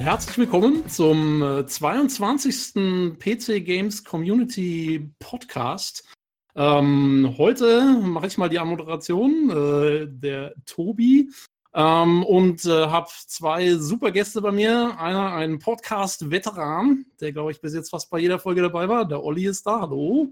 herzlich 0.00 0.38
willkommen 0.38 0.88
zum 0.88 1.42
äh, 1.42 1.66
22. 1.66 3.18
PC 3.18 3.62
Games 3.62 4.02
Community 4.02 5.10
Podcast. 5.18 6.08
Ähm, 6.56 7.34
heute 7.36 7.98
mache 8.00 8.26
ich 8.26 8.38
mal 8.38 8.48
die 8.48 8.58
Anmoderation, 8.58 9.50
äh, 9.50 10.06
der 10.08 10.54
Tobi, 10.64 11.30
ähm, 11.74 12.24
und 12.24 12.64
äh, 12.64 12.86
habe 12.86 13.08
zwei 13.26 13.74
super 13.74 14.10
Gäste 14.10 14.40
bei 14.40 14.52
mir. 14.52 14.98
Einer, 14.98 15.34
ein 15.34 15.58
Podcast-Veteran, 15.58 17.04
der, 17.20 17.32
glaube 17.32 17.50
ich, 17.50 17.60
bis 17.60 17.74
jetzt 17.74 17.90
fast 17.90 18.08
bei 18.08 18.20
jeder 18.20 18.38
Folge 18.38 18.62
dabei 18.62 18.88
war. 18.88 19.06
Der 19.06 19.22
Olli 19.22 19.44
ist 19.44 19.66
da. 19.66 19.82
Hallo. 19.82 20.28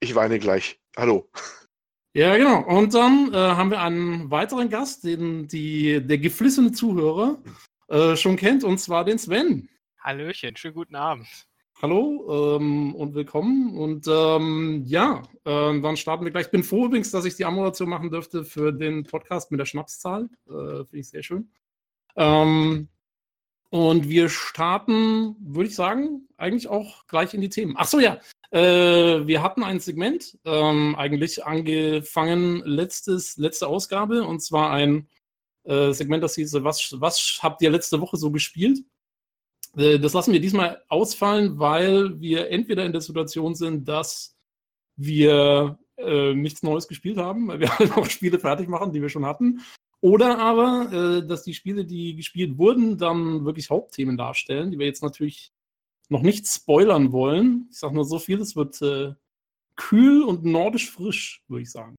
Ich 0.00 0.14
weine 0.14 0.38
gleich. 0.38 0.78
Hallo. 0.94 1.30
Ja, 2.12 2.36
genau. 2.36 2.64
Und 2.66 2.92
dann 2.92 3.32
äh, 3.32 3.36
haben 3.36 3.70
wir 3.70 3.80
einen 3.80 4.30
weiteren 4.30 4.68
Gast, 4.68 5.04
den 5.04 5.48
die, 5.48 6.06
der 6.06 6.18
geflissene 6.18 6.72
Zuhörer 6.72 7.38
äh, 7.88 8.16
schon 8.16 8.36
kennt, 8.36 8.64
und 8.64 8.78
zwar 8.78 9.04
den 9.04 9.18
Sven. 9.18 9.68
Hallöchen, 10.00 10.56
schönen 10.56 10.74
guten 10.74 10.96
Abend. 10.96 11.26
Hallo 11.82 12.56
ähm, 12.56 12.94
und 12.94 13.14
willkommen. 13.14 13.76
Und 13.76 14.06
ähm, 14.08 14.82
ja, 14.86 15.22
äh, 15.44 15.80
dann 15.80 15.96
starten 15.96 16.24
wir 16.24 16.30
gleich. 16.30 16.46
Ich 16.46 16.50
bin 16.50 16.64
froh 16.64 16.86
übrigens, 16.86 17.10
dass 17.10 17.26
ich 17.26 17.36
die 17.36 17.44
Anmoderation 17.44 17.90
machen 17.90 18.10
dürfte 18.10 18.44
für 18.44 18.72
den 18.72 19.04
Podcast 19.04 19.50
mit 19.50 19.60
der 19.60 19.66
Schnapszahl. 19.66 20.30
Äh, 20.46 20.84
Finde 20.84 20.98
ich 20.98 21.08
sehr 21.08 21.22
schön. 21.22 21.50
Ähm, 22.16 22.88
und 23.68 24.08
wir 24.08 24.30
starten, 24.30 25.36
würde 25.38 25.68
ich 25.68 25.74
sagen, 25.74 26.28
eigentlich 26.38 26.68
auch 26.68 27.06
gleich 27.08 27.34
in 27.34 27.42
die 27.42 27.50
Themen. 27.50 27.74
Ach 27.76 27.86
so, 27.86 28.00
ja. 28.00 28.20
Äh, 28.52 29.26
wir 29.26 29.42
hatten 29.42 29.62
ein 29.62 29.80
Segment 29.80 30.38
ähm, 30.44 30.94
eigentlich 30.96 31.44
angefangen, 31.44 32.62
letztes, 32.64 33.36
letzte 33.36 33.66
Ausgabe, 33.66 34.24
und 34.24 34.40
zwar 34.40 34.70
ein 34.70 35.08
äh, 35.66 35.92
Segment, 35.92 36.22
das 36.22 36.36
hieß, 36.36 36.62
was, 36.62 36.94
was 37.00 37.40
habt 37.42 37.60
ihr 37.62 37.70
letzte 37.70 38.00
Woche 38.00 38.16
so 38.16 38.30
gespielt? 38.30 38.80
Äh, 39.76 39.98
das 39.98 40.12
lassen 40.12 40.32
wir 40.32 40.40
diesmal 40.40 40.82
ausfallen, 40.88 41.58
weil 41.58 42.20
wir 42.20 42.50
entweder 42.50 42.84
in 42.84 42.92
der 42.92 43.00
Situation 43.00 43.54
sind, 43.54 43.86
dass 43.88 44.36
wir 44.96 45.78
äh, 45.96 46.34
nichts 46.34 46.62
Neues 46.62 46.88
gespielt 46.88 47.18
haben, 47.18 47.48
weil 47.48 47.60
wir 47.60 47.68
halt 47.78 47.96
noch 47.96 48.08
Spiele 48.08 48.38
fertig 48.38 48.68
machen, 48.68 48.92
die 48.92 49.02
wir 49.02 49.08
schon 49.08 49.26
hatten. 49.26 49.60
Oder 50.00 50.38
aber, 50.38 50.92
äh, 50.92 51.26
dass 51.26 51.42
die 51.42 51.54
Spiele, 51.54 51.84
die 51.84 52.16
gespielt 52.16 52.58
wurden, 52.58 52.98
dann 52.98 53.44
wirklich 53.44 53.70
Hauptthemen 53.70 54.16
darstellen, 54.16 54.70
die 54.70 54.78
wir 54.78 54.86
jetzt 54.86 55.02
natürlich 55.02 55.52
noch 56.08 56.22
nicht 56.22 56.46
spoilern 56.46 57.12
wollen. 57.12 57.68
Ich 57.70 57.78
sage 57.78 57.94
nur 57.94 58.04
so 58.04 58.18
viel, 58.18 58.40
es 58.40 58.54
wird 58.54 58.80
kühl 59.74 60.22
und 60.22 60.44
nordisch 60.44 60.90
frisch, 60.90 61.42
würde 61.48 61.62
ich 61.62 61.70
sagen. 61.70 61.96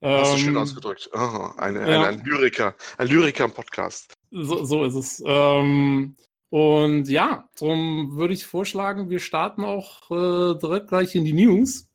Hast 0.00 0.34
du 0.34 0.38
schön 0.38 0.54
ähm, 0.54 0.58
ausgedrückt. 0.58 1.10
Oh, 1.12 1.50
eine, 1.56 1.80
ja. 1.80 2.02
ein, 2.02 2.20
ein 2.20 2.24
Lyriker, 2.24 2.74
ein 2.98 3.08
Lyriker 3.08 3.44
im 3.44 3.52
Podcast. 3.52 4.14
So, 4.30 4.64
so 4.64 4.84
ist 4.84 4.94
es. 4.94 5.22
Ähm, 5.26 6.16
und 6.50 7.08
ja, 7.08 7.48
darum 7.58 8.16
würde 8.16 8.34
ich 8.34 8.46
vorschlagen, 8.46 9.10
wir 9.10 9.18
starten 9.18 9.64
auch 9.64 10.10
äh, 10.10 10.58
direkt 10.58 10.88
gleich 10.88 11.14
in 11.14 11.24
die 11.24 11.32
News. 11.32 11.88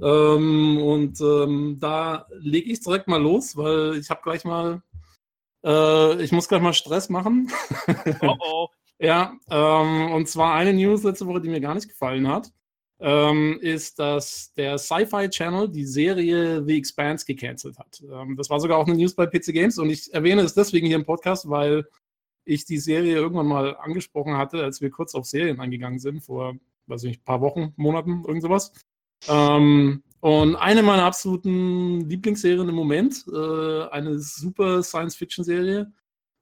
Ähm, 0.00 0.78
und 0.80 1.20
ähm, 1.20 1.78
da 1.80 2.26
lege 2.38 2.70
ich 2.70 2.80
direkt 2.80 3.08
mal 3.08 3.20
los, 3.20 3.56
weil 3.56 3.96
ich 3.96 4.08
habe 4.10 4.22
gleich 4.22 4.44
mal, 4.44 4.82
äh, 5.64 6.22
ich 6.22 6.30
muss 6.32 6.48
gleich 6.48 6.62
mal 6.62 6.72
Stress 6.72 7.08
machen. 7.08 7.52
Oh 8.22 8.36
oh. 8.38 8.68
ja, 9.00 9.34
ähm, 9.50 10.12
und 10.12 10.28
zwar 10.28 10.54
eine 10.54 10.72
News 10.72 11.02
letzte 11.02 11.26
Woche, 11.26 11.40
die 11.40 11.48
mir 11.48 11.60
gar 11.60 11.74
nicht 11.74 11.88
gefallen 11.88 12.28
hat 12.28 12.52
ähm, 13.00 13.58
ist, 13.60 13.98
dass 13.98 14.52
der 14.54 14.76
Sci-Fi 14.78 15.28
Channel 15.30 15.68
die 15.68 15.86
Serie 15.86 16.62
The 16.64 16.76
Expanse 16.76 17.24
gecancelt 17.24 17.78
hat. 17.78 18.02
Ähm, 18.10 18.36
das 18.36 18.50
war 18.50 18.60
sogar 18.60 18.78
auch 18.78 18.86
eine 18.86 18.96
News 18.96 19.14
bei 19.14 19.26
PC 19.26 19.52
Games 19.52 19.78
und 19.78 19.90
ich 19.90 20.12
erwähne 20.12 20.42
es 20.42 20.54
deswegen 20.54 20.86
hier 20.86 20.96
im 20.96 21.06
Podcast, 21.06 21.48
weil 21.48 21.86
ich 22.44 22.64
die 22.64 22.78
Serie 22.78 23.14
irgendwann 23.14 23.46
mal 23.46 23.76
angesprochen 23.76 24.36
hatte, 24.36 24.62
als 24.62 24.80
wir 24.80 24.90
kurz 24.90 25.14
auf 25.14 25.26
Serien 25.26 25.60
eingegangen 25.60 25.98
sind, 25.98 26.20
vor, 26.20 26.56
weiß 26.86 27.04
ich 27.04 27.08
nicht, 27.10 27.24
paar 27.24 27.40
Wochen, 27.40 27.72
Monaten, 27.76 28.24
irgend 28.26 28.42
sowas. 28.42 28.72
Ähm, 29.28 30.02
und 30.20 30.56
eine 30.56 30.82
meiner 30.82 31.04
absoluten 31.04 32.00
Lieblingsserien 32.08 32.68
im 32.68 32.74
Moment, 32.74 33.24
äh, 33.32 33.82
eine 33.90 34.18
super 34.18 34.82
Science-Fiction-Serie. 34.82 35.90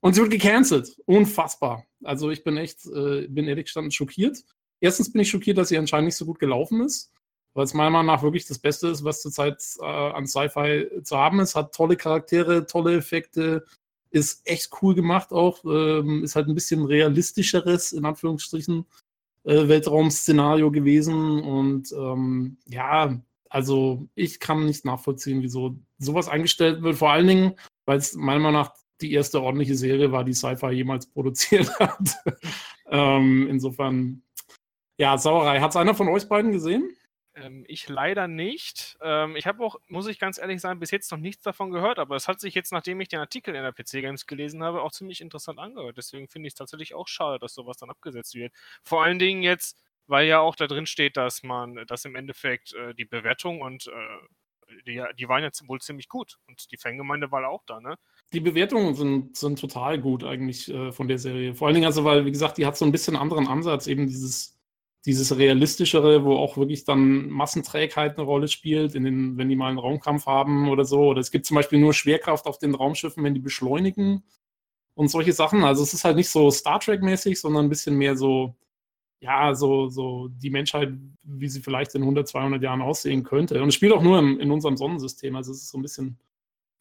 Und 0.00 0.14
sie 0.14 0.20
wird 0.20 0.32
gecancelt. 0.32 0.96
Unfassbar. 1.06 1.84
Also 2.02 2.30
ich 2.30 2.42
bin 2.44 2.56
echt, 2.56 2.86
äh, 2.86 3.26
bin 3.28 3.46
ehrlich 3.46 3.66
gestanden 3.66 3.90
schockiert. 3.90 4.44
Erstens 4.80 5.12
bin 5.12 5.22
ich 5.22 5.30
schockiert, 5.30 5.58
dass 5.58 5.68
sie 5.68 5.78
anscheinend 5.78 6.06
nicht 6.06 6.16
so 6.16 6.26
gut 6.26 6.38
gelaufen 6.38 6.82
ist, 6.82 7.12
weil 7.54 7.64
es 7.64 7.74
meiner 7.74 7.90
Meinung 7.90 8.06
nach 8.06 8.22
wirklich 8.22 8.46
das 8.46 8.58
Beste 8.58 8.88
ist, 8.88 9.04
was 9.04 9.22
zurzeit 9.22 9.62
äh, 9.80 9.84
an 9.84 10.26
Sci-Fi 10.26 11.02
zu 11.02 11.16
haben 11.16 11.40
ist. 11.40 11.54
Hat 11.54 11.74
tolle 11.74 11.96
Charaktere, 11.96 12.66
tolle 12.66 12.96
Effekte, 12.96 13.64
ist 14.10 14.46
echt 14.46 14.70
cool 14.82 14.94
gemacht 14.94 15.32
auch, 15.32 15.64
ähm, 15.64 16.24
ist 16.24 16.36
halt 16.36 16.48
ein 16.48 16.54
bisschen 16.54 16.84
realistischeres, 16.84 17.92
in 17.92 18.04
Anführungsstrichen, 18.04 18.86
äh, 19.44 19.68
Weltraum-Szenario 19.68 20.70
gewesen. 20.70 21.42
Und 21.42 21.92
ähm, 21.92 22.58
ja, 22.66 23.20
also 23.50 24.08
ich 24.14 24.40
kann 24.40 24.66
nicht 24.66 24.84
nachvollziehen, 24.84 25.42
wieso 25.42 25.78
sowas 25.98 26.28
eingestellt 26.28 26.82
wird. 26.82 26.96
Vor 26.96 27.10
allen 27.10 27.26
Dingen, 27.26 27.54
weil 27.84 27.98
es 27.98 28.14
meiner 28.14 28.40
Meinung 28.40 28.60
nach 28.62 28.74
die 29.00 29.12
erste 29.12 29.40
ordentliche 29.40 29.76
Serie 29.76 30.10
war, 30.10 30.24
die 30.24 30.34
Sci-Fi 30.34 30.70
jemals 30.70 31.06
produziert 31.12 31.70
hat. 31.78 32.16
ähm, 32.90 33.46
insofern 33.48 34.22
ja, 34.98 35.16
Sauerei. 35.16 35.60
Hat 35.60 35.70
es 35.70 35.76
einer 35.76 35.94
von 35.94 36.08
euch 36.08 36.28
beiden 36.28 36.52
gesehen? 36.52 36.94
Ähm, 37.34 37.64
ich 37.68 37.88
leider 37.88 38.28
nicht. 38.28 38.98
Ähm, 39.00 39.36
ich 39.36 39.46
habe 39.46 39.64
auch, 39.64 39.76
muss 39.88 40.06
ich 40.06 40.18
ganz 40.18 40.38
ehrlich 40.38 40.60
sagen, 40.60 40.80
bis 40.80 40.90
jetzt 40.90 41.10
noch 41.10 41.18
nichts 41.18 41.42
davon 41.42 41.70
gehört, 41.70 41.98
aber 41.98 42.16
es 42.16 42.28
hat 42.28 42.40
sich 42.40 42.54
jetzt, 42.54 42.72
nachdem 42.72 43.00
ich 43.00 43.08
den 43.08 43.20
Artikel 43.20 43.54
in 43.54 43.62
der 43.62 43.72
PC 43.72 44.02
Games 44.02 44.26
gelesen 44.26 44.62
habe, 44.62 44.82
auch 44.82 44.92
ziemlich 44.92 45.20
interessant 45.20 45.58
angehört. 45.58 45.96
Deswegen 45.96 46.28
finde 46.28 46.48
ich 46.48 46.52
es 46.52 46.58
tatsächlich 46.58 46.94
auch 46.94 47.08
schade, 47.08 47.38
dass 47.38 47.54
sowas 47.54 47.76
dann 47.76 47.90
abgesetzt 47.90 48.34
wird. 48.34 48.52
Vor 48.82 49.02
allen 49.02 49.18
Dingen 49.18 49.42
jetzt, 49.42 49.78
weil 50.06 50.26
ja 50.26 50.40
auch 50.40 50.56
da 50.56 50.66
drin 50.66 50.86
steht, 50.86 51.16
dass 51.16 51.42
man, 51.42 51.84
dass 51.86 52.04
im 52.04 52.16
Endeffekt 52.16 52.74
äh, 52.74 52.94
die 52.94 53.04
Bewertung 53.04 53.60
und 53.60 53.86
äh, 53.86 54.82
die, 54.86 55.02
die 55.18 55.28
waren 55.28 55.42
jetzt 55.42 55.66
wohl 55.66 55.80
ziemlich 55.80 56.08
gut 56.08 56.38
und 56.46 56.70
die 56.70 56.76
Fangemeinde 56.76 57.30
war 57.30 57.48
auch 57.48 57.62
da, 57.66 57.80
ne? 57.80 57.96
Die 58.32 58.40
Bewertungen 58.40 58.94
sind, 58.94 59.36
sind 59.36 59.58
total 59.58 59.98
gut 59.98 60.24
eigentlich 60.24 60.68
äh, 60.68 60.92
von 60.92 61.08
der 61.08 61.18
Serie. 61.18 61.54
Vor 61.54 61.66
allen 61.66 61.74
Dingen 61.74 61.86
also, 61.86 62.04
weil, 62.04 62.26
wie 62.26 62.30
gesagt, 62.30 62.58
die 62.58 62.66
hat 62.66 62.76
so 62.76 62.84
ein 62.84 62.92
bisschen 62.92 63.16
anderen 63.16 63.46
Ansatz, 63.46 63.86
eben 63.86 64.06
dieses 64.06 64.57
dieses 65.06 65.36
realistischere, 65.36 66.24
wo 66.24 66.36
auch 66.36 66.56
wirklich 66.56 66.84
dann 66.84 67.28
Massenträgheit 67.28 68.18
eine 68.18 68.26
Rolle 68.26 68.48
spielt, 68.48 68.94
in 68.94 69.04
den, 69.04 69.38
wenn 69.38 69.48
die 69.48 69.56
mal 69.56 69.68
einen 69.68 69.78
Raumkampf 69.78 70.26
haben 70.26 70.68
oder 70.68 70.84
so. 70.84 71.08
Oder 71.08 71.20
es 71.20 71.30
gibt 71.30 71.46
zum 71.46 71.54
Beispiel 71.54 71.78
nur 71.78 71.94
Schwerkraft 71.94 72.46
auf 72.46 72.58
den 72.58 72.74
Raumschiffen, 72.74 73.22
wenn 73.22 73.34
die 73.34 73.40
beschleunigen 73.40 74.24
und 74.94 75.08
solche 75.08 75.32
Sachen. 75.32 75.62
Also 75.62 75.82
es 75.82 75.94
ist 75.94 76.04
halt 76.04 76.16
nicht 76.16 76.28
so 76.28 76.50
Star 76.50 76.80
Trek-mäßig, 76.80 77.40
sondern 77.40 77.66
ein 77.66 77.68
bisschen 77.68 77.96
mehr 77.96 78.16
so, 78.16 78.56
ja, 79.20 79.54
so, 79.54 79.88
so 79.88 80.28
die 80.28 80.50
Menschheit, 80.50 80.92
wie 81.22 81.48
sie 81.48 81.62
vielleicht 81.62 81.94
in 81.94 82.02
100, 82.02 82.26
200 82.26 82.62
Jahren 82.62 82.82
aussehen 82.82 83.22
könnte. 83.22 83.62
Und 83.62 83.68
es 83.68 83.76
spielt 83.76 83.92
auch 83.92 84.02
nur 84.02 84.18
im, 84.18 84.40
in 84.40 84.50
unserem 84.50 84.76
Sonnensystem. 84.76 85.36
Also 85.36 85.52
es 85.52 85.62
ist 85.62 85.70
so 85.70 85.78
ein 85.78 85.82
bisschen 85.82 86.18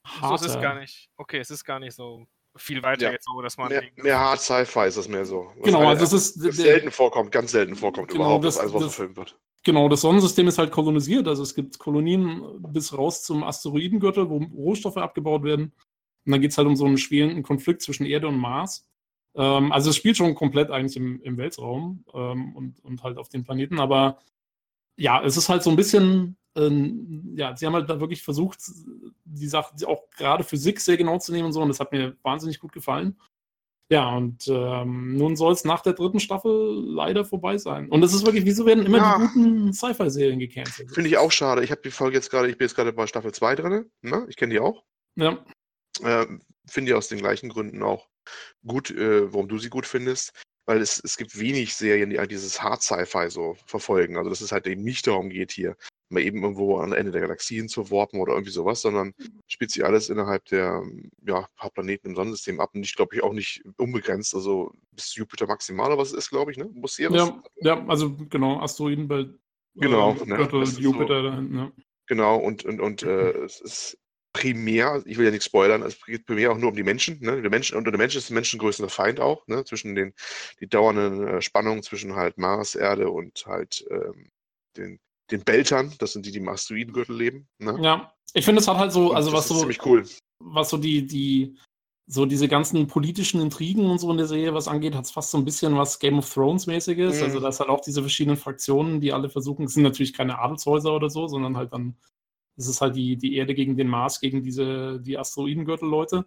harter. 0.03 0.38
So 0.39 0.45
ist 0.45 0.56
es 0.56 0.61
gar 0.61 0.79
nicht. 0.79 1.09
Okay, 1.17 1.38
es 1.38 1.51
ist 1.51 1.63
gar 1.63 1.79
nicht 1.79 1.94
so 1.94 2.27
viel 2.57 2.84
weiter 2.84 3.06
ja. 3.06 3.12
jetzt 3.12 3.25
so, 3.25 3.41
dass 3.41 3.57
man. 3.57 3.69
Mehr, 3.69 3.84
mehr 3.95 4.19
Hard 4.19 4.41
Sci-Fi 4.41 4.88
ist 4.88 4.97
es 4.97 5.07
mehr 5.07 5.25
so. 5.25 5.51
Genau, 5.63 5.88
also 5.88 6.01
das 6.01 6.13
ist. 6.13 6.45
Das 6.45 6.56
selten 6.56 6.91
vorkommt, 6.91 7.31
ganz 7.31 7.51
selten 7.51 7.75
vorkommt 7.75 8.09
genau, 8.09 8.25
überhaupt, 8.25 8.45
das, 8.45 8.56
dass 8.56 8.63
alles 8.63 8.73
was 8.73 8.84
verfilmt 8.84 9.18
wird. 9.18 9.38
Genau, 9.63 9.90
das 9.90 10.01
Sonnensystem 10.01 10.47
ist 10.47 10.57
halt 10.57 10.72
kolonisiert. 10.72 11.28
Also 11.28 11.44
es 11.44 11.53
gibt 11.53 11.78
Kolonien 11.78 12.41
bis 12.59 12.97
raus 12.97 13.23
zum 13.23 13.44
Asteroidengürtel, 13.44 14.29
wo 14.29 14.38
Rohstoffe 14.38 14.97
abgebaut 14.97 15.44
werden. 15.44 15.73
Und 16.25 16.31
dann 16.31 16.41
geht 16.41 16.51
es 16.51 16.57
halt 16.57 16.68
um 16.68 16.75
so 16.75 16.85
einen 16.85 16.97
schwelenden 16.97 17.44
Konflikt 17.44 17.81
zwischen 17.81 18.06
Erde 18.06 18.28
und 18.28 18.38
Mars. 18.38 18.88
Ähm, 19.35 19.72
also 19.72 19.89
es 19.89 19.95
spielt 19.95 20.18
schon 20.18 20.35
komplett 20.35 20.72
eigentlich 20.72 20.95
im, 20.95 21.22
im 21.22 21.38
Weltraum 21.38 22.06
ähm, 22.13 22.56
und, 22.56 22.79
und 22.84 23.03
halt 23.03 23.18
auf 23.18 23.29
den 23.29 23.44
Planeten. 23.44 23.80
Aber 23.80 24.19
ja, 24.95 25.24
es 25.24 25.38
ist 25.38 25.50
halt 25.50 25.63
so 25.63 25.69
ein 25.69 25.75
bisschen 25.75 26.38
ähm, 26.57 27.33
ja, 27.36 27.56
sie 27.56 27.65
haben 27.65 27.74
halt 27.74 27.89
da 27.89 28.00
wirklich 28.00 28.24
versucht, 28.24 28.59
die 29.25 29.48
Sache 29.48 29.75
auch 29.88 30.09
gerade 30.12 30.44
Physik 30.44 30.80
sehr 30.81 30.98
genau 30.98 31.19
zu 31.19 31.31
nehmen 31.31 31.45
und 31.45 31.54
so, 31.54 31.62
und 31.62 31.69
das 31.69 31.80
hat 31.80 31.92
mir 31.92 32.15
wahnsinnig 32.24 32.59
gut 32.59 32.74
gefallen. 32.74 33.18
Ja, 33.89 34.18
und 34.18 34.48
ähm, 34.50 35.15
nun 35.15 35.38
soll 35.38 35.54
es 35.54 35.63
nach 35.63 35.81
der 35.81 35.94
dritten 35.94 36.19
Staffel 36.19 36.51
leider 36.51 37.24
vorbei 37.24 37.57
sein. 37.57 37.88
Und 37.88 38.04
es 38.04 38.13
ist 38.13 38.25
wirklich, 38.25 38.44
wieso 38.44 38.65
werden 38.65 38.86
immer 38.86 38.98
ja. 38.98 39.18
die 39.18 39.33
guten 39.33 39.74
Sci-Fi-Serien 39.74 40.39
gecancelt? 40.39 40.92
Finde 40.92 41.09
ich 41.09 41.18
auch 41.18 41.31
schade. 41.31 41.63
Ich 41.63 41.71
habe 41.71 41.81
die 41.81 41.92
Folge 41.92 42.18
jetzt 42.18 42.30
gerade, 42.30 42.50
ich 42.50 42.57
bin 42.57 42.65
jetzt 42.68 42.75
gerade 42.75 42.92
bei 42.92 43.07
Staffel 43.07 43.33
2 43.33 43.56
drin. 43.56 43.89
Ne? 44.01 44.25
Ich 44.27 44.36
kenne 44.36 44.53
die 44.53 44.60
auch. 44.60 44.83
Ja. 45.15 45.38
Äh, 46.01 46.25
Finde 46.68 46.89
die 46.89 46.94
aus 46.95 47.07
den 47.07 47.19
gleichen 47.19 47.48
Gründen 47.48 47.81
auch 47.81 48.10
gut, 48.65 48.92
äh, 48.92 49.31
warum 49.31 49.48
du 49.48 49.57
sie 49.57 49.69
gut 49.69 49.86
findest. 49.86 50.33
Weil 50.65 50.81
es, 50.81 51.01
es 51.01 51.15
gibt 51.15 51.39
wenig 51.39 51.74
Serien, 51.74 52.10
die 52.10 52.19
halt 52.19 52.31
dieses 52.31 52.62
Hard 52.62 52.83
Sci-Fi 52.83 53.30
so 53.30 53.56
verfolgen. 53.65 54.18
Also, 54.18 54.30
dass 54.30 54.42
es 54.42 54.51
halt 54.51 54.68
eben 54.68 54.83
nicht 54.83 55.07
darum 55.07 55.30
geht, 55.30 55.53
hier 55.53 55.77
mal 56.09 56.21
eben 56.21 56.42
irgendwo 56.42 56.80
am 56.80 56.94
Ende 56.94 57.12
der 57.12 57.21
Galaxien 57.21 57.68
zu 57.68 57.92
warpen 57.92 58.19
oder 58.19 58.33
irgendwie 58.33 58.51
sowas, 58.51 58.81
sondern 58.81 59.13
mhm. 59.18 59.42
spielt 59.48 59.71
sich 59.71 59.86
alles 59.86 60.09
innerhalb 60.09 60.45
der 60.45 60.83
ja, 61.25 61.48
paar 61.56 61.69
Planeten 61.71 62.09
im 62.09 62.15
Sonnensystem 62.15 62.59
ab 62.59 62.71
und 62.74 62.83
ich 62.83 62.95
glaube 62.95 63.15
ich 63.15 63.24
auch 63.24 63.33
nicht 63.33 63.63
unbegrenzt, 63.77 64.36
also 64.36 64.71
bis 64.92 65.15
Jupiter 65.15 65.48
maximal, 65.48 65.98
was 65.98 66.09
es 66.09 66.18
ist, 66.18 66.30
glaube 66.30 66.51
ich, 66.51 66.57
ne? 66.57 66.69
Muss 66.74 66.98
hier 66.98 67.12
ja, 67.12 67.42
ja, 67.62 67.86
also 67.88 68.15
genau, 68.30 68.59
Asteroiden 68.59 69.07
bei 69.07 69.25
genau, 69.75 70.15
äh, 70.15 70.25
ne? 70.25 70.50
Jupiter 70.80 71.21
so, 71.21 71.30
dahin, 71.30 71.51
ne? 71.51 71.71
Genau, 72.07 72.38
und, 72.38 72.63
und, 72.65 72.80
und 72.80 73.03
äh, 73.03 73.31
es 73.45 73.60
ist 73.62 73.98
primär, 74.33 75.01
ich 75.06 75.18
will 75.18 75.25
ja 75.25 75.31
nicht 75.31 75.44
spoilern, 75.44 75.81
es 75.81 76.03
geht 76.06 76.25
primär 76.25 76.51
auch 76.51 76.57
nur 76.57 76.69
um 76.69 76.75
die 76.75 76.83
Menschen. 76.83 77.19
Ne? 77.21 77.42
Der 77.42 77.50
Menschen 77.50 77.75
unter 77.75 77.92
der 77.92 77.98
Mensch 77.98 78.15
ist 78.15 78.30
der 78.30 78.36
menschengrößte 78.36 78.88
Feind 78.88 79.19
auch, 79.19 79.48
ne? 79.48 79.63
zwischen 79.65 79.95
den 79.95 80.13
die 80.60 80.68
dauernden 80.68 81.27
äh, 81.27 81.42
Spannungen 81.42 81.81
zwischen 81.81 82.15
halt 82.15 82.38
Mars, 82.38 82.75
Erde 82.75 83.10
und 83.10 83.45
halt 83.48 83.86
ähm, 83.89 84.30
den, 84.77 85.00
den 85.31 85.44
Beltern, 85.44 85.94
das 86.00 86.13
sind 86.13 86.25
die, 86.25 86.31
die 86.31 86.39
im 86.39 86.50
Asteroidengürtel 86.50 87.15
leben. 87.15 87.47
Ne? 87.59 87.77
Ja, 87.81 88.13
ich 88.33 88.45
finde, 88.45 88.62
es 88.62 88.68
hat 88.68 88.77
halt 88.77 88.91
so, 88.91 89.13
also 89.13 89.33
was 89.33 89.47
so, 89.47 89.59
ziemlich 89.59 89.83
cool. 89.85 90.03
was 90.39 90.69
so 90.69 90.77
die, 90.77 91.06
die, 91.06 91.57
so 92.09 92.25
diese 92.25 92.47
ganzen 92.47 92.88
politischen 92.88 93.41
Intrigen 93.41 93.89
und 93.89 94.00
so 94.00 94.09
in 94.09 94.18
der 94.18 94.27
Serie, 94.27 94.53
was 94.53 94.69
angeht, 94.69 94.95
hat 94.95 95.06
es 95.06 95.12
fast 95.12 95.31
so 95.31 95.38
ein 95.38 95.45
bisschen 95.45 95.75
was 95.75 96.00
Game 96.00 96.18
of 96.18 96.33
Thrones-mäßiges. 96.33 97.18
Mhm. 97.18 97.24
Also, 97.24 97.39
das 97.39 97.59
halt 97.59 97.69
auch 97.69 97.81
diese 97.81 98.01
verschiedenen 98.01 98.38
Fraktionen, 98.38 99.01
die 99.01 99.12
alle 99.12 99.29
versuchen, 99.29 99.65
es 99.65 99.74
sind 99.74 99.83
natürlich 99.83 100.13
keine 100.13 100.39
Adelshäuser 100.39 100.94
oder 100.94 101.09
so, 101.09 101.27
sondern 101.27 101.57
halt 101.57 101.74
dann, 101.74 101.97
es 102.56 102.68
ist 102.68 102.79
halt 102.79 102.95
die, 102.95 103.18
die 103.18 103.35
Erde 103.35 103.53
gegen 103.53 103.75
den 103.75 103.89
Mars, 103.89 104.21
gegen 104.21 104.41
diese, 104.41 105.01
die 105.01 105.18
Asteroidengürtel-Leute. 105.18 106.25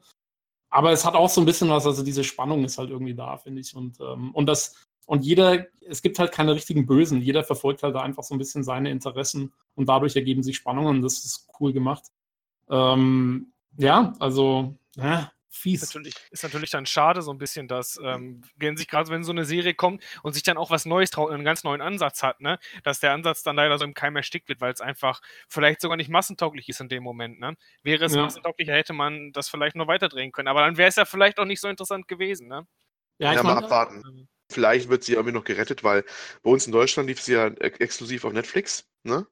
Aber 0.71 0.93
es 0.93 1.05
hat 1.05 1.15
auch 1.15 1.31
so 1.31 1.41
ein 1.41 1.47
bisschen 1.47 1.71
was, 1.71 1.87
also 1.87 2.05
diese 2.05 2.25
Spannung 2.25 2.63
ist 2.65 2.79
halt 2.79 2.91
irgendwie 2.91 3.15
da, 3.15 3.39
finde 3.39 3.61
ich. 3.61 3.75
Und, 3.75 3.99
ähm, 4.01 4.33
und 4.35 4.47
das, 4.47 4.77
und 5.11 5.25
jeder, 5.25 5.67
es 5.89 6.03
gibt 6.03 6.21
halt 6.21 6.31
keine 6.31 6.55
richtigen 6.55 6.87
Bösen. 6.87 7.21
Jeder 7.21 7.43
verfolgt 7.43 7.83
halt 7.83 7.97
da 7.97 8.01
einfach 8.03 8.23
so 8.23 8.33
ein 8.33 8.39
bisschen 8.39 8.63
seine 8.63 8.91
Interessen 8.91 9.53
und 9.75 9.89
dadurch 9.89 10.15
ergeben 10.15 10.45
sich 10.45 10.55
Spannungen. 10.57 11.03
Das 11.03 11.25
ist 11.25 11.49
cool 11.59 11.73
gemacht. 11.73 12.05
Ähm, 12.71 13.53
ja, 13.77 14.13
also, 14.21 14.77
ja, 14.95 15.33
fies. 15.49 15.83
Ist 15.83 15.97
natürlich, 15.97 16.15
ist 16.31 16.45
natürlich 16.45 16.71
dann 16.71 16.87
schade, 16.87 17.23
so 17.23 17.33
ein 17.33 17.39
bisschen, 17.39 17.67
dass, 17.67 17.99
ähm, 18.05 18.43
wenn 18.55 18.77
sich 18.77 18.87
gerade, 18.87 19.11
wenn 19.11 19.25
so 19.25 19.33
eine 19.33 19.45
Serie 19.45 19.75
kommt 19.75 20.05
und 20.23 20.33
sich 20.33 20.45
dann 20.45 20.57
auch 20.57 20.71
was 20.71 20.87
Neues 20.87 21.11
traut, 21.11 21.33
einen 21.33 21.45
ganz 21.45 21.65
neuen 21.65 21.81
Ansatz 21.81 22.23
hat, 22.23 22.41
ne, 22.41 22.61
dass 22.85 23.01
der 23.01 23.11
Ansatz 23.13 23.43
dann 23.43 23.57
leider 23.57 23.79
so 23.79 23.85
im 23.85 23.95
Keim 23.95 24.15
erstickt 24.15 24.49
wird, 24.49 24.61
weil 24.61 24.73
es 24.73 24.81
einfach 24.81 25.21
vielleicht 25.49 25.81
sogar 25.81 25.97
nicht 25.97 26.09
massentauglich 26.09 26.69
ist 26.69 26.81
in 26.81 26.89
dem 26.89 27.03
Moment, 27.03 27.41
ne. 27.41 27.57
Wäre 27.83 28.05
es 28.05 28.15
Ja. 28.15 28.23
massentauglicher, 28.23 28.75
hätte 28.75 28.93
man 28.93 29.33
das 29.33 29.49
vielleicht 29.49 29.75
noch 29.75 29.89
weiterdrehen 29.89 30.31
können, 30.31 30.47
aber 30.47 30.61
dann 30.61 30.77
wäre 30.77 30.89
es 30.89 30.95
ja 30.95 31.05
vielleicht 31.05 31.41
auch 31.41 31.47
nicht 31.47 31.61
so 31.61 31.67
interessant 31.67 32.07
gewesen, 32.07 32.47
ne. 32.47 32.69
Ja, 33.19 33.33
Ja, 33.33 33.41
ich 33.41 33.43
mal 33.43 33.55
meine, 33.55 33.65
abwarten. 33.67 34.29
Vielleicht 34.51 34.89
wird 34.89 35.05
sie 35.05 35.13
irgendwie 35.15 35.33
noch 35.35 35.45
gerettet, 35.45 35.85
weil 35.85 36.05
bei 36.43 36.51
uns 36.51 36.67
in 36.67 36.73
Deutschland 36.73 37.09
lief 37.09 37.21
sie 37.21 37.35
ja 37.35 37.47
ex 37.49 37.79
exklusiv 37.79 38.25
auf 38.25 38.33
Netflix, 38.33 38.85
ne? 39.05 39.27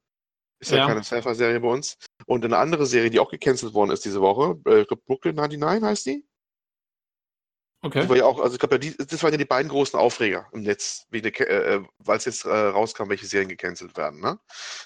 Ist 0.61 0.73
ja, 0.73 0.79
Ja. 0.79 0.87
keine 0.88 1.05
Sci-Fi-Serie 1.05 1.61
bei 1.61 1.69
uns. 1.69 1.97
Und 2.26 2.44
eine 2.44 2.59
andere 2.59 2.87
Serie, 2.87 3.11
die 3.11 3.20
auch 3.20 3.31
gecancelt 3.31 3.75
worden 3.75 3.91
ist 3.91 4.05
diese 4.05 4.20
Woche, 4.20 4.59
äh, 4.67 4.85
Brooklyn 5.06 5.37
99 5.37 5.82
heißt 5.85 6.06
die. 6.06 6.25
Die 7.81 7.87
okay. 7.87 8.09
war 8.09 8.17
ja 8.17 8.25
auch, 8.25 8.41
also 8.41 8.55
ich 8.55 8.59
glaube, 8.59 8.75
ja, 8.75 8.79
die, 8.79 8.97
das 8.97 9.23
waren 9.23 9.31
ja 9.31 9.38
die 9.38 9.44
beiden 9.44 9.69
großen 9.70 9.97
Aufreger 9.97 10.49
im 10.53 10.62
Netz, 10.62 11.06
äh, 11.12 11.19
äh, 11.19 11.85
weil 11.99 12.17
es 12.17 12.25
jetzt 12.25 12.44
äh, 12.44 12.50
rauskam, 12.50 13.09
welche 13.09 13.26
Serien 13.26 13.49
gecancelt 13.49 13.97
werden. 13.97 14.20
Ne? 14.20 14.37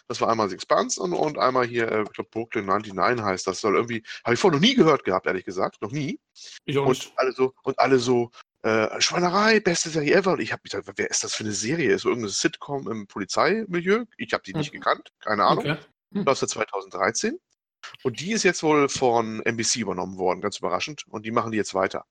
Das 0.09 0.21
war 0.21 0.29
einmal 0.29 0.51
Six 0.51 0.67
Buns 0.67 0.99
und, 0.99 1.15
und 1.15 1.39
einmal 1.39 1.67
hier, 1.67 1.91
äh, 1.91 2.03
ich 2.03 2.13
glaube, 2.13 2.29
Brooklyn 2.31 2.67
99 2.67 3.25
heißt 3.25 3.47
das. 3.47 3.63
Soll 3.63 3.77
irgendwie, 3.77 4.03
habe 4.25 4.35
ich 4.35 4.41
vorher 4.41 4.61
noch 4.61 4.67
nie 4.67 4.75
gehört 4.75 5.05
gehabt, 5.05 5.27
ehrlich 5.27 5.47
gesagt, 5.47 5.81
noch 5.81 5.91
nie. 5.91 6.21
Ich 6.67 6.77
auch 6.77 6.83
Und 6.83 6.91
nicht. 6.91 7.13
alle 7.17 7.33
so, 7.33 7.55
und 7.63 7.79
alle 7.79 7.99
so, 7.99 8.31
äh, 8.63 9.01
Schweinerei, 9.01 9.61
beste 9.61 9.91
Serie 9.91 10.15
ever. 10.15 10.33
Und 10.33 10.41
ich 10.41 10.53
habe 10.53 10.61
mich 10.65 10.73
gedacht, 10.73 10.93
wer 10.97 11.11
ist 11.11 11.25
das 11.25 11.35
für 11.35 11.45
eine 11.45 11.53
Serie? 11.53 11.93
Ist 11.95 12.03
so 12.03 12.09
irgendeine 12.09 12.33
Sitcom 12.33 12.89
im 12.91 13.07
Polizeimilieu? 13.07 14.05
Ich 14.17 14.33
habe 14.33 14.43
die 14.45 14.55
nicht 14.55 14.73
Mhm. 14.73 14.79
gekannt, 14.79 15.11
keine 15.21 15.45
Ahnung. 15.45 15.65
Okay. 15.65 15.79
Hm. 16.15 16.27
Aus 16.29 16.41
der 16.41 16.49
2013. 16.49 17.39
Und 18.05 18.21
die 18.21 18.33
ist 18.33 18.43
jetzt 18.45 18.63
wohl 18.63 18.89
von 18.89 19.41
NBC 19.45 19.81
übernommen 19.81 20.17
worden, 20.19 20.41
ganz 20.41 20.59
überraschend. 20.59 21.05
Und 21.09 21.27
die 21.27 21.31
machen 21.33 21.51
die 21.51 21.59
jetzt 21.59 21.75
weiter. 21.75 22.05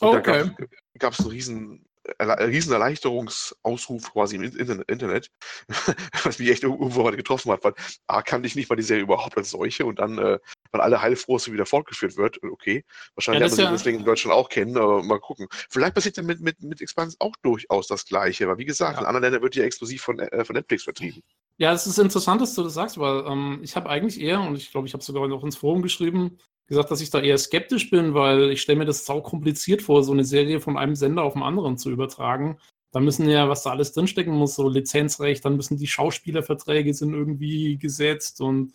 Und 0.00 0.16
Okay. 0.16 0.50
da 0.58 0.66
gab 0.98 1.12
es 1.12 1.20
einen 1.20 1.30
riesen, 1.30 1.86
riesen 2.20 2.72
Erleichterungsausruf 2.72 4.12
quasi 4.12 4.36
im 4.36 4.42
Internet, 4.42 5.30
was 6.24 6.38
mich 6.38 6.48
echt 6.50 6.62
irgendwo 6.62 7.02
heute 7.04 7.16
getroffen 7.16 7.52
hat, 7.52 7.62
weil 7.64 7.74
A, 8.06 8.22
kannte 8.22 8.46
ich 8.46 8.54
nicht 8.56 8.68
mal 8.68 8.76
die 8.76 8.82
Serie 8.82 9.02
überhaupt 9.04 9.36
als 9.36 9.50
solche 9.50 9.86
und 9.86 9.98
dann, 9.98 10.18
äh, 10.18 10.38
weil 10.72 10.80
alle 10.80 11.00
heilfroh 11.00 11.36
ist, 11.36 11.50
wieder 11.52 11.66
fortgeführt 11.66 12.16
wird, 12.16 12.42
okay, 12.42 12.84
wahrscheinlich 13.14 13.40
Ja, 13.42 13.46
man 13.48 13.56
sie 13.56 13.62
ja- 13.62 13.70
deswegen 13.70 13.98
in 14.00 14.04
Deutschland 14.04 14.34
auch 14.36 14.48
kennen, 14.48 14.76
aber 14.76 15.02
mal 15.02 15.20
gucken. 15.20 15.46
Vielleicht 15.70 15.94
passiert 15.94 16.16
ja 16.16 16.22
mit, 16.22 16.40
mit, 16.40 16.60
mit 16.62 16.80
Expanse 16.80 17.16
auch 17.20 17.34
durchaus 17.42 17.86
das 17.86 18.04
Gleiche, 18.04 18.48
weil 18.48 18.58
wie 18.58 18.64
gesagt, 18.64 18.94
Ja. 18.94 19.00
in 19.00 19.06
anderen 19.06 19.22
Ländern 19.22 19.42
wird 19.42 19.54
ja 19.54 19.64
exklusiv 19.64 20.02
von, 20.02 20.18
äh, 20.18 20.44
von 20.44 20.54
Netflix 20.54 20.84
vertrieben. 20.84 21.22
Ja, 21.58 21.72
es 21.72 21.86
ist 21.86 21.98
interessant, 21.98 22.40
dass 22.40 22.54
du 22.54 22.62
das 22.64 22.74
sagst, 22.74 22.98
weil 22.98 23.24
ähm, 23.26 23.60
ich 23.62 23.76
habe 23.76 23.88
eigentlich 23.88 24.20
eher, 24.20 24.40
und 24.40 24.56
ich 24.56 24.70
glaube, 24.70 24.86
ich 24.88 24.94
habe 24.94 25.04
sogar 25.04 25.28
noch 25.28 25.44
ins 25.44 25.56
Forum 25.56 25.82
geschrieben, 25.82 26.38
gesagt, 26.72 26.90
dass 26.90 27.00
ich 27.02 27.10
da 27.10 27.20
eher 27.20 27.38
skeptisch 27.38 27.90
bin, 27.90 28.14
weil 28.14 28.50
ich 28.50 28.62
stelle 28.62 28.78
mir 28.78 28.84
das 28.86 29.04
sau 29.04 29.20
kompliziert 29.20 29.82
vor, 29.82 30.02
so 30.02 30.12
eine 30.12 30.24
Serie 30.24 30.60
von 30.60 30.78
einem 30.78 30.94
Sender 30.94 31.22
auf 31.22 31.34
den 31.34 31.42
anderen 31.42 31.76
zu 31.76 31.90
übertragen. 31.90 32.58
Da 32.92 33.00
müssen 33.00 33.28
ja, 33.28 33.48
was 33.48 33.62
da 33.62 33.70
alles 33.70 33.92
drinstecken 33.92 34.34
muss, 34.34 34.54
so 34.54 34.68
Lizenzrecht, 34.68 35.44
dann 35.44 35.56
müssen 35.56 35.76
die 35.76 35.86
Schauspielerverträge 35.86 36.94
sind 36.94 37.12
irgendwie 37.12 37.76
gesetzt 37.78 38.40
und 38.40 38.72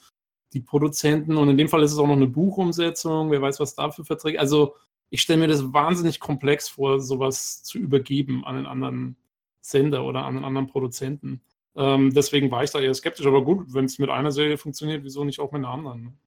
die 0.53 0.61
Produzenten 0.61 1.37
und 1.37 1.49
in 1.49 1.57
dem 1.57 1.69
Fall 1.69 1.83
ist 1.83 1.91
es 1.91 1.97
auch 1.97 2.07
noch 2.07 2.15
eine 2.15 2.27
Buchumsetzung, 2.27 3.31
wer 3.31 3.41
weiß, 3.41 3.59
was 3.59 3.75
da 3.75 3.91
für 3.91 4.05
Verträge. 4.05 4.39
Also 4.39 4.75
ich 5.09 5.21
stelle 5.21 5.39
mir 5.39 5.47
das 5.47 5.73
wahnsinnig 5.73 6.19
komplex 6.19 6.69
vor, 6.69 6.99
sowas 6.99 7.63
zu 7.63 7.79
übergeben 7.79 8.45
an 8.45 8.57
einen 8.57 8.65
anderen 8.65 9.17
Sender 9.61 10.05
oder 10.05 10.25
an 10.25 10.37
einen 10.37 10.45
anderen 10.45 10.67
Produzenten. 10.67 11.41
Ähm, 11.75 12.13
deswegen 12.13 12.51
war 12.51 12.63
ich 12.63 12.71
da 12.71 12.79
eher 12.79 12.93
skeptisch, 12.93 13.25
aber 13.25 13.43
gut, 13.43 13.73
wenn 13.73 13.85
es 13.85 13.99
mit 13.99 14.09
einer 14.09 14.31
Serie 14.31 14.57
funktioniert, 14.57 15.03
wieso 15.03 15.23
nicht 15.23 15.39
auch 15.39 15.51
mit 15.51 15.63
einer 15.63 15.73
anderen? 15.73 16.17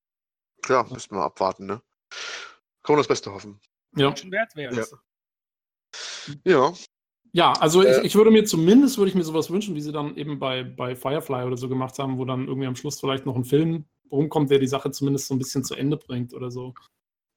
Klar, 0.63 0.91
müssen 0.91 1.15
wir 1.15 1.23
abwarten, 1.23 1.67
ne? 1.67 1.83
Kann 2.83 2.95
man 2.95 2.99
das 2.99 3.09
Beste 3.09 3.33
hoffen. 3.33 3.61
Ja, 3.97 4.17
Schon 4.17 4.31
wert 4.31 4.55
wäre 4.57 4.79
es. 4.79 4.95
Ja, 6.45 6.73
ja 7.33 7.53
also 7.55 7.83
Äh. 7.83 7.99
ich, 7.99 8.05
ich 8.07 8.15
würde 8.15 8.31
mir 8.31 8.45
zumindest, 8.45 8.99
würde 8.99 9.11
ich 9.11 9.15
mir 9.15 9.25
sowas 9.25 9.51
wünschen, 9.51 9.75
wie 9.75 9.81
sie 9.81 9.93
dann 9.93 10.17
eben 10.17 10.39
bei, 10.39 10.63
bei 10.63 10.95
Firefly 10.95 11.45
oder 11.45 11.57
so 11.57 11.69
gemacht 11.69 11.99
haben, 11.99 12.19
wo 12.19 12.25
dann 12.25 12.47
irgendwie 12.47 12.67
am 12.67 12.77
Schluss 12.77 13.01
vielleicht 13.01 13.27
noch 13.27 13.37
ein 13.37 13.45
Film 13.45 13.85
rumkommt, 14.11 14.51
der 14.51 14.59
die 14.59 14.67
Sache 14.67 14.91
zumindest 14.91 15.27
so 15.27 15.35
ein 15.35 15.39
bisschen 15.39 15.65
zu 15.65 15.75
Ende 15.75 15.97
bringt 15.97 16.35
oder 16.35 16.51
so. 16.51 16.75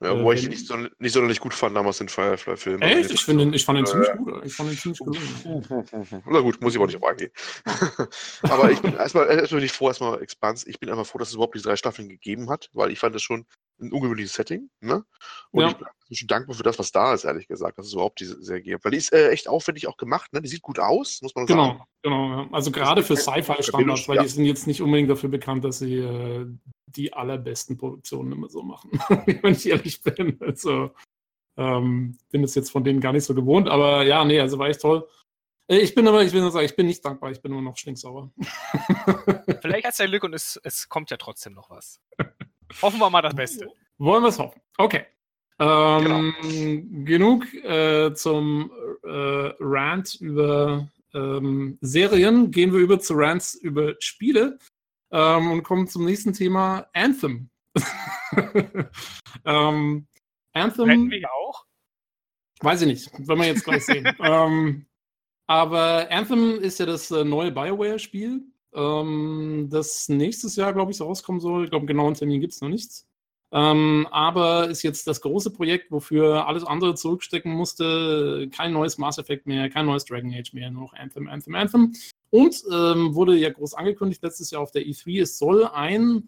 Ja 0.02 0.12
Äh, 0.14 0.24
wo 0.24 0.32
ich 0.32 0.44
wenn- 0.44 0.50
nicht, 0.50 0.68
so, 0.68 0.76
nicht 0.78 1.14
sonderlich 1.14 1.40
gut 1.40 1.54
fand 1.54 1.76
damals 1.76 1.98
den 2.00 2.10
Firefly-Film. 2.10 2.82
Echt? 2.82 3.12
Ich, 3.12 3.24
finde 3.24 3.46
den- 3.46 3.54
ich 3.54 3.64
fand 3.66 3.78
den 3.80 3.86
Ja, 3.86 3.92
ziemlich 3.92 4.08
ja. 4.10 4.16
gut. 4.16 4.46
Ich 4.46 4.54
fand 4.54 4.70
den 4.72 4.78
ziemlich 4.78 5.00
gelungen. 5.00 6.24
Na 6.26 6.40
gut, 6.40 6.62
muss 6.62 6.74
ich 6.74 6.78
aber 6.80 6.88
nicht 6.88 6.98
auf 6.98 7.04
eingehen. 7.04 7.32
aber 8.44 8.72
ich 8.72 8.82
bin 8.82 8.94
erstmal, 8.96 9.28
erstmal 9.28 9.62
nicht 9.62 9.76
froh, 9.76 9.88
erstmal 9.88 10.22
Expans. 10.22 10.66
Ich 10.68 10.80
bin 10.80 10.90
einfach 10.90 11.06
froh, 11.06 11.18
dass 11.20 11.30
es 11.30 11.36
überhaupt 11.36 11.56
diese 11.56 11.66
drei 11.70 11.76
Staffeln 11.76 12.10
gegeben 12.10 12.50
hat, 12.50 12.70
weil 12.74 12.92
ich 12.92 13.00
fand 13.00 13.16
das 13.16 13.22
schon 13.22 13.46
ein 13.82 13.92
ungewöhnliches 13.92 14.34
Setting. 14.34 14.70
Ne? 14.82 15.04
Und 15.52 15.62
Ja. 15.62 15.70
ich 15.70 15.76
bin 15.78 15.88
inzwischen 16.02 16.28
dankbar 16.28 16.56
für 16.56 16.64
das, 16.64 16.78
was 16.80 16.92
da 16.92 17.14
ist, 17.14 17.24
ehrlich 17.24 17.48
gesagt, 17.48 17.78
dass 17.80 17.88
es 17.88 17.94
überhaupt 17.94 18.20
diese 18.20 18.42
Serie 18.44 18.62
gibt. 18.62 18.86
Weil 18.86 18.92
die 18.92 18.98
ist 19.00 19.12
äh, 19.14 19.30
echt 19.30 19.48
aufwendig 19.48 19.88
auch 19.88 19.98
gemacht. 19.98 20.32
Ne? 20.32 20.42
Die 20.42 20.48
sieht 20.48 20.62
gut 20.62 20.80
aus, 20.80 21.22
muss 21.22 21.34
man 21.36 21.48
sagen. 21.48 21.60
Genau, 21.60 21.86
genau. 22.04 22.42
Ja. 22.44 22.50
Also 22.52 22.72
gerade 22.72 23.02
für 23.04 23.16
Sci-Fi-Standards, 23.18 24.08
weil 24.08 24.18
Ja. 24.18 24.24
die 24.24 24.30
sind 24.30 24.46
jetzt 24.46 24.68
nicht 24.68 24.82
unbedingt 24.82 25.10
dafür 25.10 25.30
bekannt, 25.30 25.64
dass 25.66 25.80
sie 25.80 25.98
äh, 25.98 26.46
die 26.88 27.14
allerbesten 27.14 27.78
Produktionen 27.78 28.32
immer 28.32 28.50
so 28.50 28.64
machen, 28.64 28.92
wenn 29.42 29.54
ich 29.54 29.68
ehrlich 29.68 30.02
bin. 30.02 30.38
Also 30.42 30.92
ähm, 31.58 32.18
bin 32.32 32.44
es 32.44 32.56
jetzt 32.56 32.72
von 32.72 32.84
denen 32.84 33.00
gar 33.00 33.14
nicht 33.14 33.26
so 33.26 33.36
gewohnt, 33.36 33.70
aber 33.70 34.04
ja, 34.04 34.24
nee, 34.26 34.40
also 34.40 34.58
war 34.60 34.70
echt 34.70 34.82
toll. 34.82 35.08
Äh, 35.68 35.80
Ich 35.80 35.96
bin 35.96 36.08
aber, 36.08 36.24
ich 36.24 36.34
will 36.34 36.42
nur 36.42 36.52
sagen, 36.52 36.66
ich 36.66 36.76
bin 36.76 36.88
nicht 36.88 37.04
dankbar, 37.04 37.32
ich 37.32 37.42
bin 37.42 37.52
immer 37.52 37.62
noch 37.62 37.78
stinksauer. 37.78 38.32
Vielleicht 39.62 39.86
hat 39.86 39.94
es 39.94 39.98
ja 39.98 40.06
Glück 40.08 40.24
und 40.24 40.34
es, 40.34 40.60
es 40.64 40.90
kommt 40.90 41.12
ja 41.12 41.18
trotzdem 41.18 41.54
noch 41.54 41.70
was. 41.70 42.02
Hoffen 42.82 43.00
wir 43.00 43.10
mal 43.10 43.22
das 43.22 43.36
Beste. 43.36 43.72
Wollen 43.98 44.24
wir 44.24 44.30
es 44.30 44.40
hoffen. 44.40 44.62
Okay. 44.78 45.06
Ähm, 45.60 47.06
Genug 47.06 47.54
äh, 47.54 48.14
zum 48.16 48.72
äh, 49.04 49.54
Rant 49.60 50.16
über 50.16 50.90
ähm, 51.14 51.78
Serien. 51.82 52.50
Gehen 52.52 52.74
wir 52.74 52.80
über 52.80 53.00
zu 53.00 53.14
Rants 53.14 53.54
über 53.54 53.94
Spiele 54.00 54.58
ähm, 55.14 55.52
und 55.52 55.64
kommen 55.64 55.88
zum 55.88 56.04
nächsten 56.06 56.34
Thema 56.34 56.88
Anthem. 56.94 57.50
ähm, 59.46 60.08
Anthem. 60.54 60.90
Hätten 60.90 61.12
wir 61.12 61.32
auch. 61.32 61.66
Weiß 62.62 62.82
ich 62.82 62.88
nicht, 62.88 63.28
werden 63.28 63.40
wir 63.40 63.48
jetzt 63.48 63.64
gleich 63.64 63.86
sehen. 63.86 64.12
ähm, 64.20 64.86
aber 65.48 66.08
Anthem 66.10 66.60
ist 66.60 66.80
ja 66.80 66.86
das 66.86 67.12
äh, 67.12 67.24
neue 67.24 67.52
BioWare-Spiel, 67.52 68.42
ähm, 68.74 69.68
das 69.70 70.10
nächstes 70.10 70.56
Jahr, 70.56 70.74
glaube 70.74 70.92
ich, 70.92 70.98
so 70.98 71.06
rauskommen 71.06 71.42
soll. 71.42 71.66
Ich 71.66 71.70
glaube, 71.70 71.84
einen 71.84 71.88
genauen 71.88 72.14
Termin 72.16 72.42
gibt 72.42 72.54
es 72.54 72.62
noch 72.62 72.70
nichts. 72.70 73.08
Ähm, 73.52 74.08
aber 74.10 74.70
ist 74.70 74.82
jetzt 74.82 75.06
das 75.06 75.22
große 75.22 75.52
Projekt, 75.52 75.92
wofür 75.92 76.48
alles 76.48 76.64
andere 76.64 76.96
zurückstecken 76.96 77.52
musste. 77.54 78.50
Kein 78.52 78.74
neues 78.74 78.98
Mass 78.98 79.20
Effect 79.20 79.46
mehr, 79.46 79.70
kein 79.70 79.86
neues 79.86 80.06
Dragon 80.06 80.34
Age 80.34 80.54
mehr, 80.54 80.72
nur 80.72 80.84
noch 80.84 80.94
Anthem, 80.94 81.28
Anthem, 81.28 81.54
Anthem. 81.54 81.94
Und 82.34 82.64
ähm, 82.72 83.14
wurde 83.14 83.38
ja 83.38 83.52
groß 83.52 83.76
angekündigt 83.76 84.24
letztes 84.24 84.50
Jahr 84.50 84.64
auf 84.64 84.72
der 84.72 84.82
E3, 84.82 85.22
es 85.22 85.38
soll 85.38 85.68
ein 85.68 86.28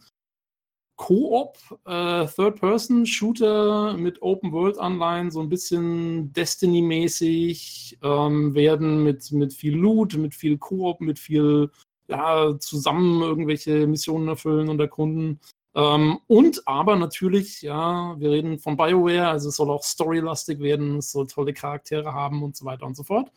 Koop, 0.98 1.58
äh, 1.86 2.28
Third-Person-Shooter 2.28 3.98
mit 3.98 4.22
Open-World-Anleihen, 4.22 5.32
so 5.32 5.42
ein 5.42 5.50
bisschen 5.50 6.32
Destiny-mäßig 6.32 7.98
ähm, 8.04 8.54
werden 8.54 9.04
mit, 9.04 9.32
mit 9.32 9.56
viel 9.56 9.76
Loot, 9.76 10.16
mit 10.16 10.36
viel 10.36 10.60
Koop, 10.60 11.02
mit 11.02 11.18
viel 11.18 11.72
ja, 12.08 12.56
zusammen 12.60 13.24
irgendwelche 13.24 13.88
Missionen 13.88 14.28
erfüllen 14.28 14.70
und 14.70 14.80
erkunden. 14.80 15.40
Ähm, 15.74 16.20
und 16.28 16.68
aber 16.68 16.98
natürlich, 16.98 17.64
ja, 17.64 18.16
wir 18.20 18.30
reden 18.30 18.60
von 18.60 18.78
BioWare, 18.78 19.30
also 19.30 19.50
es 19.50 19.56
soll 19.56 19.72
auch 19.72 19.84
storylastig 19.84 20.60
werden, 20.60 21.00
es 21.00 21.12
soll 21.12 21.26
tolle 21.26 21.54
Charaktere 21.54 22.14
haben 22.14 22.44
und 22.44 22.56
so 22.56 22.64
weiter 22.64 22.86
und 22.86 22.96
so 22.96 23.02
fort. 23.02 23.32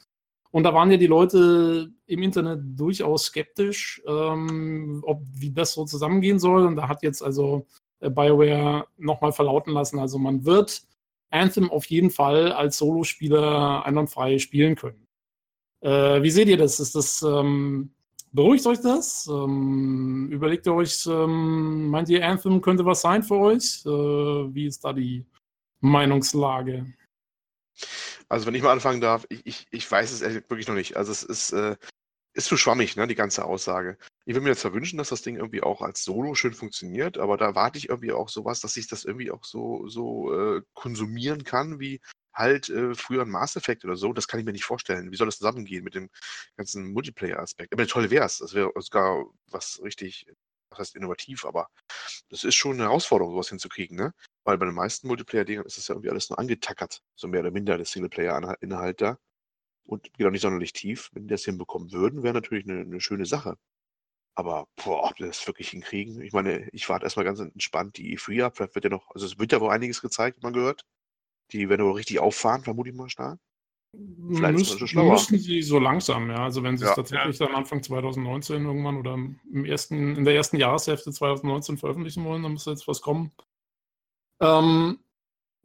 Und 0.51 0.63
da 0.63 0.73
waren 0.73 0.91
ja 0.91 0.97
die 0.97 1.07
Leute 1.07 1.91
im 2.07 2.23
Internet 2.23 2.61
durchaus 2.77 3.27
skeptisch, 3.27 4.03
ähm, 4.07 5.03
ob 5.07 5.23
wie 5.35 5.51
das 5.51 5.75
so 5.75 5.85
zusammengehen 5.85 6.39
soll. 6.39 6.67
Und 6.67 6.77
da 6.77 6.89
hat 6.89 7.03
jetzt 7.03 7.23
also 7.23 7.67
äh, 8.01 8.11
BioWare 8.11 8.87
nochmal 8.97 9.33
verlauten 9.33 9.73
lassen. 9.73 9.99
Also 9.99 10.19
man 10.19 10.45
wird 10.45 10.83
Anthem 11.31 11.71
auf 11.71 11.85
jeden 11.87 12.11
Fall 12.11 12.53
als 12.53 12.79
Solospieler 12.79 13.85
einwandfrei 13.85 14.39
spielen 14.39 14.75
können. 14.77 15.07
Äh, 15.81 16.23
wie 16.23 16.31
seht 16.31 16.49
ihr 16.49 16.57
das? 16.57 16.81
Ist 16.81 16.95
das 16.95 17.23
ähm, 17.23 17.91
beruhigt 18.33 18.67
euch 18.67 18.81
das? 18.81 19.29
Ähm, 19.31 20.29
überlegt 20.31 20.67
ihr 20.67 20.75
euch, 20.75 21.07
ähm, 21.07 21.89
meint 21.89 22.09
ihr 22.09 22.27
Anthem 22.27 22.61
könnte 22.61 22.85
was 22.85 23.03
sein 23.03 23.23
für 23.23 23.37
euch? 23.37 23.85
Äh, 23.85 23.91
wie 23.91 24.67
ist 24.67 24.85
da 24.85 24.93
die 24.93 25.25
Meinungslage? 25.81 26.87
Also 28.29 28.47
wenn 28.47 28.55
ich 28.55 28.63
mal 28.63 28.73
anfangen 28.73 29.01
darf, 29.01 29.27
ich, 29.29 29.47
ich, 29.47 29.67
ich 29.71 29.91
weiß 29.91 30.13
es 30.13 30.21
wirklich 30.23 30.69
noch 30.69 30.75
nicht. 30.75 30.97
Also 30.97 31.13
es 31.13 31.23
ist, 31.23 31.53
äh, 31.53 31.77
ist 32.35 32.47
zu 32.47 32.57
schwammig, 32.57 32.97
ne, 32.97 33.07
die 33.07 33.15
ganze 33.15 33.45
Aussage. 33.45 33.99
Ich 34.25 34.35
würde 34.35 34.45
mir 34.45 34.51
jetzt 34.51 34.65
wünschen, 34.65 34.99
dass 34.99 35.09
das 35.09 35.23
Ding 35.23 35.37
irgendwie 35.37 35.63
auch 35.63 35.83
als 35.83 36.05
Solo 36.05 36.35
schön 36.35 36.55
funktioniert, 36.55 37.19
aber 37.19 37.37
da 37.37 37.55
warte 37.55 37.79
ich 37.79 37.89
irgendwie 37.89 38.13
auch 38.13 38.29
sowas, 38.29 38.61
dass 38.61 38.77
ich 38.77 38.87
das 38.87 39.05
irgendwie 39.05 39.31
auch 39.31 39.45
so, 39.45 39.89
so 39.89 40.33
äh, 40.35 40.63
konsumieren 40.75 41.45
kann, 41.45 41.81
wie 41.81 42.01
halt 42.35 42.69
äh, 42.69 42.95
früher 42.95 43.23
ein 43.23 43.31
Mass 43.31 43.57
Effect 43.57 43.85
oder 43.85 43.97
so. 43.97 44.13
Das 44.13 44.29
kann 44.29 44.39
ich 44.39 44.47
mir 44.47 44.53
nicht 44.53 44.65
vorstellen. 44.65 45.11
Wie 45.11 45.17
soll 45.17 45.27
das 45.27 45.39
zusammengehen 45.39 45.83
mit 45.83 45.95
dem 45.95 46.11
ganzen 46.57 46.93
Multiplayer-Aspekt? 46.93 47.73
Aber 47.73 47.87
toll 47.87 48.11
wäre 48.11 48.27
es. 48.27 48.39
Das 48.39 48.55
wäre 48.55 48.73
sogar 48.77 49.25
was 49.51 49.81
richtig, 49.83 50.27
was 50.71 50.79
heißt 50.81 50.97
innovativ, 50.97 51.45
aber 51.45 51.69
das 52.29 52.45
ist 52.45 52.55
schon 52.55 52.75
eine 52.75 52.85
Herausforderung, 52.85 53.33
sowas 53.35 53.49
hinzukriegen, 53.49 53.97
ne? 53.97 54.13
Weil 54.45 54.59
bei 54.59 54.67
den 54.67 54.75
meisten 54.75 55.09
Multiplayer-Dingern 55.09 55.67
ist 55.67 55.79
das 55.79 55.89
ja 55.89 55.95
irgendwie 55.95 56.11
alles 56.11 56.31
nur 56.31 56.39
angetackert, 56.39 57.03
so 57.17 57.29
mehr 57.29 57.41
oder 57.41 57.51
minder 57.51 57.77
der 57.77 57.87
Singleplayer-Inhalt 57.87 59.01
da. 59.01 59.19
Und 59.85 60.13
geht 60.13 60.27
auch 60.27 60.31
nicht 60.31 60.43
sonderlich 60.43 60.73
tief. 60.75 61.11
Wenn 61.13 61.25
die 61.25 61.33
das 61.33 61.45
hinbekommen 61.45 61.93
würden, 61.93 62.23
wäre 62.23 62.35
natürlich 62.35 62.69
eine, 62.69 62.81
eine 62.81 63.01
schöne 63.01 63.27
Sache. 63.27 63.57
Aber 64.35 64.69
boah, 64.77 65.05
ob 65.11 65.19
wir 65.19 65.27
das 65.27 65.47
wirklich 65.47 65.71
hinkriegen. 65.71 66.23
Ich 66.23 66.33
meine, 66.33 66.69
ich 66.73 66.89
warte 66.89 67.05
erstmal 67.05 67.25
ganz 67.25 67.41
entspannt 67.41 67.97
die 67.97 68.17
E3 68.17 68.45
ab. 68.45 68.57
Vielleicht 68.57 68.75
wird 68.75 68.85
ja 68.85 68.91
noch, 68.91 69.11
also 69.11 69.27
es 69.27 69.39
wird 69.39 69.53
ja 69.53 69.61
wohl 69.61 69.71
einiges 69.71 70.01
gezeigt, 70.01 70.43
man 70.43 70.53
gehört. 70.53 70.85
Die 71.53 71.69
werden 71.69 71.85
wohl 71.87 71.95
richtig 71.95 72.21
auffahren, 72.21 72.65
vermute 72.65 72.91
ich 72.91 72.97
mal 72.97 73.09
stark. 73.11 73.39
Vielleicht 73.93 74.59
müssen, 74.59 74.85
ist 74.85 74.91
schlauer. 74.91 75.13
müssen 75.13 75.39
sie 75.39 75.63
so 75.63 75.79
langsam, 75.79 76.31
ja. 76.31 76.45
Also 76.45 76.63
wenn 76.63 76.77
sie 76.77 76.85
ja. 76.85 76.91
es 76.91 76.97
tatsächlich 76.97 77.39
dann 77.39 77.55
Anfang 77.55 77.83
2019 77.83 78.65
irgendwann 78.65 78.97
oder 78.97 79.15
im 79.15 79.65
ersten, 79.65 80.17
in 80.17 80.25
der 80.25 80.35
ersten 80.35 80.59
Jahreshälfte 80.59 81.11
2019 81.11 81.79
veröffentlichen 81.79 82.25
wollen, 82.25 82.43
dann 82.43 82.53
muss 82.53 82.67
jetzt 82.67 82.87
was 82.87 83.01
kommen. 83.01 83.33
Ähm, 84.41 84.99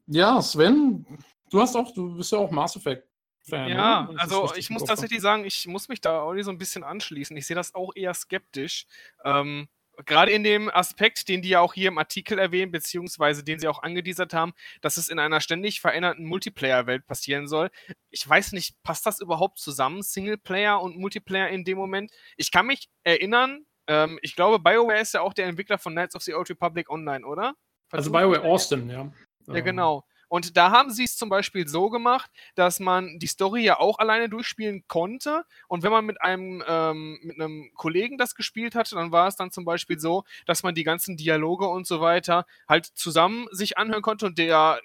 ja, 0.08 0.42
Sven, 0.42 1.06
du 1.50 1.60
hast 1.60 1.76
auch, 1.76 1.94
du 1.94 2.16
bist 2.16 2.32
ja 2.32 2.40
auch 2.40 2.52
Mass 2.52 2.76
Effect. 2.76 3.08
Fan, 3.46 3.68
ja, 3.68 4.04
ne? 4.04 4.20
also 4.20 4.54
ich 4.56 4.70
muss 4.70 4.86
tatsächlich 4.86 5.20
sagen, 5.20 5.44
ich 5.44 5.68
muss 5.68 5.90
mich 5.90 6.00
da 6.00 6.22
auch 6.22 6.34
so 6.42 6.50
ein 6.50 6.58
bisschen 6.58 6.86
anschließen. 6.86 7.36
Ich 7.36 7.46
sehe 7.46 7.58
das 7.58 7.76
auch 7.76 7.92
eher 7.94 8.14
skeptisch. 8.14 8.86
Ähm, 9.26 9.68
Gerade 10.06 10.32
in 10.32 10.44
dem 10.44 10.70
Aspekt, 10.70 11.28
den 11.30 11.42
die 11.42 11.50
ja 11.50 11.60
auch 11.60 11.74
hier 11.74 11.90
im 11.90 11.98
Artikel 11.98 12.40
erwähnen, 12.40 12.72
beziehungsweise 12.72 13.44
den 13.44 13.60
sie 13.60 13.68
auch 13.68 13.84
angeteasert 13.84 14.34
haben, 14.34 14.54
dass 14.82 14.98
es 14.98 15.08
in 15.08 15.20
einer 15.20 15.40
ständig 15.40 15.82
veränderten 15.82 16.26
Multiplayer-Welt 16.26 17.06
passieren 17.06 17.48
soll. 17.48 17.70
Ich 18.10 18.28
weiß 18.28 18.54
nicht, 18.54 18.82
passt 18.84 19.06
das 19.06 19.22
überhaupt 19.22 19.60
zusammen, 19.60 20.02
Singleplayer 20.02 20.82
und 20.82 20.98
Multiplayer 20.98 21.50
in 21.50 21.64
dem 21.64 21.78
Moment? 21.78 22.12
Ich 22.38 22.52
kann 22.52 22.66
mich 22.66 22.90
erinnern, 23.04 23.66
ähm, 23.88 24.18
ich 24.22 24.36
glaube, 24.36 24.60
BioWare 24.60 25.00
ist 25.00 25.14
ja 25.14 25.22
auch 25.22 25.34
der 25.34 25.46
Entwickler 25.46 25.78
von 25.78 25.94
Knights 25.94 26.16
of 26.16 26.24
the 26.24 26.34
Old 26.34 26.50
Republic 26.50 26.90
Online, 26.90 27.26
oder? 27.26 27.54
Also 27.92 28.12
BioWare 28.12 28.42
Austin, 28.42 28.90
ja. 28.90 29.12
Ja, 29.48 29.60
genau. 29.60 30.06
Und 30.28 30.58
da 30.58 30.72
haben 30.72 30.92
sie 30.92 31.04
es 31.04 31.16
zum 31.16 31.30
Beispiel 31.30 31.68
so 31.68 31.90
gemacht, 31.90 32.30
dass 32.56 32.80
man 32.80 33.20
die 33.20 33.28
Story 33.28 33.64
ja 33.64 33.80
auch 33.80 34.00
alleine 34.00 34.30
durchspielen 34.30 34.86
konnte. 34.88 35.46
Und 35.68 35.84
wenn 35.84 35.92
man 35.92 36.06
mit 36.06 36.22
einem, 36.22 36.64
ähm, 36.68 37.20
mit 37.24 37.40
einem 37.40 37.72
Kollegen 37.76 38.18
das 38.18 38.36
gespielt 38.36 38.76
hatte, 38.76 38.96
dann 38.96 39.12
war 39.12 39.28
es 39.28 39.36
dann 39.36 39.52
zum 39.52 39.66
Beispiel 39.66 40.00
so, 40.00 40.24
dass 40.46 40.64
man 40.64 40.76
die 40.76 40.84
ganzen 40.84 41.18
Dialoge 41.18 41.68
und 41.68 41.88
so 41.88 42.02
weiter 42.02 42.46
halt 42.68 42.86
zusammen 42.86 43.48
sich 43.52 43.78
anhören 43.78 44.02
konnte 44.02 44.26
und 44.26 44.38
der, 44.38 44.80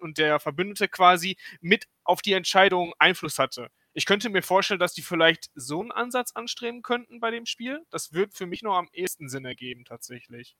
und 0.00 0.18
der 0.18 0.40
Verbündete 0.40 0.88
quasi 0.88 1.36
mit 1.60 1.86
auf 2.04 2.22
die 2.22 2.32
Entscheidung 2.32 2.92
Einfluss 2.98 3.38
hatte. 3.38 3.68
Ich 3.92 4.06
könnte 4.06 4.30
mir 4.30 4.42
vorstellen, 4.42 4.80
dass 4.80 4.94
die 4.94 5.02
vielleicht 5.02 5.50
so 5.54 5.80
einen 5.80 5.90
Ansatz 5.90 6.32
anstreben 6.32 6.82
könnten 6.82 7.20
bei 7.20 7.30
dem 7.30 7.46
Spiel. 7.46 7.84
Das 7.90 8.12
wird 8.12 8.34
für 8.34 8.46
mich 8.46 8.62
noch 8.62 8.76
am 8.76 8.88
ehesten 8.92 9.28
Sinn 9.28 9.44
ergeben, 9.44 9.84
tatsächlich. 9.84 10.56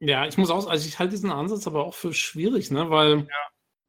Ja, 0.00 0.26
ich 0.26 0.36
muss 0.36 0.50
auch, 0.50 0.66
also 0.66 0.88
ich 0.88 0.98
halte 0.98 1.12
diesen 1.12 1.30
Ansatz 1.30 1.66
aber 1.68 1.86
auch 1.86 1.94
für 1.94 2.12
schwierig, 2.12 2.72
ne, 2.72 2.90
weil 2.90 3.18
ja. 3.18 3.26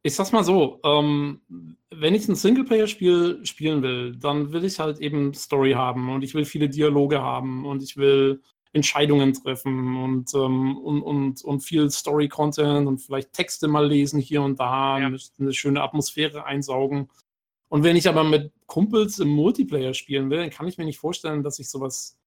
Ich 0.03 0.15
sag's 0.15 0.33
mal 0.33 0.43
so, 0.43 0.79
ähm, 0.83 1.41
wenn 1.89 2.13
ich 2.13 2.27
ein 2.27 2.35
Singleplayer-Spiel 2.35 3.45
spielen 3.45 3.81
will, 3.81 4.15
dann 4.17 4.51
will 4.51 4.65
ich 4.65 4.79
halt 4.79 4.99
eben 4.99 5.33
Story 5.33 5.71
haben 5.71 6.09
und 6.09 6.23
ich 6.23 6.35
will 6.35 6.43
viele 6.43 6.69
Dialoge 6.69 7.21
haben 7.21 7.65
und 7.65 7.81
ich 7.81 7.95
will 7.95 8.41
Entscheidungen 8.73 9.33
treffen 9.33 9.95
und, 9.97 10.33
ähm, 10.33 10.77
und, 10.77 11.01
und, 11.03 11.43
und 11.43 11.59
viel 11.61 11.89
Story-Content 11.89 12.87
und 12.87 12.99
vielleicht 12.99 13.31
Texte 13.31 13.67
mal 13.67 13.87
lesen 13.87 14.19
hier 14.19 14.41
und 14.41 14.59
da, 14.59 14.99
ja. 14.99 15.09
eine 15.39 15.53
schöne 15.53 15.81
Atmosphäre 15.81 16.45
einsaugen. 16.45 17.09
Und 17.69 17.83
wenn 17.83 17.95
ich 17.95 18.09
aber 18.09 18.23
mit 18.23 18.51
Kumpels 18.65 19.19
im 19.19 19.29
Multiplayer 19.29 19.93
spielen 19.93 20.29
will, 20.29 20.39
dann 20.39 20.49
kann 20.49 20.67
ich 20.67 20.77
mir 20.77 20.85
nicht 20.85 20.99
vorstellen, 20.99 21.43
dass 21.43 21.59
ich 21.59 21.69
sowas 21.69 22.17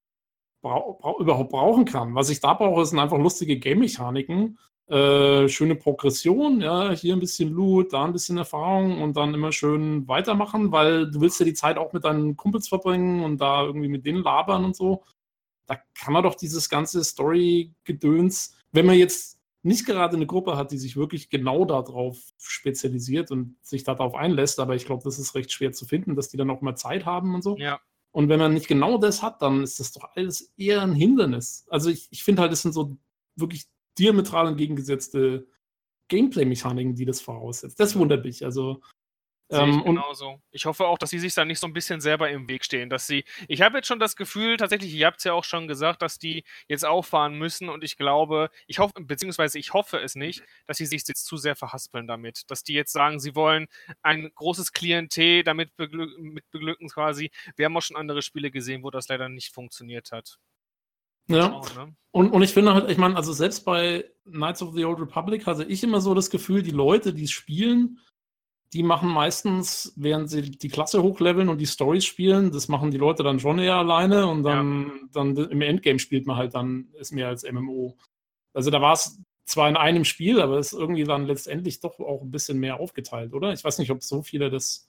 brau 0.62 0.94
brau 0.94 1.18
überhaupt 1.20 1.50
brauchen 1.50 1.84
kann. 1.84 2.14
Was 2.14 2.30
ich 2.30 2.40
da 2.40 2.54
brauche, 2.54 2.86
sind 2.86 3.00
einfach 3.00 3.18
lustige 3.18 3.58
Game-Mechaniken, 3.58 4.58
äh, 4.88 5.48
schöne 5.48 5.74
Progression, 5.74 6.60
ja, 6.60 6.90
hier 6.92 7.14
ein 7.14 7.20
bisschen 7.20 7.52
Loot, 7.52 7.92
da 7.92 8.04
ein 8.04 8.12
bisschen 8.12 8.38
Erfahrung 8.38 9.02
und 9.02 9.16
dann 9.16 9.34
immer 9.34 9.50
schön 9.50 10.06
weitermachen, 10.06 10.70
weil 10.70 11.10
du 11.10 11.20
willst 11.20 11.40
ja 11.40 11.46
die 11.46 11.54
Zeit 11.54 11.76
auch 11.76 11.92
mit 11.92 12.04
deinen 12.04 12.36
Kumpels 12.36 12.68
verbringen 12.68 13.24
und 13.24 13.40
da 13.40 13.64
irgendwie 13.64 13.88
mit 13.88 14.06
denen 14.06 14.22
labern 14.22 14.64
und 14.64 14.76
so. 14.76 15.02
Da 15.66 15.76
kann 15.94 16.12
man 16.12 16.22
doch 16.22 16.36
dieses 16.36 16.68
ganze 16.68 17.02
Story-Gedöns, 17.02 18.56
wenn 18.70 18.86
man 18.86 18.96
jetzt 18.96 19.40
nicht 19.62 19.84
gerade 19.84 20.14
eine 20.14 20.26
Gruppe 20.26 20.56
hat, 20.56 20.70
die 20.70 20.78
sich 20.78 20.96
wirklich 20.96 21.28
genau 21.28 21.64
darauf 21.64 22.18
spezialisiert 22.38 23.32
und 23.32 23.56
sich 23.62 23.82
darauf 23.82 24.14
einlässt, 24.14 24.60
aber 24.60 24.76
ich 24.76 24.86
glaube, 24.86 25.02
das 25.02 25.18
ist 25.18 25.34
recht 25.34 25.50
schwer 25.50 25.72
zu 25.72 25.86
finden, 25.86 26.14
dass 26.14 26.28
die 26.28 26.36
dann 26.36 26.50
auch 26.50 26.60
mal 26.60 26.76
Zeit 26.76 27.04
haben 27.04 27.34
und 27.34 27.42
so. 27.42 27.56
Ja. 27.56 27.80
Und 28.12 28.28
wenn 28.28 28.38
man 28.38 28.54
nicht 28.54 28.68
genau 28.68 28.96
das 28.96 29.22
hat, 29.22 29.42
dann 29.42 29.64
ist 29.64 29.80
das 29.80 29.90
doch 29.90 30.08
alles 30.14 30.52
eher 30.56 30.82
ein 30.82 30.94
Hindernis. 30.94 31.66
Also 31.68 31.90
ich, 31.90 32.06
ich 32.12 32.22
finde 32.22 32.42
halt, 32.42 32.52
es 32.52 32.62
sind 32.62 32.72
so 32.72 32.96
wirklich 33.34 33.66
diametral 33.98 34.48
entgegengesetzte 34.48 35.46
Gameplay-Mechaniken, 36.08 36.94
die 36.94 37.04
das 37.04 37.20
voraussetzt. 37.20 37.80
Das 37.80 37.96
wundert 37.96 38.24
mich. 38.24 38.44
Also 38.44 38.80
ähm, 39.48 39.78
ich 39.78 39.84
genauso. 39.84 40.40
Ich 40.50 40.66
hoffe 40.66 40.86
auch, 40.86 40.98
dass 40.98 41.10
sie 41.10 41.18
sich 41.20 41.34
da 41.34 41.44
nicht 41.44 41.60
so 41.60 41.66
ein 41.66 41.72
bisschen 41.72 42.00
selber 42.00 42.30
im 42.30 42.48
Weg 42.48 42.64
stehen. 42.64 42.90
Dass 42.90 43.06
sie, 43.06 43.24
ich 43.46 43.62
habe 43.62 43.78
jetzt 43.78 43.86
schon 43.86 44.00
das 44.00 44.16
Gefühl, 44.16 44.56
tatsächlich, 44.56 44.92
ihr 44.92 45.06
habt 45.06 45.18
es 45.18 45.24
ja 45.24 45.32
auch 45.34 45.44
schon 45.44 45.68
gesagt, 45.68 46.02
dass 46.02 46.18
die 46.18 46.44
jetzt 46.68 46.84
auffahren 46.84 47.38
müssen 47.38 47.68
und 47.68 47.84
ich 47.84 47.96
glaube, 47.96 48.50
ich 48.66 48.78
hoffe, 48.78 48.94
beziehungsweise 49.00 49.58
ich 49.58 49.72
hoffe 49.72 49.98
es 49.98 50.16
nicht, 50.16 50.42
dass 50.66 50.78
sie 50.78 50.86
sich 50.86 51.06
jetzt 51.06 51.26
zu 51.26 51.36
sehr 51.36 51.54
verhaspeln 51.54 52.06
damit. 52.08 52.50
Dass 52.50 52.64
die 52.64 52.74
jetzt 52.74 52.92
sagen, 52.92 53.20
sie 53.20 53.34
wollen 53.36 53.68
ein 54.02 54.30
großes 54.34 54.72
Klientel 54.72 55.44
damit 55.44 55.76
beglück 55.76 56.18
mit 56.18 56.50
beglücken 56.50 56.88
quasi. 56.88 57.30
Wir 57.56 57.66
haben 57.66 57.76
auch 57.76 57.82
schon 57.82 57.96
andere 57.96 58.22
Spiele 58.22 58.50
gesehen, 58.50 58.82
wo 58.82 58.90
das 58.90 59.08
leider 59.08 59.28
nicht 59.28 59.54
funktioniert 59.54 60.10
hat. 60.10 60.38
Ja. 61.28 61.62
Schauen, 61.62 61.86
ne? 61.86 61.96
und, 62.12 62.30
und 62.30 62.42
ich 62.42 62.52
finde 62.52 62.74
halt, 62.74 62.90
ich 62.90 62.98
meine, 62.98 63.16
also 63.16 63.32
selbst 63.32 63.64
bei 63.64 64.04
Knights 64.24 64.62
of 64.62 64.74
the 64.74 64.84
Old 64.84 65.00
Republic 65.00 65.46
hatte 65.46 65.64
ich 65.64 65.82
immer 65.82 66.00
so 66.00 66.14
das 66.14 66.30
Gefühl, 66.30 66.62
die 66.62 66.70
Leute, 66.70 67.12
die 67.12 67.24
es 67.24 67.30
spielen, 67.30 67.98
die 68.72 68.82
machen 68.82 69.08
meistens, 69.08 69.92
während 69.96 70.28
sie 70.28 70.42
die 70.42 70.68
Klasse 70.68 71.02
hochleveln 71.02 71.48
und 71.48 71.58
die 71.58 71.66
Stories 71.66 72.04
spielen, 72.04 72.50
das 72.50 72.68
machen 72.68 72.90
die 72.90 72.98
Leute 72.98 73.22
dann 73.22 73.38
schon 73.38 73.58
eher 73.58 73.76
alleine 73.76 74.26
und 74.26 74.42
dann, 74.42 74.86
ja. 74.86 74.92
dann 75.12 75.36
im 75.36 75.62
Endgame 75.62 75.98
spielt 75.98 76.26
man 76.26 76.36
halt 76.36 76.54
dann 76.54 76.88
es 76.98 77.12
mehr 77.12 77.28
als 77.28 77.50
MMO. 77.50 77.96
Also 78.52 78.70
da 78.70 78.80
war 78.80 78.94
es 78.94 79.20
zwar 79.44 79.68
in 79.68 79.76
einem 79.76 80.04
Spiel, 80.04 80.40
aber 80.40 80.58
es 80.58 80.72
ist 80.72 80.78
irgendwie 80.78 81.04
dann 81.04 81.26
letztendlich 81.26 81.80
doch 81.80 82.00
auch 82.00 82.22
ein 82.22 82.30
bisschen 82.30 82.58
mehr 82.58 82.80
aufgeteilt, 82.80 83.32
oder? 83.32 83.52
Ich 83.52 83.62
weiß 83.62 83.78
nicht, 83.78 83.90
ob 83.90 84.02
so 84.02 84.22
viele 84.22 84.50
das 84.50 84.88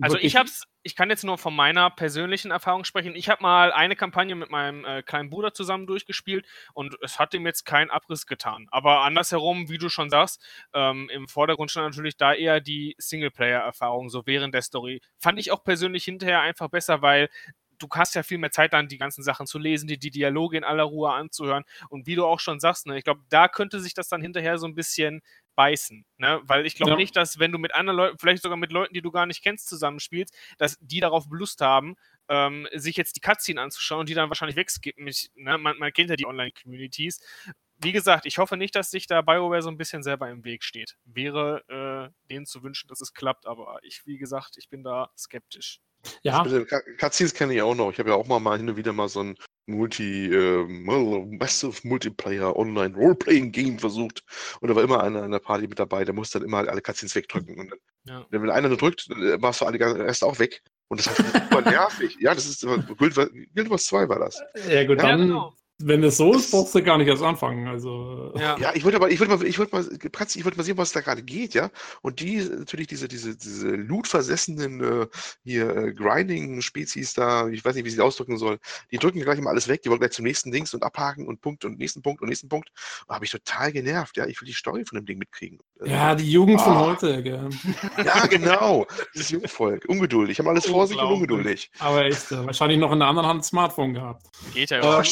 also 0.00 0.16
ich 0.16 0.36
hab's, 0.36 0.64
ich 0.82 0.96
kann 0.96 1.10
jetzt 1.10 1.24
nur 1.24 1.38
von 1.38 1.54
meiner 1.54 1.90
persönlichen 1.90 2.50
Erfahrung 2.50 2.84
sprechen. 2.84 3.14
Ich 3.14 3.28
habe 3.28 3.42
mal 3.42 3.72
eine 3.72 3.94
Kampagne 3.94 4.34
mit 4.34 4.50
meinem 4.50 4.84
äh, 4.84 5.02
kleinen 5.02 5.30
Bruder 5.30 5.52
zusammen 5.52 5.86
durchgespielt 5.86 6.46
und 6.74 6.96
es 7.02 7.18
hat 7.18 7.34
ihm 7.34 7.46
jetzt 7.46 7.64
keinen 7.64 7.90
Abriss 7.90 8.26
getan. 8.26 8.66
Aber 8.70 9.00
andersherum, 9.00 9.68
wie 9.68 9.78
du 9.78 9.88
schon 9.88 10.10
sagst, 10.10 10.42
ähm, 10.72 11.10
im 11.12 11.28
Vordergrund 11.28 11.70
stand 11.70 11.90
natürlich 11.90 12.16
da 12.16 12.32
eher 12.32 12.60
die 12.60 12.94
Singleplayer-Erfahrung, 12.98 14.08
so 14.08 14.22
während 14.26 14.54
der 14.54 14.62
Story. 14.62 15.00
Fand 15.18 15.38
ich 15.38 15.52
auch 15.52 15.62
persönlich 15.62 16.04
hinterher 16.04 16.40
einfach 16.40 16.68
besser, 16.68 17.02
weil 17.02 17.28
du 17.82 17.88
hast 17.92 18.14
ja 18.14 18.22
viel 18.22 18.38
mehr 18.38 18.50
Zeit 18.50 18.72
dann, 18.72 18.88
die 18.88 18.98
ganzen 18.98 19.22
Sachen 19.22 19.46
zu 19.46 19.58
lesen, 19.58 19.86
die, 19.86 19.98
die 19.98 20.10
Dialoge 20.10 20.56
in 20.56 20.64
aller 20.64 20.84
Ruhe 20.84 21.12
anzuhören. 21.12 21.64
Und 21.88 22.06
wie 22.06 22.14
du 22.14 22.24
auch 22.24 22.40
schon 22.40 22.60
sagst, 22.60 22.86
ne, 22.86 22.96
ich 22.96 23.04
glaube, 23.04 23.22
da 23.28 23.48
könnte 23.48 23.80
sich 23.80 23.94
das 23.94 24.08
dann 24.08 24.22
hinterher 24.22 24.58
so 24.58 24.66
ein 24.66 24.74
bisschen 24.74 25.22
beißen. 25.54 26.04
Ne? 26.18 26.40
Weil 26.44 26.66
ich 26.66 26.74
glaube 26.74 26.92
ja. 26.92 26.96
nicht, 26.96 27.16
dass 27.16 27.38
wenn 27.38 27.52
du 27.52 27.58
mit 27.58 27.74
anderen 27.74 27.96
Leuten, 27.96 28.18
vielleicht 28.18 28.42
sogar 28.42 28.56
mit 28.56 28.72
Leuten, 28.72 28.94
die 28.94 29.02
du 29.02 29.10
gar 29.10 29.26
nicht 29.26 29.42
kennst, 29.42 29.68
zusammenspielst, 29.68 30.34
dass 30.58 30.78
die 30.80 31.00
darauf 31.00 31.26
Lust 31.30 31.60
haben, 31.60 31.96
ähm, 32.28 32.68
sich 32.72 32.96
jetzt 32.96 33.16
die 33.16 33.20
Cutscene 33.20 33.60
anzuschauen 33.60 34.00
und 34.00 34.08
die 34.08 34.14
dann 34.14 34.30
wahrscheinlich 34.30 34.56
wegskippen. 34.56 35.06
Ich, 35.06 35.30
ne? 35.34 35.58
man, 35.58 35.78
man 35.78 35.92
kennt 35.92 36.10
ja 36.10 36.16
die 36.16 36.26
Online-Communities. 36.26 37.20
Wie 37.78 37.92
gesagt, 37.92 38.26
ich 38.26 38.38
hoffe 38.38 38.56
nicht, 38.56 38.76
dass 38.76 38.90
sich 38.90 39.06
da 39.06 39.22
BioWare 39.22 39.62
so 39.62 39.68
ein 39.68 39.76
bisschen 39.76 40.02
selber 40.02 40.30
im 40.30 40.44
Weg 40.44 40.62
steht. 40.62 40.96
Wäre 41.04 42.12
äh, 42.12 42.28
denen 42.30 42.46
zu 42.46 42.62
wünschen, 42.62 42.88
dass 42.88 43.00
es 43.00 43.12
klappt, 43.12 43.46
aber 43.46 43.78
ich, 43.82 44.06
wie 44.06 44.18
gesagt, 44.18 44.56
ich 44.56 44.68
bin 44.68 44.84
da 44.84 45.10
skeptisch. 45.18 45.80
Ja. 46.22 46.44
Cutscenes 46.98 47.34
kenne 47.34 47.54
ich 47.54 47.62
auch 47.62 47.74
noch. 47.74 47.92
Ich 47.92 47.98
habe 47.98 48.10
ja 48.10 48.16
auch 48.16 48.26
mal, 48.26 48.40
mal 48.40 48.56
hin 48.56 48.68
und 48.68 48.76
wieder 48.76 48.92
mal 48.92 49.08
so 49.08 49.20
ein 49.20 49.36
Multi, 49.66 50.26
äh, 50.34 50.66
Massive 50.66 51.86
Multiplayer 51.86 52.56
Online 52.56 52.94
Roleplaying 52.96 53.52
Game 53.52 53.78
versucht. 53.78 54.24
Und 54.60 54.68
da 54.68 54.74
war 54.76 54.82
immer 54.82 55.02
einer 55.02 55.24
in 55.24 55.30
der 55.30 55.38
Party 55.38 55.68
mit 55.68 55.78
dabei, 55.78 56.04
der 56.04 56.14
musste 56.14 56.38
dann 56.38 56.48
immer 56.48 56.58
alle 56.68 56.80
Cutscenes 56.82 57.14
wegdrücken. 57.14 57.58
Und 57.58 57.70
dann, 57.70 57.78
Ja. 58.04 58.26
wenn 58.30 58.50
einer 58.50 58.68
nur 58.68 58.76
drückt, 58.78 59.08
dann 59.10 59.40
warst 59.40 59.60
du 59.60 59.64
alle 59.66 59.78
ganzen 59.78 60.00
Rest 60.00 60.24
auch 60.24 60.38
weg. 60.38 60.62
Und 60.88 60.98
das 61.00 61.06
ist 61.18 61.32
super 61.32 61.60
nervig. 62.10 62.16
Ja, 62.20 62.34
das 62.34 62.46
ist 62.46 62.62
immer, 62.64 62.78
Guild, 62.78 63.16
Wars- 63.16 63.30
Guild 63.54 63.70
Wars 63.70 63.86
2 63.86 64.08
war 64.08 64.18
das. 64.18 64.42
Ja, 64.68 64.84
gut, 64.84 64.98
Ja, 64.98 65.08
dann, 65.08 65.20
genau. 65.20 65.54
Wenn 65.86 66.02
es 66.04 66.16
so 66.16 66.32
ist, 66.34 66.50
brauchst 66.50 66.74
du 66.74 66.82
gar 66.82 66.98
nicht 66.98 67.08
erst 67.08 67.22
anfangen. 67.22 67.66
Also, 67.68 68.32
Ja. 68.36 68.56
Ja, 68.58 68.72
ich 68.74 68.84
wollte 68.84 68.96
aber, 68.96 69.10
ich 69.10 69.18
wollte 69.20 69.36
mal, 69.36 69.46
ich 69.46 69.58
wollte 69.58 69.74
mal, 69.74 69.84
Pratzi, 70.10 70.38
ich 70.38 70.44
wollte 70.44 70.56
mal 70.58 70.64
sehen, 70.64 70.78
was 70.78 70.92
da 70.92 71.00
gerade 71.00 71.22
geht, 71.22 71.54
ja. 71.54 71.70
Und 72.02 72.20
die, 72.20 72.36
natürlich 72.38 72.86
diese, 72.86 73.08
diese, 73.08 73.36
diese 73.36 73.68
loot-versessenen, 73.70 74.80
äh, 75.02 75.06
hier, 75.44 75.76
äh, 75.76 75.92
Grinding-Spezies 75.92 77.14
da, 77.14 77.48
ich 77.48 77.64
weiß 77.64 77.74
nicht, 77.74 77.84
wie 77.84 77.90
sie 77.90 78.00
ausdrücken 78.00 78.36
soll, 78.38 78.58
die 78.90 78.98
drücken 78.98 79.20
gleich 79.20 79.38
immer 79.38 79.50
alles 79.50 79.68
weg, 79.68 79.82
die 79.82 79.90
wollen 79.90 80.00
gleich 80.00 80.12
zum 80.12 80.24
nächsten 80.24 80.50
Dings 80.52 80.74
und 80.74 80.82
abhaken 80.82 81.26
und 81.26 81.40
Punkt 81.40 81.64
und 81.64 81.78
nächsten 81.78 82.02
Punkt 82.02 82.22
und 82.22 82.28
nächsten 82.28 82.48
Punkt. 82.48 82.70
Da 83.08 83.14
habe 83.14 83.24
ich 83.24 83.30
total 83.30 83.72
genervt, 83.72 84.16
ja. 84.16 84.26
Ich 84.26 84.40
will 84.40 84.46
die 84.46 84.54
Story 84.54 84.84
von 84.84 84.96
dem 84.96 85.06
Ding 85.06 85.18
mitkriegen. 85.18 85.58
ja, 85.84 86.14
die 86.14 86.30
Jugend 86.30 86.60
von 86.60 86.72
Ah. 86.76 86.80
heute, 86.86 87.22
gell. 87.22 87.48
Ja, 88.04 88.26
genau. 88.26 88.86
Dieses 89.14 89.30
Jungvolk. 89.30 89.84
Ungeduldig. 89.88 90.38
Haben 90.38 90.48
alles 90.48 90.66
vor 90.66 90.86
sich 90.86 90.96
und 90.98 91.04
ungeduldig. 91.06 91.70
Aber 91.78 92.04
echt, 92.04 92.30
äh, 92.32 92.44
wahrscheinlich 92.46 92.78
noch 92.78 92.92
in 92.92 92.98
der 93.00 93.08
anderen 93.08 93.28
Hand 93.28 93.40
ein 93.40 93.44
Smartphone 93.44 93.94
gehabt. 93.94 94.26
Geht 94.54 94.70
ja 94.70 94.78
Äh, 94.78 94.80
überhaupt. 94.80 95.06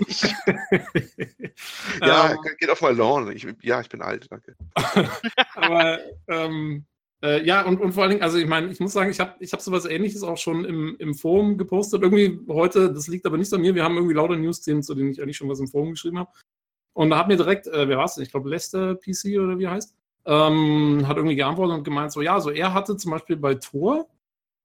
Wahrscheinlich. 0.00 1.54
ja, 2.00 2.30
Ähm, 2.30 2.38
geht 2.58 2.70
auf 2.70 2.80
mal 2.80 2.96
Lawn. 2.96 3.32
Ich, 3.32 3.46
ja, 3.62 3.80
ich 3.80 3.88
bin 3.88 4.02
alt, 4.02 4.26
danke. 4.30 4.56
Aber 5.54 5.98
ähm, 6.28 6.84
äh, 7.22 7.44
ja, 7.44 7.64
und, 7.66 7.80
und 7.80 7.92
vor 7.92 8.04
allen 8.04 8.10
Dingen, 8.10 8.22
also 8.22 8.38
ich 8.38 8.46
meine, 8.46 8.68
ich 8.68 8.80
muss 8.80 8.92
sagen, 8.92 9.10
ich 9.10 9.18
habe 9.18 9.34
ich 9.40 9.52
hab 9.52 9.60
sowas 9.60 9.84
ähnliches 9.84 10.22
auch 10.22 10.36
schon 10.36 10.64
im, 10.64 10.96
im 10.98 11.14
Forum 11.14 11.58
gepostet. 11.58 12.02
Irgendwie 12.02 12.40
heute, 12.48 12.92
das 12.92 13.08
liegt 13.08 13.26
aber 13.26 13.38
nicht 13.38 13.52
an 13.52 13.60
mir, 13.60 13.74
wir 13.74 13.84
haben 13.84 13.96
irgendwie 13.96 14.14
lauter 14.14 14.36
News-Themen, 14.36 14.82
zu 14.82 14.94
denen 14.94 15.10
ich 15.10 15.20
eigentlich 15.20 15.36
schon 15.36 15.48
was 15.48 15.60
im 15.60 15.68
Forum 15.68 15.90
geschrieben 15.90 16.18
habe. 16.18 16.30
Und 16.92 17.10
da 17.10 17.18
hat 17.18 17.28
mir 17.28 17.36
direkt, 17.36 17.66
äh, 17.66 17.88
wer 17.88 17.98
war 17.98 18.04
es 18.04 18.14
denn? 18.14 18.24
Ich 18.24 18.30
glaube, 18.30 18.48
Lester 18.48 18.96
PC 18.96 19.38
oder 19.38 19.58
wie 19.58 19.68
heißt, 19.68 19.94
ähm, 20.26 21.04
hat 21.06 21.16
irgendwie 21.16 21.36
geantwortet 21.36 21.78
und 21.78 21.84
gemeint, 21.84 22.12
so 22.12 22.20
ja, 22.20 22.40
so 22.40 22.50
er 22.50 22.74
hatte 22.74 22.96
zum 22.96 23.12
Beispiel 23.12 23.36
bei 23.36 23.54
Tor 23.54 24.08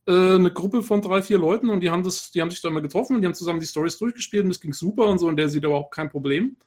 äh, 0.07 0.35
eine 0.35 0.51
Gruppe 0.51 0.81
von 0.83 1.01
drei, 1.01 1.21
vier 1.21 1.37
Leuten 1.37 1.69
und 1.69 1.79
die 1.81 1.89
haben 1.89 2.03
das, 2.03 2.31
die 2.31 2.41
haben 2.41 2.49
sich 2.51 2.61
da 2.61 2.69
mal 2.69 2.81
getroffen 2.81 3.15
und 3.15 3.21
die 3.21 3.27
haben 3.27 3.33
zusammen 3.35 3.59
die 3.59 3.65
Stories 3.65 3.97
durchgespielt 3.97 4.43
und 4.43 4.49
das 4.49 4.59
ging 4.61 4.73
super 4.73 5.05
und 5.07 5.19
so 5.19 5.27
und 5.27 5.37
der 5.37 5.49
sieht 5.49 5.63
überhaupt 5.63 5.93
kein 5.93 6.09
Problem. 6.09 6.57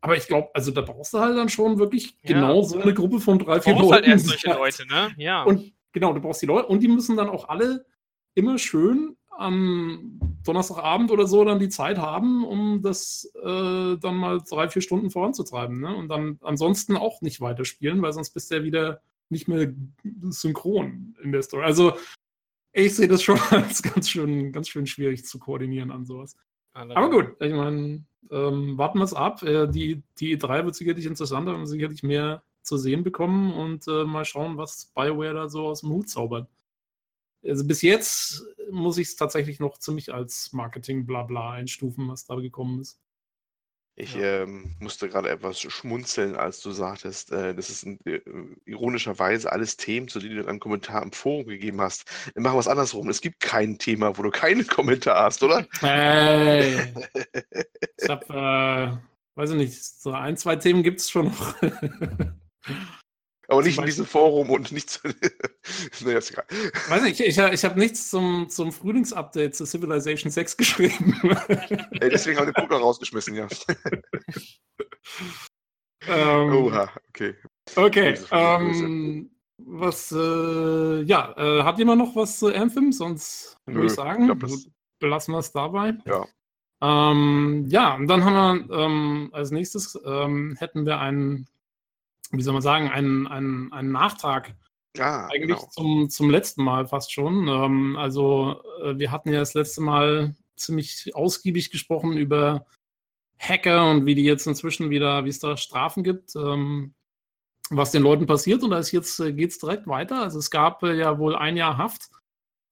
Aber 0.00 0.16
ich 0.16 0.26
glaube, 0.26 0.48
also 0.54 0.72
da 0.72 0.80
brauchst 0.80 1.14
du 1.14 1.18
halt 1.20 1.36
dann 1.36 1.48
schon 1.48 1.78
wirklich 1.78 2.16
Ja. 2.22 2.34
genau 2.34 2.62
so 2.62 2.78
eine 2.80 2.92
Gruppe 2.92 3.20
von 3.20 3.38
drei, 3.38 3.56
Du 3.56 3.62
vier 3.62 3.72
brauchst 3.74 3.84
Leuten. 3.90 3.94
halt 3.94 4.06
erst 4.08 4.26
solche 4.26 4.48
halt- 4.48 4.58
Leute, 4.58 4.86
ne? 4.88 5.10
Ja. 5.16 5.44
Und 5.44 5.72
genau, 5.92 6.12
du 6.12 6.20
brauchst 6.20 6.42
die 6.42 6.46
Leute 6.46 6.66
und 6.68 6.80
die 6.80 6.88
müssen 6.88 7.16
dann 7.16 7.28
auch 7.28 7.48
alle 7.48 7.86
immer 8.34 8.58
schön 8.58 9.16
am 9.30 10.18
Donnerstagabend 10.44 11.10
oder 11.10 11.26
so 11.26 11.44
dann 11.44 11.58
die 11.60 11.68
Zeit 11.68 11.98
haben, 11.98 12.44
um 12.44 12.82
das 12.82 13.32
äh, 13.42 13.96
dann 13.96 14.16
mal 14.16 14.42
drei, 14.48 14.68
vier 14.68 14.82
Stunden 14.82 15.10
voranzutreiben. 15.10 15.80
Ne? 15.80 15.94
Und 15.96 16.08
dann 16.08 16.38
ansonsten 16.42 16.96
auch 16.96 17.22
nicht 17.22 17.40
weiterspielen, 17.40 18.02
weil 18.02 18.12
sonst 18.12 18.30
bist 18.30 18.50
du 18.50 18.56
ja 18.56 18.64
wieder 18.64 19.00
nicht 19.30 19.48
mehr 19.48 19.72
synchron 20.28 21.14
in 21.22 21.32
der 21.32 21.42
Story. 21.42 21.64
Also 21.64 21.92
ich 22.72 22.94
sehe 22.94 23.08
das 23.08 23.22
schon 23.22 23.38
als 23.50 23.82
ganz 23.82 24.08
schön, 24.08 24.52
ganz 24.52 24.68
schön 24.68 24.86
schwierig 24.86 25.24
zu 25.24 25.38
koordinieren 25.38 25.90
an 25.90 26.04
sowas. 26.04 26.36
Aber 26.72 27.10
gut, 27.10 27.36
ich 27.40 27.52
meine, 27.52 28.04
ähm, 28.30 28.78
warten 28.78 28.98
wir 28.98 29.04
es 29.04 29.14
ab. 29.14 29.42
Äh, 29.42 29.68
die, 29.68 30.02
die 30.18 30.36
E3 30.36 30.64
wird 30.64 30.74
sicherlich 30.74 31.06
interessanter 31.06 31.54
und 31.54 31.66
sicherlich 31.66 32.02
mehr 32.02 32.42
zu 32.62 32.78
sehen 32.78 33.02
bekommen 33.02 33.52
und 33.52 33.86
äh, 33.88 34.04
mal 34.04 34.24
schauen, 34.24 34.56
was 34.56 34.92
BioWare 34.94 35.34
da 35.34 35.48
so 35.48 35.66
aus 35.66 35.80
dem 35.80 35.90
Hut 35.90 36.08
zaubert. 36.08 36.48
Also 37.44 37.66
bis 37.66 37.82
jetzt 37.82 38.44
muss 38.70 38.98
ich 38.98 39.08
es 39.08 39.16
tatsächlich 39.16 39.58
noch 39.58 39.76
ziemlich 39.78 40.14
als 40.14 40.52
Marketing-Blabla 40.52 41.52
einstufen, 41.52 42.08
was 42.08 42.24
da 42.24 42.36
gekommen 42.36 42.80
ist. 42.80 43.00
Ich 43.94 44.14
Ja. 44.14 44.42
ähm, 44.42 44.74
musste 44.78 45.08
gerade 45.08 45.28
etwas 45.28 45.60
schmunzeln, 45.60 46.34
als 46.34 46.60
du 46.60 46.70
sagtest, 46.72 47.30
äh, 47.30 47.54
das 47.54 47.68
ist 47.68 47.86
äh, 48.06 48.20
ironischerweise 48.64 49.52
alles 49.52 49.76
Themen, 49.76 50.08
zu 50.08 50.18
denen 50.18 50.36
du 50.36 50.46
einen 50.46 50.60
Kommentar 50.60 51.02
im 51.02 51.12
Forum 51.12 51.46
gegeben 51.46 51.80
hast. 51.80 52.04
Wir 52.34 52.42
machen 52.42 52.56
was 52.56 52.68
andersrum. 52.68 53.10
Es 53.10 53.20
gibt 53.20 53.40
kein 53.40 53.76
Thema, 53.78 54.16
wo 54.16 54.22
du 54.22 54.30
keinen 54.30 54.66
Kommentar 54.66 55.22
hast, 55.24 55.42
oder? 55.42 55.66
Hey, 55.80 56.94
ich 58.02 58.08
habe, 58.08 58.24
äh, 58.30 59.38
weiß 59.38 59.50
ich 59.50 59.56
nicht, 59.56 59.84
so 59.84 60.12
ein, 60.12 60.38
zwei 60.38 60.56
Themen 60.56 60.82
gibt 60.82 61.00
es 61.00 61.10
schon 61.10 61.26
noch. 61.26 61.54
Aber 63.48 63.62
nicht 63.62 63.78
in 63.78 63.84
diesem 63.84 64.06
Forum 64.06 64.50
und 64.50 64.72
nicht 64.72 64.90
zu. 64.90 65.00
naja, 66.04 66.18
ist 66.18 66.30
egal. 66.30 66.44
weiß 66.88 67.02
nicht, 67.02 67.20
ich, 67.20 67.38
ich 67.38 67.64
habe 67.64 67.78
nichts 67.78 68.10
zum, 68.10 68.48
zum 68.48 68.72
Frühlingsupdate 68.72 69.54
zu 69.54 69.66
Civilization 69.66 70.30
6 70.30 70.56
geschrieben. 70.56 71.20
Ey, 72.00 72.08
deswegen 72.08 72.38
haben 72.38 72.46
wir 72.46 72.52
den 72.52 72.66
Punkt 72.66 72.72
rausgeschmissen, 72.72 73.34
ja. 73.34 73.46
ähm, 76.08 76.52
Oha, 76.52 76.90
okay. 77.08 77.34
Okay, 77.76 78.18
ähm, 78.30 79.30
was, 79.58 80.12
äh, 80.12 81.02
ja, 81.02 81.34
äh, 81.36 81.62
hat 81.62 81.78
jemand 81.78 81.98
noch 81.98 82.16
was 82.16 82.38
zu 82.38 82.52
Anthem? 82.54 82.92
Sonst 82.92 83.56
würde 83.66 83.86
ich 83.86 83.92
sagen, 83.92 84.22
ich 84.22 84.26
glaub, 84.28 84.40
das- 84.40 84.68
belassen 84.98 85.34
wir 85.34 85.38
es 85.38 85.52
dabei. 85.52 85.94
Ja. 86.06 86.24
Ähm, 86.82 87.64
ja, 87.68 87.94
und 87.94 88.08
dann 88.08 88.24
haben 88.24 88.68
wir 88.68 88.76
ähm, 88.76 89.30
als 89.32 89.50
nächstes 89.50 89.98
ähm, 90.04 90.56
hätten 90.58 90.84
wir 90.84 90.98
einen, 90.98 91.46
wie 92.32 92.42
soll 92.42 92.54
man 92.54 92.62
sagen, 92.62 92.88
einen, 92.90 93.26
einen, 93.26 93.72
einen 93.72 93.92
Nachtrag 93.92 94.54
Ah, 94.98 95.26
eigentlich 95.28 95.56
genau. 95.58 95.70
zum, 95.70 96.10
zum 96.10 96.30
letzten 96.30 96.62
Mal 96.62 96.86
fast 96.86 97.12
schon. 97.12 97.48
Ähm, 97.48 97.96
also 97.96 98.62
äh, 98.82 98.98
wir 98.98 99.10
hatten 99.10 99.32
ja 99.32 99.38
das 99.40 99.54
letzte 99.54 99.80
Mal 99.80 100.34
ziemlich 100.56 101.14
ausgiebig 101.14 101.70
gesprochen 101.70 102.16
über 102.16 102.66
Hacker 103.38 103.90
und 103.90 104.06
wie 104.06 104.14
die 104.14 104.24
jetzt 104.24 104.46
inzwischen 104.46 104.90
wieder, 104.90 105.24
wie 105.24 105.30
es 105.30 105.40
da 105.40 105.56
Strafen 105.56 106.04
gibt, 106.04 106.36
ähm, 106.36 106.94
was 107.70 107.90
den 107.90 108.02
Leuten 108.02 108.26
passiert. 108.26 108.62
Und 108.62 108.70
da 108.70 108.78
ist 108.78 108.92
jetzt 108.92 109.18
äh, 109.18 109.32
geht 109.32 109.50
es 109.50 109.58
direkt 109.58 109.86
weiter. 109.86 110.22
Also 110.22 110.38
es 110.38 110.50
gab 110.50 110.82
äh, 110.82 110.94
ja 110.94 111.18
wohl 111.18 111.34
ein 111.34 111.56
Jahr 111.56 111.78
Haft 111.78 112.10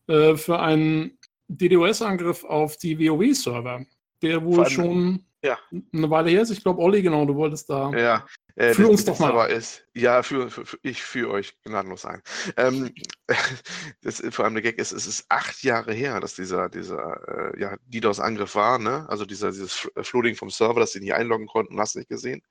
äh, 0.06 0.36
für 0.36 0.60
einen 0.60 1.18
DDoS-Angriff 1.48 2.44
auf 2.44 2.76
die 2.76 2.98
WoW-Server, 2.98 3.86
der 4.22 4.44
wohl 4.44 4.68
schon 4.68 5.24
ja. 5.42 5.58
eine 5.92 6.10
Weile 6.10 6.30
her 6.30 6.42
ist. 6.42 6.50
Ich 6.50 6.62
glaube, 6.62 6.80
Olli, 6.80 7.02
genau, 7.02 7.24
du 7.24 7.34
wolltest 7.34 7.68
da. 7.70 7.90
Ja. 7.90 8.26
Äh, 8.56 8.74
das- 8.74 8.78
uns 8.78 9.04
doch 9.04 9.18
mal 9.18 9.30
aber 9.30 9.48
ist, 9.48 9.86
ja, 9.94 10.22
für, 10.22 10.50
für, 10.50 10.66
für, 10.66 10.78
ich 10.82 11.02
führe 11.02 11.30
euch 11.32 11.58
gnadenlos 11.62 12.04
ein. 12.04 12.20
Ähm, 12.56 12.92
das, 14.02 14.22
vor 14.30 14.44
allem 14.44 14.54
der 14.54 14.62
Gag 14.62 14.78
ist, 14.78 14.92
es 14.92 15.06
ist 15.06 15.24
acht 15.28 15.62
Jahre 15.62 15.94
her, 15.94 16.20
dass 16.20 16.34
dieser, 16.34 16.68
dieser 16.68 17.54
äh, 17.54 17.60
ja, 17.60 17.76
DDoS-Angriff 17.86 18.54
war, 18.54 18.78
ne? 18.78 19.06
Also 19.08 19.24
dieser, 19.24 19.50
dieses 19.50 19.72
Fl- 19.74 20.02
Flooding 20.04 20.34
vom 20.34 20.50
Server, 20.50 20.80
dass 20.80 20.92
sie 20.92 21.00
nicht 21.00 21.14
einloggen 21.14 21.46
konnten, 21.46 21.78
hast 21.78 21.94
du 21.94 22.00
nicht 22.00 22.10
gesehen. 22.10 22.42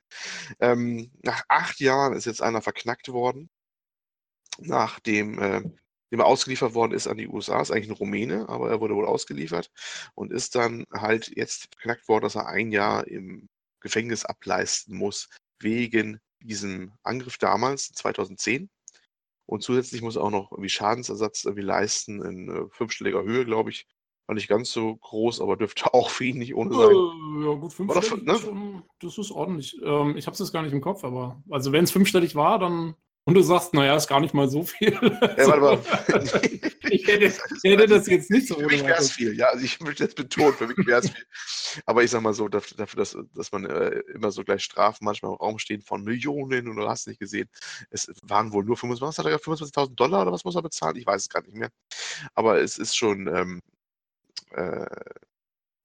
Ähm, 0.58 1.12
nach 1.22 1.42
acht 1.48 1.78
Jahren 1.80 2.14
ist 2.14 2.24
jetzt 2.24 2.42
einer 2.42 2.62
verknackt 2.62 3.12
worden, 3.12 3.50
nachdem 4.58 5.38
äh, 5.38 5.62
dem 6.10 6.20
er 6.20 6.26
ausgeliefert 6.26 6.74
worden 6.74 6.92
ist 6.92 7.06
an 7.06 7.16
die 7.18 7.28
USA, 7.28 7.60
ist 7.60 7.70
eigentlich 7.70 7.88
ein 7.88 7.96
Rumäne, 7.96 8.48
aber 8.48 8.70
er 8.70 8.80
wurde 8.80 8.94
wohl 8.94 9.06
ausgeliefert 9.06 9.70
und 10.14 10.32
ist 10.32 10.54
dann 10.54 10.84
halt 10.92 11.30
jetzt 11.36 11.68
verknackt 11.72 12.08
worden, 12.08 12.24
dass 12.24 12.34
er 12.34 12.46
ein 12.48 12.72
Jahr 12.72 13.06
im 13.06 13.48
Gefängnis 13.80 14.24
ableisten 14.24 14.96
muss, 14.96 15.28
wegen 15.60 16.20
diesem 16.40 16.92
Angriff 17.02 17.38
damals, 17.38 17.92
2010. 17.92 18.68
Und 19.46 19.62
zusätzlich 19.62 20.02
muss 20.02 20.16
er 20.16 20.22
auch 20.22 20.30
noch 20.30 20.52
irgendwie 20.52 20.68
Schadensersatz 20.68 21.44
irgendwie 21.44 21.64
leisten 21.64 22.22
in 22.22 22.48
äh, 22.48 22.68
fünfstelliger 22.70 23.24
Höhe, 23.24 23.44
glaube 23.44 23.70
ich. 23.70 23.86
War 24.26 24.34
nicht 24.34 24.48
ganz 24.48 24.70
so 24.70 24.94
groß, 24.96 25.40
aber 25.40 25.56
dürfte 25.56 25.84
auch 25.94 26.10
für 26.10 26.24
ihn 26.24 26.38
nicht 26.38 26.54
ohne 26.54 26.72
sein. 26.72 26.90
Äh, 26.90 27.46
ja, 27.46 27.54
gut, 27.54 27.78
War 27.80 27.94
das 27.96 28.08
fünfstellig. 28.08 28.52
ne? 28.52 28.82
Das 29.00 29.18
ist 29.18 29.30
ordentlich. 29.30 29.76
Ähm, 29.82 30.16
ich 30.16 30.26
habe 30.26 30.34
es 30.34 30.38
jetzt 30.38 30.52
gar 30.52 30.62
nicht 30.62 30.72
im 30.72 30.80
Kopf, 30.80 31.02
aber 31.04 31.42
also 31.50 31.72
wenn 31.72 31.84
es 31.84 31.90
fünfstellig 31.90 32.34
war, 32.34 32.58
dann 32.58 32.94
und 33.30 33.36
du 33.36 33.42
sagst, 33.42 33.74
naja, 33.74 33.94
ist 33.94 34.08
gar 34.08 34.18
nicht 34.18 34.34
mal 34.34 34.48
so 34.48 34.64
viel. 34.64 34.92
Ja, 34.92 35.00
warte 35.46 35.60
mal. 35.60 35.80
ich, 36.90 37.06
hätte, 37.06 37.32
hätte 37.62 37.86
das 37.86 38.08
jetzt 38.08 38.28
nicht 38.28 38.48
so 38.48 38.56
Für 38.56 38.66
mich 38.66 38.82
wäre 38.82 38.98
es 38.98 39.12
viel, 39.12 39.38
ja. 39.38 39.46
Also 39.46 39.64
ich 39.64 39.78
möchte 39.78 40.04
das 40.04 40.16
betonen, 40.16 40.52
für 40.52 40.66
mich 40.66 40.84
wäre 40.84 40.98
es 40.98 41.10
viel. 41.10 41.24
Aber 41.86 42.02
ich 42.02 42.10
sag 42.10 42.22
mal 42.22 42.34
so, 42.34 42.48
dafür, 42.48 42.76
dass, 42.96 43.16
dass 43.32 43.52
man 43.52 43.66
äh, 43.66 44.00
immer 44.12 44.32
so 44.32 44.42
gleich 44.42 44.64
Strafen 44.64 45.04
manchmal 45.04 45.30
im 45.30 45.36
Raum 45.36 45.60
stehen 45.60 45.80
von 45.80 46.02
Millionen 46.02 46.66
und 46.66 46.74
du 46.74 46.88
hast 46.88 47.06
nicht 47.06 47.20
gesehen. 47.20 47.48
Es 47.90 48.10
waren 48.22 48.52
wohl 48.52 48.64
nur 48.64 48.76
25, 48.76 49.06
was 49.06 49.18
hat 49.18 49.26
er 49.26 49.38
gesagt, 49.38 49.76
25.000 49.76 49.94
Dollar 49.94 50.22
oder 50.22 50.32
was 50.32 50.44
muss 50.44 50.56
er 50.56 50.62
bezahlen? 50.62 50.96
Ich 50.96 51.06
weiß 51.06 51.22
es 51.22 51.28
gar 51.28 51.42
nicht 51.42 51.54
mehr. 51.54 51.70
Aber 52.34 52.60
es 52.60 52.78
ist 52.78 52.96
schon, 52.96 53.28
ähm, 53.28 53.60
äh, 54.50 54.86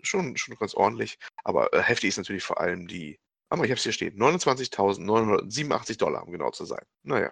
schon, 0.02 0.36
schon 0.36 0.56
ganz 0.56 0.74
ordentlich. 0.74 1.20
Aber 1.44 1.72
äh, 1.76 1.84
heftig 1.84 2.08
ist 2.08 2.18
natürlich 2.18 2.44
vor 2.44 2.60
allem 2.60 2.88
die, 2.88 3.20
aber 3.50 3.64
ich 3.66 3.72
habe 3.72 3.78
es 3.78 3.84
hier 3.84 3.92
stehen, 3.92 4.18
29.987 4.18 5.98
Dollar, 5.98 6.26
um 6.26 6.32
genau 6.32 6.52
zu 6.52 6.66
sein. 6.66 6.84
Naja. 7.04 7.32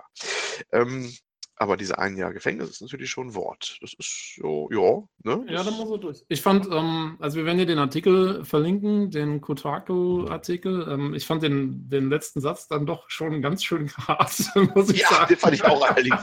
Ähm, 0.72 1.12
aber 1.56 1.78
diese 1.78 2.00
ein 2.00 2.18
Jahr 2.18 2.34
Gefängnis 2.34 2.70
ist 2.72 2.82
natürlich 2.82 3.10
schon 3.10 3.28
ein 3.28 3.36
Wort. 3.36 3.78
Das 3.82 3.94
ist 3.94 4.36
so, 4.42 4.70
ja, 4.72 5.04
ne? 5.24 5.46
Ja, 5.50 5.64
dann 5.64 5.76
muss 5.76 5.92
er 5.92 5.98
durch. 6.00 6.24
Ich 6.28 6.42
fand, 6.42 6.68
ähm, 6.72 7.16
also 7.20 7.38
wir 7.38 7.46
werden 7.46 7.58
hier 7.58 7.68
den 7.68 7.78
Artikel 7.78 8.44
verlinken, 8.44 9.12
den 9.12 9.40
Kotaku-Artikel. 9.40 10.88
Ähm, 10.90 11.14
ich 11.14 11.28
fand 11.28 11.44
den, 11.44 11.90
den 11.90 12.10
letzten 12.10 12.42
Satz 12.42 12.68
dann 12.68 12.86
doch 12.86 13.10
schon 13.10 13.42
ganz 13.42 13.64
schön 13.64 13.92
hart, 13.98 14.36
muss 14.76 14.90
ich 14.90 15.02
Ja, 15.02 15.10
sagen. 15.10 15.28
den 15.30 15.38
fand 15.38 15.54
ich 15.54 15.64
auch 15.64 15.88
allerdings. 15.88 16.22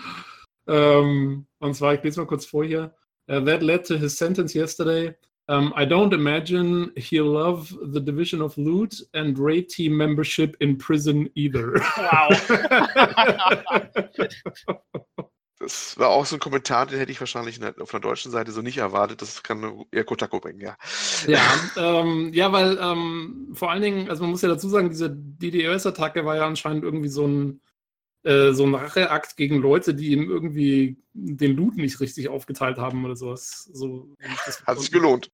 ähm, 0.68 1.46
und 1.58 1.74
zwar, 1.74 1.94
ich 1.94 2.02
lese 2.02 2.20
mal 2.20 2.26
kurz 2.26 2.46
vor 2.46 2.64
hier. 2.64 2.94
Uh, 3.28 3.40
that 3.44 3.60
led 3.60 3.84
to 3.84 3.96
his 3.96 4.16
sentence 4.16 4.54
yesterday. 4.54 5.12
Um, 5.48 5.72
I 5.76 5.84
don't 5.84 6.12
imagine 6.12 6.90
he'll 6.96 7.30
love 7.30 7.72
the 7.92 8.00
division 8.00 8.42
of 8.42 8.58
loot 8.58 9.00
and 9.14 9.38
raid 9.38 9.68
team 9.68 9.96
membership 9.96 10.56
in 10.60 10.76
prison 10.76 11.28
either. 11.36 11.74
Wow. 11.96 12.32
Das 15.58 15.98
war 15.98 16.10
auch 16.10 16.26
so 16.26 16.36
ein 16.36 16.40
Kommentar, 16.40 16.86
den 16.86 16.98
hätte 16.98 17.10
ich 17.10 17.18
wahrscheinlich 17.18 17.58
auf 17.80 17.90
der 17.90 18.00
deutschen 18.00 18.30
Seite 18.30 18.52
so 18.52 18.60
nicht 18.60 18.76
erwartet. 18.76 19.22
Das 19.22 19.42
kann 19.42 19.60
nur 19.60 19.86
eher 19.90 20.04
Kotaku 20.04 20.38
bringen, 20.38 20.60
ja. 20.60 20.76
Ja, 21.26 21.40
ähm, 21.78 22.30
ja, 22.34 22.52
weil 22.52 22.78
ähm, 22.78 23.52
vor 23.54 23.70
allen 23.70 23.80
Dingen, 23.80 24.10
also 24.10 24.22
man 24.22 24.32
muss 24.32 24.42
ja 24.42 24.50
dazu 24.50 24.68
sagen, 24.68 24.90
diese 24.90 25.10
DDoS-Attacke 25.10 26.26
war 26.26 26.36
ja 26.36 26.46
anscheinend 26.46 26.84
irgendwie 26.84 27.08
so 27.08 27.26
ein, 27.26 27.60
äh, 28.24 28.52
so 28.52 28.64
ein 28.66 28.74
Racheakt 28.74 29.38
gegen 29.38 29.56
Leute, 29.56 29.94
die 29.94 30.12
ihm 30.12 30.28
irgendwie 30.28 30.98
den 31.14 31.56
Loot 31.56 31.76
nicht 31.76 32.00
richtig 32.00 32.28
aufgeteilt 32.28 32.76
haben 32.76 33.02
oder 33.06 33.16
sowas. 33.16 33.70
So, 33.72 34.14
Hat 34.66 34.78
sich 34.78 34.92
gelohnt. 34.92 35.30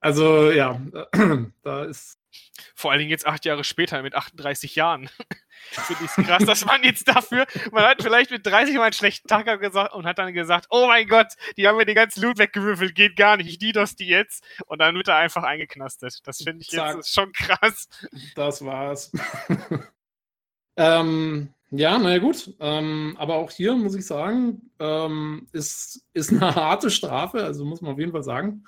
Also 0.00 0.50
ja, 0.50 0.80
da 1.62 1.84
ist 1.84 2.18
Vor 2.74 2.90
allen 2.90 3.00
Dingen 3.00 3.10
jetzt 3.10 3.26
acht 3.26 3.44
Jahre 3.44 3.64
später 3.64 4.02
mit 4.02 4.14
38 4.14 4.74
Jahren. 4.74 5.10
Finde 5.72 6.04
ich 6.04 6.26
krass, 6.26 6.44
dass 6.44 6.64
man 6.64 6.82
jetzt 6.82 7.06
dafür, 7.06 7.46
man 7.70 7.84
hat 7.84 8.02
vielleicht 8.02 8.30
mit 8.30 8.46
30 8.46 8.76
mal 8.76 8.84
einen 8.84 8.92
schlechten 8.94 9.28
Tag 9.28 9.46
gesagt 9.60 9.92
und 9.92 10.06
hat 10.06 10.18
dann 10.18 10.32
gesagt, 10.32 10.66
oh 10.70 10.86
mein 10.86 11.06
Gott, 11.06 11.34
die 11.56 11.68
haben 11.68 11.76
mir 11.76 11.84
den 11.84 11.94
ganzen 11.94 12.22
Loot 12.22 12.38
weggewürfelt, 12.38 12.94
geht 12.94 13.14
gar 13.14 13.36
nicht, 13.36 13.48
ich 13.48 13.58
DDoS 13.58 13.94
die 13.94 14.06
jetzt. 14.06 14.42
Und 14.66 14.80
dann 14.80 14.94
wird 14.94 15.08
er 15.08 15.16
einfach 15.16 15.42
eingeknastet. 15.42 16.20
Das 16.24 16.38
finde 16.38 16.62
ich 16.62 16.70
Zack. 16.70 16.94
jetzt 16.94 17.06
ist 17.06 17.14
schon 17.14 17.32
krass. 17.32 17.88
Das 18.34 18.64
war's. 18.64 19.12
ähm, 20.76 21.52
ja, 21.70 21.98
naja, 21.98 22.18
gut. 22.18 22.54
Ähm, 22.58 23.16
aber 23.18 23.34
auch 23.36 23.50
hier 23.50 23.74
muss 23.74 23.94
ich 23.94 24.06
sagen, 24.06 24.70
ähm, 24.78 25.46
ist, 25.52 26.04
ist 26.14 26.30
eine 26.30 26.40
harte 26.54 26.90
Strafe, 26.90 27.44
also 27.44 27.64
muss 27.64 27.82
man 27.82 27.92
auf 27.92 27.98
jeden 27.98 28.12
Fall 28.12 28.24
sagen. 28.24 28.64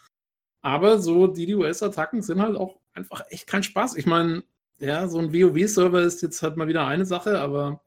Aber 0.62 0.98
so 0.98 1.27
DDoS-Attacken 1.27 2.22
sind 2.22 2.40
halt 2.40 2.57
auch 2.57 2.79
einfach 2.94 3.22
echt 3.29 3.46
kein 3.46 3.62
Spaß. 3.62 3.96
Ich 3.96 4.07
meine, 4.07 4.44
ja, 4.79 5.09
so 5.09 5.18
ein 5.18 5.33
WoW-Server 5.33 6.01
ist 6.03 6.22
jetzt 6.22 6.42
halt 6.42 6.57
mal 6.57 6.68
wieder 6.68 6.87
eine 6.87 7.05
Sache, 7.07 7.40
aber 7.40 7.83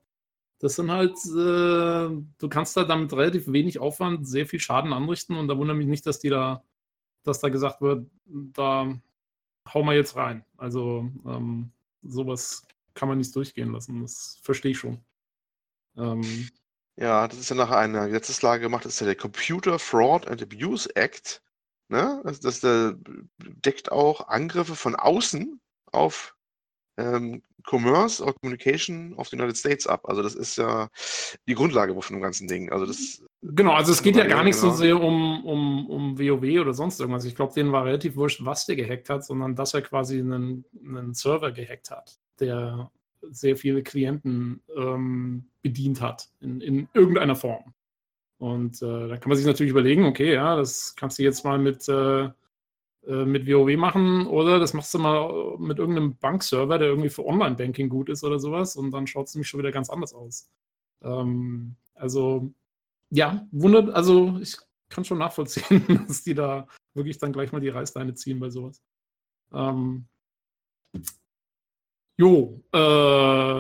das 0.60 0.76
sind 0.76 0.92
halt, 0.92 1.16
äh, 1.26 2.10
du 2.38 2.50
kannst 2.50 2.78
da 2.78 2.84
damit 2.84 3.14
relativ 3.14 3.52
wenig 3.52 3.80
Aufwand 3.80 4.28
sehr 4.28 4.46
viel 4.46 4.60
Schaden 4.60 4.94
anrichten 4.94 5.36
und 5.38 5.48
da 5.48 5.58
wundert 5.58 5.78
mich 5.78 5.88
nicht, 5.88 6.06
dass 6.06 6.20
die 6.20 6.30
da, 6.30 6.64
dass 7.24 7.40
da 7.40 7.50
gesagt 7.50 7.82
wird, 7.82 8.08
da 8.26 8.94
hau 9.74 9.84
mal 9.84 9.96
jetzt 9.96 10.16
rein. 10.16 10.46
Also 10.58 11.10
ähm, 11.26 11.72
sowas 12.04 12.66
kann 12.94 13.10
man 13.10 13.18
nicht 13.18 13.36
durchgehen 13.36 13.72
lassen. 13.74 14.02
Das 14.02 14.40
verstehe 14.44 14.72
ich 14.72 14.78
schon. 14.78 15.00
Ähm, 15.98 16.50
Ja, 16.98 17.28
das 17.28 17.40
ist 17.40 17.50
ja 17.50 17.56
nach 17.58 17.72
einer 17.72 18.08
Gesetzeslage 18.08 18.62
gemacht, 18.62 18.86
das 18.86 18.94
ist 18.94 19.00
ja 19.02 19.08
der 19.08 19.16
Computer 19.16 19.80
Fraud 19.80 20.28
and 20.28 20.42
Abuse 20.42 20.94
Act. 20.96 21.42
Ne? 21.88 22.22
Das, 22.24 22.40
das 22.40 22.64
äh, 22.64 22.94
deckt 23.38 23.92
auch 23.92 24.28
Angriffe 24.28 24.76
von 24.76 24.96
außen 24.96 25.60
auf 25.92 26.36
ähm, 26.98 27.44
Commerce 27.68 28.24
or 28.24 28.34
Communication 28.36 29.14
of 29.16 29.28
the 29.28 29.38
United 29.38 29.58
States 29.58 29.88
ab. 29.88 30.02
Also 30.06 30.22
das 30.22 30.36
ist 30.36 30.58
ja 30.58 30.90
die 31.48 31.56
Grundlage 31.56 32.00
von 32.00 32.16
dem 32.16 32.22
ganzen 32.22 32.48
Ding. 32.48 32.72
Also 32.72 32.86
das 32.86 33.24
genau, 33.42 33.74
also 33.74 33.92
es 33.92 34.02
geht 34.02 34.16
ja 34.16 34.26
gar 34.26 34.44
nicht 34.44 34.56
so 34.56 34.68
Genau. 34.68 34.78
sehr 34.78 35.02
um, 35.02 35.46
um, 35.46 35.90
um 35.90 36.20
WoW 36.20 36.62
oder 36.62 36.74
sonst 36.74 37.00
irgendwas. 37.00 37.26
Ich 37.26 37.36
glaube, 37.36 37.54
denen 37.54 37.72
war 37.72 37.86
relativ 37.86 38.16
wurscht, 38.16 38.46
was 38.46 38.66
der 38.66 38.76
gehackt 38.76 39.10
hat, 39.10 39.26
sondern 39.26 39.56
dass 39.56 39.74
er 39.74 39.82
quasi 39.82 40.20
einen, 40.20 40.66
einen 40.84 41.14
Server 41.14 41.52
gehackt 41.52 41.92
hat, 41.92 42.20
der 42.40 42.92
sehr 43.22 43.58
viele 43.58 43.82
Klienten 43.84 44.62
ähm, 44.76 45.48
bedient 45.62 46.02
hat 46.02 46.30
in, 46.42 46.62
in 46.62 46.88
irgendeiner 46.94 47.36
Form. 47.36 47.75
Und 48.38 48.82
äh, 48.82 49.08
da 49.08 49.18
kann 49.18 49.30
man 49.30 49.38
sich 49.38 49.48
natürlich 49.48 49.72
überlegen, 49.72 50.06
okay, 50.06 50.34
ja, 50.34 50.56
das 50.56 50.96
kannst 50.96 51.20
du 51.20 51.24
jetzt 51.24 51.46
mal 51.46 51.58
mit, 51.58 51.88
äh, 51.88 52.26
äh, 53.08 53.26
mit 53.26 53.48
WoW 53.48 53.78
machen 53.78 54.28
oder 54.28 54.60
das 54.60 54.74
machst 54.74 54.94
du 54.94 55.00
mal 55.00 55.58
mit 55.60 55.78
irgendeinem 55.80 56.18
Bankserver, 56.18 56.78
der 56.78 56.90
irgendwie 56.90 57.10
für 57.10 57.26
Online-Banking 57.26 57.88
gut 57.88 58.10
ist 58.10 58.24
oder 58.24 58.40
sowas 58.40 58.76
und 58.76 58.92
dann 58.92 59.08
schaut 59.08 59.28
es 59.28 59.36
nämlich 59.36 59.48
schon 59.48 59.60
wieder 59.60 59.72
ganz 59.72 59.90
anders 59.90 60.14
aus. 60.14 60.50
Ähm, 61.04 61.76
also, 61.94 62.52
ja, 63.10 63.48
wundert, 63.52 63.90
also 63.92 64.38
ich 64.42 64.58
kann 64.90 65.06
schon 65.06 65.20
nachvollziehen, 65.20 65.84
dass 66.08 66.24
die 66.24 66.34
da 66.34 66.68
wirklich 66.94 67.18
dann 67.18 67.34
gleich 67.34 67.52
mal 67.52 67.62
die 67.62 67.70
Reißleine 67.70 68.16
ziehen 68.16 68.40
bei 68.40 68.50
sowas. 68.50 68.82
Ähm, 69.54 70.08
jo, 72.18 72.64
äh, 72.74 72.78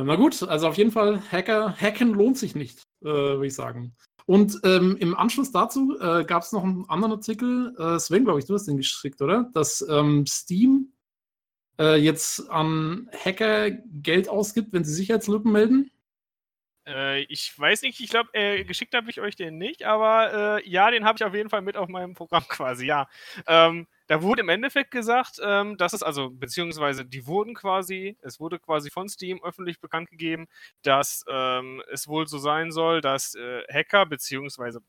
na 0.03 0.15
gut, 0.15 0.43
also 0.43 0.67
auf 0.67 0.77
jeden 0.77 0.91
Fall, 0.91 1.21
Hacker, 1.31 1.75
Hacken 1.77 2.13
lohnt 2.13 2.37
sich 2.37 2.55
nicht, 2.55 2.83
äh, 3.01 3.07
würde 3.07 3.47
ich 3.47 3.55
sagen. 3.55 3.95
Und 4.25 4.59
ähm, 4.63 4.97
im 4.99 5.15
Anschluss 5.15 5.51
dazu 5.51 5.97
äh, 5.99 6.25
gab 6.25 6.43
es 6.43 6.51
noch 6.51 6.63
einen 6.63 6.89
anderen 6.89 7.13
Artikel, 7.13 7.75
äh, 7.77 7.99
Sven, 7.99 8.23
glaube 8.23 8.39
ich, 8.39 8.45
du 8.45 8.55
hast 8.55 8.65
den 8.65 8.77
geschickt, 8.77 9.21
oder? 9.21 9.51
Dass 9.53 9.85
ähm, 9.87 10.25
Steam 10.25 10.93
äh, 11.79 11.95
jetzt 11.97 12.49
an 12.49 13.09
Hacker 13.13 13.69
Geld 13.69 14.27
ausgibt, 14.27 14.73
wenn 14.73 14.83
sie 14.83 14.93
Sicherheitslücken 14.93 15.51
melden. 15.51 15.91
Äh, 16.87 17.21
ich 17.23 17.57
weiß 17.57 17.81
nicht, 17.81 17.99
ich 17.99 18.09
glaube, 18.09 18.29
äh, 18.33 18.63
geschickt 18.63 18.93
habe 18.95 19.09
ich 19.09 19.19
euch 19.21 19.35
den 19.35 19.57
nicht, 19.57 19.83
aber 19.83 20.59
äh, 20.63 20.69
ja, 20.69 20.91
den 20.91 21.05
habe 21.05 21.17
ich 21.17 21.23
auf 21.23 21.33
jeden 21.33 21.49
Fall 21.49 21.61
mit 21.61 21.77
auf 21.77 21.89
meinem 21.89 22.13
Programm 22.13 22.43
quasi, 22.49 22.85
ja. 22.85 23.07
Ähm, 23.47 23.87
da 24.07 24.21
wurde 24.21 24.41
im 24.41 24.49
Endeffekt 24.49 24.91
gesagt, 24.91 25.39
ähm, 25.43 25.77
dass 25.77 25.93
es 25.93 26.03
also, 26.03 26.29
beziehungsweise 26.29 27.03
die 27.05 27.25
wurden 27.25 27.55
quasi, 27.55 28.17
es 28.21 28.39
wurde 28.39 28.59
quasi 28.59 28.91
von 28.91 29.09
Steam 29.09 29.43
öffentlich 29.43 29.79
bekannt 29.81 30.09
gegeben, 30.11 30.47
dass 30.83 31.25
ähm, 31.27 31.81
es 31.91 32.07
wohl 32.07 32.27
so 32.27 32.37
sein 32.37 32.71
soll, 32.71 33.01
dass 33.01 33.33
äh, 33.33 33.63
Hacker, 33.71 34.05
beziehungsweise 34.05 34.81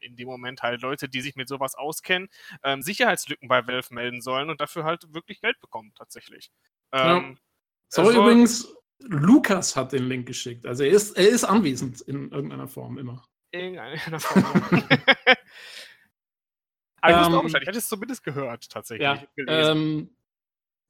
in 0.00 0.16
dem 0.16 0.28
Moment 0.28 0.62
halt 0.62 0.82
Leute, 0.82 1.08
die 1.08 1.20
sich 1.22 1.34
mit 1.36 1.48
sowas 1.48 1.74
auskennen, 1.74 2.28
ähm, 2.62 2.82
Sicherheitslücken 2.82 3.48
bei 3.48 3.66
Valve 3.66 3.92
melden 3.94 4.20
sollen 4.20 4.50
und 4.50 4.60
dafür 4.60 4.84
halt 4.84 5.12
wirklich 5.14 5.40
Geld 5.40 5.58
bekommen, 5.60 5.92
tatsächlich. 5.96 6.50
Ja. 6.92 7.16
Ähm, 7.16 7.38
es 7.88 7.96
soll- 7.96 8.14
übrigens, 8.16 8.72
Lukas 9.06 9.76
hat 9.76 9.92
den 9.92 10.08
Link 10.08 10.26
geschickt. 10.26 10.66
Also 10.66 10.84
er 10.84 10.90
ist, 10.90 11.16
er 11.16 11.28
ist 11.28 11.44
anwesend 11.44 12.00
in 12.02 12.30
irgendeiner 12.30 12.68
Form 12.68 12.98
immer. 12.98 13.24
Irgendeiner 13.52 14.20
Form. 14.20 14.44
Aber 17.00 17.20
ich 17.20 17.26
Ähm, 17.26 17.42
Bescheid. 17.42 17.62
Ich 17.62 17.68
hatte 17.68 17.78
es 17.78 17.88
zumindest 17.88 18.24
gehört, 18.24 18.68
tatsächlich. 18.70 19.04
Ja, 19.04 19.22
ähm, 19.46 20.10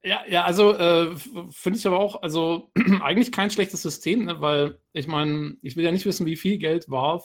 ja, 0.04 0.22
ja, 0.28 0.44
also 0.44 0.74
äh, 0.74 1.16
finde 1.50 1.78
ich 1.78 1.86
aber 1.86 1.98
auch, 1.98 2.22
also 2.22 2.70
eigentlich 3.02 3.32
kein 3.32 3.50
schlechtes 3.50 3.82
System, 3.82 4.26
ne, 4.26 4.40
weil 4.40 4.78
ich 4.92 5.06
meine, 5.06 5.56
ich 5.62 5.76
will 5.76 5.84
ja 5.84 5.90
nicht 5.92 6.04
wissen, 6.06 6.26
wie 6.26 6.36
viel 6.36 6.58
Geld 6.58 6.90
Valve 6.90 7.24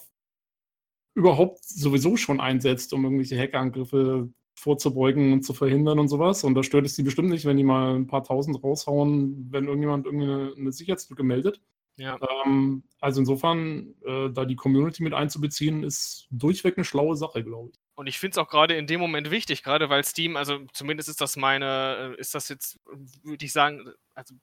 überhaupt 1.13 1.63
sowieso 1.65 2.15
schon 2.15 2.39
einsetzt, 2.39 2.93
um 2.93 3.03
irgendwelche 3.03 3.37
Hackerangriffe 3.37 4.29
vorzubeugen 4.59 5.33
und 5.33 5.43
zu 5.43 5.53
verhindern 5.53 5.99
und 5.99 6.09
sowas. 6.09 6.43
Und 6.43 6.55
da 6.55 6.63
stört 6.63 6.85
es 6.85 6.95
die 6.95 7.03
bestimmt 7.03 7.29
nicht, 7.29 7.45
wenn 7.45 7.57
die 7.57 7.63
mal 7.63 7.95
ein 7.95 8.07
paar 8.07 8.23
tausend 8.23 8.63
raushauen, 8.63 9.47
wenn 9.51 9.65
irgendjemand 9.65 10.05
irgendwie 10.05 10.25
eine, 10.25 10.53
eine 10.57 10.71
Sicherheitslücke 10.71 11.23
meldet. 11.23 11.61
ja. 11.95 12.19
Ähm, 12.45 12.83
also 12.99 13.21
insofern, 13.21 13.95
äh, 14.05 14.29
da 14.29 14.45
die 14.45 14.55
Community 14.55 15.03
mit 15.03 15.13
einzubeziehen, 15.13 15.83
ist 15.83 16.27
durchweg 16.31 16.77
eine 16.77 16.85
schlaue 16.85 17.15
Sache, 17.15 17.43
glaube 17.43 17.69
ich. 17.71 17.79
Und 17.95 18.07
ich 18.07 18.17
finde 18.17 18.31
es 18.31 18.37
auch 18.37 18.49
gerade 18.49 18.75
in 18.75 18.87
dem 18.87 19.01
Moment 19.01 19.29
wichtig, 19.29 19.61
gerade 19.61 19.89
weil 19.89 20.05
Steam, 20.05 20.37
also 20.37 20.59
zumindest 20.71 21.09
ist 21.09 21.19
das 21.19 21.35
meine, 21.35 22.15
äh, 22.17 22.19
ist 22.21 22.33
das 22.33 22.47
jetzt, 22.47 22.79
würde 23.23 23.45
ich 23.45 23.51
sagen, 23.51 23.91
also 24.15 24.35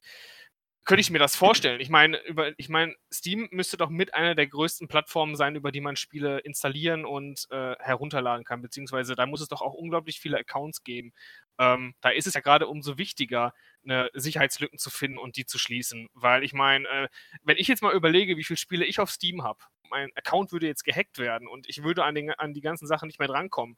könnte 0.86 1.00
ich 1.00 1.10
mir 1.10 1.18
das 1.18 1.34
vorstellen. 1.34 1.80
Ich 1.80 1.90
meine, 1.90 2.22
über, 2.24 2.52
ich 2.58 2.68
meine, 2.68 2.94
Steam 3.12 3.48
müsste 3.50 3.76
doch 3.76 3.90
mit 3.90 4.14
einer 4.14 4.36
der 4.36 4.46
größten 4.46 4.86
Plattformen 4.86 5.34
sein, 5.34 5.56
über 5.56 5.72
die 5.72 5.80
man 5.80 5.96
Spiele 5.96 6.38
installieren 6.38 7.04
und 7.04 7.46
äh, 7.50 7.74
herunterladen 7.80 8.44
kann, 8.44 8.62
beziehungsweise 8.62 9.16
da 9.16 9.26
muss 9.26 9.40
es 9.40 9.48
doch 9.48 9.62
auch 9.62 9.74
unglaublich 9.74 10.20
viele 10.20 10.38
Accounts 10.38 10.84
geben. 10.84 11.12
Ähm, 11.58 11.94
da 12.00 12.10
ist 12.10 12.28
es 12.28 12.34
ja 12.34 12.40
gerade 12.40 12.68
umso 12.68 12.98
wichtiger, 12.98 13.52
eine 13.84 14.10
Sicherheitslücken 14.14 14.78
zu 14.78 14.90
finden 14.90 15.18
und 15.18 15.36
die 15.36 15.44
zu 15.44 15.58
schließen, 15.58 16.08
weil 16.14 16.44
ich 16.44 16.52
meine, 16.52 16.88
äh, 16.88 17.08
wenn 17.42 17.56
ich 17.56 17.66
jetzt 17.66 17.82
mal 17.82 17.94
überlege, 17.94 18.36
wie 18.36 18.44
viele 18.44 18.56
Spiele 18.56 18.84
ich 18.84 19.00
auf 19.00 19.10
Steam 19.10 19.42
habe, 19.42 19.58
mein 19.90 20.10
Account 20.14 20.52
würde 20.52 20.68
jetzt 20.68 20.84
gehackt 20.84 21.18
werden 21.18 21.48
und 21.48 21.68
ich 21.68 21.82
würde 21.82 22.04
an, 22.04 22.14
den, 22.14 22.30
an 22.30 22.54
die 22.54 22.60
ganzen 22.60 22.86
Sachen 22.86 23.08
nicht 23.08 23.18
mehr 23.18 23.28
drankommen, 23.28 23.76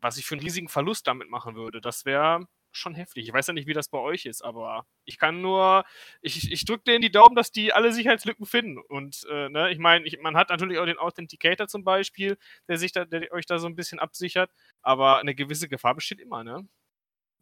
was 0.00 0.18
ich 0.18 0.26
für 0.26 0.34
einen 0.34 0.42
riesigen 0.42 0.68
Verlust 0.68 1.06
damit 1.06 1.30
machen 1.30 1.54
würde, 1.54 1.80
das 1.80 2.04
wäre 2.04 2.46
schon 2.72 2.94
heftig. 2.94 3.26
Ich 3.26 3.32
weiß 3.32 3.46
ja 3.46 3.52
nicht, 3.52 3.66
wie 3.66 3.74
das 3.74 3.88
bei 3.88 3.98
euch 3.98 4.26
ist, 4.26 4.42
aber 4.42 4.86
ich 5.04 5.18
kann 5.18 5.40
nur, 5.40 5.84
ich, 6.20 6.50
ich 6.50 6.64
drücke 6.64 6.84
denen 6.84 7.02
die 7.02 7.12
Daumen, 7.12 7.36
dass 7.36 7.52
die 7.52 7.72
alle 7.72 7.92
Sicherheitslücken 7.92 8.46
finden. 8.46 8.78
Und 8.78 9.26
äh, 9.30 9.48
ne, 9.48 9.70
ich 9.70 9.78
meine, 9.78 10.04
man 10.20 10.36
hat 10.36 10.50
natürlich 10.50 10.78
auch 10.78 10.86
den 10.86 10.98
Authenticator 10.98 11.68
zum 11.68 11.84
Beispiel, 11.84 12.36
der 12.68 12.78
sich 12.78 12.92
da, 12.92 13.04
der 13.04 13.32
euch 13.32 13.46
da 13.46 13.58
so 13.58 13.66
ein 13.66 13.76
bisschen 13.76 13.98
absichert, 13.98 14.50
aber 14.82 15.18
eine 15.18 15.34
gewisse 15.34 15.68
Gefahr 15.68 15.94
besteht 15.94 16.20
immer, 16.20 16.44
ne? 16.44 16.66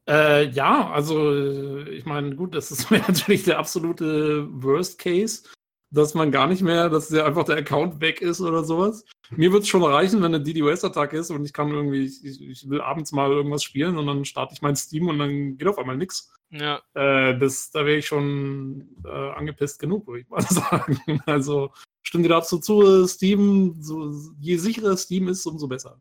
Äh, 0.08 0.48
ja, 0.48 0.90
also 0.90 1.32
äh, 1.32 1.90
ich 1.90 2.04
meine, 2.04 2.34
gut, 2.34 2.54
das 2.54 2.70
ist 2.70 2.90
natürlich 2.90 3.44
der 3.44 3.58
absolute 3.58 4.48
Worst 4.62 4.98
Case, 4.98 5.48
dass 5.90 6.14
man 6.14 6.30
gar 6.30 6.46
nicht 6.46 6.62
mehr, 6.62 6.88
dass 6.88 7.08
der 7.08 7.26
einfach 7.26 7.44
der 7.44 7.56
Account 7.56 8.00
weg 8.00 8.20
ist 8.20 8.40
oder 8.40 8.64
sowas. 8.64 9.04
Mir 9.30 9.52
wird 9.52 9.62
es 9.64 9.68
schon 9.68 9.82
reichen, 9.82 10.22
wenn 10.22 10.34
eine 10.34 10.42
DDoS-Attacke 10.42 11.16
ist 11.16 11.30
und 11.30 11.44
ich 11.44 11.52
kann 11.52 11.68
irgendwie, 11.70 12.04
ich, 12.04 12.40
ich 12.40 12.68
will 12.68 12.80
abends 12.80 13.12
mal 13.12 13.30
irgendwas 13.30 13.62
spielen 13.62 13.98
und 13.98 14.06
dann 14.06 14.24
starte 14.24 14.54
ich 14.54 14.62
mein 14.62 14.76
Steam 14.76 15.08
und 15.08 15.18
dann 15.18 15.56
geht 15.56 15.68
auf 15.68 15.78
einmal 15.78 15.96
nichts. 15.96 16.32
Ja, 16.50 16.80
Äh, 16.94 17.38
das, 17.38 17.70
da 17.70 17.84
wäre 17.86 17.98
ich 17.98 18.06
schon 18.06 18.96
äh, 19.04 19.08
angepisst 19.08 19.78
genug, 19.78 20.06
würde 20.06 20.20
ich 20.20 20.28
mal 20.28 20.42
sagen. 20.48 21.20
Also 21.26 21.72
stimmt 22.02 22.24
dir 22.24 22.30
dazu 22.30 22.58
zu, 22.58 23.06
Steam, 23.06 23.76
so, 23.80 24.12
je 24.38 24.56
sicherer 24.56 24.96
Steam 24.96 25.28
ist, 25.28 25.46
umso 25.46 25.68
besser. 25.68 26.00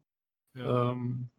ja. 0.56 0.92
Ähm, 0.92 1.30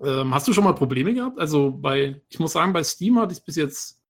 Ähm, 0.00 0.32
hast 0.32 0.46
du 0.46 0.52
schon 0.52 0.62
mal 0.62 0.74
Probleme 0.74 1.12
gehabt? 1.12 1.40
Also 1.40 1.72
bei, 1.72 2.20
ich 2.28 2.38
muss 2.38 2.52
sagen, 2.52 2.72
bei 2.72 2.84
Steam 2.84 3.18
hatte 3.18 3.32
ich 3.32 3.42
bis 3.44 3.56
jetzt 3.56 4.00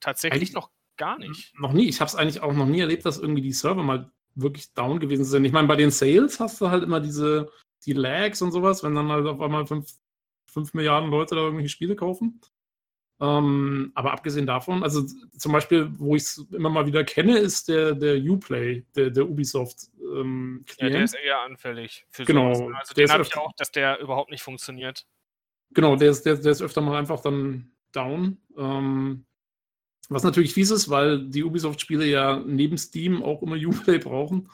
Tatsächlich 0.00 0.52
noch 0.52 0.70
gar 0.96 1.18
nicht. 1.18 1.52
noch 1.58 1.72
nie. 1.72 1.88
Ich 1.88 2.00
habe 2.00 2.08
es 2.08 2.14
eigentlich 2.14 2.40
auch 2.42 2.52
noch 2.52 2.66
nie 2.66 2.80
erlebt, 2.80 3.04
dass 3.04 3.18
irgendwie 3.18 3.42
die 3.42 3.52
Server 3.52 3.82
mal 3.82 4.10
wirklich 4.34 4.72
down 4.74 4.98
gewesen 5.00 5.24
sind. 5.24 5.44
Ich 5.44 5.52
meine, 5.52 5.68
bei 5.68 5.76
den 5.76 5.90
Sales 5.90 6.40
hast 6.40 6.60
du 6.60 6.70
halt 6.70 6.82
immer 6.82 7.00
diese 7.00 7.50
die 7.86 7.92
Lags 7.92 8.40
und 8.42 8.52
sowas, 8.52 8.82
wenn 8.82 8.94
dann 8.94 9.10
halt 9.10 9.26
auf 9.26 9.40
einmal 9.40 9.66
5 9.66 10.74
Milliarden 10.74 11.10
Leute 11.10 11.34
da 11.34 11.42
irgendwelche 11.42 11.68
Spiele 11.68 11.96
kaufen. 11.96 12.40
Ähm, 13.20 13.92
aber 13.94 14.12
abgesehen 14.12 14.46
davon, 14.46 14.82
also 14.82 15.02
zum 15.38 15.52
Beispiel, 15.52 15.88
wo 15.98 16.16
ich 16.16 16.22
es 16.22 16.46
immer 16.50 16.68
mal 16.68 16.86
wieder 16.86 17.04
kenne, 17.04 17.38
ist 17.38 17.68
der, 17.68 17.94
der 17.94 18.16
Uplay, 18.16 18.84
der, 18.96 19.10
der 19.10 19.28
Ubisoft 19.28 19.88
ähm, 20.00 20.64
Ja, 20.78 20.90
der 20.90 21.04
ist 21.04 21.14
eher 21.14 21.40
anfällig 21.42 22.06
für 22.10 22.24
Genau, 22.24 22.52
sowas. 22.54 22.70
ne? 22.70 22.78
Also 22.78 22.94
der 22.94 23.06
den 23.06 23.12
habe 23.12 23.22
ich 23.22 23.36
auch, 23.36 23.52
dass 23.56 23.70
der 23.70 24.00
überhaupt 24.00 24.30
nicht 24.30 24.42
funktioniert. 24.42 25.06
Genau, 25.70 25.94
der 25.96 26.10
ist, 26.10 26.26
der, 26.26 26.36
der 26.36 26.52
ist 26.52 26.62
öfter 26.62 26.80
mal 26.80 26.96
einfach 26.98 27.20
dann 27.20 27.72
down. 27.92 28.38
Ähm, 28.56 29.26
was 30.10 30.22
natürlich 30.22 30.52
fies 30.52 30.70
ist, 30.70 30.88
weil 30.88 31.28
die 31.28 31.44
Ubisoft-Spiele 31.44 32.06
ja 32.06 32.42
neben 32.46 32.78
Steam 32.78 33.22
auch 33.22 33.42
immer 33.42 33.56
Uplay 33.66 33.98
brauchen. 33.98 34.48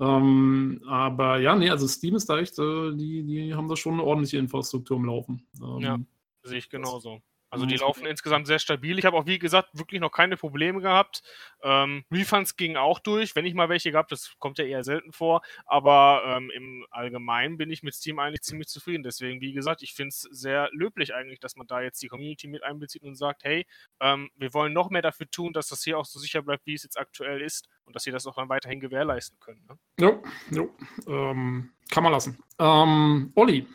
Ähm, 0.00 0.80
aber 0.86 1.38
ja, 1.40 1.56
nee, 1.56 1.70
also 1.70 1.88
Steam 1.88 2.14
ist 2.14 2.28
da 2.28 2.38
echt, 2.38 2.58
äh, 2.58 2.94
die, 2.94 3.24
die 3.24 3.54
haben 3.54 3.68
da 3.68 3.76
schon 3.76 3.94
eine 3.94 4.04
ordentliche 4.04 4.38
Infrastruktur 4.38 4.96
im 4.96 5.06
Laufen. 5.06 5.46
Ähm, 5.60 5.78
Ja. 5.80 5.98
Sehe 6.44 6.58
ich 6.58 6.70
genauso. 6.70 7.20
Also 7.50 7.64
Mhm. 7.64 7.68
die 7.70 7.76
laufen 7.76 8.06
insgesamt 8.06 8.46
sehr 8.46 8.58
stabil. 8.58 8.98
Ich 8.98 9.04
habe 9.04 9.16
auch, 9.16 9.26
wie 9.26 9.38
gesagt, 9.38 9.70
wirklich 9.72 10.00
noch 10.00 10.10
keine 10.10 10.36
Probleme 10.36 10.80
gehabt. 10.80 11.22
Ähm, 11.62 12.04
Refunds 12.12 12.56
gingen 12.56 12.76
auch 12.76 12.98
durch, 12.98 13.34
wenn 13.36 13.46
ich 13.46 13.54
mal 13.54 13.68
welche 13.68 13.90
gehabt, 13.90 14.12
das 14.12 14.34
kommt 14.38 14.58
ja 14.58 14.64
eher 14.64 14.84
selten 14.84 15.12
vor. 15.12 15.40
Aber 15.64 16.22
ähm, 16.26 16.50
im 16.54 16.86
Allgemeinen 16.90 17.56
bin 17.56 17.70
ich 17.70 17.82
mit 17.82 17.94
Steam 17.94 18.18
eigentlich 18.18 18.42
ziemlich 18.42 18.68
zufrieden. 18.68 19.02
Deswegen, 19.02 19.40
wie 19.40 19.52
gesagt, 19.52 19.82
ich 19.82 19.94
finde 19.94 20.08
es 20.08 20.20
sehr 20.30 20.68
löblich 20.72 21.14
eigentlich, 21.14 21.40
dass 21.40 21.56
man 21.56 21.66
da 21.66 21.80
jetzt 21.80 22.02
die 22.02 22.08
Community 22.08 22.48
mit 22.48 22.62
einbezieht 22.62 23.02
und 23.02 23.14
sagt, 23.16 23.44
hey, 23.44 23.66
ähm, 24.00 24.30
wir 24.36 24.52
wollen 24.54 24.72
noch 24.72 24.90
mehr 24.90 25.02
dafür 25.02 25.30
tun, 25.30 25.52
dass 25.52 25.68
das 25.68 25.82
hier 25.82 25.98
auch 25.98 26.04
so 26.04 26.18
sicher 26.18 26.42
bleibt, 26.42 26.66
wie 26.66 26.74
es 26.74 26.82
jetzt 26.82 26.98
aktuell 26.98 27.40
ist 27.40 27.68
und 27.84 27.96
dass 27.96 28.02
sie 28.02 28.10
das 28.10 28.26
auch 28.26 28.34
dann 28.36 28.48
weiterhin 28.48 28.80
gewährleisten 28.80 29.38
können. 29.40 29.64
Ne? 29.68 29.78
Jo, 30.00 30.22
jo. 30.50 30.74
Ähm, 31.06 31.72
kann 31.90 32.02
man 32.02 32.12
lassen. 32.12 32.38
Ähm, 32.58 33.32
Olli, 33.34 33.66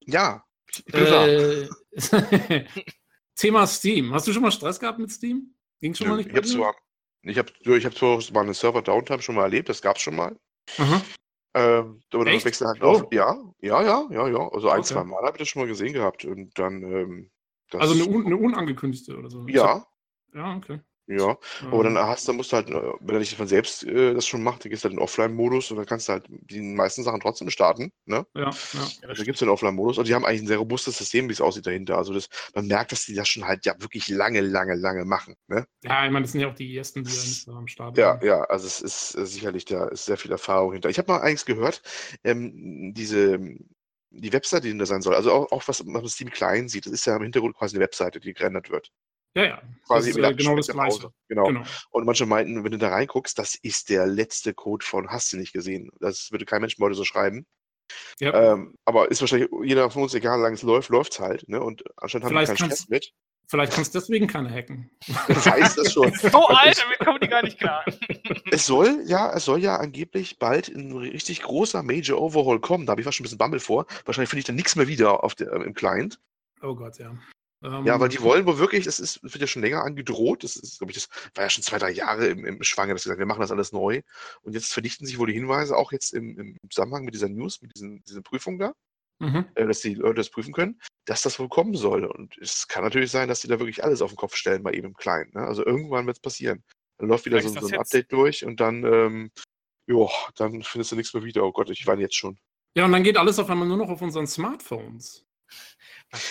Ja, 0.00 0.44
äh, 0.94 1.68
Thema 3.34 3.66
Steam. 3.66 4.12
Hast 4.12 4.26
du 4.26 4.32
schon 4.32 4.42
mal 4.42 4.52
Stress 4.52 4.78
gehabt 4.78 4.98
mit 4.98 5.10
Steam? 5.10 5.54
Ging 5.80 5.94
schon 5.94 6.08
mal 6.08 6.16
Nö, 6.16 6.22
nicht 6.22 6.30
Ich 6.30 6.36
habe 6.36 6.46
zwar, 6.46 6.74
ich 7.22 7.38
hab, 7.38 7.50
ich 7.66 7.84
hab 7.86 7.94
zwar 7.94 8.18
mal 8.32 8.40
eine 8.42 8.54
Server-Downtime 8.54 9.22
schon 9.22 9.34
mal 9.34 9.42
erlebt, 9.44 9.68
das 9.68 9.82
gab 9.82 9.96
es 9.96 10.02
schon 10.02 10.16
mal. 10.16 10.38
Aha. 10.78 11.02
Ähm, 11.54 12.02
aber 12.12 12.24
dann 12.24 12.34
Echt? 12.34 12.46
wechseln 12.46 12.68
halt 12.68 12.82
Oh. 12.82 12.86
auf. 12.86 13.06
Ja, 13.12 13.36
ja, 13.60 13.82
ja, 13.82 14.06
ja, 14.10 14.28
ja. 14.28 14.48
Also 14.52 14.70
ein, 14.70 14.80
Okay. 14.80 14.88
zwei 14.94 15.04
Mal 15.04 15.22
habe 15.24 15.32
ich 15.36 15.38
das 15.40 15.48
schon 15.48 15.62
mal 15.62 15.68
gesehen 15.68 15.92
gehabt. 15.92 16.24
Und 16.24 16.58
dann, 16.58 16.82
ähm, 16.82 17.30
das, 17.70 17.82
Also 17.82 17.94
eine, 17.94 18.06
un 18.06 18.26
eine 18.26 18.36
unangekündigte 18.36 19.16
oder 19.18 19.28
so. 19.28 19.46
Ja, 19.48 19.86
Ja, 20.34 20.56
okay. 20.56 20.80
Ja. 21.06 21.36
Aber 21.70 21.84
dann 21.84 21.96
Ähm, 21.96 21.96
hast 21.96 22.28
du, 22.28 22.32
musst 22.32 22.52
du 22.52 22.56
halt, 22.56 22.70
äh, 22.70 22.74
wenn 23.00 23.16
er 23.16 23.18
nicht 23.18 23.36
von 23.36 23.48
selbst 23.48 23.84
äh, 23.84 24.14
das 24.14 24.26
schon 24.26 24.42
macht, 24.42 24.64
dann 24.64 24.70
gehst 24.70 24.84
du 24.84 24.86
halt 24.86 24.92
in 24.92 24.98
den 24.98 25.02
Offline-Modus 25.04 25.70
und 25.70 25.76
dann 25.78 25.86
kannst 25.86 26.08
du 26.08 26.12
halt 26.12 26.26
die 26.28 26.60
meisten 26.60 27.02
Sachen 27.02 27.20
trotzdem 27.20 27.50
starten. 27.50 27.92
Ne? 28.06 28.26
ja, 28.34 28.60
ja. 28.72 28.92
Ja, 29.02 29.08
das 29.08 29.18
Da 29.18 29.24
gibt 29.24 29.36
es 29.36 29.40
den 29.40 29.48
Offline-Modus 29.48 29.98
und 29.98 30.08
die 30.08 30.14
haben 30.14 30.24
eigentlich 30.24 30.42
ein 30.42 30.46
sehr 30.48 30.58
robustes 30.58 30.98
System, 30.98 31.28
wie 31.28 31.32
es 31.32 31.40
aussieht 31.40 31.66
dahinter. 31.66 31.98
Also 31.98 32.14
das, 32.14 32.28
man 32.54 32.66
merkt, 32.66 32.92
dass 32.92 33.04
die 33.06 33.14
das 33.14 33.28
schon 33.28 33.46
halt 33.46 33.66
ja 33.66 33.74
wirklich 33.80 34.08
lange, 34.08 34.40
lange, 34.40 34.74
lange 34.76 35.04
machen. 35.04 35.34
Ne? 35.48 35.66
ja, 35.82 36.04
ich 36.06 36.12
meine, 36.12 36.22
das 36.24 36.32
sind 36.32 36.40
ja 36.40 36.48
auch 36.48 36.54
die 36.54 36.76
ersten, 36.76 37.04
die 37.04 37.18
eigentlich 37.18 37.44
da 37.44 37.52
am 37.52 37.66
Start 37.68 37.96
Ja, 37.96 38.18
waren. 38.18 38.20
ja, 38.22 38.42
also 38.44 38.66
es 38.66 38.80
ist 38.80 39.14
äh, 39.16 39.26
sicherlich, 39.26 39.64
da 39.66 39.86
ist 39.88 40.06
sehr 40.06 40.16
viel 40.16 40.30
Erfahrung 40.32 40.72
hinter. 40.72 40.88
Ich 40.88 40.98
habe 40.98 41.12
mal 41.12 41.20
eins 41.20 41.44
gehört, 41.44 41.82
ähm, 42.24 42.94
diese, 42.94 43.38
die 44.10 44.32
Webseite, 44.32 44.62
die 44.62 44.68
hinter 44.70 44.86
sein 44.86 45.02
soll, 45.02 45.14
also 45.14 45.32
auch, 45.32 45.52
auch 45.52 45.68
was 45.68 45.84
man 45.84 46.06
Steam 46.08 46.30
Client 46.30 46.70
sieht, 46.70 46.86
das 46.86 46.92
ist 46.92 47.04
ja 47.06 47.16
im 47.16 47.22
Hintergrund 47.22 47.56
quasi 47.56 47.76
eine 47.76 47.84
Webseite, 47.84 48.20
die 48.20 48.32
gerendert 48.34 48.70
wird. 48.70 48.90
Ja, 49.34 49.44
ja. 49.44 49.62
Quasi 49.86 50.10
ist, 50.10 50.16
mit 50.16 50.24
äh, 50.24 50.34
genau 50.34 50.56
das. 50.56 50.68
Gleiche. 50.68 51.12
Genau. 51.28 51.44
Genau. 51.46 51.62
Und 51.90 52.04
manche 52.04 52.26
meinten, 52.26 52.64
wenn 52.64 52.72
du 52.72 52.78
da 52.78 52.90
reinguckst, 52.90 53.38
das 53.38 53.54
ist 53.54 53.88
der 53.88 54.06
letzte 54.06 54.52
Code 54.54 54.84
von 54.84 55.08
Hast 55.08 55.32
du 55.32 55.38
nicht 55.38 55.52
gesehen. 55.52 55.90
Das 56.00 56.30
würde 56.30 56.44
kein 56.44 56.60
Mensch 56.60 56.76
heute 56.78 56.94
so 56.94 57.04
schreiben. 57.04 57.46
Ja. 58.20 58.52
Ähm, 58.52 58.74
aber 58.84 59.10
ist 59.10 59.20
wahrscheinlich 59.20 59.50
jeder 59.64 59.90
von 59.90 60.02
uns, 60.02 60.14
egal 60.14 60.38
wie 60.38 60.42
lange 60.42 60.54
es 60.54 60.62
läuft, 60.62 60.88
läuft 60.90 61.12
es 61.12 61.20
halt. 61.20 61.48
Ne? 61.48 61.60
Und 61.62 61.82
anscheinend 61.96 62.24
haben 62.26 62.34
wir 62.34 62.40
Vielleicht 62.46 62.58
keinen 62.58 62.68
kannst- 62.68 62.82
Stress 62.84 62.88
mit. 62.90 63.12
Vielleicht 63.48 63.72
kannst 63.74 63.94
du 63.94 63.98
deswegen 63.98 64.28
keine 64.28 64.48
hacken. 64.50 64.90
Ich 65.28 65.46
weiß 65.46 65.74
das 65.74 65.92
schon. 65.92 66.10
So 66.14 66.46
alt, 66.46 66.78
damit 66.80 66.98
kommen 67.00 67.18
die 67.20 67.28
gar 67.28 67.42
nicht 67.42 67.58
klar. 67.58 67.84
Es 68.50 68.66
soll 68.66 69.02
ja, 69.06 69.32
es 69.34 69.44
soll 69.46 69.60
ja 69.60 69.76
angeblich 69.76 70.38
bald 70.38 70.68
ein 70.68 70.92
richtig 70.96 71.42
großer 71.42 71.82
Major 71.82 72.20
Overhaul 72.20 72.60
kommen. 72.60 72.86
Da 72.86 72.92
habe 72.92 73.00
ich 73.00 73.04
fast 73.04 73.16
schon 73.16 73.24
ein 73.24 73.26
bisschen 73.26 73.38
Bammel 73.38 73.60
vor. 73.60 73.86
Wahrscheinlich 74.04 74.28
finde 74.30 74.40
ich 74.40 74.44
dann 74.46 74.56
nichts 74.56 74.76
mehr 74.76 74.88
wieder 74.88 75.24
auf 75.24 75.34
der, 75.34 75.52
äh, 75.52 75.62
im 75.64 75.74
Client. 75.74 76.18
Oh 76.62 76.74
Gott, 76.74 76.98
ja. 76.98 77.14
Ähm, 77.62 77.86
Ja, 77.86 77.98
weil 78.00 78.08
die 78.08 78.20
wollen 78.22 78.46
wohl 78.46 78.58
wirklich, 78.58 78.84
das 78.84 78.98
ist, 79.00 79.22
wird 79.22 79.36
ja 79.36 79.46
schon 79.46 79.62
länger 79.62 79.82
angedroht. 79.84 80.42
Das 80.44 80.56
ist, 80.56 80.78
glaube 80.78 80.92
ich, 80.92 80.96
das 80.98 81.08
war 81.34 81.44
ja 81.44 81.50
schon 81.50 81.62
zwei, 81.62 81.78
drei 81.78 81.90
Jahre 81.90 82.26
im, 82.26 82.44
im 82.44 82.62
Schwange, 82.62 82.92
dass 82.92 83.02
sie 83.04 83.08
sagen, 83.08 83.18
wir 83.20 83.26
machen 83.26 83.40
das 83.40 83.50
alles 83.52 83.72
neu. 83.72 84.02
Und 84.42 84.52
jetzt 84.54 84.72
verdichten 84.72 85.06
sich 85.06 85.18
wohl 85.18 85.28
die 85.28 85.32
Hinweise, 85.34 85.76
auch 85.76 85.92
jetzt 85.92 86.12
im, 86.14 86.38
im 86.38 86.56
Zusammenhang 86.70 87.04
mit 87.04 87.14
dieser 87.14 87.28
News, 87.28 87.60
mit 87.62 87.74
diesen, 87.76 88.02
dieser 88.04 88.22
Prüfung 88.22 88.58
da, 88.58 88.72
Mhm. 89.20 89.44
äh, 89.54 89.66
dass 89.66 89.80
die 89.80 89.94
Leute 89.94 90.14
das 90.16 90.30
prüfen 90.30 90.52
können, 90.52 90.80
dass 91.04 91.22
das 91.22 91.38
wohl 91.38 91.48
kommen 91.48 91.74
soll. 91.76 92.04
Und 92.06 92.36
es 92.38 92.66
kann 92.66 92.82
natürlich 92.82 93.12
sein, 93.12 93.28
dass 93.28 93.40
die 93.40 93.46
da 93.46 93.60
wirklich 93.60 93.84
alles 93.84 94.02
auf 94.02 94.10
den 94.10 94.16
Kopf 94.16 94.34
stellen 94.34 94.64
bei 94.64 94.72
eben 94.72 94.88
im 94.88 94.94
Client. 94.94 95.32
Ne? 95.34 95.42
Also 95.42 95.64
irgendwann 95.64 96.06
wird 96.06 96.16
es 96.16 96.20
passieren. 96.20 96.64
Dann 96.98 97.08
läuft 97.08 97.26
wieder 97.26 97.40
so, 97.40 97.48
so 97.50 97.58
ein 97.60 97.66
jetzt- 97.66 97.78
Update 97.78 98.10
durch 98.10 98.44
und 98.44 98.58
dann, 98.58 98.82
ähm, 98.84 99.30
jo, 99.86 100.10
dann 100.34 100.62
findest 100.64 100.90
du 100.90 100.96
nichts 100.96 101.14
mehr 101.14 101.22
wieder. 101.22 101.44
Oh 101.44 101.52
Gott, 101.52 101.70
ich 101.70 101.86
weine 101.86 102.02
jetzt 102.02 102.16
schon. 102.16 102.36
Ja, 102.76 102.84
und 102.86 102.90
dann 102.92 103.04
geht 103.04 103.16
alles 103.16 103.38
auf 103.38 103.48
einmal 103.48 103.68
nur 103.68 103.76
noch 103.76 103.90
auf 103.90 104.02
unseren 104.02 104.26
Smartphones. 104.26 105.24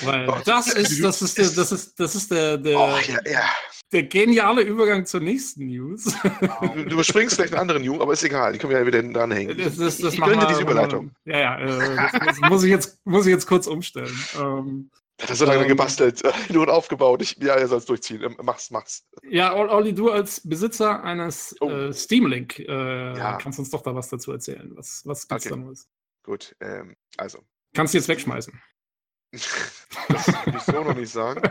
Weil 0.04 0.30
Oh, 0.30 0.38
das 0.46 0.74
ist, 0.74 1.04
das 1.04 1.22
ist 1.22 1.38
der, 1.38 1.50
das 1.50 1.72
ist, 1.72 2.00
das 2.00 2.16
ist 2.16 2.32
der, 2.32 2.58
der, 2.58 2.78
Oh, 2.80 2.98
ja, 3.08 3.20
ja. 3.32 3.44
der 3.92 4.04
geniale 4.04 4.62
Übergang 4.62 5.06
zur 5.06 5.22
nächsten 5.22 5.66
News. 5.68 6.04
Du, 6.04 6.68
du 6.84 6.92
überspringst 6.94 7.36
vielleicht 7.36 7.54
einen 7.54 7.62
anderen 7.62 7.84
Jungen, 7.84 8.02
aber 8.02 8.14
ist 8.14 8.24
egal. 8.24 8.54
Die 8.54 8.60
können 8.60 8.72
wir 8.74 8.80
ja 8.80 8.86
wieder 8.86 9.02
dranhängen. 9.02 9.58
Das, 9.58 9.76
das, 9.78 9.98
das 9.98 10.14
ich 10.14 10.20
wir- 10.20 10.46
diese 10.48 10.62
Überleitung. 10.62 11.12
Ja, 11.26 11.40
ja, 11.40 11.60
äh, 11.60 12.10
das, 12.26 12.40
muss, 12.42 12.64
ich 12.64 12.70
jetzt, 12.70 13.00
muss 13.06 13.26
ich 13.26 13.32
jetzt 13.32 13.48
kurz 13.48 13.66
umstellen. 13.68 14.16
Ähm, 14.40 14.92
Das 15.18 15.32
hat 15.32 15.38
so 15.38 15.46
lange 15.46 15.64
Ähm, 15.64 15.68
gebastelt, 15.70 16.22
nur 16.50 16.68
aufgebaut. 16.72 17.22
Ich, 17.24 17.38
ja, 17.42 17.56
er 17.56 17.68
soll 17.68 17.80
es 17.80 17.86
durchziehen. 17.86 18.22
Ähm, 18.24 18.38
Mach's, 18.44 18.70
mach's. 18.72 19.04
ja, 19.30 19.56
Ol- 19.56 19.70
Olli, 19.70 19.94
du 19.96 20.12
als 20.12 20.42
Besitzer 20.48 21.04
eines 21.04 21.56
Oh. 21.60 21.70
äh, 21.70 21.92
Steam 21.94 22.28
Link 22.28 22.60
äh, 22.60 23.18
Ja. 23.18 23.38
kannst 23.38 23.58
uns 23.60 23.72
doch 23.72 23.82
da 23.82 23.94
was 23.96 24.10
dazu 24.10 24.32
erzählen. 24.32 24.72
Was, 24.76 25.02
was 25.06 25.28
gibt's 25.28 25.48
Okay. 25.48 25.56
da 25.56 25.62
Neues? 25.66 25.88
Gut, 26.24 26.56
ähm, 26.62 26.96
also. 27.18 27.40
Kannst 27.74 27.94
du 27.94 27.98
jetzt 27.98 28.08
wegschmeißen. 28.10 28.54
Das 29.32 30.28
will 30.28 30.56
ich 30.56 30.64
so 30.64 30.84
noch 30.84 30.96
nicht 30.96 31.12
sagen. 31.12 31.42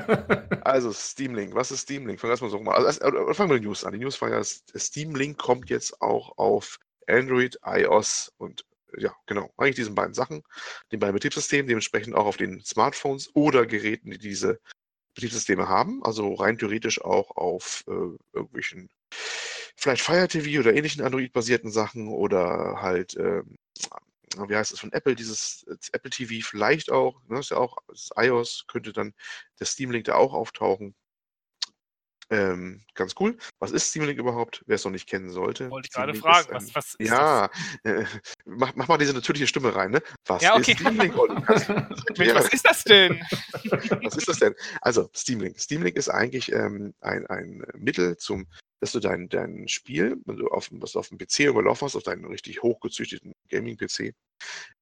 Also, 0.62 0.93
Steam 0.93 1.35
Link. 1.35 1.55
Was 1.55 1.71
ist 1.71 1.83
Steam 1.83 2.07
Link? 2.07 2.21
Fangen 2.21 2.31
wir 2.31 2.33
erstmal 2.33 2.51
so 2.51 2.59
an. 2.59 2.69
Also, 2.69 3.01
äh, 3.01 3.35
fangen 3.35 3.51
wir 3.51 3.59
den 3.59 3.64
News 3.64 3.85
an. 3.85 3.93
Die 3.93 3.99
News 3.99 4.21
war 4.21 4.31
ja, 4.31 4.43
Steam 4.45 5.14
Link 5.14 5.38
kommt 5.38 5.71
jetzt 5.71 6.01
auch 6.03 6.37
auf 6.38 6.79
Android, 7.07 7.59
iOS 7.64 8.33
und 8.37 8.64
ja, 8.97 9.14
genau, 9.27 9.53
eigentlich 9.57 9.77
diesen 9.77 9.95
beiden 9.95 10.14
Sachen, 10.14 10.43
den 10.93 11.01
beiden 11.01 11.14
Betriebssystemen, 11.14 11.66
dementsprechend 11.66 12.14
auch 12.14 12.27
auf 12.27 12.37
den 12.37 12.62
Smartphones 12.64 13.31
oder 13.35 13.66
Geräten, 13.66 14.11
die 14.11 14.19
diese 14.19 14.61
Betriebssysteme 15.14 15.69
haben. 15.69 16.03
Also 16.05 16.35
rein 16.35 16.59
theoretisch 16.59 17.01
auch 17.01 17.37
auf 17.37 17.85
äh, 17.88 18.16
irgendwelchen, 18.33 18.88
vielleicht 19.77 20.03
Fire 20.03 20.29
TV 20.29 20.61
oder 20.61 20.75
ähnlichen 20.75 21.05
Android-basierten 21.05 21.71
Sachen 21.71 22.09
oder 22.09 22.81
halt, 22.81 23.16
ähm, 23.16 23.57
wie 24.37 24.57
heißt 24.57 24.73
es 24.73 24.81
von 24.81 24.93
Apple, 24.93 25.14
dieses 25.14 25.64
äh, 25.69 25.77
Apple 25.93 26.11
TV 26.11 26.47
vielleicht 26.47 26.90
auch, 26.90 27.21
ne, 27.29 27.40
ist 27.40 27.51
ja 27.51 27.57
auch 27.57 27.77
das 27.88 28.03
ist 28.03 28.12
iOS, 28.16 28.64
könnte 28.69 28.93
dann 28.93 29.14
der 29.59 29.66
Steam 29.66 29.90
Link 29.90 30.05
da 30.05 30.14
auch 30.14 30.33
auftauchen. 30.33 30.95
Ähm, 32.33 32.85
ganz 32.95 33.14
cool. 33.19 33.37
Was 33.59 33.73
ist 33.73 33.90
Steam 33.90 34.05
Link 34.05 34.19
überhaupt? 34.19 34.62
Wer 34.66 34.77
es 34.77 34.85
noch 34.85 34.93
nicht 34.93 35.09
kennen 35.09 35.31
sollte. 35.31 35.69
Wollte 35.69 35.88
ich 35.88 35.93
gerade 35.93 36.14
fragen, 36.14 36.57
ist, 36.57 36.75
was, 36.75 36.75
was 36.75 36.95
ist 36.95 37.09
ja, 37.09 37.51
äh, 37.83 38.05
mach, 38.45 38.73
mach 38.77 38.87
mal 38.87 38.99
diese 38.99 39.12
natürliche 39.12 39.49
Stimme 39.49 39.75
rein, 39.75 39.90
ne? 39.90 40.01
Was 40.27 40.40
Ja, 40.40 40.55
okay. 40.55 40.73
ist 40.73 40.79
Steam 40.79 41.01
Link? 41.01 41.14
Das 41.49 41.66
das? 41.66 41.69
Was 42.35 42.53
ist 42.53 42.64
das 42.64 42.85
denn? 42.85 43.21
Was 44.05 44.16
ist 44.16 44.29
das 44.29 44.38
denn? 44.38 44.55
Also, 44.81 45.11
Steam 45.16 45.40
Link. 45.40 45.59
Steam 45.59 45.83
Link 45.83 45.97
ist 45.97 46.09
eigentlich 46.09 46.53
ähm, 46.53 46.95
ein, 47.01 47.27
ein 47.27 47.64
Mittel 47.75 48.16
zum, 48.16 48.47
dass 48.81 48.93
du 48.93 49.01
dein, 49.01 49.29
dein 49.29 49.69
Spiel, 49.69 50.16
wenn 50.25 50.37
du 50.37 50.49
auf, 50.49 50.69
was 50.73 50.93
du 50.93 50.99
auf 50.99 51.09
dem 51.09 51.19
PC 51.19 51.40
überlaufen 51.40 51.87
hast, 51.87 51.97
auf 51.97 52.03
deinen 52.03 52.25
richtig 52.25 52.62
hochgezüchteten 52.62 53.35
Gaming-PC, 53.51 54.14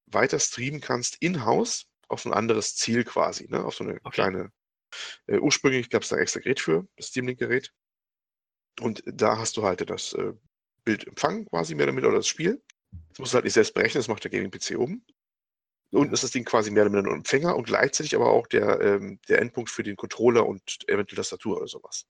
weiter 0.07 0.39
streamen 0.39 0.81
kannst 0.81 1.17
in-house 1.19 1.85
auf 2.07 2.25
ein 2.25 2.33
anderes 2.33 2.75
Ziel 2.75 3.03
quasi, 3.03 3.47
ne? 3.49 3.63
Auf 3.63 3.75
so 3.75 3.83
eine 3.83 3.95
Okay. 4.03 4.09
kleine, 4.11 4.51
äh, 5.27 5.37
ursprünglich 5.37 5.89
gab 5.89 6.03
es 6.03 6.09
da 6.09 6.15
ein 6.15 6.21
extra 6.21 6.39
Gerät 6.39 6.59
für, 6.59 6.87
das 6.95 7.07
Steam 7.07 7.27
Link-Gerät. 7.27 7.71
Und 8.81 9.03
da 9.05 9.37
hast 9.37 9.57
du 9.57 9.63
halt 9.63 9.87
das 9.89 10.13
äh, 10.13 10.33
Bild 10.85 11.05
empfangen 11.05 11.45
quasi 11.45 11.75
mehr 11.75 11.87
weniger 11.87 12.07
oder 12.07 12.17
das 12.17 12.27
Spiel. 12.27 12.61
Das 13.09 13.19
musst 13.19 13.33
du 13.33 13.35
halt 13.35 13.45
nicht 13.45 13.53
selbst 13.53 13.73
berechnen, 13.73 13.99
das 13.99 14.07
macht 14.07 14.23
der 14.23 14.31
Gaming-PC 14.31 14.77
oben. 14.77 15.05
Unten 15.91 16.13
ist 16.13 16.23
das 16.23 16.31
Ding 16.31 16.45
quasi 16.45 16.69
mehr 16.69 16.83
oder 16.83 16.93
weniger 16.93 17.09
ein 17.09 17.17
Empfänger 17.17 17.55
und 17.55 17.65
gleichzeitig 17.65 18.15
aber 18.15 18.29
auch 18.31 18.47
der, 18.47 18.79
ähm, 18.81 19.19
der 19.27 19.41
Endpunkt 19.41 19.69
für 19.71 19.83
den 19.83 19.95
Controller 19.95 20.45
und 20.45 20.61
eventuell 20.87 21.17
Tastatur 21.17 21.57
oder 21.57 21.67
sowas. 21.67 22.05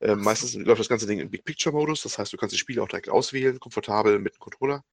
Ähm, 0.00 0.20
meistens 0.20 0.54
läuft 0.54 0.80
das 0.80 0.88
ganze 0.88 1.06
Ding 1.06 1.20
im 1.20 1.30
Big 1.30 1.44
Picture-Modus, 1.44 2.02
das 2.02 2.18
heißt, 2.18 2.32
du 2.32 2.36
kannst 2.36 2.54
die 2.54 2.58
Spiele 2.58 2.82
auch 2.82 2.88
direkt 2.88 3.08
auswählen, 3.08 3.58
komfortabel 3.58 4.18
mit 4.18 4.34
dem 4.34 4.40
Controller. 4.40 4.84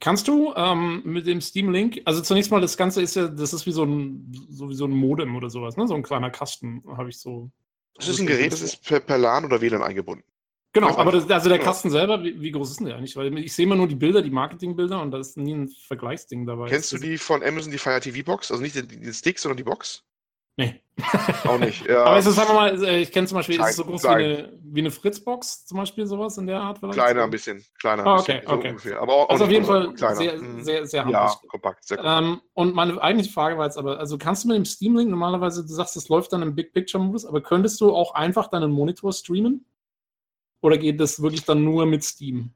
Kannst 0.00 0.28
du 0.28 0.52
ähm, 0.54 1.02
mit 1.04 1.26
dem 1.26 1.40
Steam 1.40 1.70
Link, 1.70 2.00
also 2.04 2.20
zunächst 2.20 2.50
mal, 2.50 2.60
das 2.60 2.76
Ganze 2.76 3.00
ist 3.00 3.16
ja, 3.16 3.28
das 3.28 3.52
ist 3.52 3.66
wie 3.66 3.72
so 3.72 3.84
ein, 3.84 4.32
so 4.50 4.68
wie 4.68 4.74
so 4.74 4.84
ein 4.84 4.90
Modem 4.90 5.34
oder 5.36 5.48
sowas, 5.48 5.76
ne? 5.76 5.86
So 5.86 5.94
ein 5.94 6.02
kleiner 6.02 6.30
Kasten, 6.30 6.82
habe 6.96 7.08
ich 7.08 7.18
so. 7.18 7.50
Das 7.94 8.08
ist 8.08 8.20
ein 8.20 8.26
Gerät, 8.26 8.52
das 8.52 8.60
ist 8.60 8.84
per, 8.84 9.00
per 9.00 9.18
LAN 9.18 9.44
oder 9.44 9.60
WLAN 9.60 9.82
eingebunden. 9.82 10.24
Genau, 10.74 10.96
aber 10.96 11.12
das, 11.12 11.28
also 11.30 11.48
der 11.50 11.58
ja. 11.58 11.64
Kasten 11.64 11.90
selber, 11.90 12.22
wie, 12.24 12.40
wie 12.40 12.50
groß 12.50 12.70
ist 12.70 12.80
denn 12.80 12.86
der 12.86 12.96
eigentlich? 12.96 13.14
Weil 13.16 13.36
ich 13.38 13.52
sehe 13.54 13.66
immer 13.66 13.76
nur 13.76 13.88
die 13.88 13.94
Bilder, 13.94 14.22
die 14.22 14.30
Marketingbilder 14.30 15.02
und 15.02 15.10
da 15.10 15.18
ist 15.18 15.36
nie 15.36 15.54
ein 15.54 15.68
Vergleichsding 15.68 16.46
dabei. 16.46 16.68
Kennst 16.68 16.92
du 16.92 16.96
Ist 16.96 17.04
die 17.04 17.18
von 17.18 17.42
Amazon, 17.42 17.70
die 17.72 17.78
Fire 17.78 18.00
TV 18.00 18.24
Box? 18.24 18.50
Also 18.50 18.62
nicht 18.62 18.74
den, 18.76 18.88
den 18.88 19.12
Stick, 19.12 19.38
sondern 19.38 19.58
die 19.58 19.64
Box? 19.64 19.96
das- 19.98 20.04
Nee. 20.58 20.82
Auch 21.44 21.58
nicht. 21.58 21.86
Ja, 21.86 22.04
Aber 22.04 22.18
es 22.18 22.26
ist, 22.26 22.36
sagen 22.36 22.50
wir 22.50 22.54
mal, 22.54 22.84
äh, 22.84 23.00
ich 23.00 23.10
kenne 23.10 23.26
zum 23.26 23.36
Beispiel, 23.36 23.58
ist 23.58 23.66
es 23.70 23.76
so 23.76 23.84
Klein, 23.84 23.90
groß 23.92 24.02
klein. 24.02 24.18
wie 24.18 24.24
eine, 24.24 24.58
wie 24.64 24.80
eine 24.80 24.90
Fritzbox, 24.90 25.64
zum 25.64 25.78
Beispiel, 25.78 26.06
sowas 26.06 26.36
in 26.36 26.46
der 26.46 26.60
Art? 26.60 26.78
vielleicht? 26.78 26.94
kleiner 26.94 27.24
ein 27.24 27.30
bisschen. 27.30 27.64
Kleiner 27.80 28.06
Ah, 28.06 28.18
okay, 28.18 28.34
bisschen. 28.40 28.48
So 28.48 28.54
okay. 28.56 28.68
ungefähr. 28.68 29.00
Aber 29.00 29.12
auch, 29.14 29.24
auch 29.24 29.30
Also 29.30 29.44
auf 29.44 29.48
nicht 29.48 29.54
jeden 29.56 29.66
Fall 29.66 29.94
kleiner. 29.94 30.16
sehr, 30.16 30.36
Mhm. 30.42 30.62
sehr, 30.62 30.86
sehr 30.86 31.08
Ja, 31.08 31.20
handlich. 31.30 31.50
kompakt, 31.50 31.84
sehr 31.84 31.96
kompakt. 31.96 32.22
Ähm, 32.22 32.40
und 32.52 32.74
meine 32.74 33.00
eigentliche 33.02 33.32
Frage 33.32 33.56
war 33.56 33.64
jetzt 33.64 33.78
aber, 33.78 33.98
also 33.98 34.18
kannst 34.18 34.44
du 34.44 34.48
mit 34.48 34.56
dem 34.58 34.66
Steam 34.66 34.94
Link 34.96 35.08
normalerweise, 35.10 35.62
du 35.62 35.68
sagst, 35.72 35.96
es 35.96 36.08
läuft 36.10 36.34
dann 36.34 36.42
im 36.42 36.54
Big 36.54 36.74
Picture 36.74 37.02
Modus, 37.02 37.24
aber 37.24 37.40
könntest 37.40 37.80
du 37.80 37.94
auch 37.94 38.14
einfach 38.14 38.48
deinen 38.48 38.70
Monitor 38.72 39.12
streamen? 39.14 39.64
Oder 40.62 40.78
geht 40.78 41.00
das 41.00 41.20
wirklich 41.20 41.44
dann 41.44 41.64
nur 41.64 41.84
mit 41.86 42.04
Steam? 42.04 42.54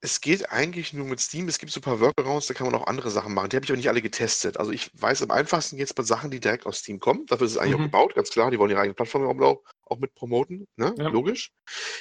Es 0.00 0.20
geht 0.20 0.50
eigentlich 0.50 0.92
nur 0.92 1.06
mit 1.06 1.20
Steam. 1.20 1.48
Es 1.48 1.58
gibt 1.58 1.72
so 1.72 1.80
ein 1.80 1.82
paar 1.82 2.00
Workarounds, 2.00 2.46
da 2.46 2.54
kann 2.54 2.66
man 2.66 2.80
auch 2.80 2.86
andere 2.86 3.10
Sachen 3.10 3.34
machen. 3.34 3.50
Die 3.50 3.56
habe 3.56 3.64
ich 3.64 3.70
aber 3.70 3.76
nicht 3.76 3.88
alle 3.88 4.00
getestet. 4.00 4.56
Also 4.56 4.70
ich 4.70 4.90
weiß 4.94 5.22
am 5.22 5.30
einfachsten 5.32 5.76
jetzt 5.76 5.94
bei 5.96 6.04
Sachen, 6.04 6.30
die 6.30 6.40
direkt 6.40 6.66
aus 6.66 6.78
Steam 6.78 7.00
kommen. 7.00 7.26
Dafür 7.26 7.46
ist 7.46 7.52
es 7.52 7.58
eigentlich 7.58 7.74
Mhm. 7.74 7.80
auch 7.80 7.84
gebaut, 7.86 8.14
ganz 8.14 8.30
klar. 8.30 8.50
Die 8.50 8.58
wollen 8.58 8.70
ihre 8.70 8.80
eigene 8.80 8.94
Plattform 8.94 9.24
auch, 9.42 9.62
auch, 9.82 9.98
mit 9.98 10.14
promoten, 10.14 10.68
ne? 10.76 10.94
Ja. 10.98 11.08
Logisch. 11.08 11.50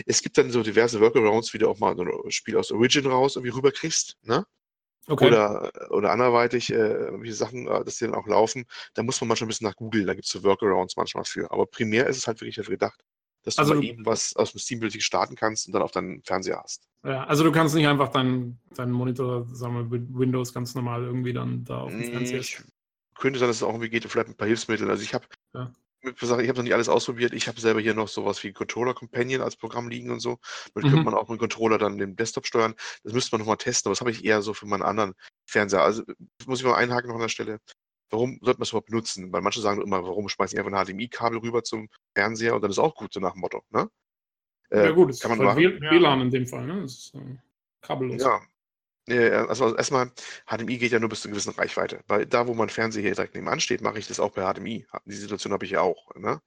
Es 0.06 0.22
gibt 0.22 0.38
dann 0.38 0.52
so 0.52 0.62
diverse 0.62 1.02
Workarounds, 1.02 1.54
wie 1.54 1.58
du 1.58 1.68
auch 1.68 1.80
mal 1.80 1.96
so 1.98 2.04
ein 2.04 2.32
Spiel 2.32 2.56
aus 2.58 2.72
Origin 2.72 3.08
raus 3.08 3.36
irgendwie 3.36 3.56
rüberkriegst, 3.56 4.16
ne? 4.22 4.46
Okay. 5.08 5.28
Oder, 5.28 5.72
oder 5.90 6.12
anderweitig, 6.12 6.72
äh, 6.72 7.10
Sachen, 7.32 7.68
äh, 7.68 7.84
dass 7.84 7.96
die 7.96 8.06
dann 8.06 8.14
auch 8.14 8.28
laufen. 8.28 8.66
Da 8.94 9.04
muss 9.04 9.20
man 9.22 9.30
manchmal 9.30 9.46
ein 9.46 9.50
bisschen 9.50 9.68
nach 9.68 9.76
Google, 9.76 10.06
da 10.06 10.14
gibt 10.14 10.26
es 10.26 10.32
so 10.32 10.44
Workarounds 10.44 10.98
manchmal 10.98 11.24
für. 11.26 11.50
Aber 11.50 11.66
primär 11.66 12.08
ist 12.08 12.18
es 12.18 12.28
halt 12.28 12.42
wirklich 12.42 12.58
dafür 12.58 12.74
gedacht, 12.74 13.02
dass 13.48 13.56
du 13.56 13.62
Also 13.62 13.82
eben 13.82 14.06
was 14.06 14.36
aus 14.36 14.52
dem 14.52 14.60
Steam 14.60 14.82
wirklich 14.82 15.06
starten 15.06 15.36
kannst 15.36 15.68
und 15.68 15.74
dann 15.74 15.82
auf 15.82 15.92
deinen 15.92 16.22
Fernseher 16.24 16.62
hast. 16.62 16.88
ja, 17.06 17.24
also 17.24 17.44
du 17.44 17.52
kannst 17.52 17.74
nicht 17.76 17.88
einfach 17.88 18.10
deinen 18.10 18.60
deinen 18.76 18.92
Monitor, 18.92 19.48
sagen 19.54 19.76
wir, 19.76 19.84
mit 20.00 20.14
Windows 20.14 20.54
ganz 20.54 20.76
normal 20.76 21.04
irgendwie 21.04 21.34
dann 21.34 21.64
da 21.64 21.80
auf 21.80 21.92
dem 21.92 22.04
Fernseher. 22.04 22.40
Ich 22.40 22.60
könnte 23.16 23.40
sein, 23.40 23.48
dass 23.48 23.58
es 23.58 23.64
auch 23.64 23.70
irgendwie 23.70 23.90
geht, 23.90 24.06
vielleicht 24.06 24.28
ein 24.28 24.36
paar 24.36 24.48
Hilfsmitteln. 24.48 24.90
Also 24.90 25.02
ich 25.02 25.14
habe 25.14 25.26
Ja. 25.54 25.72
ich 26.04 26.30
habe 26.30 26.54
noch 26.54 26.64
nicht 26.64 26.74
alles 26.74 26.90
ausprobiert. 26.90 27.34
Ich 27.34 27.48
habe 27.48 27.60
selber 27.60 27.80
hier 27.80 27.94
noch 27.96 28.08
sowas 28.08 28.44
wie 28.44 28.52
Controller 28.54 28.94
Companion 28.94 29.42
als 29.42 29.56
Programm 29.56 29.90
liegen 29.90 30.12
und 30.12 30.20
so. 30.20 30.38
Damit 30.74 30.90
Mhm. 30.90 30.96
könnte 30.96 31.06
man 31.06 31.14
auch 31.16 31.30
mit 31.30 31.38
dem 31.38 31.40
Controller 31.40 31.78
dann 31.78 31.98
den 31.98 32.16
Desktop 32.16 32.46
steuern. 32.46 32.76
Das 33.04 33.14
müsste 33.14 33.34
man 33.34 33.40
nochmal 33.40 33.58
testen, 33.58 33.90
aber 33.90 33.94
das 33.94 34.02
habe 34.02 34.12
ich 34.12 34.24
eher 34.26 34.42
so 34.42 34.54
für 34.54 34.68
meinen 34.68 34.84
anderen 34.84 35.14
Fernseher. 35.46 35.82
Also 35.82 36.04
muss 36.46 36.60
ich 36.60 36.66
mal 36.66 36.76
einhaken 36.76 37.08
noch 37.08 37.16
an 37.16 37.22
der 37.22 37.30
Stelle. 37.30 37.60
Warum 38.10 38.40
sollte 38.42 38.60
man 38.60 38.64
es 38.64 38.70
überhaupt 38.70 38.88
benutzen? 38.88 39.32
Weil 39.34 39.42
manche 39.42 39.62
sagen 39.62 39.82
immer, 39.82 40.04
warum 40.04 40.30
schmeiße 40.30 40.56
ich 40.56 40.60
einfach 40.60 40.78
ein 40.78 40.86
HDMI-Kabel 40.86 41.40
rüber 41.40 41.64
zum 41.64 41.90
Fernseher 42.16 42.56
und 42.56 42.62
dann 42.62 42.72
ist 42.72 42.80
auch 42.80 42.96
gut, 42.96 43.14
so 43.14 43.20
nach 43.20 43.34
dem 43.34 43.42
Motto. 43.42 43.62
Ne? 43.70 43.90
Äh, 44.70 44.86
ja 44.86 44.92
gut, 44.92 45.10
das 45.10 45.20
kann 45.20 45.38
man 45.38 45.48
ist 45.48 45.56
halt. 45.56 45.58
W- 45.58 45.86
Ja. 45.86 45.92
WLAN 45.92 46.22
in 46.22 46.30
dem 46.32 46.48
Fall, 46.48 46.66
ne? 46.66 46.82
Das 46.82 46.92
ist 46.94 47.16
äh, 47.16 47.38
kabellos. 47.82 48.22
Ja. 48.22 48.42
Äh, 49.10 49.30
Also 49.32 49.76
erstmal, 49.76 50.12
HDMI 50.46 50.78
geht 50.78 50.92
ja 50.92 51.00
nur 51.00 51.10
bis 51.10 51.22
zu 51.22 51.28
einer 51.28 51.34
gewissen 51.36 51.54
Reichweite. 51.54 52.02
Weil 52.08 52.26
da, 52.26 52.48
wo 52.48 52.54
mein 52.54 52.70
Fernseher 52.70 53.02
hier 53.04 53.14
direkt 53.16 53.36
nebenan 53.36 53.60
steht, 53.60 53.82
mache 53.82 54.00
ich 54.00 54.08
das 54.08 54.20
auch 54.20 54.32
per 54.34 54.54
HDMI. 54.54 54.86
Die 55.06 55.16
Situation 55.16 55.54
habe 55.54 55.66
ich 55.66 55.72
ja 55.72 55.82
auch. 55.82 56.14
Ne? 56.16 56.42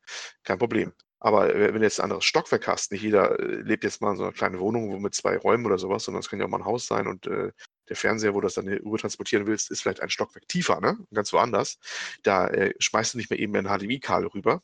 Kein 0.45 0.59
Problem. 0.59 0.93
Aber 1.19 1.55
äh, 1.55 1.73
wenn 1.73 1.81
du 1.81 1.83
jetzt 1.83 2.01
ein 2.01 2.05
anderes 2.05 2.25
Stockwerk 2.25 2.67
hast, 2.67 2.93
nicht 2.93 3.03
jeder 3.03 3.39
äh, 3.39 3.45
lebt 3.63 3.85
jetzt 3.85 4.01
mal 4.01 4.11
in 4.13 4.17
so 4.17 4.23
einer 4.25 4.33
kleinen 4.33 4.59
Wohnung 4.59 4.91
wo 4.91 4.99
mit 4.99 5.15
zwei 5.15 5.37
Räumen 5.37 5.67
oder 5.67 5.77
sowas, 5.79 6.05
sondern 6.05 6.21
es 6.21 6.29
kann 6.31 6.39
ja 6.39 6.47
auch 6.47 6.51
mal 6.51 6.59
ein 6.59 6.65
Haus 6.65 6.87
sein 6.87 7.07
und 7.07 7.27
äh, 7.27 7.53
der 7.91 7.97
Fernseher, 7.97 8.35
wo 8.35 8.41
du 8.41 8.47
das 8.47 8.55
dann 8.55 8.69
rüber 8.69 8.99
transportieren 8.99 9.47
willst, 9.47 9.71
ist 9.71 9.83
vielleicht 9.83 10.01
ein 10.01 10.11
Stockwerk 10.11 10.49
tiefer, 10.49 10.81
ne? 10.81 10.97
Ganz 11.13 11.33
woanders. 11.33 11.79
Da 12.23 12.49
äh, 12.49 12.73
schmeißt 12.79 13.15
du 13.15 13.19
nicht 13.19 13.31
mehr 13.31 13.39
eben 13.39 13.55
ein 13.57 13.67
HDMI-Kabel 13.67 14.29
rüber 14.29 14.63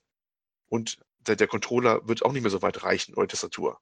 und 0.69 0.99
der, 1.27 1.37
der 1.37 1.49
Controller 1.49 2.07
wird 2.09 2.25
auch 2.25 2.33
nicht 2.33 2.43
mehr 2.43 2.51
so 2.51 2.63
weit 2.63 2.85
reichen 2.85 3.15
oder 3.15 3.29
Tastatur. 3.29 3.81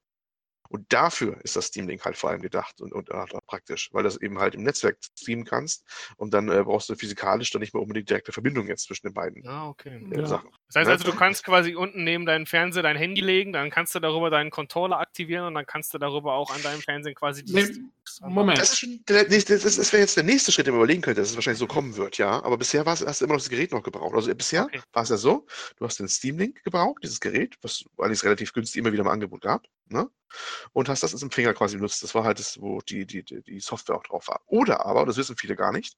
Und 0.74 0.92
dafür 0.92 1.38
ist 1.44 1.54
das 1.54 1.66
Steam 1.66 1.86
Link 1.86 2.04
halt 2.04 2.16
vor 2.16 2.30
allem 2.30 2.42
gedacht 2.42 2.80
und, 2.80 2.92
und 2.92 3.08
äh, 3.08 3.24
praktisch, 3.46 3.90
weil 3.92 4.02
du 4.02 4.08
das 4.08 4.20
eben 4.20 4.40
halt 4.40 4.56
im 4.56 4.64
Netzwerk 4.64 4.98
streamen 5.20 5.44
kannst 5.44 5.84
und 6.16 6.34
dann 6.34 6.48
äh, 6.48 6.64
brauchst 6.64 6.88
du 6.88 6.96
physikalisch 6.96 7.52
dann 7.52 7.60
nicht 7.60 7.74
mehr 7.74 7.80
unbedingt 7.80 8.10
direkte 8.10 8.32
Verbindung 8.32 8.66
jetzt 8.66 8.86
zwischen 8.88 9.06
den 9.06 9.14
beiden 9.14 9.46
Ah, 9.46 9.68
okay. 9.68 10.04
äh, 10.10 10.18
Ja. 10.18 10.26
Sachen. 10.26 10.50
Das 10.66 10.74
heißt 10.80 10.86
Ne? 10.88 10.92
also, 10.94 11.04
du 11.04 11.16
kannst 11.16 11.44
quasi 11.44 11.76
unten 11.76 12.02
neben 12.02 12.26
deinen 12.26 12.46
Fernseher 12.46 12.82
dein 12.82 12.96
Handy 12.96 13.20
legen, 13.20 13.52
dann 13.52 13.70
kannst 13.70 13.94
du 13.94 14.00
darüber 14.00 14.30
deinen 14.30 14.50
Controller 14.50 14.98
aktivieren 14.98 15.46
und 15.46 15.54
dann 15.54 15.64
kannst 15.64 15.94
du 15.94 15.98
darüber 15.98 16.32
auch 16.34 16.50
an 16.50 16.60
deinem 16.62 16.80
Fernsehen 16.80 17.14
quasi 17.14 17.44
die 17.44 17.52
Nee. 17.54 17.68
Moment. 18.22 18.58
Das 18.58 18.72
ist 18.72 18.80
schon 18.80 19.00
der 19.08 19.28
nächste, 19.28 19.54
das, 19.54 19.64
ist- 19.64 19.78
das 19.78 19.92
wäre 19.92 20.02
jetzt 20.02 20.16
der 20.16 20.24
nächste 20.24 20.50
Schritt, 20.50 20.66
den 20.66 20.74
man 20.74 20.80
überlegen 20.82 21.02
könnte, 21.02 21.20
dass 21.20 21.30
es 21.30 21.36
wahrscheinlich 21.36 21.60
so 21.60 21.66
kommen 21.68 21.96
wird, 21.96 22.18
ja. 22.18 22.42
Aber 22.42 22.58
bisher 22.58 22.84
war's, 22.84 23.04
hast 23.06 23.20
du 23.20 23.26
immer 23.26 23.34
noch 23.34 23.40
das 23.40 23.48
Gerät 23.48 23.70
noch 23.70 23.82
gebraucht. 23.84 24.14
Also 24.14 24.34
bisher 24.34 24.64
Okay. 24.64 24.80
war 24.92 25.04
es 25.04 25.08
ja 25.08 25.16
so, 25.16 25.46
du 25.78 25.84
hast 25.84 26.00
den 26.00 26.08
Steam 26.08 26.36
Link 26.38 26.64
gebraucht, 26.64 26.98
dieses 27.04 27.20
Gerät, 27.20 27.54
was 27.62 27.84
eigentlich 27.98 28.24
relativ 28.24 28.52
günstig 28.52 28.80
immer 28.80 28.92
wieder 28.92 29.02
im 29.02 29.08
Angebot 29.08 29.40
gab, 29.42 29.62
ne? 29.86 30.08
Und 30.72 30.88
hast 30.88 31.02
das 31.02 31.12
als 31.12 31.22
Empfänger 31.22 31.54
quasi 31.54 31.76
benutzt. 31.76 32.02
Das 32.02 32.14
war 32.14 32.24
halt 32.24 32.40
das, 32.40 32.60
wo 32.60 32.80
die, 32.80 33.06
die, 33.06 33.22
die, 33.22 33.60
Software 33.60 33.96
auch 33.96 34.02
drauf 34.02 34.26
war. 34.26 34.40
Oder 34.46 34.84
aber, 34.84 35.02
und 35.02 35.06
das 35.06 35.16
wissen 35.16 35.36
viele 35.36 35.54
gar 35.54 35.72
nicht, 35.72 35.96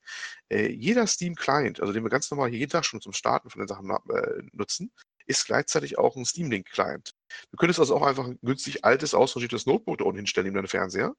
äh, 0.50 0.70
jeder 0.70 1.06
Steam-Client, 1.06 1.80
also 1.80 1.92
den 1.92 2.02
wir 2.02 2.10
ganz 2.10 2.30
normal 2.30 2.50
hier 2.50 2.58
jeden 2.58 2.70
Tag 2.70 2.84
schon 2.84 3.00
zum 3.00 3.14
Starten 3.14 3.48
von 3.48 3.60
den 3.60 3.68
Sachen 3.68 3.88
äh, 3.90 4.42
nutzen, 4.52 4.92
ist 5.26 5.46
gleichzeitig 5.46 5.98
auch 5.98 6.16
ein 6.16 6.24
Steam 6.24 6.50
Link-Client. 6.50 7.12
Du 7.50 7.56
könntest 7.56 7.80
also 7.80 7.96
auch 7.96 8.06
einfach 8.06 8.26
ein 8.26 8.38
günstig 8.42 8.84
altes, 8.84 9.14
ausrangiertes 9.14 9.66
Notebook 9.66 9.98
da 9.98 10.04
unten 10.04 10.18
hinstellen, 10.18 10.46
neben 10.46 10.56
deinen 10.56 10.68
Fernseher. 10.68 11.14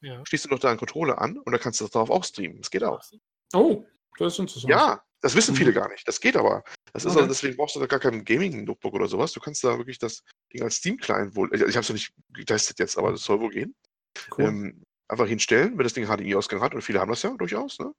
Ja. 0.00 0.24
Schließt 0.24 0.46
du 0.46 0.48
noch 0.48 0.60
deinen 0.60 0.78
Controller 0.78 1.20
an 1.20 1.38
und 1.38 1.52
dann 1.52 1.60
kannst 1.60 1.80
du 1.80 1.84
das 1.84 1.92
darauf 1.92 2.10
auch 2.10 2.24
streamen. 2.24 2.58
Das 2.58 2.70
geht 2.70 2.84
auch. 2.84 3.02
Oh, 3.52 3.84
das 4.18 4.34
ist 4.34 4.38
interessant. 4.38 4.70
Ja, 4.70 5.02
das 5.22 5.34
wissen 5.34 5.54
viele 5.54 5.70
Mhm. 5.70 5.74
gar 5.74 5.88
nicht. 5.88 6.06
Das 6.08 6.20
geht 6.20 6.36
aber. 6.36 6.62
Das 6.92 7.04
ist 7.04 7.10
Okay. 7.10 7.20
also, 7.20 7.28
deswegen 7.28 7.56
brauchst 7.56 7.76
du 7.76 7.80
da 7.80 7.86
gar 7.86 8.00
kein 8.00 8.24
Gaming-Notebook 8.24 8.94
oder 8.94 9.06
sowas. 9.06 9.32
Du 9.32 9.40
kannst 9.40 9.62
da 9.64 9.76
wirklich 9.78 9.98
das 9.98 10.22
Ding 10.52 10.62
als 10.62 10.76
Steam-Client 10.76 11.36
wohl. 11.36 11.48
Ich, 11.54 11.60
ich 11.60 11.76
habe 11.76 11.80
es 11.80 11.88
noch 11.88 11.94
nicht 11.94 12.12
getestet 12.30 12.78
jetzt, 12.78 12.96
aber 12.98 13.12
das 13.12 13.22
soll 13.22 13.40
wohl 13.40 13.50
gehen. 13.50 13.74
Cool. 14.36 14.44
Ähm, 14.46 14.82
einfach 15.08 15.26
hinstellen, 15.26 15.76
wenn 15.76 15.82
das 15.84 15.92
Ding 15.92 16.06
HDMI-Ausgang 16.06 16.60
hat, 16.60 16.72
und 16.72 16.82
viele 16.82 17.00
haben 17.00 17.10
das 17.10 17.22
ja 17.22 17.30
durchaus, 17.36 17.80
ne? 17.80 17.92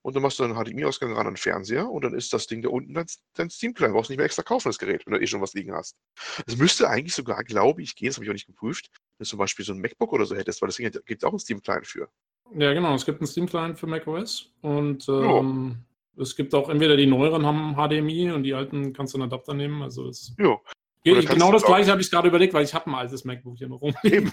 Und 0.00 0.16
dann 0.16 0.22
machst 0.22 0.38
du 0.38 0.44
einen 0.44 0.54
HDMI-Ausgang 0.54 1.12
ran 1.12 1.26
an 1.26 1.34
den 1.34 1.36
Fernseher 1.36 1.90
und 1.90 2.02
dann 2.02 2.14
ist 2.14 2.32
das 2.32 2.46
Ding 2.46 2.62
da 2.62 2.70
unten 2.70 2.94
dein, 2.94 3.06
dein 3.34 3.50
Steam-Client. 3.50 3.94
Brauchst 3.94 4.08
nicht 4.10 4.16
mehr 4.16 4.26
extra 4.26 4.42
kaufen, 4.42 4.68
das 4.68 4.78
Gerät, 4.78 5.04
wenn 5.06 5.12
du 5.12 5.20
eh 5.20 5.26
schon 5.26 5.42
was 5.42 5.52
liegen 5.54 5.74
hast. 5.74 5.94
Es 6.46 6.56
müsste 6.56 6.88
eigentlich 6.88 7.14
sogar, 7.14 7.44
glaube 7.44 7.82
ich, 7.82 7.94
gehen, 7.94 8.08
das 8.08 8.16
habe 8.16 8.24
ich 8.24 8.30
auch 8.30 8.34
nicht 8.34 8.46
geprüft, 8.46 8.88
wenn 9.18 9.24
du 9.24 9.28
zum 9.28 9.38
Beispiel 9.38 9.64
so 9.64 9.72
ein 9.74 9.80
MacBook 9.80 10.12
oder 10.12 10.24
so 10.24 10.34
hättest, 10.34 10.62
weil 10.62 10.68
das 10.68 10.76
Ding 10.76 10.90
gibt 11.04 11.24
auch 11.24 11.30
einen 11.30 11.38
Steam-Client 11.38 11.86
für. 11.86 12.08
Ja, 12.56 12.72
genau. 12.72 12.94
Es 12.94 13.04
gibt 13.04 13.20
einen 13.20 13.26
Steam-Client 13.26 13.78
für 13.78 13.86
macOS 13.86 14.52
und 14.62 15.08
ähm, 15.08 15.84
es 16.16 16.36
gibt 16.36 16.54
auch 16.54 16.68
entweder 16.68 16.96
die 16.96 17.06
neueren 17.06 17.44
haben 17.44 17.74
HDMI 17.74 18.30
und 18.32 18.44
die 18.44 18.54
alten 18.54 18.92
kannst 18.92 19.14
du 19.14 19.18
einen 19.18 19.32
Adapter 19.32 19.54
nehmen. 19.54 19.82
Also 19.82 20.08
es 20.08 20.34
geht, 21.02 21.16
kannst 21.16 21.32
genau 21.32 21.52
das 21.52 21.64
gleiche 21.64 21.90
habe 21.90 22.00
ich 22.00 22.10
gerade 22.10 22.28
überlegt, 22.28 22.54
weil 22.54 22.64
ich 22.64 22.74
habe 22.74 22.90
ein 22.90 22.94
altes 22.94 23.24
MacBook 23.24 23.58
hier 23.58 23.68
noch 23.68 23.80
rumliegen. 23.80 24.32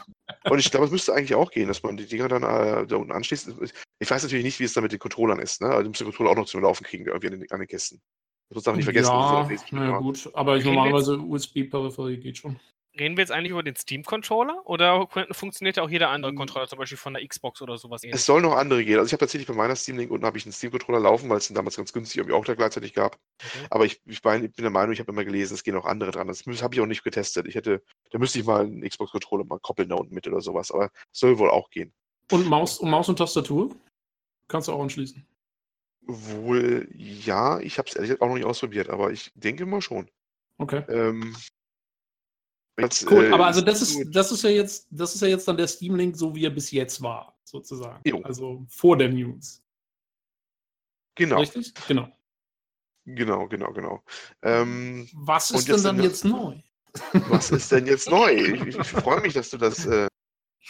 Und 0.49 0.59
ich 0.59 0.69
glaube, 0.69 0.85
es 0.85 0.91
müsste 0.91 1.13
eigentlich 1.13 1.35
auch 1.35 1.51
gehen, 1.51 1.67
dass 1.67 1.83
man 1.83 1.97
die 1.97 2.05
Dinger 2.05 2.27
dann 2.27 2.43
äh, 2.43 2.85
da 2.87 2.95
unten 2.95 3.11
anschließt. 3.11 3.53
Ich 3.99 4.09
weiß 4.09 4.23
natürlich 4.23 4.45
nicht, 4.45 4.59
wie 4.59 4.63
es 4.63 4.73
da 4.73 4.81
mit 4.81 4.91
den 4.91 4.99
Controllern 4.99 5.39
ist. 5.39 5.61
Ne? 5.61 5.67
Also 5.67 5.83
du 5.83 5.89
musst 5.89 6.01
den 6.01 6.07
Controller 6.07 6.31
auch 6.31 6.35
noch 6.35 6.45
zum 6.45 6.61
Laufen 6.61 6.83
kriegen, 6.83 7.05
irgendwie 7.05 7.27
an 7.27 7.39
den, 7.39 7.51
an 7.51 7.59
den 7.59 7.67
Kästen. 7.67 8.01
Das 8.49 8.63
darf 8.63 8.75
nicht 8.75 8.85
vergessen. 8.85 9.11
Ja, 9.11 9.47
naja, 9.71 9.97
gut. 9.99 10.29
Aber 10.33 10.57
ich 10.57 10.65
normalerweise 10.65 11.17
USB-Peripherie 11.17 12.17
geht 12.17 12.37
schon. 12.37 12.59
Reden 13.01 13.17
wir 13.17 13.23
jetzt 13.23 13.31
eigentlich 13.31 13.49
über 13.51 13.63
den 13.63 13.75
Steam-Controller 13.75 14.61
oder 14.65 15.07
funktioniert 15.31 15.79
auch 15.79 15.89
jeder 15.89 16.09
andere 16.09 16.33
Mhm. 16.33 16.37
Controller, 16.37 16.67
zum 16.67 16.77
Beispiel 16.77 16.99
von 16.99 17.15
der 17.15 17.27
Xbox 17.27 17.59
oder 17.63 17.77
sowas 17.79 18.01
Es 18.01 18.03
ähnliches? 18.03 18.25
soll 18.27 18.41
noch 18.43 18.55
andere 18.55 18.85
gehen. 18.85 18.99
Also 18.99 19.07
ich 19.07 19.13
habe 19.13 19.21
tatsächlich 19.21 19.47
bei 19.47 19.55
meiner 19.55 19.75
Steam 19.75 19.97
Link 19.97 20.11
unten 20.11 20.23
habe 20.23 20.37
ich 20.37 20.45
einen 20.45 20.53
Steam-Controller 20.53 20.99
laufen, 20.99 21.27
weil 21.27 21.37
es 21.37 21.47
den 21.47 21.55
damals 21.55 21.77
ganz 21.77 21.91
günstig 21.93 22.17
irgendwie 22.17 22.35
auch 22.35 22.45
da 22.45 22.53
gleichzeitig 22.53 22.93
gab. 22.93 23.17
Okay. 23.43 23.65
Aber 23.71 23.85
ich, 23.85 23.99
ich, 24.05 24.23
mein, 24.23 24.43
ich 24.45 24.51
bin 24.53 24.61
der 24.61 24.69
Meinung, 24.69 24.93
ich 24.93 24.99
habe 24.99 25.11
immer 25.11 25.25
gelesen, 25.25 25.55
es 25.55 25.63
gehen 25.63 25.75
auch 25.75 25.85
andere 25.85 26.11
dran. 26.11 26.27
Das 26.27 26.45
habe 26.45 26.75
ich 26.75 26.79
auch 26.81 26.85
nicht 26.85 27.03
getestet. 27.03 27.47
Ich 27.47 27.55
hätte, 27.55 27.81
da 28.11 28.19
müsste 28.19 28.37
ich 28.37 28.45
mal 28.45 28.61
einen 28.61 28.87
Xbox-Controller 28.87 29.45
mal 29.45 29.59
koppeln 29.59 29.89
da 29.89 29.95
unten 29.95 30.13
mit 30.13 30.27
oder 30.27 30.41
sowas. 30.41 30.71
Aber 30.71 30.91
es 31.11 31.19
soll 31.19 31.39
wohl 31.39 31.49
auch 31.49 31.71
gehen. 31.71 31.91
Und 32.31 32.45
Maus 32.45 32.77
und 32.77 32.91
Maus 32.91 33.09
und 33.09 33.17
Tastatur 33.17 33.75
kannst 34.47 34.67
du 34.67 34.73
auch 34.73 34.81
anschließen. 34.83 35.25
Wohl 36.03 36.87
ja, 36.95 37.59
ich 37.59 37.79
habe 37.79 37.89
es 37.89 37.95
ehrlich 37.95 38.09
gesagt 38.09 38.21
auch 38.21 38.27
noch 38.27 38.35
nicht 38.35 38.45
ausprobiert, 38.45 38.89
aber 38.89 39.11
ich 39.11 39.31
denke 39.33 39.65
mal 39.65 39.81
schon. 39.81 40.07
Okay. 40.59 40.83
Ähm, 40.87 41.35
jetzt, 42.79 43.09
Cool, 43.09 43.25
äh, 43.25 43.31
aber 43.31 43.47
also 43.47 43.61
das 43.61 43.81
ist, 43.81 44.15
das 44.15 44.31
ist 44.31 44.43
ja 44.43 44.49
jetzt, 44.49 44.87
das 44.89 45.15
ist 45.15 45.21
ja 45.21 45.27
jetzt 45.27 45.47
dann 45.47 45.57
der 45.57 45.67
Steam 45.67 45.95
Link, 45.95 46.15
so 46.15 46.33
wie 46.35 46.45
er 46.45 46.49
bis 46.49 46.71
jetzt 46.71 47.01
war, 47.01 47.37
sozusagen. 47.43 48.01
Jo. 48.07 48.21
Also 48.23 48.65
vor 48.69 48.97
der 48.97 49.09
News. 49.09 49.61
Genau, 51.15 51.39
Richtig? 51.39 51.73
Genau. 51.87 52.07
genau, 53.05 53.47
genau, 53.47 53.71
genau. 53.73 54.03
Ähm, 54.41 55.09
Was 55.13 55.51
ist 55.51 55.67
denn 55.67 55.83
dann 55.83 56.01
jetzt 56.01 56.23
neu? 56.25 56.61
was 57.29 57.51
ist 57.51 57.71
denn 57.71 57.85
jetzt 57.85 58.09
neu? 58.09 58.33
Ich, 58.67 58.77
ich, 58.77 58.87
freue 58.87 59.21
mich, 59.21 59.33
dass 59.33 59.49
du 59.49 59.57
das, 59.57 59.85
äh, 59.85 60.07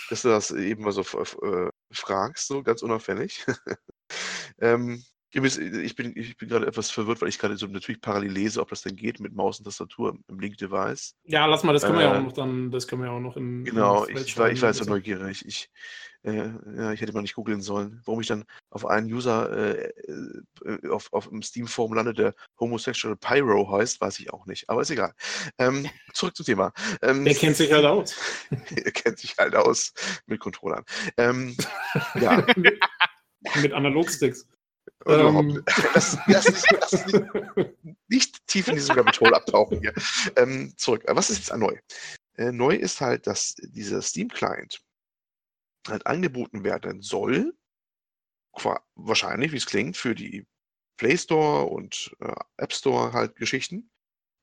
dass 0.09 0.21
du 0.23 0.29
das 0.29 0.51
eben 0.51 0.83
mal 0.83 0.91
so 0.91 1.01
äh, 1.01 1.69
fragst, 1.91 2.47
so 2.47 2.63
ganz 2.63 2.81
unauffällig. 2.81 3.45
ähm, 4.59 5.03
Ich 5.33 5.95
bin, 5.95 6.13
ich 6.17 6.35
bin 6.37 6.49
gerade 6.49 6.67
etwas 6.67 6.91
verwirrt, 6.91 7.21
weil 7.21 7.29
ich 7.29 7.39
gerade 7.39 7.55
so 7.55 7.65
natürlich 7.65 8.01
parallel 8.01 8.31
lese, 8.31 8.59
ob 8.59 8.69
das 8.69 8.81
denn 8.81 8.97
geht 8.97 9.21
mit 9.21 9.33
Maus 9.33 9.59
und 9.59 9.65
Tastatur 9.65 10.17
im 10.27 10.39
Link-Device. 10.39 11.15
Ja, 11.23 11.45
lass 11.45 11.63
mal, 11.63 11.71
das 11.71 11.83
können 11.83 11.99
wir 11.99 12.03
ja 12.03 12.17
auch 12.17 12.23
noch 12.23 12.33
dann, 12.33 12.69
das 12.69 12.85
können 12.85 13.01
wir 13.01 13.09
ja 13.09 13.15
auch 13.15 13.21
noch 13.21 13.37
im. 13.37 13.63
Genau, 13.63 14.03
im 14.03 14.17
ich, 14.17 14.37
war, 14.37 14.51
ich 14.51 14.61
war 14.61 14.69
jetzt 14.69 14.79
so 14.79 14.89
neugierig. 14.89 15.45
Ich, 15.45 15.69
äh, 16.23 16.49
ja, 16.75 16.91
ich 16.91 16.99
hätte 16.99 17.13
mal 17.13 17.21
nicht 17.21 17.35
googeln 17.35 17.61
sollen, 17.61 18.01
warum 18.03 18.19
ich 18.19 18.27
dann 18.27 18.43
auf 18.69 18.85
einen 18.85 19.11
User 19.11 19.49
äh, 19.51 19.91
äh, 20.65 20.89
auf, 20.89 21.11
auf 21.13 21.29
dem 21.29 21.41
Steam-Forum 21.41 21.93
lande, 21.93 22.13
der 22.13 22.35
Homosexual 22.59 23.15
Pyro 23.15 23.71
heißt, 23.71 24.01
weiß 24.01 24.19
ich 24.19 24.33
auch 24.33 24.45
nicht. 24.45 24.69
Aber 24.69 24.81
ist 24.81 24.91
egal. 24.91 25.13
Ähm, 25.57 25.89
zurück 26.13 26.35
zum 26.35 26.45
Thema. 26.45 26.73
Ähm, 27.01 27.25
er 27.25 27.35
kennt 27.35 27.55
sich 27.55 27.71
halt 27.71 27.85
aus. 27.85 28.15
er 28.75 28.91
kennt 28.91 29.17
sich 29.17 29.35
halt 29.37 29.55
aus 29.55 29.93
mit 30.25 30.41
Controllern. 30.41 30.83
Ähm, 31.15 31.55
ja. 32.19 32.45
mit 33.61 33.71
Analogsticks. 33.73 34.45
Ähm. 35.05 35.63
Lass, 35.93 36.17
lass, 36.27 36.63
lass 36.71 37.05
nicht, 37.05 37.83
nicht, 38.07 38.47
tief 38.47 38.67
in 38.67 38.75
diese 38.75 38.95
Rabbit 38.95 39.19
Hole 39.19 39.35
abtauchen 39.35 39.79
hier. 39.79 39.93
Ähm, 40.35 40.73
zurück. 40.77 41.03
Was 41.07 41.29
ist 41.29 41.49
jetzt 41.49 41.57
neu? 41.57 41.75
Äh, 42.37 42.51
neu 42.51 42.75
ist 42.75 43.01
halt, 43.01 43.27
dass 43.27 43.55
dieser 43.55 44.01
Steam-Client 44.01 44.81
halt 45.87 46.05
angeboten 46.05 46.63
werden 46.63 47.01
soll, 47.01 47.53
wahrscheinlich, 48.95 49.51
wie 49.51 49.57
es 49.57 49.65
klingt, 49.65 49.97
für 49.97 50.13
die 50.13 50.45
Play 50.97 51.17
Store 51.17 51.65
und 51.65 52.15
äh, 52.19 52.33
App 52.57 52.73
Store 52.73 53.13
halt 53.13 53.35
Geschichten, 53.35 53.89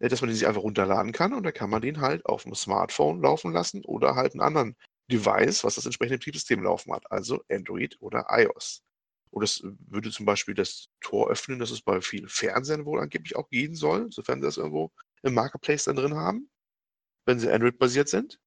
äh, 0.00 0.08
dass 0.08 0.20
man 0.20 0.28
den 0.28 0.36
sich 0.36 0.46
einfach 0.46 0.62
runterladen 0.62 1.12
kann 1.12 1.32
und 1.32 1.44
dann 1.44 1.54
kann 1.54 1.70
man 1.70 1.82
den 1.82 2.00
halt 2.00 2.26
auf 2.26 2.42
dem 2.42 2.54
Smartphone 2.54 3.22
laufen 3.22 3.52
lassen 3.52 3.84
oder 3.84 4.16
halt 4.16 4.32
einen 4.32 4.40
anderen 4.40 4.76
Device, 5.10 5.64
was 5.64 5.76
das 5.76 5.86
entsprechende 5.86 6.18
Betriebssystem 6.18 6.62
laufen 6.62 6.92
hat, 6.92 7.10
also 7.10 7.42
Android 7.50 7.96
oder 8.00 8.26
iOS. 8.30 8.82
Und 9.30 9.42
das 9.42 9.62
würde 9.62 10.10
zum 10.10 10.26
Beispiel 10.26 10.54
das 10.54 10.88
Tor 11.00 11.30
öffnen, 11.30 11.58
dass 11.58 11.70
es 11.70 11.82
bei 11.82 12.00
vielen 12.00 12.28
Fernsehern 12.28 12.84
wohl 12.84 13.00
angeblich 13.00 13.36
auch 13.36 13.48
gehen 13.48 13.74
soll, 13.74 14.10
sofern 14.10 14.40
sie 14.40 14.46
das 14.46 14.56
irgendwo 14.56 14.92
im 15.22 15.34
Marketplace 15.34 15.84
dann 15.84 15.96
drin 15.96 16.14
haben, 16.14 16.50
wenn 17.26 17.38
sie 17.38 17.50
Android-basiert 17.50 18.08
sind. 18.08 18.38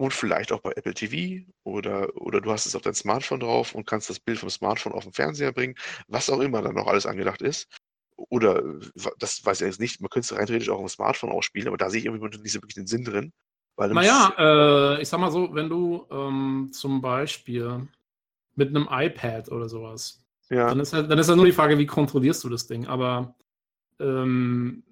Und 0.00 0.12
vielleicht 0.12 0.52
auch 0.52 0.60
bei 0.60 0.70
Apple 0.76 0.94
TV 0.94 1.44
oder, 1.64 2.14
oder 2.16 2.40
du 2.40 2.52
hast 2.52 2.66
es 2.66 2.76
auf 2.76 2.82
dein 2.82 2.94
Smartphone 2.94 3.40
drauf 3.40 3.74
und 3.74 3.84
kannst 3.84 4.08
das 4.08 4.20
Bild 4.20 4.38
vom 4.38 4.48
Smartphone 4.48 4.92
auf 4.92 5.02
den 5.02 5.12
Fernseher 5.12 5.52
bringen, 5.52 5.74
was 6.06 6.30
auch 6.30 6.38
immer 6.38 6.62
dann 6.62 6.76
noch 6.76 6.86
alles 6.86 7.04
angedacht 7.04 7.42
ist. 7.42 7.66
Oder, 8.16 8.62
das 9.18 9.44
weiß 9.44 9.60
ich 9.60 9.66
jetzt 9.66 9.80
nicht, 9.80 10.00
man 10.00 10.08
könnte 10.08 10.32
es 10.32 10.38
rein 10.38 10.46
theoretisch 10.46 10.70
auch 10.70 10.76
auf 10.76 10.84
dem 10.84 10.88
Smartphone 10.88 11.30
auch 11.30 11.42
spielen, 11.42 11.66
aber 11.66 11.76
da 11.76 11.90
sehe 11.90 12.00
ich 12.00 12.06
irgendwie 12.06 12.38
nicht 12.38 12.52
so 12.52 12.60
wirklich 12.60 12.76
den 12.76 12.86
Sinn 12.86 13.04
drin. 13.04 13.32
Weil 13.76 13.90
naja, 13.90 14.34
äh, 14.36 15.02
ich 15.02 15.08
sag 15.08 15.20
mal 15.20 15.30
so, 15.30 15.54
wenn 15.54 15.68
du 15.68 16.04
ähm, 16.10 16.70
zum 16.72 17.00
Beispiel 17.00 17.88
mit 18.58 18.68
einem 18.68 18.88
iPad 18.90 19.50
oder 19.50 19.68
sowas. 19.68 20.22
Ja. 20.50 20.68
Dann 20.68 20.80
ist, 20.80 20.92
halt, 20.92 21.10
dann 21.10 21.18
ist 21.18 21.28
halt 21.28 21.36
nur 21.36 21.46
die 21.46 21.52
Frage, 21.52 21.78
wie 21.78 21.86
kontrollierst 21.86 22.42
du 22.44 22.48
das 22.48 22.66
Ding. 22.66 22.86
Aber 22.86 23.36
ähm, 24.00 24.82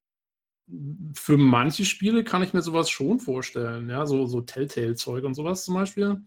für 1.15 1.37
manche 1.37 1.85
Spiele 1.85 2.25
kann 2.25 2.43
ich 2.43 2.53
mir 2.53 2.63
sowas 2.63 2.89
schon 2.89 3.21
vorstellen. 3.21 3.91
Ja, 3.91 4.07
so, 4.07 4.27
so 4.27 4.41
Telltale-Zeug 4.41 5.25
und 5.25 5.35
sowas 5.35 5.65
zum 5.65 5.75
Beispiel. 5.75 6.23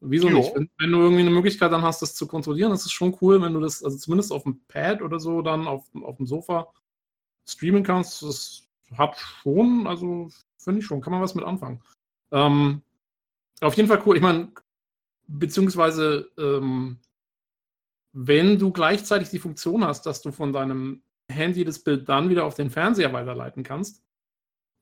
Wieso 0.00 0.28
jo. 0.28 0.38
nicht? 0.38 0.54
Wenn, 0.54 0.70
wenn, 0.78 0.92
du 0.92 0.98
irgendwie 0.98 1.20
eine 1.20 1.30
Möglichkeit 1.30 1.72
dann 1.72 1.82
hast, 1.82 2.00
das 2.00 2.14
zu 2.14 2.26
kontrollieren, 2.26 2.70
das 2.70 2.86
ist 2.86 2.92
schon 2.92 3.16
cool, 3.20 3.42
wenn 3.42 3.52
du 3.52 3.60
das, 3.60 3.84
also 3.84 3.98
zumindest 3.98 4.32
auf 4.32 4.44
dem 4.44 4.60
Pad 4.66 5.02
oder 5.02 5.20
so, 5.20 5.42
dann 5.42 5.66
auf, 5.66 5.84
auf 6.02 6.16
dem 6.16 6.26
Sofa 6.26 6.72
streamen 7.46 7.82
kannst. 7.82 8.22
Das 8.22 8.66
hat 8.96 9.18
schon, 9.18 9.86
also 9.86 10.30
finde 10.56 10.80
ich 10.80 10.86
schon, 10.86 11.02
kann 11.02 11.12
man 11.12 11.20
was 11.20 11.34
mit 11.34 11.44
anfangen. 11.44 11.82
Ähm, 12.32 12.82
auf 13.60 13.74
jeden 13.74 13.88
Fall 13.88 14.02
cool. 14.06 14.16
Ich 14.16 14.22
meine, 14.22 14.52
beziehungsweise 15.30 16.30
ähm, 16.38 16.98
wenn 18.12 18.58
du 18.58 18.72
gleichzeitig 18.72 19.30
die 19.30 19.38
Funktion 19.38 19.84
hast, 19.84 20.04
dass 20.06 20.20
du 20.22 20.32
von 20.32 20.52
deinem 20.52 21.02
Handy 21.30 21.64
das 21.64 21.78
Bild 21.78 22.08
dann 22.08 22.28
wieder 22.28 22.44
auf 22.44 22.54
den 22.54 22.70
Fernseher 22.70 23.12
weiterleiten 23.12 23.62
kannst, 23.62 24.02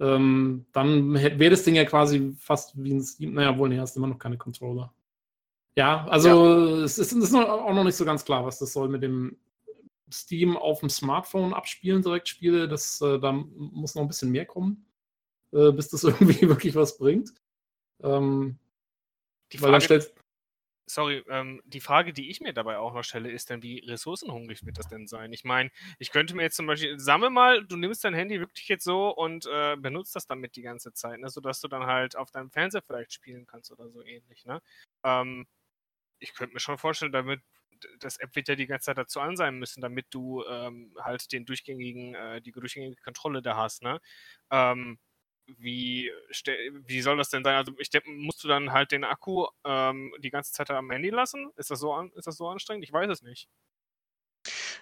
ähm, 0.01 0.67
dann 0.73 1.15
wäre 1.15 1.51
das 1.51 1.65
Ding 1.65 1.75
ja 1.75 1.85
quasi 1.85 2.35
fast 2.39 2.73
wie 2.83 2.95
ein 2.95 3.03
Steam. 3.03 3.35
Naja, 3.35 3.57
wohl, 3.59 3.69
nee, 3.69 3.79
hast 3.79 3.97
immer 3.97 4.07
noch 4.07 4.19
keine 4.19 4.39
Controller. 4.39 4.95
Ja, 5.77 6.07
also 6.07 6.29
ja. 6.29 6.85
Es, 6.85 6.99
ist, 6.99 7.13
ist 7.13 7.35
auch 7.35 7.75
noch 7.75 7.85
nicht 7.85 7.97
so 7.97 8.05
ganz 8.05 8.25
klar, 8.25 8.45
was 8.45 8.59
das 8.59 8.73
soll 8.73 8.89
mit 8.89 9.03
dem 9.03 9.37
Steam 10.11 10.57
auf 10.57 10.81
dem 10.81 10.89
Smartphone 10.89 11.53
abspielen, 11.53 12.03
direkt 12.03 12.29
Spiele. 12.29 12.69
Das, 12.69 13.01
äh, 13.01 13.19
da 13.19 13.33
muss 13.33 13.95
noch 13.95 14.03
ein 14.03 14.09
bisschen 14.09 14.31
mehr 14.31 14.47
kommen, 14.47 14.87
äh, 15.53 15.71
bis 15.73 15.89
das 15.89 16.05
irgendwie 16.05 16.49
wirklich 16.49 16.75
was 16.75 16.97
bringt. 16.97 17.35
Ähm, 18.03 18.59
die 19.53 19.59
Frage, 19.59 19.81
stellt, 19.81 20.13
sorry, 20.89 21.25
ähm, 21.29 21.63
die 21.65 21.81
Frage, 21.81 22.13
die 22.13 22.31
ich 22.31 22.41
mir 22.41 22.53
dabei 22.53 22.79
auch 22.79 22.95
noch 22.95 23.03
stelle, 23.05 23.31
ist 23.31 23.51
dann, 23.51 23.63
wie 23.63 23.81
ressourcenhungrig 23.81 24.65
wird 24.67 24.79
das 24.79 24.89
denn 24.89 25.07
sein? 25.07 25.33
Ich 25.33 25.45
meine, 25.45 25.71
ich 25.99 26.11
könnte 26.11 26.35
mir 26.35 26.43
jetzt 26.43 26.57
zum 26.57 26.67
Beispiel, 26.67 26.99
sammle 26.99 27.31
mal, 27.31 27.65
du 27.65 27.77
nimmst 27.77 28.05
dein 28.05 28.15
Handy 28.15 28.41
wirklich 28.41 28.69
jetzt 28.69 28.85
so 28.85 29.11
und 29.11 29.47
äh, 29.47 29.77
benutzt 29.77 30.17
das 30.17 30.27
damit 30.27 30.57
die 30.57 30.63
ganze 30.63 30.93
Zeit, 30.93 31.21
ne? 31.21 31.29
sodass 31.29 31.61
du 31.61 31.69
dann 31.69 31.87
halt 31.87 32.17
auf 32.17 32.31
deinem 32.31 32.51
Fernseher 32.51 32.83
vielleicht 32.83 33.13
spielen 33.13 33.47
kannst 33.47 33.71
oder 33.71 33.89
so 33.91 34.03
ähnlich. 34.03 34.45
Ne? 34.47 34.61
Ähm, 35.05 35.47
ich 36.21 36.35
könnte 36.35 36.55
mir 36.55 36.61
schon 36.61 36.79
vorstellen, 36.79 37.13
damit 37.13 37.43
das 38.01 38.17
App 38.19 38.35
wird 38.35 38.49
ja 38.49 38.57
die 38.57 38.67
ganze 38.67 38.87
Zeit 38.87 38.99
dazu 38.99 39.21
an 39.21 39.37
sein 39.37 39.59
müssen, 39.59 39.81
damit 39.81 40.07
du 40.11 40.45
ähm, 40.47 40.95
halt 41.01 41.31
den 41.33 41.45
durchgängigen, 41.47 42.15
äh, 42.15 42.41
die 42.43 42.53
durchgängige 42.53 43.01
Kontrolle 43.03 43.43
da 43.43 43.57
hast, 43.57 43.83
ne? 43.83 44.01
Ähm, 44.51 44.99
wie, 45.57 46.11
wie 46.87 47.01
soll 47.01 47.17
das 47.17 47.31
denn 47.31 47.45
sein? 47.45 47.57
Also 47.57 47.73
ich 47.79 47.91
denke, 47.91 48.11
musst 48.11 48.45
du 48.45 48.49
dann 48.49 48.73
halt 48.73 48.93
den 48.93 49.05
Akku 49.05 49.47
ähm, 49.65 50.13
die 50.19 50.31
ganze 50.31 50.53
Zeit 50.53 50.71
am 50.71 50.91
Handy 50.91 51.11
lassen? 51.11 51.51
Ist 51.57 51.71
das, 51.71 51.81
so 51.81 51.93
an, 51.93 52.11
ist 52.15 52.27
das 52.27 52.37
so 52.37 52.49
anstrengend? 52.49 52.85
Ich 52.85 52.93
weiß 52.93 53.11
es 53.11 53.23
nicht. 53.23 53.49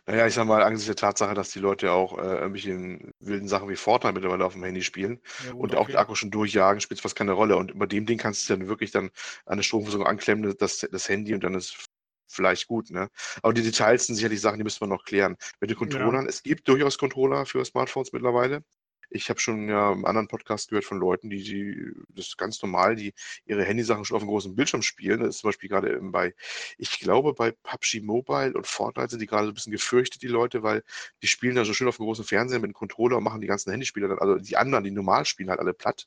Naja, 0.07 0.27
ich 0.27 0.35
sag 0.35 0.47
mal, 0.47 0.62
angesichts 0.62 0.87
der 0.87 0.97
Tatsache, 0.97 1.35
dass 1.35 1.51
die 1.51 1.59
Leute 1.59 1.91
auch 1.91 2.17
äh, 2.19 2.23
irgendwelche 2.23 3.12
wilden 3.19 3.49
Sachen 3.49 3.69
wie 3.69 3.77
Fortnite 3.77 4.14
mittlerweile 4.14 4.45
auf 4.45 4.53
dem 4.53 4.62
Handy 4.62 4.83
spielen 4.83 5.21
ja, 5.45 5.51
gut, 5.51 5.61
und 5.61 5.71
okay. 5.71 5.77
auch 5.77 5.87
den 5.87 5.97
Akku 5.97 6.14
schon 6.14 6.31
durchjagen, 6.31 6.81
spielt 6.81 7.01
fast 7.01 7.17
keine 7.17 7.33
Rolle. 7.33 7.57
Und 7.57 7.77
bei 7.79 7.87
dem 7.87 8.07
Ding 8.07 8.19
kannst 8.19 8.49
du 8.49 8.57
dann 8.57 8.69
wirklich 8.69 8.93
dann 8.93 9.11
eine 9.47 9.64
Stromversorgung 9.64 10.07
anklemmen, 10.07 10.55
das, 10.59 10.87
das 10.91 11.09
Handy 11.09 11.35
und 11.35 11.43
dann 11.43 11.55
ist 11.55 11.89
vielleicht 12.29 12.69
gut, 12.69 12.91
ne? 12.91 13.09
Aber 13.43 13.53
die 13.55 13.62
Details 13.62 14.07
sind 14.07 14.17
sicherlich 14.17 14.41
Sachen, 14.41 14.59
die 14.59 14.64
müssen 14.64 14.81
wir 14.81 14.89
noch 14.89 15.05
klären. 15.05 15.37
Mit 15.61 15.71
den 15.71 15.77
Controllern, 15.77 16.25
ja. 16.25 16.29
es 16.29 16.43
gibt 16.43 16.69
durchaus 16.69 16.99
Controller 16.99 17.47
für 17.47 17.64
Smartphones 17.64 18.12
mittlerweile. 18.12 18.62
Ich 19.11 19.29
habe 19.31 19.41
schon 19.41 19.69
ja 19.69 19.93
im 19.93 20.05
anderen 20.05 20.29
Podcast 20.29 20.69
gehört 20.69 20.85
von 20.85 20.99
Leuten, 20.99 21.31
die, 21.31 21.43
die 21.43 21.93
das 22.09 22.29
ist 22.29 22.39
ganz 22.39 22.61
normal, 22.63 22.97
die 22.97 23.15
ihre 23.45 23.65
Handysachen 23.65 24.05
schon 24.05 24.17
auf 24.17 24.23
dem 24.23 24.29
großen 24.29 24.55
Bildschirm 24.57 24.83
spielen. 24.83 25.21
Das 25.21 25.31
ist 25.31 25.39
zum 25.39 25.49
Beispiel 25.49 25.69
gerade 25.69 25.99
bei, 26.03 26.35
ich 26.79 26.99
glaube, 27.01 27.35
bei 27.35 27.53
PUBG 27.53 28.01
Mobile 28.01 28.55
und 28.55 28.67
Fortnite 28.67 29.11
sind 29.11 29.21
die 29.21 29.27
gerade 29.27 29.47
so 29.47 29.53
ein 29.53 29.55
bisschen 29.55 29.73
gefürchtet, 29.73 30.23
die 30.23 30.29
Leute, 30.29 30.63
weil 30.63 30.83
die 31.23 31.27
spielen 31.27 31.57
da 31.57 31.65
so 31.65 31.75
schön 31.75 31.89
auf 31.89 31.97
dem 31.97 32.07
großen 32.07 32.25
Fernseher 32.25 32.59
mit 32.59 32.71
dem 32.71 32.75
Controller 32.75 33.19
und 33.19 33.25
machen 33.25 33.41
die 33.41 33.47
ganzen 33.47 33.71
Handyspieler 33.71 34.09
dann, 34.09 34.19
also 34.19 34.37
die 34.37 34.57
anderen, 34.57 34.85
die 34.85 34.91
normal 34.91 35.25
spielen, 35.25 35.51
halt 35.51 35.61
alle 35.61 35.75
platt. 35.75 36.07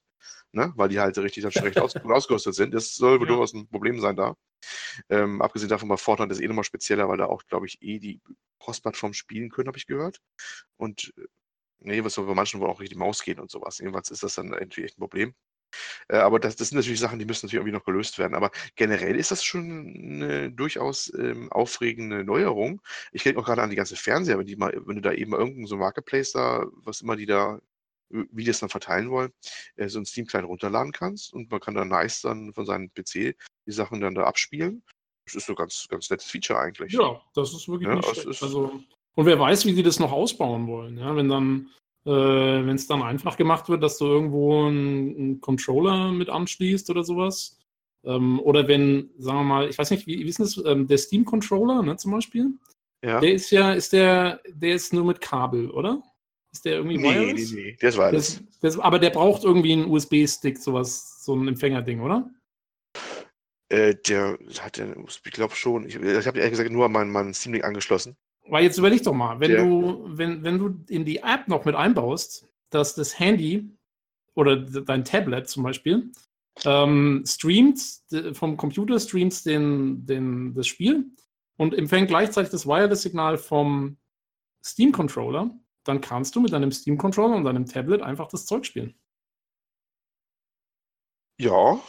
Ne? 0.52 0.74
Weil 0.76 0.90
die 0.90 1.00
halt 1.00 1.18
richtig 1.18 1.44
dann 1.44 1.52
schlecht 1.52 1.80
aus, 1.80 1.96
ausgerüstet 2.04 2.56
sind. 2.56 2.74
Das 2.74 2.96
soll 2.96 3.20
ja. 3.20 3.26
durchaus 3.26 3.54
ein 3.54 3.68
Problem 3.68 4.00
sein 4.00 4.16
da. 4.16 4.36
Ähm, 5.10 5.42
abgesehen 5.42 5.70
davon 5.70 5.90
bei 5.90 5.98
Fortnite 5.98 6.34
ist 6.34 6.42
eh 6.42 6.48
nochmal 6.48 6.64
spezieller, 6.64 7.08
weil 7.08 7.18
da 7.18 7.26
auch, 7.26 7.44
glaube 7.48 7.68
ich, 7.68 7.82
eh 7.82 8.00
die 8.00 8.20
Cross-Plattform 8.60 9.14
spielen 9.14 9.50
können, 9.50 9.68
habe 9.68 9.78
ich 9.78 9.88
gehört. 9.88 10.20
Und 10.78 11.14
Nee, 11.82 12.04
was 12.04 12.14
soll 12.14 12.26
bei 12.26 12.34
manchen 12.34 12.60
wohl 12.60 12.70
auch 12.70 12.80
richtig 12.80 12.98
Maus 12.98 13.24
gehen 13.24 13.40
und 13.40 13.50
sowas. 13.52 13.80
Jedenfalls 13.80 14.12
ist 14.12 14.24
das 14.24 14.36
dann 14.36 14.54
irgendwie 14.54 14.84
echt 14.84 14.98
ein 14.98 15.02
Problem. 15.02 15.34
Äh, 16.08 16.18
aber 16.18 16.40
das, 16.40 16.56
das 16.56 16.70
sind 16.70 16.78
natürlich 16.78 17.00
Sachen, 17.00 17.20
die 17.20 17.26
müssen 17.26 17.46
natürlich 17.46 17.60
irgendwie 17.60 17.78
noch 17.78 17.86
gelöst 17.86 18.18
werden. 18.18 18.36
Aber 18.36 18.52
generell 18.76 19.16
ist 19.16 19.32
das 19.32 19.44
schon 19.44 19.94
eine 19.96 20.52
durchaus 20.52 21.12
ähm, 21.18 21.52
aufregende 21.52 22.24
Neuerung. 22.24 22.82
Ich 23.12 23.24
denke 23.24 23.40
auch 23.40 23.46
gerade 23.46 23.62
an 23.62 23.70
die 23.70 23.76
ganze 23.76 23.96
Fernseher, 23.96 24.40
wenn, 24.40 24.48
die 24.48 24.56
mal, 24.56 24.74
wenn 24.86 24.96
du 24.96 25.02
da 25.02 25.14
eben 25.14 25.34
irgendein 25.34 25.68
so 25.68 25.78
Marketplace 25.78 26.32
da, 26.32 26.66
was 26.84 27.02
immer 27.02 27.16
die 27.16 27.26
da, 27.26 27.60
wie 28.10 28.44
die 28.44 28.48
das 28.50 28.60
dann 28.60 28.70
verteilen 28.70 29.10
wollen, 29.12 29.32
äh, 29.76 29.88
so 29.88 30.00
ein 30.00 30.06
Steam 30.06 30.26
klein 30.26 30.46
runterladen 30.46 30.92
kannst 30.92 31.34
und 31.34 31.52
man 31.52 31.60
kann 31.60 31.76
dann 31.76 31.90
nice 31.90 32.22
dann 32.22 32.54
von 32.54 32.66
seinem 32.66 32.90
PC 32.90 33.36
die 33.66 33.72
Sachen 33.72 34.02
dann 34.02 34.16
da 34.16 34.24
abspielen. 34.24 34.84
Das 35.26 35.36
ist 35.36 35.46
so 35.46 35.54
ganz, 35.54 35.88
ganz 35.88 36.10
nettes 36.10 36.26
Feature 36.26 36.60
eigentlich. 36.60 36.94
Ja, 36.94 37.22
das 37.36 37.54
ist 37.54 37.68
wirklich 37.68 37.88
ja, 37.88 37.96
nicht 37.96 38.10
schlecht. 38.10 38.42
Also 38.42 38.84
und 39.16 39.26
wer 39.26 39.40
weiß, 39.40 39.66
wie 39.66 39.74
die 39.74 39.84
das 39.84 40.00
noch 40.00 40.12
ausbauen 40.12 40.68
wollen. 40.68 40.98
Ja, 40.98 41.16
wenn 41.16 41.30
dann, 41.30 41.70
äh, 42.06 42.12
wenn 42.12 42.76
es 42.76 42.88
dann 42.88 43.02
einfach 43.02 43.38
gemacht 43.38 43.70
wird, 43.70 43.84
dass 43.84 43.98
du 43.98 44.06
irgendwo 44.06 44.66
einen, 44.66 45.16
einen 45.16 45.42
Controller 45.42 46.12
mit 46.12 46.30
anschließt 46.30 46.90
oder 46.90 47.04
sowas. 47.04 47.60
Ähm, 48.06 48.40
oder 48.40 48.68
wenn, 48.68 49.10
sagen 49.18 49.40
wir 49.40 49.44
mal, 49.44 49.70
ich 49.70 49.78
weiß 49.78 49.92
nicht, 49.92 50.08
wie, 50.08 50.20
wie 50.20 50.30
ist 50.30 50.40
das, 50.40 50.62
ähm, 50.66 50.88
der 50.88 50.98
Steam-Controller, 50.98 51.84
ne, 51.84 51.98
zum 51.98 52.12
Beispiel? 52.12 52.54
Ja. 53.04 53.20
Der 53.20 53.34
ist 53.34 53.52
ja, 53.52 53.74
ist 53.74 53.94
der, 53.94 54.42
der 54.48 54.76
ist 54.76 54.94
nur 54.94 55.06
mit 55.06 55.22
Kabel, 55.22 55.70
oder? 55.70 56.02
Ist 56.52 56.66
der 56.66 56.74
irgendwie 56.78 56.98
nee, 56.98 57.04
wireless? 57.04 57.52
Nee, 57.52 57.62
nee, 57.62 57.78
der 57.82 57.90
ist 57.90 57.98
wireless. 57.98 58.44
Der 58.62 58.70
ist, 58.70 58.80
aber 58.80 59.00
der 59.00 59.12
braucht 59.12 59.44
irgendwie 59.44 59.74
einen 59.74 59.90
USB-Stick, 59.90 60.58
sowas, 60.58 61.24
so 61.24 61.36
ein 61.36 61.48
Empfängerding, 61.48 62.02
oder? 62.02 62.30
Äh, 63.70 63.96
der 64.08 64.40
hat 64.60 64.78
ja, 64.78 64.86
ich 65.06 65.32
glaube 65.32 65.56
schon. 65.56 65.86
Ich, 65.86 65.96
ich 65.96 66.28
habe 66.28 66.40
ehrlich 66.40 66.52
gesagt 66.52 66.72
nur 66.72 66.86
an 66.86 66.92
meinen, 66.92 67.12
meinen 67.12 67.34
Steam 67.34 67.54
Link 67.54 67.66
angeschlossen. 67.66 68.18
Weil 68.50 68.64
jetzt 68.64 68.78
überleg 68.78 69.04
doch 69.04 69.14
mal, 69.14 69.40
wenn 69.40 69.52
ja. 69.52 69.64
du, 69.64 70.04
wenn, 70.06 70.44
wenn 70.44 70.58
du 70.58 70.84
in 70.88 71.06
die 71.06 71.18
App 71.18 71.48
noch 71.48 71.66
mit 71.66 71.76
einbaust, 71.76 72.48
dass 72.70 72.96
das 72.96 73.20
Handy 73.20 73.70
oder 74.36 74.58
dein 74.58 75.04
Tablet 75.06 75.50
zum 75.50 75.64
Beispiel 75.64 76.12
ähm, 76.66 77.24
streamt 77.26 77.80
vom 78.34 78.58
Computer 78.58 79.00
streamt 79.00 79.46
den, 79.46 80.06
den, 80.06 80.54
das 80.54 80.68
Spiel 80.68 81.06
und 81.58 81.74
empfängt 81.74 82.10
gleichzeitig 82.10 82.52
das 82.52 82.66
Wireless-Signal 82.66 83.38
vom 83.38 83.98
Steam-Controller, 84.64 85.52
dann 85.84 86.02
kannst 86.02 86.36
du 86.36 86.42
mit 86.42 86.52
deinem 86.52 86.72
Steam-Controller 86.72 87.36
und 87.36 87.44
deinem 87.44 87.66
Tablet 87.66 88.02
einfach 88.02 88.28
das 88.28 88.46
Zeug 88.46 88.66
spielen. 88.66 88.96
Ja, 91.40 91.80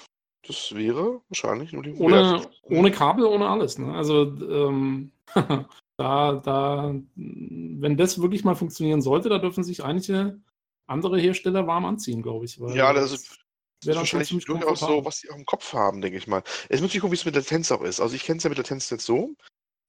das 0.47 0.75
wäre 0.75 1.21
wahrscheinlich 1.29 1.73
nur 1.73 1.83
die 1.83 1.95
Ohne, 1.95 2.49
ohne 2.63 2.91
Kabel, 2.91 3.25
ohne 3.25 3.49
alles. 3.49 3.79
Ne? 3.79 3.93
Also 3.93 4.23
ähm, 4.23 5.13
da, 6.01 6.41
da, 6.43 6.95
wenn 7.15 7.97
das 7.99 8.23
wirklich 8.23 8.43
mal 8.43 8.55
funktionieren 8.55 9.03
sollte, 9.03 9.29
da 9.29 9.39
dürfen 9.39 9.65
sich 9.65 9.85
einige 9.85 10.41
andere 10.87 11.21
Hersteller 11.21 11.67
warm 11.67 11.85
anziehen, 11.85 12.23
glaube 12.23 12.47
ich. 12.47 12.57
ja, 12.57 12.95
das 12.95 13.13
ist, 13.13 13.39
das 13.83 13.95
ist 13.95 13.97
wahrscheinlich 13.97 14.45
durchaus 14.47 14.81
so, 14.81 15.05
was 15.05 15.21
die 15.21 15.31
auch 15.31 15.37
im 15.37 15.45
Kopf 15.45 15.75
haben, 15.75 16.01
denke 16.01 16.17
ich 16.17 16.27
mal. 16.27 16.43
Es 16.71 16.81
muss 16.81 16.89
natürlich 16.89 17.01
gucken, 17.03 17.13
wie 17.13 17.17
es 17.17 17.25
mit 17.27 17.35
Latenz 17.35 17.71
auch 17.71 17.83
ist. 17.83 18.01
Also 18.01 18.15
ich 18.15 18.25
kenne 18.25 18.39
es 18.39 18.45
ja 18.45 18.49
mit 18.49 18.57
Latenz 18.57 18.89
jetzt 18.89 19.05
so. 19.05 19.35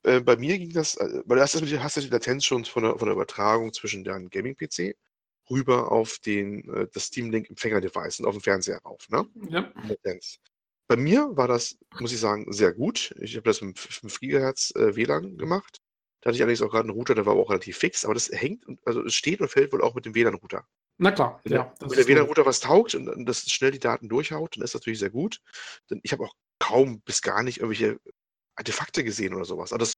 Äh, 0.03 0.20
bei 0.20 0.36
mir 0.36 0.59
ging 0.59 0.74
das, 0.74 0.97
äh, 0.97 1.24
weil 1.26 1.38
du 1.38 1.41
hast, 1.41 1.55
hast 1.55 1.95
ja 1.95 2.01
die 2.01 2.09
Latenz 2.09 2.43
schon 2.43 2.66
von 2.66 2.84
der, 2.84 2.99
von 2.99 3.05
der 3.05 3.16
Übertragung 3.16 3.72
zwischen 3.72 4.03
deinem 4.03 4.30
Gaming-PC 4.30 4.95
rüber 5.49 5.93
auf 5.93 6.20
den, 6.20 6.70
äh, 6.74 6.88
das 6.93 7.05
Steam 7.05 7.32
Link 7.32 7.49
Empfänger-Device 7.49 8.20
und 8.20 8.26
auf 8.26 8.36
den 8.36 8.41
Fernseher 8.41 8.80
rauf. 8.80 9.07
Ne? 9.09 9.26
Ja. 9.49 9.72
Latenz. 9.88 10.39
Bei 10.89 10.97
mir 10.97 11.38
war 11.38 11.47
das, 11.47 11.78
muss 12.01 12.12
ich 12.12 12.20
sagen, 12.20 12.51
sehr 12.51 12.74
gut. 12.74 13.16
Ich 13.22 13.38
habe 13.38 13.43
das 13.43 13.62
mit 13.62 13.80
5 13.80 14.20
GHz 14.20 14.76
äh, 14.76 14.93
WLAN 14.97 15.38
gemacht. 15.38 15.80
Da 16.22 16.28
hatte 16.28 16.36
ich 16.36 16.42
allerdings 16.42 16.62
auch 16.62 16.70
gerade 16.70 16.88
einen 16.88 16.98
Router, 16.98 17.16
der 17.16 17.26
war 17.26 17.34
auch 17.34 17.50
relativ 17.50 17.78
fix, 17.78 18.06
aber 18.06 18.14
das 18.14 18.30
hängt, 18.32 18.64
also 18.86 19.04
es 19.04 19.16
steht 19.16 19.42
und 19.42 19.50
fällt 19.50 19.74
wohl 19.74 19.82
auch 19.82 19.96
mit 19.96 20.06
dem 20.06 20.14
WLAN-Router. 20.14 20.66
Na 20.98 21.12
klar, 21.12 21.40
wenn 21.44 21.54
ja. 21.54 21.74
Der, 21.82 21.90
wenn 21.90 21.98
der 21.98 22.08
WLAN-Router 22.08 22.46
was 22.46 22.60
taugt 22.60 22.94
und 22.94 23.26
das 23.26 23.50
schnell 23.50 23.72
die 23.72 23.80
Daten 23.80 24.08
durchhaut, 24.08 24.56
dann 24.56 24.64
ist 24.64 24.76
das 24.76 24.82
natürlich 24.82 25.00
sehr 25.00 25.10
gut. 25.10 25.42
Denn 25.90 26.00
ich 26.04 26.12
habe 26.12 26.24
auch 26.24 26.36
kaum 26.60 27.02
bis 27.02 27.24
gar 27.24 27.42
nicht 27.42 27.58
irgendwelche 27.60 28.00
Artefakte 28.56 29.04
gesehen 29.04 29.34
oder 29.34 29.46
sowas. 29.46 29.74
Aber 29.74 29.80
das 29.80 29.94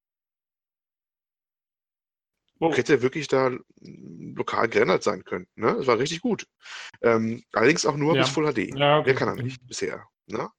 oh. 2.60 2.74
hätte 2.74 3.02
wirklich 3.02 3.28
da 3.28 3.52
lokal 3.82 4.70
gerendert 4.70 5.04
sein 5.04 5.26
können. 5.26 5.48
Ne? 5.56 5.76
Das 5.78 5.88
war 5.88 6.00
richtig 6.00 6.22
gut. 6.22 6.48
Ähm, 7.02 7.44
allerdings 7.52 7.86
auch 7.86 7.98
nur 7.98 8.16
ja. 8.16 8.22
bis 8.22 8.32
Full 8.32 8.52
HD. 8.54 8.74
Ja, 8.78 9.00
okay. 9.00 9.10
Mehr 9.10 9.16
kann 9.16 9.28
er 9.28 9.44
nicht 9.44 9.66
bisher. 9.68 10.08
Ne? 10.28 10.50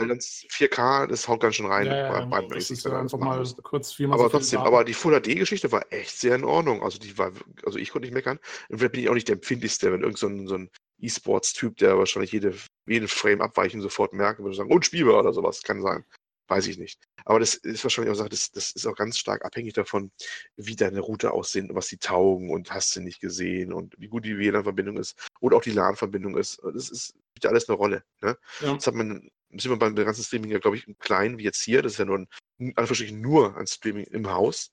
Weil 0.00 0.08
dann 0.08 0.18
4K, 0.18 1.06
das 1.06 1.28
haut 1.28 1.40
ganz 1.40 1.56
schön 1.56 1.66
rein. 1.66 1.86
Ja, 1.86 1.96
ja, 1.96 2.24
bei, 2.24 2.42
das 2.42 2.70
ist 2.70 2.84
ja 2.84 2.98
einfach 2.98 3.18
mal 3.18 3.38
müsste. 3.38 3.62
kurz 3.62 3.92
viermal 3.92 4.18
Aber 4.18 4.28
so 4.28 4.38
trotzdem, 4.38 4.60
aber 4.60 4.84
die 4.84 4.94
Full 4.94 5.20
HD-Geschichte 5.20 5.72
war 5.72 5.84
echt 5.90 6.18
sehr 6.18 6.34
in 6.34 6.44
Ordnung. 6.44 6.82
Also 6.82 6.98
die 6.98 7.16
war, 7.16 7.32
also 7.64 7.78
ich 7.78 7.90
konnte 7.90 8.06
nicht 8.06 8.14
meckern. 8.14 8.38
Und 8.68 8.78
vielleicht 8.78 8.92
bin 8.92 9.02
ich 9.02 9.08
auch 9.08 9.14
nicht 9.14 9.28
der 9.28 9.36
empfindlichste, 9.36 9.92
wenn 9.92 10.02
irgend 10.02 10.18
so 10.18 10.26
ein, 10.26 10.46
so 10.46 10.56
ein 10.56 10.70
E-Sports-Typ, 11.00 11.76
der 11.78 11.98
wahrscheinlich 11.98 12.32
jede, 12.32 12.54
jeden 12.86 13.08
Frame 13.08 13.40
abweichen 13.40 13.80
sofort 13.80 14.12
merken 14.12 14.44
würde, 14.44 14.56
sagen, 14.56 14.72
unspielbar 14.72 15.20
oder 15.20 15.32
sowas, 15.32 15.62
kann 15.62 15.82
sein. 15.82 16.04
Weiß 16.46 16.66
ich 16.66 16.76
nicht. 16.76 17.02
Aber 17.24 17.40
das 17.40 17.54
ist 17.54 17.82
wahrscheinlich 17.84 18.14
auch, 18.14 18.28
das, 18.28 18.50
das 18.50 18.70
ist 18.72 18.86
auch 18.86 18.94
ganz 18.94 19.18
stark 19.18 19.46
abhängig 19.46 19.72
davon, 19.72 20.10
wie 20.56 20.76
deine 20.76 21.00
Route 21.00 21.32
aussehen, 21.32 21.70
was 21.72 21.88
die 21.88 21.96
taugen 21.96 22.50
und 22.50 22.70
hast 22.70 22.94
du 22.96 23.00
nicht 23.00 23.20
gesehen 23.20 23.72
und 23.72 23.94
wie 23.98 24.08
gut 24.08 24.26
die 24.26 24.36
WLAN-Verbindung 24.36 24.98
ist 24.98 25.18
und 25.40 25.54
auch 25.54 25.62
die 25.62 25.72
LAN-Verbindung 25.72 26.36
ist. 26.36 26.60
Das 26.62 26.90
ist 26.90 27.14
spielt 27.34 27.50
alles 27.50 27.68
eine 27.68 27.76
Rolle. 27.76 28.04
Ne? 28.22 28.36
Ja. 28.60 28.74
Das 28.74 28.86
hat 28.86 28.94
man 28.94 29.28
sieht 29.58 29.70
man 29.70 29.78
beim 29.78 29.94
ganzen 29.94 30.24
Streaming 30.24 30.50
ja, 30.50 30.58
glaube 30.58 30.76
ich, 30.76 30.86
im 30.86 30.98
Kleinen 30.98 31.38
wie 31.38 31.44
jetzt 31.44 31.62
hier. 31.62 31.82
Das 31.82 31.92
ist 31.92 31.98
ja 31.98 32.04
nur 32.04 32.18
ein, 32.18 32.28
Anführungsstrichen 32.58 33.20
nur 33.20 33.56
ein 33.56 33.66
Streaming 33.66 34.06
im 34.06 34.30
Haus. 34.30 34.70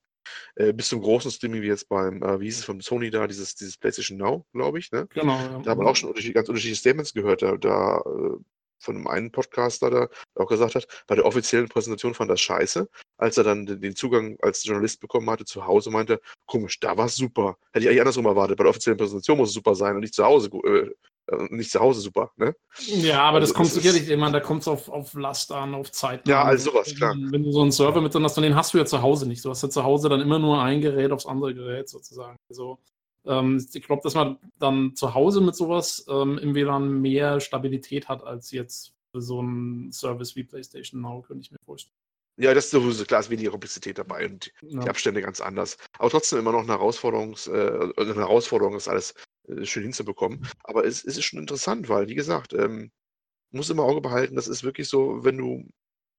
Äh, 0.56 0.74
bis 0.74 0.90
zum 0.90 1.02
großen 1.02 1.32
Streaming 1.32 1.62
wie 1.62 1.68
jetzt 1.68 1.90
beim, 1.90 2.22
äh, 2.22 2.40
wie 2.40 2.46
hieß 2.46 2.60
es 2.60 2.66
von 2.66 2.80
Sony 2.80 3.10
da, 3.10 3.28
dieses, 3.28 3.56
dieses 3.56 3.78
PlayStation 3.78 4.18
Now, 4.18 4.46
glaube 4.54 4.80
ich. 4.80 4.92
Ne? 4.92 5.08
Genau. 5.14 5.38
Ja. 5.38 5.62
Da 5.64 5.72
haben 5.72 5.82
wir 5.82 5.88
auch 5.88 5.96
schon 5.96 6.14
ganz 6.14 6.48
unterschiedliche 6.48 6.80
Statements 6.80 7.14
gehört. 7.14 7.42
Da, 7.42 7.58
da 7.58 7.98
äh, 8.00 8.38
von 8.82 8.96
einem 8.96 9.08
einen 9.08 9.32
Podcaster, 9.32 9.90
der 9.90 10.10
auch 10.36 10.48
gesagt 10.48 10.76
hat, 10.76 10.88
bei 11.08 11.16
der 11.16 11.26
offiziellen 11.26 11.70
Präsentation 11.70 12.14
fand 12.14 12.30
er 12.30 12.34
das 12.34 12.42
scheiße. 12.42 12.90
Als 13.18 13.38
er 13.38 13.44
dann 13.44 13.66
den 13.66 13.96
Zugang 13.96 14.38
als 14.42 14.64
Journalist 14.64 15.00
bekommen 15.00 15.30
hatte 15.30 15.46
zu 15.46 15.66
Hause, 15.66 15.92
meinte, 15.92 16.20
komisch, 16.48 16.80
da 16.80 16.98
war 16.98 17.06
es 17.06 17.16
super. 17.16 17.58
Hätte 17.74 17.84
ich 17.84 17.90
eigentlich 17.90 18.02
andersrum 18.02 18.26
erwartet. 18.26 18.58
Bei 18.58 18.64
der 18.64 18.72
offiziellen 18.72 18.98
Präsentation 18.98 19.38
muss 19.38 19.50
es 19.50 19.56
super 19.56 19.76
sein 19.76 19.96
und 19.96 20.02
nicht 20.02 20.16
zu 20.16 20.26
Hause 20.26 20.50
äh, 21.32 21.48
nicht 21.50 21.72
zu 21.72 21.80
Hause 21.80 22.02
super, 22.02 22.32
ne? 22.38 22.56
Ja, 22.78 23.24
aber 23.24 23.38
also, 23.38 23.48
das 23.48 23.56
kommt 23.56 23.70
sicherlich 23.70 24.10
immer, 24.10 24.32
da 24.32 24.40
kommt 24.40 24.62
es 24.62 24.68
auf, 24.68 24.90
auf 24.90 25.14
Last 25.14 25.52
an, 25.52 25.74
auf 25.74 25.92
Zeit. 25.92 26.28
Ja, 26.28 26.44
also 26.44 26.72
sowas, 26.72 26.94
klar. 26.96 27.16
Wenn 27.16 27.44
du 27.44 27.52
so 27.52 27.62
einen 27.62 27.72
Server 27.72 28.02
mit 28.02 28.14
drin 28.14 28.24
hast, 28.24 28.36
dann 28.36 28.44
den 28.44 28.56
hast 28.56 28.74
du 28.74 28.78
ja 28.78 28.86
zu 28.86 29.02
Hause 29.02 29.28
nicht. 29.28 29.44
Du 29.44 29.50
hast 29.50 29.64
ja 29.64 29.70
zu 29.70 29.84
Hause 29.84 30.10
dann 30.10 30.22
immer 30.22 30.40
nur 30.40 30.62
ein 30.62 30.82
Gerät 30.82 31.12
aufs 31.12 31.26
andere 31.26 31.54
Gerät 31.54 31.90
sozusagen. 31.90 32.38
Also 32.50 32.80
ähm, 33.26 33.66
ich 33.74 33.84
glaube, 33.84 34.02
dass 34.04 34.16
man 34.16 34.38
dann 34.60 34.96
zu 34.96 35.14
Hause 35.14 35.42
mit 35.42 35.56
sowas 35.56 36.06
ähm, 36.10 36.38
im 36.38 36.56
WLAN 36.56 37.02
mehr 37.02 37.40
Stabilität 37.40 38.08
hat 38.08 38.24
als 38.24 38.52
jetzt 38.52 38.94
für 39.12 39.22
so 39.22 39.40
einen 39.40 39.92
Service 39.92 40.36
wie 40.36 40.44
PlayStation 40.44 41.02
Now, 41.02 41.22
könnte 41.22 41.44
ich 41.44 41.52
mir 41.52 41.60
vorstellen. 41.66 41.96
Ja, 42.38 42.54
das 42.54 42.66
ist 42.66 42.72
sowieso 42.72 43.04
klar, 43.06 43.20
ist 43.20 43.30
weniger 43.30 43.52
Komplexität 43.52 43.98
dabei 43.98 44.26
und 44.26 44.52
ja. 44.62 44.82
die 44.82 44.90
Abstände 44.90 45.22
ganz 45.22 45.42
anders. 45.42 45.78
Aber 46.00 46.10
trotzdem 46.10 46.40
immer 46.40 46.54
noch 46.54 46.62
eine 46.62 46.72
Herausforderung, 46.72 47.36
äh, 47.48 48.02
eine 48.02 48.16
Herausforderung 48.16 48.76
ist 48.76 48.88
alles 48.88 49.14
schön 49.64 49.84
hinzubekommen. 49.84 50.48
Aber 50.64 50.86
es, 50.86 51.04
es, 51.04 51.18
ist 51.18 51.26
schon 51.26 51.40
interessant, 51.40 51.90
weil, 51.90 52.08
wie 52.08 52.16
gesagt, 52.16 52.54
ähm, 52.54 52.92
muss 53.52 53.70
immer 53.70 53.84
Auge 53.84 54.02
behalten, 54.02 54.36
das 54.36 54.48
ist 54.48 54.64
wirklich 54.64 54.88
so, 54.88 55.24
wenn 55.24 55.38
du 55.38 55.66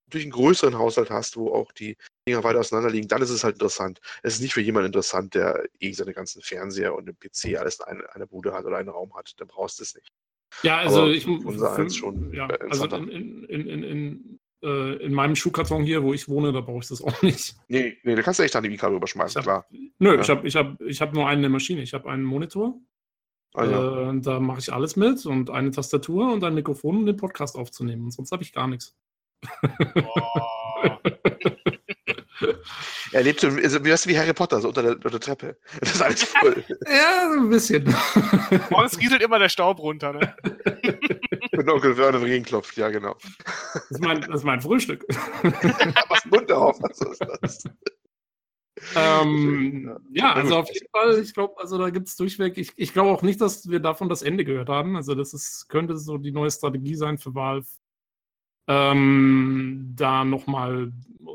durch 0.08 0.24
einen 0.24 0.32
größeren 0.32 0.78
Haushalt 0.78 1.10
hast, 1.10 1.36
wo 1.36 1.52
auch 1.52 1.72
die 1.72 1.96
Dinger 2.28 2.44
weiter 2.44 2.60
auseinander 2.60 2.90
liegen, 2.90 3.08
dann 3.08 3.22
ist 3.22 3.30
es 3.30 3.44
halt 3.44 3.56
interessant. 3.56 4.00
Es 4.22 4.34
ist 4.34 4.40
nicht 4.40 4.54
für 4.54 4.60
jemanden 4.60 4.86
interessant, 4.86 5.34
der 5.34 5.64
eh 5.80 5.92
seine 5.92 6.12
ganzen 6.12 6.42
Fernseher 6.42 6.94
und 6.94 7.06
den 7.06 7.18
PC 7.18 7.58
alles 7.58 7.78
in 7.80 7.86
eine, 7.86 8.14
eine 8.14 8.26
Bude 8.26 8.52
hat 8.52 8.64
oder 8.64 8.76
einen 8.76 8.90
Raum 8.90 9.14
hat. 9.14 9.32
Dann 9.38 9.48
brauchst 9.48 9.78
du 9.78 9.82
es 9.82 9.94
nicht. 9.94 10.12
Ja, 10.62 10.78
also 10.78 11.02
Aber 11.02 11.10
ich 11.10 11.26
unser 11.26 11.74
eins 11.76 11.96
schon. 11.96 12.32
Ja, 12.32 12.46
also 12.46 12.84
in, 12.84 13.44
in, 13.44 13.66
in, 13.66 13.82
in, 13.82 14.40
äh, 14.62 14.96
in 14.96 15.14
meinem 15.14 15.34
Schuhkarton 15.34 15.82
hier, 15.82 16.02
wo 16.02 16.12
ich 16.12 16.28
wohne, 16.28 16.52
da 16.52 16.60
brauche 16.60 16.80
ich 16.80 16.88
das 16.88 17.02
auch 17.02 17.22
nicht. 17.22 17.56
Nee, 17.68 17.96
nee, 18.02 18.14
da 18.14 18.22
kannst 18.22 18.38
du 18.38 18.44
echt 18.44 18.54
an 18.54 18.62
die 18.62 18.70
Vika 18.70 18.88
rüberschmeißen, 18.88 19.38
hab, 19.38 19.44
klar. 19.44 19.66
Nö, 19.98 20.14
ja. 20.14 20.20
ich 20.20 20.28
habe 20.28 20.46
ich 20.46 20.54
hab, 20.54 20.80
ich 20.82 21.00
hab 21.00 21.14
nur 21.14 21.26
eine 21.26 21.48
Maschine. 21.48 21.82
Ich 21.82 21.94
habe 21.94 22.08
einen 22.10 22.22
Monitor, 22.22 22.78
Ja. 23.54 24.10
äh, 24.10 24.20
da 24.20 24.40
mache 24.40 24.60
ich 24.60 24.72
alles 24.72 24.96
mit 24.96 25.26
und 25.26 25.50
eine 25.50 25.70
Tastatur 25.70 26.32
und 26.32 26.42
ein 26.44 26.54
Mikrofon, 26.54 26.96
um 26.96 27.06
den 27.06 27.16
Podcast 27.16 27.56
aufzunehmen. 27.56 28.04
Und 28.04 28.12
sonst 28.12 28.32
habe 28.32 28.42
ich 28.42 28.52
gar 28.52 28.66
nichts. 28.66 28.96
er 33.12 33.22
lebt 33.22 33.40
so, 33.40 33.48
also, 33.48 33.84
wie, 33.84 33.90
wie 33.90 34.18
Harry 34.18 34.32
Potter, 34.32 34.60
so 34.60 34.68
unter 34.68 34.82
der, 34.82 34.92
unter 34.92 35.10
der 35.10 35.20
Treppe. 35.20 35.58
Das 35.80 35.94
ist 35.94 36.02
alles 36.02 36.22
voll. 36.40 36.64
ja, 36.86 37.30
ein 37.32 37.50
bisschen. 37.50 37.94
Oh, 38.70 38.82
es 38.82 38.98
rieselt 38.98 39.22
immer 39.22 39.38
der 39.38 39.48
Staub 39.48 39.78
runter, 39.80 40.12
ne? 40.12 40.34
Wenn 41.52 41.68
Onkel 41.68 41.96
Werner 41.98 42.18
im 42.18 42.24
Regen 42.24 42.44
klopft, 42.44 42.76
ja, 42.76 42.88
genau. 42.88 43.16
Das 43.74 43.90
ist 43.90 44.00
mein, 44.00 44.20
das 44.22 44.36
ist 44.36 44.44
mein 44.44 44.60
Frühstück. 44.60 45.04
Was 46.08 46.24
Munter 46.26 46.56
auf, 46.58 46.80
was 46.80 47.00
ist 47.00 47.20
das? 47.42 47.64
Ähm, 48.96 49.98
ja, 50.12 50.32
also 50.32 50.56
auf 50.56 50.68
jeden 50.72 50.88
Fall, 50.90 51.18
ich 51.18 51.34
glaube, 51.34 51.58
also 51.58 51.76
da 51.78 51.90
gibt 51.90 52.08
es 52.08 52.16
durchweg, 52.16 52.56
ich, 52.56 52.72
ich 52.76 52.92
glaube 52.92 53.10
auch 53.10 53.22
nicht, 53.22 53.40
dass 53.40 53.68
wir 53.68 53.80
davon 53.80 54.08
das 54.08 54.22
Ende 54.22 54.44
gehört 54.44 54.68
haben. 54.68 54.96
Also 54.96 55.14
das 55.14 55.34
ist, 55.34 55.68
könnte 55.68 55.96
so 55.96 56.16
die 56.18 56.32
neue 56.32 56.50
Strategie 56.50 56.94
sein 56.94 57.18
für 57.18 57.34
Valve, 57.34 57.66
ähm, 58.68 59.92
da 59.94 60.24
nochmal 60.24 60.92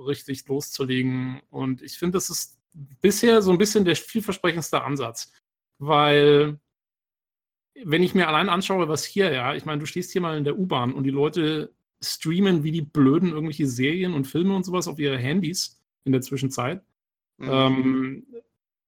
richtig 0.08 0.48
loszulegen. 0.48 1.42
Und 1.50 1.82
ich 1.82 1.98
finde, 1.98 2.18
das 2.18 2.30
ist 2.30 2.58
bisher 3.02 3.42
so 3.42 3.52
ein 3.52 3.58
bisschen 3.58 3.86
der 3.86 3.96
vielversprechendste 3.96 4.84
Ansatz. 4.84 5.32
Weil, 5.80 6.60
wenn 7.84 8.02
ich 8.02 8.16
mir 8.16 8.28
allein 8.28 8.50
anschaue, 8.50 8.88
was 8.88 9.06
hier, 9.06 9.32
ja, 9.32 9.54
ich 9.54 9.66
meine, 9.66 9.80
du 9.80 9.86
stehst 9.86 10.12
hier 10.12 10.22
mal 10.22 10.38
in 10.38 10.44
der 10.44 10.58
U-Bahn 10.58 10.94
und 10.94 11.04
die 11.04 11.12
Leute 11.12 11.74
streamen 12.02 12.64
wie 12.64 12.72
die 12.72 12.82
Blöden 12.82 13.30
irgendwelche 13.30 13.68
Serien 13.68 14.14
und 14.14 14.26
Filme 14.28 14.56
und 14.56 14.66
sowas 14.66 14.88
auf 14.88 15.00
ihre 15.00 15.18
Handys 15.18 15.80
in 16.04 16.12
der 16.12 16.22
Zwischenzeit. 16.22 16.84
Mhm. 17.38 17.50
Ähm, 17.50 18.26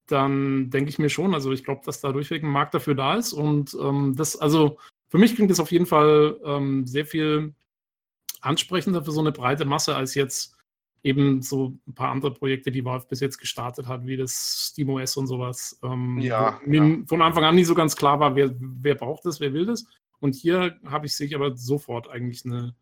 dann 0.06 0.70
denke 0.70 0.90
ich 0.90 0.98
mir 0.98 1.08
schon, 1.08 1.34
also 1.34 1.52
ich 1.52 1.64
glaube, 1.64 1.82
dass 1.84 2.00
da 2.00 2.12
durchweg 2.12 2.42
ein 2.42 2.50
Markt 2.50 2.74
dafür 2.74 2.94
da 2.94 3.14
ist. 3.14 3.32
Und 3.32 3.76
ähm, 3.80 4.14
das, 4.16 4.36
also 4.36 4.78
für 5.08 5.18
mich 5.18 5.34
klingt 5.34 5.50
das 5.50 5.60
auf 5.60 5.72
jeden 5.72 5.86
Fall 5.86 6.38
ähm, 6.44 6.86
sehr 6.86 7.06
viel 7.06 7.54
ansprechender 8.40 9.04
für 9.04 9.12
so 9.12 9.20
eine 9.20 9.32
breite 9.32 9.64
Masse 9.64 9.94
als 9.94 10.14
jetzt 10.14 10.56
eben 11.02 11.42
so 11.42 11.78
ein 11.86 11.94
paar 11.94 12.10
andere 12.10 12.32
Projekte, 12.32 12.70
die 12.70 12.84
Valve 12.84 13.06
bis 13.08 13.20
jetzt 13.20 13.38
gestartet 13.38 13.86
hat, 13.86 14.06
wie 14.06 14.16
das 14.16 14.68
SteamOS 14.70 15.16
und 15.16 15.26
sowas. 15.26 15.78
Ähm, 15.82 16.18
ja, 16.18 16.60
mir 16.64 16.84
ja. 16.84 16.98
von 17.06 17.22
Anfang 17.22 17.44
an 17.44 17.54
nie 17.54 17.64
so 17.64 17.74
ganz 17.74 17.96
klar 17.96 18.20
war, 18.20 18.36
wer, 18.36 18.54
wer 18.58 18.94
braucht 18.94 19.24
das, 19.24 19.40
wer 19.40 19.52
will 19.52 19.66
das. 19.66 19.86
Und 20.18 20.34
hier 20.34 20.78
habe 20.84 21.06
ich 21.06 21.16
sich 21.16 21.34
aber 21.34 21.56
sofort 21.56 22.08
eigentlich 22.10 22.44
eine, 22.44 22.74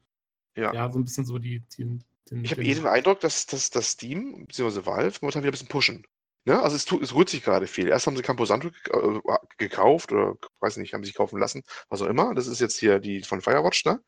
ja. 0.57 0.73
ja, 0.73 0.91
so 0.91 0.99
ein 0.99 1.05
bisschen 1.05 1.25
so 1.25 1.39
die, 1.39 1.63
die, 1.77 2.01
den, 2.31 2.45
ich 2.45 2.51
habe 2.51 2.65
eh 2.65 2.75
den 2.75 2.87
Eindruck, 2.87 3.21
dass, 3.21 3.47
dass, 3.47 3.71
dass 3.71 3.91
Steam 3.91 4.47
bzw. 4.47 4.87
Valve 4.87 5.19
momentan 5.21 5.43
wieder 5.43 5.51
ein 5.51 5.53
bisschen 5.53 5.69
pushen. 5.69 6.07
Ne? 6.45 6.61
Also 6.63 6.77
es, 6.77 6.85
tut, 6.85 7.03
es 7.03 7.15
rührt 7.15 7.29
sich 7.29 7.43
gerade 7.43 7.67
viel. 7.67 7.89
Erst 7.89 8.07
haben 8.07 8.17
sie 8.17 8.23
Camposanto 8.23 8.69
äh, 8.69 9.37
gekauft 9.59 10.13
oder 10.13 10.35
weiß 10.61 10.79
nicht, 10.79 10.95
haben 10.95 11.05
sich 11.05 11.15
kaufen 11.15 11.39
lassen, 11.39 11.63
was 11.89 12.03
auch 12.03 12.07
immer. 12.07 12.35
Das 12.35 12.47
ist 12.47 12.61
jetzt 12.61 12.79
hier 12.79 13.01
die 13.01 13.23
von 13.23 13.41
Firewatch, 13.41 13.85
ne? 13.85 14.01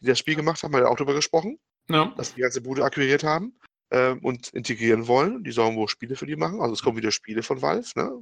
die 0.00 0.06
das 0.06 0.18
Spiel 0.18 0.36
gemacht 0.36 0.62
haben, 0.62 0.72
haben 0.72 0.82
wir 0.82 0.90
auch 0.90 0.96
drüber 0.96 1.14
gesprochen, 1.14 1.58
ja. 1.88 2.12
dass 2.16 2.30
die, 2.30 2.36
die 2.36 2.42
ganze 2.42 2.60
Bude 2.60 2.84
akquiriert 2.84 3.24
haben 3.24 3.58
ähm, 3.90 4.20
und 4.20 4.48
integrieren 4.50 5.08
wollen. 5.08 5.42
Die 5.42 5.50
sollen 5.50 5.76
wohl 5.76 5.88
Spiele 5.88 6.14
für 6.14 6.26
die 6.26 6.36
machen. 6.36 6.60
Also 6.60 6.74
es 6.74 6.82
kommen 6.82 6.96
wieder 6.96 7.10
Spiele 7.10 7.42
von 7.42 7.62
Valve. 7.62 7.90
Ne? 7.96 8.12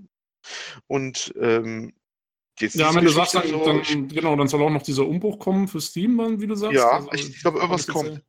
Und 0.87 1.35
ähm, 1.39 1.93
Jetzt 2.59 2.77
ja, 2.77 2.95
wenn 2.95 3.05
du 3.05 3.11
sagst, 3.11 3.35
dann, 3.35 3.47
so, 3.47 3.65
dann, 3.67 4.09
genau, 4.09 4.35
dann 4.35 4.49
soll 4.49 4.63
auch 4.63 4.71
noch 4.71 4.83
dieser 4.83 5.07
Umbruch 5.07 5.39
kommen 5.39 5.69
für 5.69 5.79
Steam, 5.79 6.41
wie 6.41 6.47
du 6.47 6.55
sagst. 6.55 6.75
Ja, 6.75 6.89
also, 6.89 7.13
ich, 7.13 7.29
ich 7.29 7.41
glaube, 7.43 7.59
irgendwas 7.59 7.87
kommt. 7.87 8.23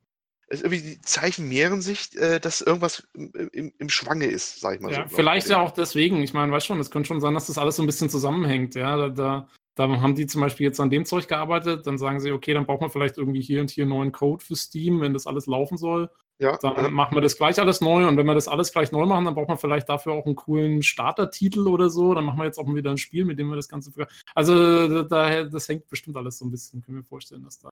Es 0.50 0.62
irgendwie 0.62 0.82
die 0.82 1.02
Zeichen 1.02 1.48
mehren 1.48 1.82
sich, 1.82 2.16
äh, 2.16 2.40
dass 2.40 2.62
irgendwas 2.62 3.08
im, 3.14 3.32
im, 3.52 3.74
im 3.78 3.90
Schwange 3.90 4.26
ist, 4.26 4.60
sag 4.60 4.76
ich 4.76 4.82
mal 4.82 4.92
Ja, 4.92 5.08
so. 5.08 5.16
vielleicht 5.16 5.50
ja 5.50 5.62
auch 5.62 5.72
deswegen. 5.72 6.22
Ich 6.22 6.34
meine, 6.34 6.52
weißt 6.52 6.66
schon, 6.66 6.80
es 6.80 6.92
könnte 6.92 7.08
schon 7.08 7.22
sein, 7.22 7.34
dass 7.34 7.48
das 7.48 7.58
alles 7.58 7.76
so 7.76 7.84
ein 7.84 7.88
bisschen 7.88 8.10
zusammenhängt. 8.10 8.76
Ja, 8.76 8.96
da, 8.96 9.10
da, 9.10 9.48
da 9.76 9.88
haben 10.02 10.16
die 10.16 10.26
zum 10.26 10.42
Beispiel 10.42 10.66
jetzt 10.66 10.80
an 10.80 10.90
dem 10.90 11.06
Zeug 11.06 11.28
gearbeitet, 11.28 11.86
dann 11.86 11.98
sagen 11.98 12.20
sie, 12.20 12.32
okay, 12.32 12.54
dann 12.54 12.66
braucht 12.66 12.82
man 12.82 12.90
vielleicht 12.90 13.18
irgendwie 13.18 13.42
hier 13.42 13.62
und 13.62 13.70
hier 13.70 13.86
neuen 13.86 14.12
Code 14.12 14.44
für 14.44 14.56
Steam, 14.56 15.02
wenn 15.02 15.14
das 15.14 15.28
alles 15.28 15.48
laufen 15.48 15.78
soll. 15.78 16.10
Ja, 16.40 16.56
Dann 16.58 16.76
ja. 16.76 16.90
machen 16.90 17.16
wir 17.16 17.22
das 17.22 17.36
gleich 17.36 17.60
alles 17.60 17.82
neu 17.82 18.08
und 18.08 18.16
wenn 18.16 18.28
wir 18.28 18.36
das 18.36 18.48
alles 18.48 18.72
gleich 18.72 18.92
neu 18.92 19.08
machen, 19.08 19.26
dann 19.26 19.34
braucht 19.34 19.48
man 19.48 19.58
vielleicht 19.58 19.90
dafür 19.90 20.14
auch 20.14 20.26
einen 20.28 20.36
coolen 20.36 20.84
Startertitel 20.84 21.68
oder 21.68 21.90
so. 21.90 22.14
Dann 22.14 22.26
machen 22.26 22.38
wir 22.38 22.46
jetzt 22.46 22.60
auch 22.60 22.68
wieder 22.74 22.92
ein 22.92 23.00
Spiel, 23.00 23.26
mit 23.26 23.40
dem 23.40 23.50
wir 23.50 23.56
das 23.56 23.68
Ganze. 23.68 23.92
Also 24.36 25.02
daher, 25.04 25.46
das 25.46 25.68
hängt 25.68 25.88
bestimmt 25.90 26.16
alles 26.16 26.38
so 26.38 26.46
ein 26.46 26.52
bisschen, 26.52 26.84
können 26.84 26.98
wir 27.00 27.04
vorstellen, 27.04 27.44
dass 27.44 27.58
da 27.58 27.70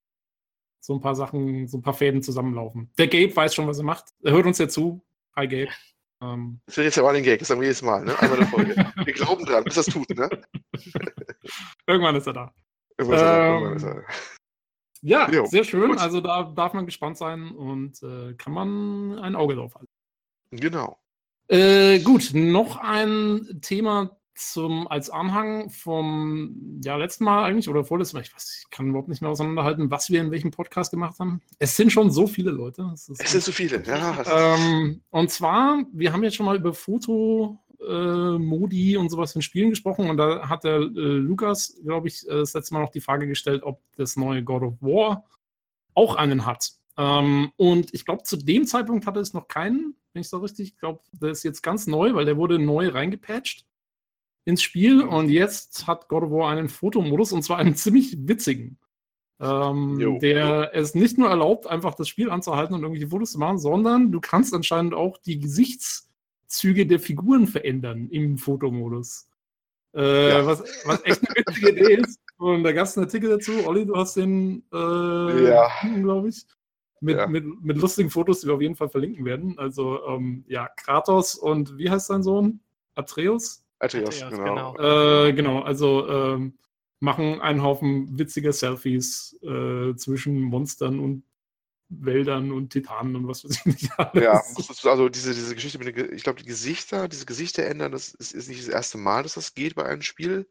so 0.85 0.93
ein 0.93 1.01
paar 1.01 1.15
Sachen, 1.15 1.67
so 1.67 1.77
ein 1.79 1.81
paar 1.81 1.95
Fäden 1.95 2.21
zusammenlaufen. 2.21 2.91
Der 2.99 3.07
Gabe 3.07 3.35
weiß 3.35 3.55
schon, 3.55 3.67
was 3.67 3.79
er 3.79 3.83
macht. 3.85 4.05
Er 4.21 4.33
hört 4.33 4.45
uns 4.45 4.59
ja 4.59 4.67
zu. 4.67 5.03
Hi 5.35 5.47
Gabe. 5.47 5.69
Ähm, 6.21 6.61
Das 6.67 6.77
wird 6.77 6.85
jetzt 6.85 6.95
ja 6.95 7.01
mal 7.03 7.15
ein 7.15 7.23
Gag, 7.23 7.39
das 7.39 7.47
sagen 7.47 7.59
wir 7.59 7.67
jedes 7.67 7.81
Mal, 7.81 8.05
ne? 8.05 8.17
Einmal 8.19 8.37
eine 8.37 8.47
Folge. 8.47 8.75
wir 9.03 9.13
glauben 9.13 9.43
dran, 9.45 9.63
bis 9.63 9.73
das 9.75 9.87
tut, 9.87 10.07
ne? 10.11 10.29
irgendwann 11.87 12.15
ist 12.15 12.27
er 12.27 12.33
da. 12.33 12.53
Irgendwann 12.97 13.17
ist 13.17 13.23
er- 13.23 13.47
Ähm, 13.47 13.53
irgendwann 13.63 13.77
ist 13.77 13.83
er- 13.83 14.03
Ja, 15.01 15.29
Jo, 15.31 15.45
sehr 15.45 15.63
schön. 15.63 15.89
gut. 15.89 15.97
Also 15.99 16.21
da 16.21 16.43
darf 16.43 16.73
man 16.73 16.85
gespannt 16.85 17.17
sein 17.17 17.51
und 17.51 18.01
äh, 18.03 18.33
kann 18.35 18.53
man 18.53 19.17
ein 19.19 19.35
Auge 19.35 19.55
drauf 19.55 19.73
halten. 19.75 19.89
Genau. 20.51 20.97
Äh, 21.47 21.99
gut, 21.99 22.31
noch 22.33 22.77
ein 22.77 23.59
Thema 23.61 24.17
zum, 24.35 24.87
als 24.87 25.09
Anhang 25.09 25.69
vom 25.69 26.79
ja, 26.83 26.97
letzten 26.97 27.23
Mal 27.23 27.45
eigentlich 27.45 27.69
oder 27.69 27.85
vorletzten 27.85 28.17
Mal. 28.17 28.23
Ich 28.23 28.33
weiß, 28.33 28.63
ich 28.63 28.69
kann 28.69 28.89
überhaupt 28.89 29.07
nicht 29.07 29.21
mehr 29.21 29.31
auseinanderhalten, 29.31 29.89
was 29.89 30.09
wir 30.09 30.21
in 30.21 30.31
welchem 30.31 30.51
Podcast 30.51 30.91
gemacht 30.91 31.19
haben. 31.19 31.41
Es 31.57 31.75
sind 31.75 31.91
schon 31.91 32.11
so 32.11 32.27
viele 32.27 32.51
Leute. 32.51 32.89
Es 32.93 33.07
ist 33.07 33.23
Es 33.23 33.31
sind 33.31 33.43
so 33.43 33.51
viele, 33.51 33.81
ja. 33.83 34.55
ähm, 34.55 35.01
und 35.09 35.31
zwar, 35.31 35.83
wir 35.93 36.11
haben 36.11 36.23
jetzt 36.23 36.35
schon 36.35 36.45
mal 36.45 36.57
über 36.57 36.73
Foto, 36.73 37.57
äh, 37.87 38.37
Modi 38.37 38.97
und 38.97 39.09
sowas 39.09 39.35
in 39.35 39.41
Spielen 39.41 39.69
gesprochen 39.69 40.09
und 40.09 40.17
da 40.17 40.49
hat 40.49 40.63
der 40.63 40.79
äh, 40.79 40.89
Lukas, 40.89 41.79
glaube 41.83 42.07
ich, 42.07 42.27
äh, 42.27 42.31
das 42.31 42.53
letzte 42.53 42.73
Mal 42.73 42.81
noch 42.81 42.91
die 42.91 43.01
Frage 43.01 43.27
gestellt, 43.27 43.63
ob 43.63 43.81
das 43.95 44.17
neue 44.17 44.43
God 44.43 44.63
of 44.63 44.81
War 44.81 45.25
auch 45.93 46.15
einen 46.15 46.45
hat. 46.45 46.73
Ähm, 46.97 47.51
und 47.55 47.93
ich 47.93 48.05
glaube, 48.05 48.23
zu 48.23 48.37
dem 48.37 48.65
Zeitpunkt 48.65 49.05
hatte 49.05 49.19
es 49.19 49.33
noch 49.33 49.47
keinen, 49.47 49.95
wenn 50.13 50.21
ich 50.21 50.29
so 50.29 50.37
richtig, 50.39 50.69
ich 50.69 50.77
glaube, 50.77 51.01
der 51.13 51.31
ist 51.31 51.43
jetzt 51.43 51.61
ganz 51.61 51.87
neu, 51.87 52.13
weil 52.15 52.25
der 52.25 52.37
wurde 52.37 52.59
neu 52.59 52.89
reingepatcht 52.89 53.65
ins 54.45 54.61
Spiel 54.61 55.01
und 55.01 55.29
jetzt 55.29 55.87
hat 55.87 56.07
God 56.07 56.23
of 56.23 56.31
War 56.31 56.49
einen 56.51 56.69
Fotomodus 56.69 57.31
und 57.33 57.41
zwar 57.43 57.57
einen 57.57 57.75
ziemlich 57.75 58.15
witzigen. 58.27 58.77
Ähm, 59.37 59.99
Jo. 59.99 60.17
der 60.19 60.73
es 60.73 60.95
nicht 60.95 61.17
nur 61.17 61.27
erlaubt, 61.29 61.67
einfach 61.67 61.93
das 61.95 62.07
Spiel 62.07 62.29
anzuhalten 62.29 62.73
und 62.73 62.83
irgendwelche 62.83 63.09
Fotos 63.09 63.33
zu 63.33 63.37
machen, 63.39 63.57
sondern 63.59 64.09
du 64.13 64.21
kannst 64.21 64.53
anscheinend 64.53 64.93
auch 64.93 65.17
die 65.17 65.39
Gesichtszüge 65.39 66.85
der 66.87 66.99
Figuren 67.01 67.45
verändern 67.45 68.07
im 68.11 68.37
Fotomodus. 68.37 69.27
Äh, 69.93 70.29
Ja. 70.29 70.45
was, 70.45 70.63
was 70.85 71.03
echt 71.03 71.21
eine 71.27 71.35
witzige 71.35 71.69
Idee 71.71 71.93
ist. 71.95 72.17
Und 72.37 72.63
da 72.63 72.71
gab 72.71 72.85
es 72.85 72.97
einen 72.97 73.07
Artikel 73.07 73.29
dazu. 73.29 73.51
Olli, 73.67 73.85
du 73.85 73.95
hast 73.97 74.15
den, 74.15 74.63
äh, 74.73 75.49
Ja. 75.49 75.69
glaube 76.01 76.29
ich. 76.29 76.45
Mit, 77.01 77.17
Ja. 77.17 77.27
mit, 77.27 77.43
mit 77.61 77.77
lustigen 77.77 78.09
Fotos, 78.09 78.39
die 78.39 78.47
wir 78.47 78.53
auf 78.55 78.61
jeden 78.61 78.75
Fall 78.77 78.87
verlinken 78.89 79.25
werden. 79.25 79.59
Also, 79.59 79.99
ähm, 80.07 80.45
ja, 80.47 80.69
Kratos 80.77 81.35
und 81.35 81.77
wie 81.77 81.89
heißt 81.89 82.07
sein 82.07 82.23
Sohn? 82.23 82.61
Atreus? 82.95 83.64
Atreus, 83.79 84.21
Atreus, 84.21 84.39
genau. 84.39 84.73
genau. 84.73 85.25
Äh, 85.27 85.33
genau, 85.33 85.61
also 85.61 86.07
ähm, 86.09 86.57
machen 87.01 87.41
einen 87.41 87.61
Haufen 87.61 88.17
witziger 88.17 88.53
Selfies 88.53 89.37
äh, 89.41 89.95
zwischen 89.95 90.41
Monstern 90.41 90.99
und 90.99 91.23
Wäldern 91.89 92.51
und 92.51 92.71
Titanen 92.71 93.15
und 93.15 93.27
was 93.27 93.43
weiß 93.43 93.57
ich 93.59 93.65
nicht 93.65 93.91
alles. 93.99 94.23
Ja, 94.23 94.89
also 94.89 95.07
diese, 95.07 95.35
diese 95.35 95.53
Geschichte 95.53 95.77
mit 95.77 95.95
den, 95.95 96.13
ich 96.13 96.23
glaube, 96.23 96.39
die 96.41 96.47
Gesichter, 96.47 97.07
diese 97.07 97.27
Gesichter 97.27 97.63
ändern, 97.65 97.91
das 97.91 98.15
ist, 98.15 98.31
ist 98.33 98.47
nicht 98.49 98.59
das 98.61 98.69
erste 98.69 98.97
Mal, 98.97 99.21
dass 99.21 99.35
das 99.35 99.53
geht 99.53 99.75
bei 99.75 99.85
einem 99.85 100.01
Spiel. 100.01 100.47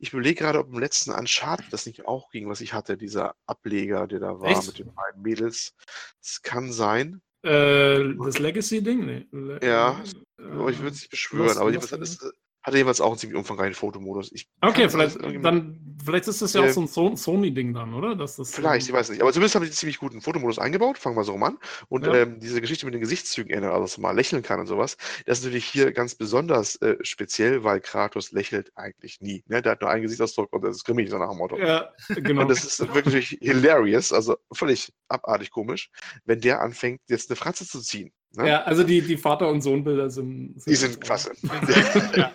Ich 0.00 0.12
überlege 0.12 0.40
gerade, 0.42 0.58
ob 0.58 0.72
im 0.72 0.80
letzten 0.80 1.12
Uncharted 1.12 1.72
das 1.72 1.86
nicht 1.86 2.06
auch 2.06 2.30
ging, 2.30 2.48
was 2.48 2.60
ich 2.60 2.72
hatte, 2.72 2.96
dieser 2.96 3.36
Ableger, 3.46 4.08
der 4.08 4.18
da 4.18 4.40
war 4.40 4.50
Echt? 4.50 4.66
mit 4.66 4.78
den 4.80 4.92
beiden 4.92 5.22
Mädels. 5.22 5.74
Das 6.20 6.42
kann 6.42 6.72
sein, 6.72 7.22
Äh, 7.44 8.14
das 8.16 8.40
Legacy-Ding? 8.40 9.06
Nee. 9.06 9.26
Le 9.30 9.60
Ja, 9.62 10.02
äh, 10.38 10.42
aber 10.42 10.70
ich 10.70 10.78
würde 10.78 10.94
es 10.96 11.02
nicht 11.02 11.10
beschwören. 11.10 11.46
was- 11.46 11.58
aber 11.58 11.72
war 11.74 11.80
hat 11.82 12.00
es, 12.00 12.18
hatte 12.62 12.76
jeweils 12.78 13.00
auch 13.00 13.08
einen 13.10 13.18
ziemlich 13.18 13.38
umfangreichen 13.38 13.74
Fotomodus. 13.74 14.30
Ich 14.32 14.48
Okay, 14.60 14.88
vielleicht, 14.88 15.18
dann, 15.44 15.96
vielleicht 16.04 16.28
ist 16.28 16.42
das 16.42 16.52
ja 16.52 16.60
auch 16.62 16.66
Äh, 16.66 16.72
so 16.72 16.80
ein 16.82 16.86
so 16.86 17.16
Sony-Ding 17.16 17.74
dann, 17.74 17.92
oder? 17.94 18.14
Dass 18.14 18.36
das, 18.36 18.54
Vielleicht, 18.54 18.86
ich 18.86 18.92
weiß 18.92 19.10
nicht. 19.10 19.20
Aber 19.22 19.32
zumindest 19.32 19.54
haben 19.54 19.62
die 19.62 19.68
einen 19.68 19.74
ziemlich 19.74 19.98
guten 19.98 20.20
Fotomodus 20.20 20.58
eingebaut, 20.58 20.98
fangen 20.98 21.16
wir 21.16 21.24
so 21.24 21.32
rum 21.32 21.42
an. 21.42 21.58
Und 21.88 22.06
Ja. 22.06 22.14
ähm, 22.14 22.38
diese 22.40 22.60
Geschichte 22.60 22.84
mit 22.86 22.94
den 22.94 23.00
Gesichtszügen 23.00 23.52
ändern, 23.52 23.72
also 23.72 23.82
dass 23.84 23.98
man 23.98 24.10
mal 24.12 24.16
lächeln 24.16 24.42
kann 24.42 24.60
und 24.60 24.66
sowas, 24.66 24.96
das 25.26 25.38
ist 25.38 25.44
natürlich 25.44 25.64
hier 25.66 25.92
ganz 25.92 26.14
besonders 26.14 26.76
äh, 26.76 26.96
speziell, 27.02 27.64
weil 27.64 27.80
Kratos 27.80 28.30
lächelt 28.32 28.70
eigentlich 28.76 29.20
nie. 29.20 29.42
Ne? 29.48 29.62
Der 29.62 29.72
hat 29.72 29.80
nur 29.80 29.90
einen 29.90 30.02
Gesichtsausdruck 30.02 30.52
und 30.52 30.62
das 30.62 30.76
ist 30.76 30.84
grimmig, 30.84 31.10
so 31.10 31.18
nach 31.18 31.30
dem 31.30 31.38
Motto. 31.38 31.58
Ja, 31.58 31.90
genau. 32.08 32.42
Und 32.42 32.48
das 32.48 32.64
ist 32.64 32.94
wirklich 32.94 33.38
hilarious, 33.40 34.12
also 34.12 34.36
völlig 34.52 34.92
abartig 35.08 35.50
komisch, 35.50 35.90
wenn 36.24 36.40
der 36.40 36.60
anfängt, 36.60 37.00
jetzt 37.08 37.30
eine 37.30 37.36
Fratze 37.36 37.66
zu 37.66 37.80
ziehen. 37.80 38.12
Ne? 38.34 38.48
ja, 38.48 38.62
also 38.62 38.82
die, 38.82 39.02
die 39.02 39.16
Vater- 39.16 39.48
und 39.48 39.60
Sohnbilder 39.60 40.08
sind. 40.10 40.54
Die 40.66 40.74
sind 40.74 41.00
klasse. 41.00 41.32
Ja. 42.16 42.32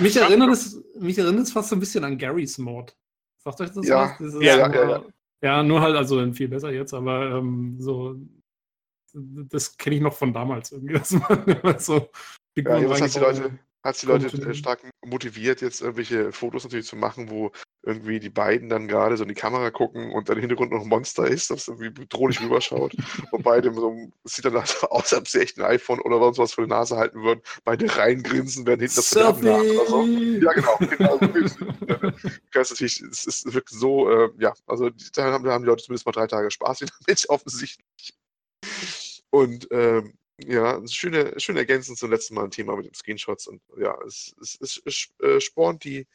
Mich 0.00 0.16
erinnert, 0.16 0.50
es, 0.50 0.80
mich 0.98 1.18
erinnert 1.18 1.44
es 1.44 1.52
fast 1.52 1.70
so 1.70 1.76
ein 1.76 1.80
bisschen 1.80 2.04
an 2.04 2.18
Gary's 2.18 2.58
Mod. 2.58 2.94
Sagt 3.42 3.60
euch 3.60 3.70
das 3.70 3.86
Ja, 3.86 4.14
was? 4.20 4.32
Das 4.34 4.42
ja, 4.42 4.58
ja, 4.58 4.68
nur- 4.68 4.76
ja, 4.76 4.90
ja. 4.90 5.04
Ja, 5.44 5.62
nur 5.64 5.80
halt, 5.80 5.96
also 5.96 6.32
viel 6.32 6.46
besser 6.46 6.70
jetzt, 6.70 6.94
aber 6.94 7.32
ähm, 7.38 7.74
so, 7.80 8.14
das 9.12 9.76
kenne 9.76 9.96
ich 9.96 10.02
noch 10.02 10.14
von 10.14 10.32
damals 10.32 10.70
irgendwie, 10.70 10.94
immer 11.60 11.78
so 11.80 11.94
Ja, 11.96 12.06
Figuren 12.54 13.00
hat 13.02 13.14
die 13.14 13.18
Leute, 13.18 13.58
hat. 13.82 14.02
die 14.02 14.06
Leute 14.06 14.26
äh, 14.50 14.54
stark 14.54 14.88
motiviert, 15.04 15.60
jetzt 15.60 15.80
irgendwelche 15.80 16.30
Fotos 16.30 16.62
natürlich 16.62 16.86
zu 16.86 16.94
machen, 16.96 17.28
wo 17.28 17.50
irgendwie 17.84 18.20
die 18.20 18.30
beiden 18.30 18.68
dann 18.68 18.86
gerade 18.86 19.16
so 19.16 19.24
in 19.24 19.28
die 19.28 19.34
Kamera 19.34 19.70
gucken 19.70 20.12
und 20.12 20.28
dann 20.28 20.36
im 20.36 20.42
Hintergrund 20.42 20.70
noch 20.70 20.82
ein 20.82 20.88
Monster 20.88 21.26
ist, 21.26 21.50
das 21.50 21.68
irgendwie 21.68 21.90
bedrohlich 21.90 22.40
rüberschaut. 22.40 22.94
und 23.32 23.42
beide 23.42 23.74
so, 23.74 24.08
es 24.24 24.34
sieht 24.34 24.44
dann 24.44 24.54
halt 24.54 24.82
aus, 24.90 25.12
als 25.12 25.14
ob 25.14 25.28
sie 25.28 25.40
echt 25.40 25.58
ein 25.58 25.64
iPhone 25.64 26.00
oder 26.00 26.18
sonst 26.20 26.38
was 26.38 26.52
vor 26.54 26.64
die 26.64 26.70
Nase 26.70 26.96
halten 26.96 27.22
würden, 27.22 27.42
beide 27.64 27.96
reingrinsen, 27.96 28.66
werden 28.66 28.80
hinten 28.80 28.96
das 28.96 29.14
nach 29.14 29.36
oder 29.40 29.86
so. 29.86 30.04
Ja, 30.06 30.52
genau. 30.52 30.78
genau. 30.78 31.18
natürlich, 32.54 33.00
es, 33.00 33.26
es 33.26 33.44
wirkt 33.52 33.70
so, 33.70 34.08
äh, 34.08 34.30
ja, 34.38 34.52
also 34.66 34.90
da 35.14 35.32
haben, 35.32 35.44
die 35.44 35.66
Leute 35.66 35.84
zumindest 35.84 36.06
mal 36.06 36.12
drei 36.12 36.26
Tage 36.26 36.50
Spaß 36.50 36.82
wieder 36.82 36.94
mit, 37.06 37.28
offensichtlich. 37.28 38.14
Und 39.30 39.66
ähm, 39.70 40.14
ja, 40.38 40.76
ist 40.78 40.94
schöne, 40.94 41.38
schön 41.38 41.56
ergänzend 41.56 41.98
zum 41.98 42.10
letzten 42.10 42.34
Mal 42.34 42.44
ein 42.44 42.50
Thema 42.50 42.76
mit 42.76 42.86
den 42.86 42.94
Screenshots 42.94 43.46
und 43.46 43.60
ja, 43.78 43.96
es, 44.06 44.34
es, 44.40 44.58
es, 44.60 44.82
es 44.84 45.08
äh, 45.22 45.40
spornt 45.40 45.84
die, 45.84 46.06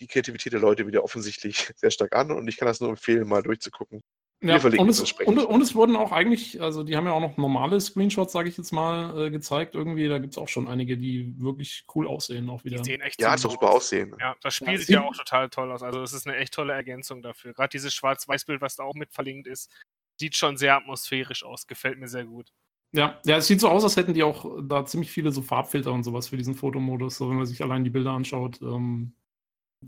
die 0.00 0.06
Kreativität 0.06 0.52
der 0.52 0.60
Leute 0.60 0.86
wieder 0.86 1.04
offensichtlich 1.04 1.72
sehr 1.76 1.90
stark 1.90 2.14
an 2.14 2.30
und 2.30 2.48
ich 2.48 2.56
kann 2.56 2.66
das 2.66 2.80
nur 2.80 2.90
empfehlen, 2.90 3.28
mal 3.28 3.42
durchzugucken. 3.42 4.02
Ja, 4.42 4.58
und, 4.58 4.88
es 4.90 5.00
und, 5.12 5.38
und 5.38 5.60
es 5.62 5.74
wurden 5.74 5.96
auch 5.96 6.12
eigentlich, 6.12 6.60
also 6.60 6.82
die 6.82 6.96
haben 6.96 7.06
ja 7.06 7.12
auch 7.12 7.20
noch 7.20 7.38
normale 7.38 7.80
Screenshots, 7.80 8.30
sage 8.34 8.50
ich 8.50 8.58
jetzt 8.58 8.72
mal, 8.72 9.26
äh, 9.26 9.30
gezeigt 9.30 9.74
irgendwie. 9.74 10.06
Da 10.06 10.18
gibt 10.18 10.34
es 10.34 10.38
auch 10.38 10.48
schon 10.48 10.68
einige, 10.68 10.98
die 10.98 11.32
wirklich 11.40 11.86
cool 11.94 12.06
aussehen 12.06 12.50
auch 12.50 12.62
wieder. 12.62 12.76
Die 12.82 12.84
sehen 12.90 13.00
echt 13.00 13.22
Ja, 13.22 13.36
doch 13.36 13.52
super 13.52 13.70
aus. 13.70 13.76
aussehen. 13.84 14.14
Ja, 14.20 14.36
das 14.42 14.56
Spiel 14.56 14.72
Ja, 14.72 14.76
sieht 14.76 14.86
sieht- 14.88 14.94
ja 14.96 15.02
auch 15.02 15.16
total 15.16 15.48
toll 15.48 15.72
aus. 15.72 15.82
Also 15.82 16.02
es 16.02 16.12
ist 16.12 16.26
eine 16.26 16.36
echt 16.36 16.52
tolle 16.52 16.74
Ergänzung 16.74 17.22
dafür. 17.22 17.54
Gerade 17.54 17.70
dieses 17.70 17.94
Schwarz-Weiß-Bild, 17.94 18.60
was 18.60 18.76
da 18.76 18.82
auch 18.82 18.92
mit 18.94 19.14
verlinkt 19.14 19.46
ist, 19.46 19.72
sieht 20.20 20.36
schon 20.36 20.58
sehr 20.58 20.76
atmosphärisch 20.76 21.42
aus. 21.42 21.66
Gefällt 21.66 21.98
mir 21.98 22.08
sehr 22.08 22.26
gut. 22.26 22.50
Ja, 22.92 23.18
ja, 23.24 23.38
es 23.38 23.46
sieht 23.46 23.60
so 23.60 23.68
aus, 23.70 23.82
als 23.82 23.96
hätten 23.96 24.12
die 24.12 24.24
auch 24.24 24.58
da 24.62 24.84
ziemlich 24.84 25.10
viele 25.10 25.32
so 25.32 25.40
Farbfilter 25.40 25.90
und 25.90 26.04
sowas 26.04 26.28
für 26.28 26.36
diesen 26.36 26.54
Fotomodus, 26.54 27.16
so 27.16 27.30
wenn 27.30 27.36
man 27.38 27.46
sich 27.46 27.62
allein 27.62 27.82
die 27.82 27.90
Bilder 27.90 28.10
anschaut. 28.10 28.60
Ähm, 28.60 29.16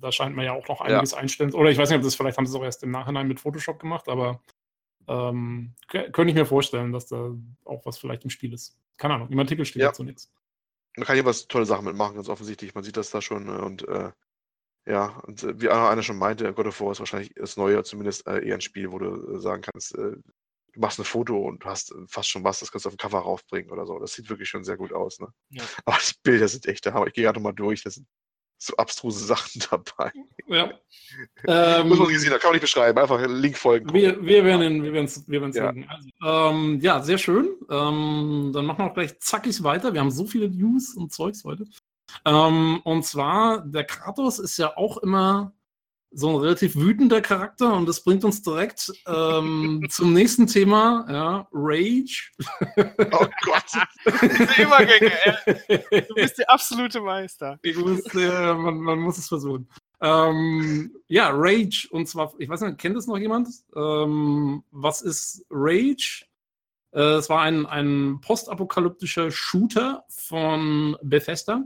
da 0.01 0.13
scheint 0.13 0.37
man 0.37 0.45
ja 0.45 0.53
auch 0.53 0.69
noch 0.69 0.81
einiges 0.81 1.15
einstellen. 1.15 1.53
Oder 1.55 1.71
ich 1.71 1.79
weiß 1.79 1.89
nicht, 1.91 1.99
ob 1.99 2.05
das 2.05 2.15
vielleicht 2.15 2.39
haben 2.39 2.47
sie 2.47 2.53
es 2.53 2.57
auch 2.61 2.65
erst 2.65 2.83
im 2.83 2.91
Nachhinein 2.91 3.29
mit 3.29 3.41
Photoshop 3.41 3.79
gemacht, 3.79 4.09
aber 4.09 4.43
ähm, 5.09 5.75
könnte 5.89 6.29
ich 6.29 6.35
mir 6.35 6.47
vorstellen, 6.47 6.93
dass 6.93 7.07
da 7.07 7.33
auch 7.65 7.85
was 7.87 7.99
vielleicht 7.99 8.25
im 8.25 8.31
Spiel 8.31 8.53
ist. 8.53 8.77
Keine 8.97 9.15
Ahnung, 9.15 9.29
im 9.31 9.39
Artikel 9.39 9.65
steht 9.65 9.83
Ja. 9.83 9.89
dazu 9.89 10.03
nichts. 10.05 10.31
Man 10.97 11.05
kann 11.07 11.15
hier 11.15 11.25
was 11.25 11.47
tolle 11.47 11.67
Sachen 11.67 11.85
mitmachen, 11.85 12.15
ganz 12.17 12.29
offensichtlich. 12.29 12.75
Man 12.75 12.83
sieht 12.85 12.97
das 12.97 13.11
da 13.11 13.21
schon 13.21 13.49
äh, 13.49 13.63
und 13.63 13.87
äh, 13.89 14.11
ja, 14.87 15.19
und 15.27 15.43
äh, 15.43 15.61
wie 15.61 15.69
einer 15.69 16.03
schon 16.03 16.17
meinte, 16.19 16.53
God 16.55 16.67
of 16.67 16.81
War 16.81 16.93
ist 16.93 17.01
wahrscheinlich 17.01 17.33
das 17.35 17.57
neue, 17.57 17.83
zumindest 17.85 18.27
äh, 18.27 18.47
eher 18.47 18.55
ein 18.55 18.61
Spiel, 18.61 18.91
wo 18.93 18.99
du 18.99 19.35
äh, 19.37 19.41
sagen 19.41 19.63
kannst, 19.63 19.95
äh, 19.97 20.13
du 20.73 20.81
machst 20.81 20.99
ein 20.99 21.05
Foto 21.05 21.39
und 21.39 21.65
hast 21.65 21.95
fast 22.07 22.29
schon 22.29 22.45
was, 22.45 22.61
das 22.61 22.71
kannst 22.71 22.85
du 22.85 22.89
auf 22.89 22.95
dem 22.95 22.99
Cover 22.99 23.19
raufbringen 23.19 23.71
oder 23.71 23.87
so. 23.87 23.99
Das 23.99 24.15
sieht 24.15 24.29
wirklich 24.31 24.49
schon 24.49 24.65
sehr 24.65 24.77
gut 24.77 24.93
aus. 24.93 25.19
Ne? 25.21 25.29
Ja. 25.51 25.63
Aber 25.85 25.99
die 25.99 26.15
Bilder 26.23 26.49
sind 26.49 26.67
echt 26.67 26.85
der 26.85 26.95
Hammer. 26.95 27.07
Ich 27.09 27.15
gehe 27.15 27.25
gerade 27.25 27.41
mal 27.41 27.53
durch, 27.53 27.83
da 27.83 27.91
sind 27.91 28.07
so 28.59 28.77
abstruse 28.77 29.25
Sachen 29.25 29.63
dabei. 29.71 30.13
Ja. 30.49 30.67
Muss 31.85 31.99
man 31.99 32.09
ähm, 32.09 32.13
gesehen 32.13 32.33
haben, 32.33 32.41
kann 32.41 32.49
man 32.51 32.55
nicht 32.55 32.63
beschreiben, 32.63 32.99
einfach 32.99 33.21
Link 33.27 33.57
folgen. 33.57 33.93
Wir, 33.93 34.25
wir 34.25 34.45
werden 34.45 34.83
wir 34.83 34.93
werden's, 34.93 35.25
wir 35.27 35.41
werden's 35.41 35.57
Ja. 35.57 35.71
linken. 35.71 35.89
Also, 35.91 36.09
ähm, 36.25 36.81
ja, 36.81 37.03
sehr 37.03 37.19
schön. 37.19 37.49
Ähm, 37.71 38.51
dann 38.55 38.65
machen 38.67 38.79
wir 38.79 38.91
auch 38.91 38.95
gleich 38.95 39.19
zackig 39.21 39.63
weiter. 39.63 39.93
Wir 39.93 40.01
haben 40.01 40.11
so 40.11 40.27
viele 40.27 40.49
News 40.49 40.95
und 40.95 41.13
Zeugs 41.13 41.45
heute. 41.45 41.65
Ähm, 42.25 42.81
und 42.85 43.05
zwar, 43.05 43.61
der 43.67 43.85
Kratos 43.85 44.39
ist 44.39 44.57
ja 44.59 44.77
auch 44.77 44.99
immer 44.99 45.53
so 46.17 46.31
ein 46.31 46.37
relativ 46.37 46.77
wütender 46.77 47.21
Charakter 47.21 47.75
und 47.75 47.87
das 47.87 48.03
bringt 48.03 48.25
uns 48.25 48.43
direkt 48.43 48.91
ähm, 49.07 49.87
zum 49.91 50.15
nächsten 50.15 50.47
Thema, 50.47 51.07
ja, 51.11 51.49
Rage. 51.53 52.31
Oh 53.13 53.27
Gott. 53.45 54.23
Diese 54.23 54.63
Übergänge, 54.63 55.13
ey. 55.69 56.05
Du 56.09 56.15
bist 56.15 56.39
der 56.39 56.51
absolute 56.51 57.03
Meister. 57.03 57.59
Ich 57.63 57.77
muss, 57.77 58.01
äh, 58.15 58.55
man, 58.55 58.79
man 58.79 58.99
muss 58.99 59.19
es 59.19 59.29
versuchen. 59.29 59.69
Ähm, 60.01 60.97
ja, 61.07 61.29
Rage. 61.33 61.87
Und 61.91 62.09
zwar, 62.09 62.33
ich 62.39 62.49
weiß 62.49 62.63
nicht, 62.63 62.79
kennt 62.79 62.97
das 62.97 63.07
noch 63.07 63.19
jemand? 63.19 63.49
Ähm, 63.75 64.65
was 64.71 65.03
ist 65.03 65.45
Rage? 65.51 66.25
Äh, 66.93 67.17
es 67.17 67.29
war 67.29 67.43
ein, 67.43 67.67
ein 67.67 68.21
postapokalyptischer 68.23 69.31
Shooter 69.31 70.05
von 70.09 70.97
Bethesda. 71.03 71.63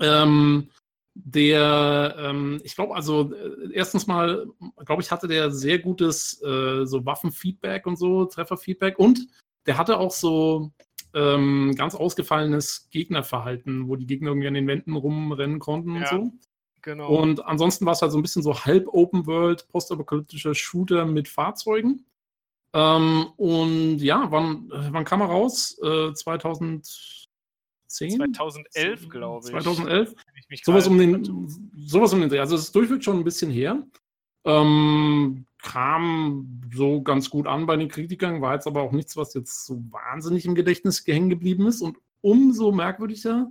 Ähm, 0.00 0.70
der, 1.14 2.16
ähm, 2.18 2.60
ich 2.64 2.74
glaube, 2.74 2.94
also 2.94 3.32
äh, 3.32 3.72
erstens 3.72 4.06
mal, 4.06 4.46
glaube 4.84 5.02
ich, 5.02 5.10
hatte 5.10 5.28
der 5.28 5.50
sehr 5.50 5.78
gutes 5.78 6.42
äh, 6.42 6.84
so 6.84 7.06
Waffenfeedback 7.06 7.86
und 7.86 7.96
so, 7.96 8.24
Trefferfeedback 8.24 8.98
und 8.98 9.26
der 9.66 9.78
hatte 9.78 9.98
auch 9.98 10.10
so 10.10 10.72
ähm, 11.14 11.74
ganz 11.76 11.94
ausgefallenes 11.94 12.88
Gegnerverhalten, 12.90 13.88
wo 13.88 13.96
die 13.96 14.06
Gegner 14.06 14.30
irgendwie 14.30 14.48
an 14.48 14.54
den 14.54 14.66
Wänden 14.66 14.96
rumrennen 14.96 15.60
konnten 15.60 15.94
Ja. 15.96 16.10
und 16.16 16.26
so. 16.26 16.32
Genau. 16.82 17.08
Und 17.08 17.42
ansonsten 17.46 17.86
war 17.86 17.94
es 17.94 18.02
halt 18.02 18.12
so 18.12 18.18
ein 18.18 18.22
bisschen 18.22 18.42
so 18.42 18.64
halb 18.64 18.88
Open 18.88 19.26
World, 19.26 19.66
postapokalyptischer 19.68 20.54
Shooter 20.54 21.06
mit 21.06 21.28
Fahrzeugen. 21.28 22.04
Ähm, 22.74 23.28
und 23.36 23.98
ja, 23.98 24.30
wann, 24.30 24.70
wann 24.90 25.04
kam 25.04 25.22
er 25.22 25.28
raus? 25.28 25.78
Äh, 25.82 26.12
2010? 27.94 28.16
2011, 28.16 29.08
glaube 29.08 29.46
ich. 29.46 29.52
2011? 29.52 30.14
Wenn 30.14 30.34
ich 30.50 30.64
Sowas 30.64 30.86
um 30.86 30.98
den, 30.98 31.70
sowas 31.76 32.12
um 32.12 32.20
den 32.20 32.28
Dreh. 32.28 32.40
Also 32.40 32.56
es 32.56 32.62
ist 32.62 32.74
durchweg 32.74 33.02
schon 33.02 33.18
ein 33.18 33.24
bisschen 33.24 33.50
her. 33.50 33.82
Ähm, 34.44 35.46
kam 35.62 36.60
so 36.74 37.02
ganz 37.02 37.30
gut 37.30 37.46
an 37.46 37.66
bei 37.66 37.76
den 37.76 37.88
Kritikern, 37.88 38.42
war 38.42 38.54
jetzt 38.54 38.66
aber 38.66 38.82
auch 38.82 38.92
nichts, 38.92 39.16
was 39.16 39.32
jetzt 39.34 39.64
so 39.64 39.82
wahnsinnig 39.90 40.44
im 40.44 40.54
Gedächtnis 40.54 41.02
hängen 41.06 41.30
geblieben 41.30 41.66
ist. 41.66 41.80
Und 41.80 41.96
umso 42.20 42.70
merkwürdiger 42.70 43.50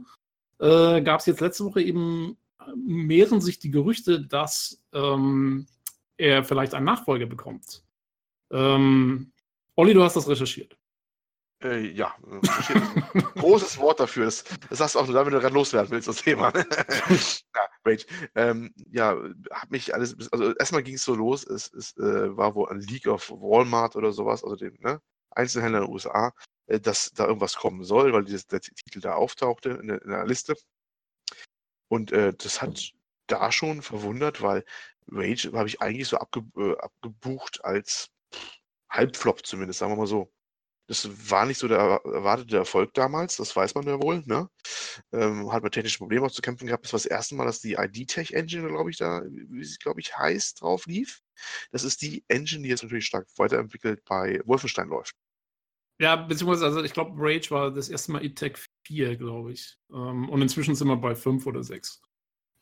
äh, 0.60 1.02
gab 1.02 1.20
es 1.20 1.26
jetzt 1.26 1.42
letzte 1.42 1.66
Woche 1.66 1.82
eben, 1.82 2.38
äh, 2.60 2.76
mehren 2.76 3.42
sich 3.42 3.60
die 3.60 3.72
Gerüchte, 3.72 4.22
dass 4.22 4.84
ähm, 4.94 5.66
er 6.18 6.44
vielleicht 6.44 6.76
einen 6.76 6.86
Nachfolger 6.86 7.26
bekommt. 7.26 7.84
Ähm, 8.52 9.32
Olli, 9.76 9.94
du 9.94 10.04
hast 10.04 10.16
das 10.16 10.30
recherchiert. 10.30 10.78
Äh, 11.64 11.92
ja, 11.92 12.14
großes 13.36 13.78
Wort 13.78 14.00
dafür. 14.00 14.26
Das, 14.26 14.44
das 14.70 14.80
sagst 14.80 14.96
du 14.96 15.00
auch 15.00 15.06
nur, 15.06 15.16
damit 15.16 15.34
du 15.34 15.40
gerade 15.40 15.54
loswerden 15.54 15.92
willst, 15.92 16.08
das 16.08 16.22
Thema. 16.22 16.52
ja, 17.56 17.70
Rage. 17.86 18.06
Ähm, 18.36 18.74
ja, 18.92 19.18
hat 19.52 19.72
mich 19.72 19.94
alles, 19.94 20.16
also 20.32 20.54
erstmal 20.56 20.84
ging 20.84 20.96
es 20.96 21.04
so 21.04 21.16
los, 21.16 21.46
es, 21.46 21.72
es 21.74 21.96
äh, 21.98 22.36
war 22.36 22.56
wohl 22.56 22.70
ein 22.70 22.82
Leak 22.82 23.08
auf 23.08 23.32
Walmart 23.32 23.96
oder 23.96 24.12
sowas, 24.12 24.44
also 24.44 24.56
dem 24.56 24.76
ne, 24.80 25.02
Einzelhändler 25.32 25.80
in 25.80 25.86
den 25.86 25.94
USA, 25.94 26.34
äh, 26.68 26.80
dass 26.80 27.12
da 27.12 27.28
irgendwas 27.28 27.56
kommen 27.56 27.84
soll, 27.84 28.12
weil 28.12 28.26
dieses, 28.26 28.48
der 28.48 28.60
Titel 28.60 29.00
da 29.00 29.14
auftauchte 29.14 29.70
in 29.70 29.88
der, 29.88 30.02
in 30.02 30.10
der 30.10 30.26
Liste. 30.26 30.56
Und 31.88 32.12
äh, 32.12 32.34
das 32.34 32.62
hat 32.62 32.92
da 33.28 33.52
schon 33.52 33.82
verwundert, 33.82 34.42
weil 34.42 34.66
Rage 35.08 35.52
habe 35.54 35.68
ich 35.68 35.82
eigentlich 35.82 36.08
so 36.10 36.18
abge, 36.18 36.44
äh, 36.58 36.76
abgebucht 36.78 37.64
als 37.64 38.10
Halbflop 38.90 39.46
zumindest, 39.46 39.80
sagen 39.80 39.94
wir 39.94 39.98
mal 39.98 40.08
so. 40.08 40.32
Das 40.88 41.10
war 41.30 41.46
nicht 41.46 41.58
so 41.60 41.68
der 41.70 41.80
erwa- 41.80 42.14
erwartete 42.14 42.58
Erfolg 42.58 42.94
damals, 42.94 43.38
das 43.38 43.56
weiß 43.56 43.74
man 43.76 43.88
ja 43.88 44.02
wohl. 44.02 44.22
Ne? 44.26 44.50
Ähm, 45.14 45.52
hat 45.52 45.64
mit 45.64 45.74
technischen 45.74 46.00
Problemen 46.00 46.26
auch 46.26 46.32
zu 46.32 46.42
kämpfen 46.42 46.68
gehabt. 46.68 46.84
Das 46.86 46.92
war 46.94 46.98
das 46.98 47.06
erste 47.06 47.36
Mal, 47.36 47.46
dass 47.46 47.62
die 47.62 47.74
ID-Tech-Engine, 47.74 48.68
glaube 48.68 48.90
ich, 48.90 48.98
da, 48.98 49.22
wie 49.26 49.64
sie, 49.64 49.78
glaube 49.78 50.02
ich, 50.02 50.18
heißt, 50.18 50.62
drauf 50.62 50.86
lief. 50.86 51.22
Das 51.72 51.84
ist 51.84 52.02
die 52.02 52.24
Engine, 52.28 52.64
die 52.64 52.70
jetzt 52.70 52.84
natürlich 52.84 53.06
stark 53.06 53.28
weiterentwickelt 53.38 54.04
bei 54.06 54.42
Wolfenstein 54.46 54.90
läuft. 54.90 55.16
Ja, 56.02 56.16
beziehungsweise, 56.18 56.66
also 56.66 56.84
ich 56.84 56.92
glaube, 56.92 57.12
Rage 57.16 57.50
war 57.52 57.72
das 57.72 57.88
erste 57.88 58.12
Mal 58.12 58.26
E-Tech 58.26 58.58
4, 58.86 59.16
glaube 59.16 59.54
ich. 59.54 59.78
Ähm, 59.94 60.28
und 60.28 60.42
inzwischen 60.42 60.76
sind 60.76 60.88
wir 60.90 60.98
bei 60.98 61.16
5 61.16 61.46
oder 61.46 61.64
6. 61.64 62.02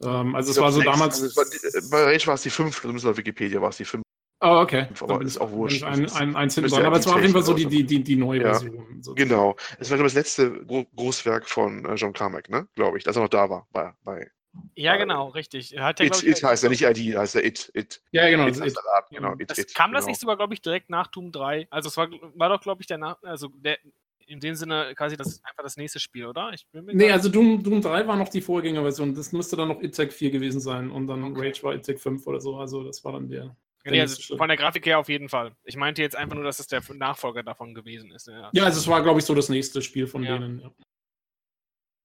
Ähm, 0.04 0.36
also 0.36 0.52
es 0.52 0.58
Ich 0.58 0.62
war 0.62 0.70
glaub, 0.72 0.74
so 0.74 0.82
sechs. 0.82 0.92
damals. 0.92 1.14
Also 1.22 1.26
es 1.28 1.36
war, 1.38 1.46
die- 1.82 1.90
bei 1.90 2.04
Rage 2.14 2.28
war 2.28 2.36
es 2.36 2.44
die 2.44 2.50
5, 2.52 2.80
zumindest 2.82 3.06
laut 3.06 3.18
Wikipedia 3.18 3.62
war 3.62 3.70
es 3.70 3.78
die 3.78 3.86
5. 3.86 4.04
Oh, 4.44 4.60
okay. 4.62 4.88
aber 5.00 5.20
Dann 5.20 5.28
ist 5.28 5.40
auch 5.40 5.52
wurscht. 5.52 5.84
Ein, 5.84 6.10
ein, 6.10 6.50
dran. 6.50 6.86
Aber 6.86 6.98
es 6.98 7.06
war 7.06 7.16
auf 7.16 7.22
jeden 7.22 7.34
Fall 7.34 7.44
so 7.44 7.54
die, 7.54 7.68
die, 7.68 7.86
die, 7.86 8.04
die 8.04 8.16
neue 8.16 8.42
Ja, 8.42 8.54
Version. 8.54 9.02
Genau. 9.16 9.56
Es 9.78 9.92
war, 9.92 9.98
glaube 9.98 10.08
ich, 10.08 10.16
das 10.16 10.38
letzte 10.38 10.66
Gro 10.66 10.86
Großwerk 10.96 11.48
von 11.48 11.86
äh, 11.86 11.94
John 11.94 12.12
Carmack, 12.12 12.50
ne? 12.50 12.68
Glaube 12.74 12.98
ich, 12.98 13.04
dass 13.04 13.16
er 13.16 13.22
noch 13.22 13.30
da 13.30 13.50
war. 13.52 13.68
Bei, 13.72 13.94
bei 14.04 14.32
Ja, 14.76 14.98
genau, 14.98 15.28
richtig. 15.28 15.78
Hat 15.78 16.00
ja, 16.00 16.08
It, 16.08 16.24
ich, 16.24 16.28
It 16.28 16.44
heißt 16.44 16.64
er, 16.64 16.72
nicht 16.72 16.82
ID, 16.82 17.16
heißt 17.16 17.36
er 17.36 17.46
It. 17.46 17.72
It. 17.76 18.02
Ja, 18.12 18.28
genau. 18.30 18.48
It 18.48 18.58
der 18.58 18.66
Laden, 18.66 19.16
genau. 19.16 19.34
It, 19.38 19.52
Das, 19.52 19.60
It, 19.60 19.76
kam 19.76 19.94
das 19.94 20.06
genau. 20.06 20.12
nicht 20.12 20.22
sogar, 20.22 20.38
glaube 20.38 20.56
ich, 20.56 20.62
direkt 20.62 20.90
nach 20.90 21.08
Doom 21.08 21.32
3? 21.32 21.68
Also 21.70 21.90
es 21.90 21.98
war, 21.98 22.10
war 22.34 22.50
doch, 22.50 22.62
glaube 22.62 22.82
ich, 22.82 22.88
der 22.88 22.98
nach, 22.98 23.22
also 23.22 23.50
der, 23.50 23.78
in 24.26 24.40
dem 24.40 24.56
Sinne 24.56 24.94
quasi 24.96 25.18
das 25.18 25.40
einfach 25.44 25.64
das 25.64 25.78
nächste 25.78 26.00
Spiel, 26.00 26.26
oder? 26.26 26.52
Ich 26.54 26.66
bin 26.72 26.86
mir 26.86 26.96
Nee, 26.96 27.12
also 27.12 27.30
Doom, 27.30 27.62
Doom 27.62 27.82
3 27.82 28.08
war 28.08 28.16
noch 28.16 28.30
die 28.30 28.42
Vorgängerversion. 28.42 29.14
Das 29.14 29.34
müsste 29.34 29.56
dann 29.56 29.68
noch 29.68 29.82
E-Tech 29.84 30.12
4 30.12 30.32
gewesen 30.32 30.62
sein. 30.62 30.90
Und 30.90 31.06
dann 31.06 31.24
Okay. 31.24 31.48
Rage 31.48 31.64
war 31.64 31.76
E-Tech 31.76 32.00
5 32.00 32.26
oder 32.26 32.40
so. 32.40 32.56
Also 32.58 32.84
das 32.84 33.04
war 33.04 33.12
dann 33.14 33.30
der. 33.30 33.56
Nee, 33.86 34.02
also 34.02 34.38
von 34.38 34.48
der 34.48 34.58
Grafik 34.58 34.86
her 34.86 35.00
auf 35.00 35.10
jeden 35.10 35.30
Fall. 35.30 35.56
Ich 35.64 35.76
meinte 35.76 36.02
jetzt 36.02 36.16
einfach 36.16 36.36
nur, 36.36 36.44
dass 36.44 36.60
es 36.60 36.68
der 36.68 36.82
Nachfolger 36.94 37.44
davon 37.44 37.74
gewesen 37.74 38.12
ist. 38.12 38.28
Ja. 38.28 38.50
Ja, 38.54 38.64
also 38.66 38.80
es 38.80 38.88
war, 38.88 39.02
glaube 39.02 39.20
ich, 39.20 39.26
so 39.26 39.34
das 39.34 39.50
nächste 39.50 39.82
Spiel 39.82 40.08
von 40.08 40.24
Ja. 40.24 40.38
denen. 40.38 40.60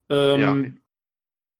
Ja, 0.08 0.34
ähm, 0.34 0.80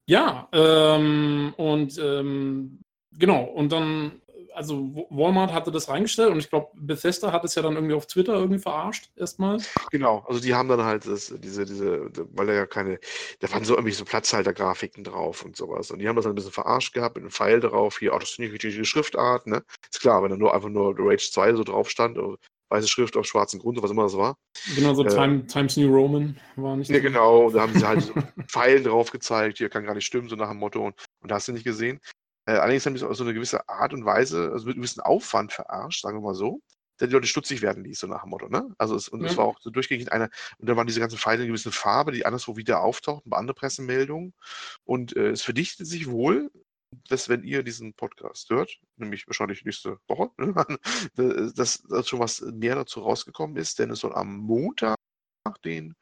ja. 0.08 0.48
ähm, 0.52 1.54
und 1.56 1.98
ähm, 1.98 2.80
genau, 3.12 3.44
und 3.44 3.72
dann, 3.72 4.22
also 4.57 5.07
Walmart 5.11 5.52
hatte 5.52 5.70
das 5.70 5.88
reingestellt 5.88 6.30
und 6.30 6.38
ich 6.38 6.48
glaube, 6.48 6.68
Bethesda 6.74 7.30
hat 7.30 7.44
es 7.44 7.54
ja 7.54 7.62
dann 7.62 7.74
irgendwie 7.74 7.94
auf 7.94 8.07
Twitter 8.07 8.34
irgendwie 8.34 8.59
verarscht, 8.59 9.11
erstmal. 9.14 9.59
Genau, 9.90 10.24
also 10.26 10.40
die 10.40 10.54
haben 10.54 10.68
dann 10.68 10.82
halt 10.82 11.07
das, 11.07 11.32
diese, 11.38 11.66
diese, 11.66 12.11
weil 12.32 12.48
er 12.48 12.54
ja 12.54 12.66
keine, 12.66 12.98
da 13.40 13.52
waren 13.52 13.64
so 13.64 13.74
irgendwie 13.74 13.92
so 13.92 14.04
Platzhalter-Grafiken 14.04 15.04
drauf 15.04 15.44
und 15.44 15.57
sowas. 15.57 15.90
Und 15.90 15.98
die 15.98 16.09
haben 16.09 16.16
das 16.16 16.24
dann 16.24 16.32
ein 16.32 16.36
bisschen 16.36 16.52
verarscht 16.52 16.94
gehabt 16.94 17.16
mit 17.16 17.22
einem 17.22 17.30
Pfeil 17.30 17.61
drauf, 17.61 17.98
hier, 17.98 18.14
oh, 18.14 18.18
das 18.18 18.30
ist 18.30 18.38
nicht 18.38 18.48
die 18.48 18.66
richtige 18.66 18.84
Schriftart, 18.84 19.46
ne? 19.46 19.62
Ist 19.90 20.00
klar, 20.00 20.22
wenn 20.22 20.30
da 20.30 20.36
nur 20.36 20.54
einfach 20.54 20.70
nur 20.70 20.94
Rage 20.98 21.30
2 21.30 21.54
so 21.54 21.62
drauf 21.62 21.90
stand, 21.90 22.18
oh, 22.18 22.36
weiße 22.70 22.88
Schrift 22.88 23.16
auf 23.16 23.26
schwarzem 23.26 23.61
Grund, 23.61 23.80
was 23.82 23.90
immer 23.90 24.04
das 24.04 24.16
war. 24.16 24.36
Genau, 24.74 24.94
so 24.94 25.04
Äh, 25.04 25.09
Time, 25.09 25.46
Times 25.46 25.76
New 25.76 25.94
Roman 25.94 26.38
war 26.57 26.76
nicht 26.76 26.90
Ja, 26.90 26.98
genau, 26.98 27.50
da 27.50 27.61
haben 27.61 27.78
sie 27.78 27.86
halt 27.86 28.02
so 28.02 28.14
einen 28.14 28.48
Pfeil 28.48 28.82
drauf 28.82 29.11
gezeigt, 29.11 29.59
hier 29.59 29.68
kann 29.68 29.84
gar 29.84 29.94
nicht 29.94 30.07
stimmen, 30.07 30.28
so 30.28 30.36
nach 30.36 30.48
dem 30.48 30.59
Motto, 30.59 30.84
und, 30.84 30.94
und 31.20 31.30
da 31.30 31.36
hast 31.36 31.48
du 31.48 31.52
nicht 31.52 31.64
gesehen. 31.64 32.00
Äh, 32.47 32.53
allerdings 32.53 32.86
haben 32.86 32.94
die 32.94 33.01
es 33.01 33.05
auf 33.05 33.16
so 33.16 33.24
eine 33.24 33.34
gewisse 33.34 33.68
Art 33.68 33.92
und 33.92 34.05
Weise, 34.05 34.51
also 34.53 34.66
mit 34.66 34.74
einem 34.74 34.82
gewissen 34.82 35.01
Aufwand 35.01 35.53
verarscht, 35.53 36.03
sagen 36.03 36.18
wir 36.18 36.22
mal 36.22 36.34
so, 36.34 36.62
der 37.01 37.09
die 37.09 37.14
Leute 37.14 37.26
stutzig 37.26 37.61
werden 37.62 37.84
ließ, 37.84 37.99
so 38.01 38.07
nach 38.07 38.22
dem 38.22 38.30
Motto, 38.30 38.49
ne? 38.49 38.68
Also 38.78 38.94
es, 38.97 39.09
und 39.09 39.24
es 39.24 39.32
Ja. 39.32 39.38
war 39.38 39.44
auch 39.47 39.61
so 39.61 39.70
durchgängig 39.70 40.12
eine, 40.12 40.30
und 40.59 40.68
da 40.68 40.76
waren 40.76 40.86
diese 40.86 41.01
ganzen 41.01 41.18
Pfeile 41.18 41.36
in 41.36 41.40
einer 41.42 41.49
gewissen 41.49 41.72
Farbe, 41.72 42.12
die 42.12 42.24
anderswo 42.26 42.57
wieder 42.57 42.80
auftauchten, 42.82 43.30
bei 43.30 43.36
anderen 43.36 43.57
Pressemeldungen. 43.59 44.34
Und 44.84 45.14
äh, 45.16 45.30
es 45.30 45.42
verdichtet 45.42 45.86
sich 45.86 46.09
wohl, 46.11 46.51
dass 47.09 47.28
wenn 47.28 47.42
ihr 47.42 47.62
diesen 47.62 47.94
Podcast 47.94 48.49
hört, 48.51 48.78
nämlich 48.97 49.26
wahrscheinlich 49.26 49.64
nächste 49.64 49.99
Woche, 50.09 50.30
ne, 51.16 51.53
dass, 51.55 51.82
dass 51.82 52.09
schon 52.09 52.20
was 52.20 52.40
mehr 52.40 52.76
dazu 52.76 53.01
rausgekommen 53.01 53.57
ist, 53.57 53.78
denn 53.78 53.90
es 53.90 54.01
soll 54.01 54.14
am 54.14 54.36
Montag, 54.38 54.97
den 55.64 55.94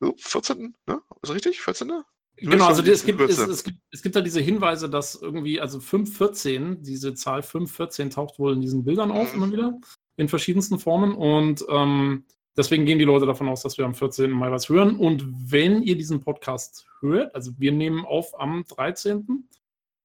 oh, 0.00 0.14
14. 0.18 0.74
Ne? 0.86 1.00
Ist 1.22 1.32
richtig? 1.32 1.60
14. 1.60 2.02
Genau, 2.40 2.66
also 2.66 2.82
die, 2.82 2.90
es, 2.90 3.04
gibt, 3.04 3.20
es, 3.20 3.38
es, 3.38 3.64
gibt, 3.64 3.78
es 3.90 4.02
gibt 4.02 4.16
da 4.16 4.20
diese 4.20 4.40
Hinweise, 4.40 4.88
dass 4.88 5.14
irgendwie, 5.14 5.60
also 5.60 5.78
514, 5.80 6.82
diese 6.82 7.14
Zahl 7.14 7.42
514 7.42 8.10
taucht 8.10 8.38
wohl 8.38 8.54
in 8.54 8.60
diesen 8.60 8.84
Bildern 8.84 9.10
auf, 9.10 9.34
Mhm. 9.34 9.42
immer 9.42 9.52
wieder, 9.52 9.80
in 10.16 10.28
verschiedensten 10.28 10.78
Formen. 10.78 11.14
Und 11.14 11.64
ähm, 11.68 12.24
deswegen 12.56 12.86
gehen 12.86 12.98
die 12.98 13.04
Leute 13.04 13.26
davon 13.26 13.48
aus, 13.48 13.62
dass 13.62 13.78
wir 13.78 13.84
am 13.84 13.94
14. 13.94 14.30
Mai 14.30 14.50
was 14.50 14.68
hören. 14.68 14.96
Und 14.96 15.24
wenn 15.50 15.82
ihr 15.82 15.96
diesen 15.96 16.20
Podcast 16.20 16.86
hört, 17.00 17.34
also 17.34 17.52
wir 17.58 17.72
nehmen 17.72 18.04
auf 18.04 18.38
am 18.40 18.64
13., 18.66 19.48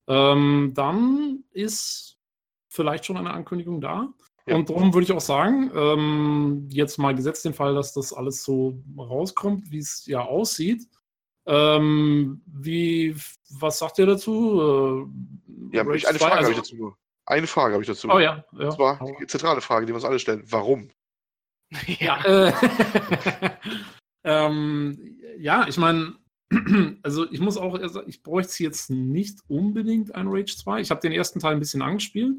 ähm, 0.08 0.72
dann 0.76 1.44
ist 1.52 2.18
vielleicht 2.68 3.06
schon 3.06 3.18
eine 3.18 3.32
Ankündigung 3.32 3.82
da. 3.82 4.14
Ja. 4.48 4.56
Und 4.56 4.70
darum 4.70 4.94
würde 4.94 5.06
ich 5.06 5.12
auch 5.12 5.22
sagen, 5.22 5.72
ähm, 5.76 6.68
jetzt 6.70 7.00
mal 7.00 7.16
gesetzt 7.16 7.46
den 7.46 7.54
Fall, 7.54 7.74
dass 7.74 7.94
das 7.94 8.14
alles 8.14 8.44
so 8.44 8.80
rauskommt, 8.98 9.72
wie 9.72 9.80
es 9.80 10.06
ja 10.06 10.22
aussieht. 10.22 10.88
Ähm, 11.48 12.42
wie, 12.46 13.16
was 13.60 13.80
sagt 13.80 14.00
ihr 14.00 14.06
dazu? 14.08 15.10
Äh, 15.72 15.76
Ja, 15.78 15.90
ich, 15.94 16.08
eine 16.08 16.18
2, 16.18 16.26
Frage 16.26 16.36
also- 16.38 16.52
habe 16.52 16.52
ich 16.52 16.58
dazu. 16.58 16.96
Eine 17.28 17.48
Frage 17.48 17.74
habe 17.74 17.84
ich 17.84 17.88
dazu. 17.88 18.08
Oh 18.10 18.20
ja, 18.20 18.46
ja. 18.52 18.66
Und 18.66 18.72
zwar 18.74 19.00
Hau- 19.00 19.18
die 19.20 19.26
zentrale 19.28 19.62
Frage, 19.62 19.86
die 19.86 19.92
wir 19.92 19.96
uns 19.96 20.06
alle 20.06 20.20
stellen. 20.20 20.44
Warum? 20.48 20.90
ja. 22.00 22.24
Äh, 22.24 22.54
ähm, 24.24 25.18
ja, 25.38 25.68
ich 25.68 25.78
meine, 25.78 26.16
also 27.04 27.30
ich 27.32 27.40
muss 27.40 27.58
auch, 27.58 27.74
also 27.80 28.06
ich 28.08 28.22
bräuchte 28.22 28.64
jetzt 28.64 28.90
nicht 28.92 29.40
unbedingt 29.48 30.14
ein 30.14 30.28
Rage 30.28 30.56
2. 30.56 30.82
Ich 30.82 30.92
habe 30.92 31.02
den 31.02 31.12
ersten 31.12 31.40
Teil 31.40 31.54
ein 31.54 31.60
bisschen 31.60 31.82
angespielt. 31.82 32.38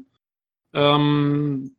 Ähm, 0.73 1.75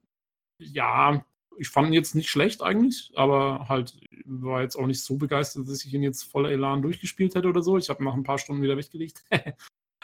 ja, 0.60 1.24
ich 1.58 1.68
fand 1.68 1.88
ihn 1.88 1.92
jetzt 1.92 2.14
nicht 2.14 2.30
schlecht 2.30 2.62
eigentlich, 2.62 3.12
aber 3.14 3.66
halt 3.68 3.96
war 4.24 4.62
jetzt 4.62 4.76
auch 4.76 4.86
nicht 4.86 5.02
so 5.02 5.16
begeistert, 5.16 5.68
dass 5.68 5.84
ich 5.84 5.92
ihn 5.92 6.02
jetzt 6.02 6.24
voller 6.24 6.50
Elan 6.50 6.82
durchgespielt 6.82 7.34
hätte 7.34 7.48
oder 7.48 7.62
so. 7.62 7.78
Ich 7.78 7.88
habe 7.88 8.04
nach 8.04 8.14
ein 8.14 8.24
paar 8.24 8.38
Stunden 8.38 8.62
wieder 8.62 8.76
weggelegt. 8.76 9.24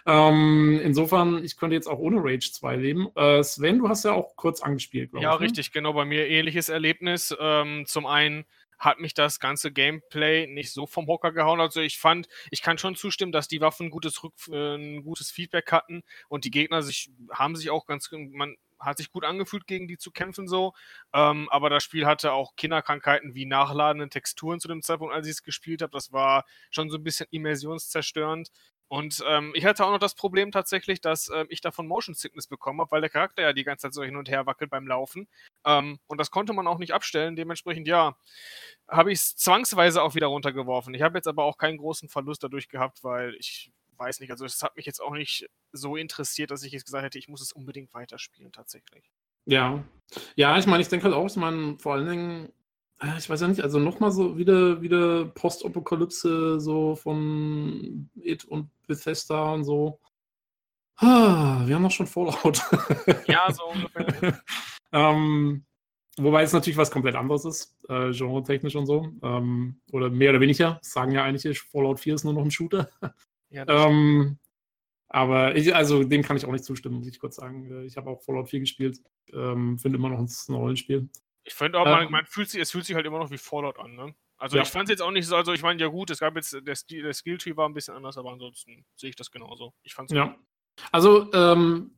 Ähm, 0.06 0.80
insofern, 0.84 1.42
ich 1.44 1.56
könnte 1.56 1.76
jetzt 1.76 1.86
auch 1.86 1.98
ohne 1.98 2.18
Rage 2.22 2.52
2 2.52 2.76
leben. 2.76 3.08
Äh, 3.16 3.42
Sven, 3.42 3.78
du 3.78 3.88
hast 3.88 4.04
ja 4.04 4.12
auch 4.12 4.36
kurz 4.36 4.60
angespielt, 4.60 5.10
glaube 5.10 5.22
ja, 5.22 5.30
ich. 5.30 5.34
Ja, 5.34 5.38
ne? 5.38 5.44
richtig, 5.46 5.72
genau. 5.72 5.94
Bei 5.94 6.04
mir 6.04 6.28
ähnliches 6.28 6.68
Erlebnis. 6.68 7.34
Ähm, 7.40 7.84
zum 7.86 8.04
einen 8.04 8.44
hat 8.78 9.00
mich 9.00 9.14
das 9.14 9.40
ganze 9.40 9.72
Gameplay 9.72 10.46
nicht 10.46 10.72
so 10.72 10.86
vom 10.86 11.06
Hocker 11.06 11.32
gehauen. 11.32 11.60
Also 11.60 11.80
ich 11.80 11.98
fand, 11.98 12.28
ich 12.50 12.60
kann 12.60 12.76
schon 12.76 12.96
zustimmen, 12.96 13.32
dass 13.32 13.48
die 13.48 13.62
Waffen 13.62 13.88
gutes 13.88 14.22
Rück, 14.22 14.34
äh, 14.50 14.76
ein 14.76 15.02
gutes 15.02 15.30
Feedback 15.30 15.72
hatten 15.72 16.02
und 16.28 16.44
die 16.44 16.50
Gegner 16.50 16.82
sich 16.82 17.10
haben 17.30 17.56
sich 17.56 17.70
auch 17.70 17.86
ganz 17.86 18.10
man 18.12 18.56
hat 18.84 18.98
sich 18.98 19.10
gut 19.10 19.24
angefühlt, 19.24 19.66
gegen 19.66 19.88
die 19.88 19.98
zu 19.98 20.10
kämpfen 20.10 20.48
so. 20.48 20.74
Ähm, 21.12 21.48
aber 21.50 21.70
das 21.70 21.84
Spiel 21.84 22.06
hatte 22.06 22.32
auch 22.32 22.56
Kinderkrankheiten 22.56 23.34
wie 23.34 23.46
nachladende 23.46 24.08
Texturen 24.08 24.60
zu 24.60 24.68
dem 24.68 24.82
Zeitpunkt, 24.82 25.14
als 25.14 25.26
ich 25.26 25.32
es 25.32 25.42
gespielt 25.42 25.82
habe. 25.82 25.92
Das 25.92 26.12
war 26.12 26.44
schon 26.70 26.90
so 26.90 26.98
ein 26.98 27.04
bisschen 27.04 27.26
immersionszerstörend. 27.30 28.50
Und 28.88 29.24
ähm, 29.26 29.52
ich 29.54 29.64
hatte 29.64 29.84
auch 29.84 29.90
noch 29.90 29.98
das 29.98 30.14
Problem 30.14 30.52
tatsächlich, 30.52 31.00
dass 31.00 31.28
äh, 31.28 31.46
ich 31.48 31.60
davon 31.60 31.88
Motion 31.88 32.14
Sickness 32.14 32.46
bekommen 32.46 32.80
habe, 32.80 32.90
weil 32.90 33.00
der 33.00 33.10
Charakter 33.10 33.42
ja 33.42 33.52
die 33.52 33.64
ganze 33.64 33.88
Zeit 33.88 33.94
so 33.94 34.04
hin 34.04 34.16
und 34.16 34.28
her 34.28 34.46
wackelt 34.46 34.70
beim 34.70 34.86
Laufen. 34.86 35.26
Ähm, 35.64 35.98
und 36.06 36.18
das 36.20 36.30
konnte 36.30 36.52
man 36.52 36.66
auch 36.66 36.78
nicht 36.78 36.92
abstellen. 36.92 37.34
Dementsprechend, 37.34 37.88
ja, 37.88 38.16
habe 38.86 39.10
ich 39.10 39.20
es 39.20 39.36
zwangsweise 39.36 40.02
auch 40.02 40.14
wieder 40.14 40.28
runtergeworfen. 40.28 40.94
Ich 40.94 41.02
habe 41.02 41.18
jetzt 41.18 41.26
aber 41.26 41.44
auch 41.44 41.56
keinen 41.56 41.78
großen 41.78 42.08
Verlust 42.08 42.44
dadurch 42.44 42.68
gehabt, 42.68 43.02
weil 43.02 43.34
ich 43.36 43.72
weiß 43.98 44.20
nicht, 44.20 44.30
also 44.30 44.44
es 44.44 44.62
hat 44.62 44.76
mich 44.76 44.86
jetzt 44.86 45.00
auch 45.00 45.12
nicht 45.12 45.48
so 45.72 45.96
interessiert, 45.96 46.50
dass 46.50 46.62
ich 46.62 46.72
jetzt 46.72 46.84
gesagt 46.86 47.04
hätte, 47.04 47.18
ich 47.18 47.28
muss 47.28 47.42
es 47.42 47.52
unbedingt 47.52 47.92
weiterspielen 47.94 48.52
tatsächlich. 48.52 49.10
Ja. 49.46 49.84
Ja, 50.36 50.58
ich 50.58 50.66
meine, 50.66 50.82
ich 50.82 50.88
denke 50.88 51.04
halt 51.04 51.14
auch, 51.14 51.24
dass 51.24 51.36
man 51.36 51.78
vor 51.78 51.94
allen 51.94 52.08
Dingen 52.08 52.52
äh, 53.00 53.18
ich 53.18 53.28
weiß 53.28 53.40
ja 53.40 53.48
nicht, 53.48 53.62
also 53.62 53.78
nochmal 53.78 54.10
so 54.10 54.36
wieder, 54.38 54.80
wieder 54.82 55.26
Postapokalypse 55.26 56.60
so 56.60 56.94
von 56.96 58.08
It 58.16 58.44
und 58.44 58.70
Bethesda 58.86 59.52
und 59.52 59.64
so. 59.64 60.00
Ah, 60.96 61.62
wir 61.66 61.74
haben 61.74 61.82
noch 61.82 61.90
schon 61.90 62.06
Fallout. 62.06 62.62
Ja, 63.26 63.50
so 63.52 63.64
ungefähr. 63.64 64.40
ähm, 64.92 65.64
wobei 66.16 66.42
es 66.42 66.52
natürlich 66.52 66.76
was 66.76 66.90
komplett 66.90 67.16
anderes 67.16 67.44
ist, 67.44 67.76
äh, 67.88 68.12
genre-technisch 68.12 68.76
und 68.76 68.86
so. 68.86 69.08
Ähm, 69.22 69.80
oder 69.90 70.08
mehr 70.10 70.30
oder 70.30 70.40
weniger. 70.40 70.78
Das 70.80 70.92
sagen 70.92 71.12
ja 71.12 71.24
eigentlich, 71.24 71.60
Fallout 71.60 71.98
4 71.98 72.14
ist 72.14 72.24
nur 72.24 72.34
noch 72.34 72.44
ein 72.44 72.50
Shooter. 72.50 72.88
Ja, 73.54 73.64
ähm, 73.68 74.38
aber 75.08 75.54
ich, 75.54 75.74
also 75.74 76.02
dem 76.02 76.22
kann 76.22 76.36
ich 76.36 76.44
auch 76.44 76.50
nicht 76.50 76.64
zustimmen, 76.64 76.96
muss 76.96 77.06
ich 77.06 77.20
kurz 77.20 77.36
sagen. 77.36 77.84
Ich 77.84 77.96
habe 77.96 78.10
auch 78.10 78.20
Fallout 78.20 78.50
4 78.50 78.60
gespielt. 78.60 78.98
Ähm, 79.32 79.78
Finde 79.78 79.98
immer 79.98 80.08
noch 80.08 80.18
ein 80.18 80.54
Rollenspiel. 80.54 81.08
Ich 81.44 81.54
finde 81.54 81.78
auch, 81.78 81.84
man, 81.84 82.06
ähm. 82.06 82.10
man, 82.10 82.26
fühlt 82.26 82.50
sich, 82.50 82.60
es 82.60 82.72
fühlt 82.72 82.84
sich 82.84 82.96
halt 82.96 83.06
immer 83.06 83.20
noch 83.20 83.30
wie 83.30 83.38
Fallout 83.38 83.78
an, 83.78 83.94
ne? 83.94 84.14
Also 84.38 84.56
ja. 84.56 84.62
ich 84.62 84.68
fand 84.68 84.88
es 84.88 84.90
jetzt 84.90 85.02
auch 85.02 85.12
nicht 85.12 85.26
so, 85.26 85.36
also 85.36 85.52
ich 85.52 85.62
meine, 85.62 85.80
ja 85.80 85.86
gut, 85.86 86.10
es 86.10 86.18
gab 86.18 86.34
jetzt, 86.34 86.56
der, 86.60 86.74
Skill, 86.74 87.02
der 87.02 87.14
Skilltree 87.14 87.56
war 87.56 87.68
ein 87.68 87.74
bisschen 87.74 87.94
anders, 87.94 88.18
aber 88.18 88.32
ansonsten 88.32 88.84
sehe 88.96 89.10
ich 89.10 89.16
das 89.16 89.30
genauso. 89.30 89.72
Ich 89.84 89.94
fand's 89.94 90.12
Ja. 90.12 90.26
Gut. 90.26 90.36
Also, 90.90 91.32
ähm, 91.32 91.96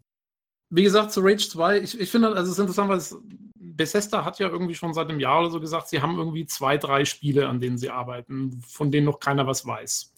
wie 0.68 0.82
gesagt, 0.82 1.12
zu 1.12 1.20
Rage 1.20 1.48
2, 1.48 1.80
ich, 1.80 1.98
ich 1.98 2.10
finde, 2.10 2.28
also 2.28 2.42
es 2.42 2.50
ist 2.50 2.58
interessant, 2.58 2.90
weil 2.90 2.98
es, 2.98 3.16
Bethesda 3.54 4.24
hat 4.24 4.38
ja 4.38 4.48
irgendwie 4.48 4.74
schon 4.74 4.92
seit 4.92 5.08
einem 5.08 5.20
Jahr 5.20 5.40
oder 5.40 5.50
so 5.50 5.60
gesagt, 5.60 5.88
sie 5.88 6.02
haben 6.02 6.18
irgendwie 6.18 6.44
zwei, 6.44 6.76
drei 6.76 7.06
Spiele, 7.06 7.48
an 7.48 7.60
denen 7.60 7.78
sie 7.78 7.88
arbeiten, 7.88 8.60
von 8.68 8.90
denen 8.90 9.06
noch 9.06 9.20
keiner 9.20 9.46
was 9.46 9.64
weiß. 9.64 10.15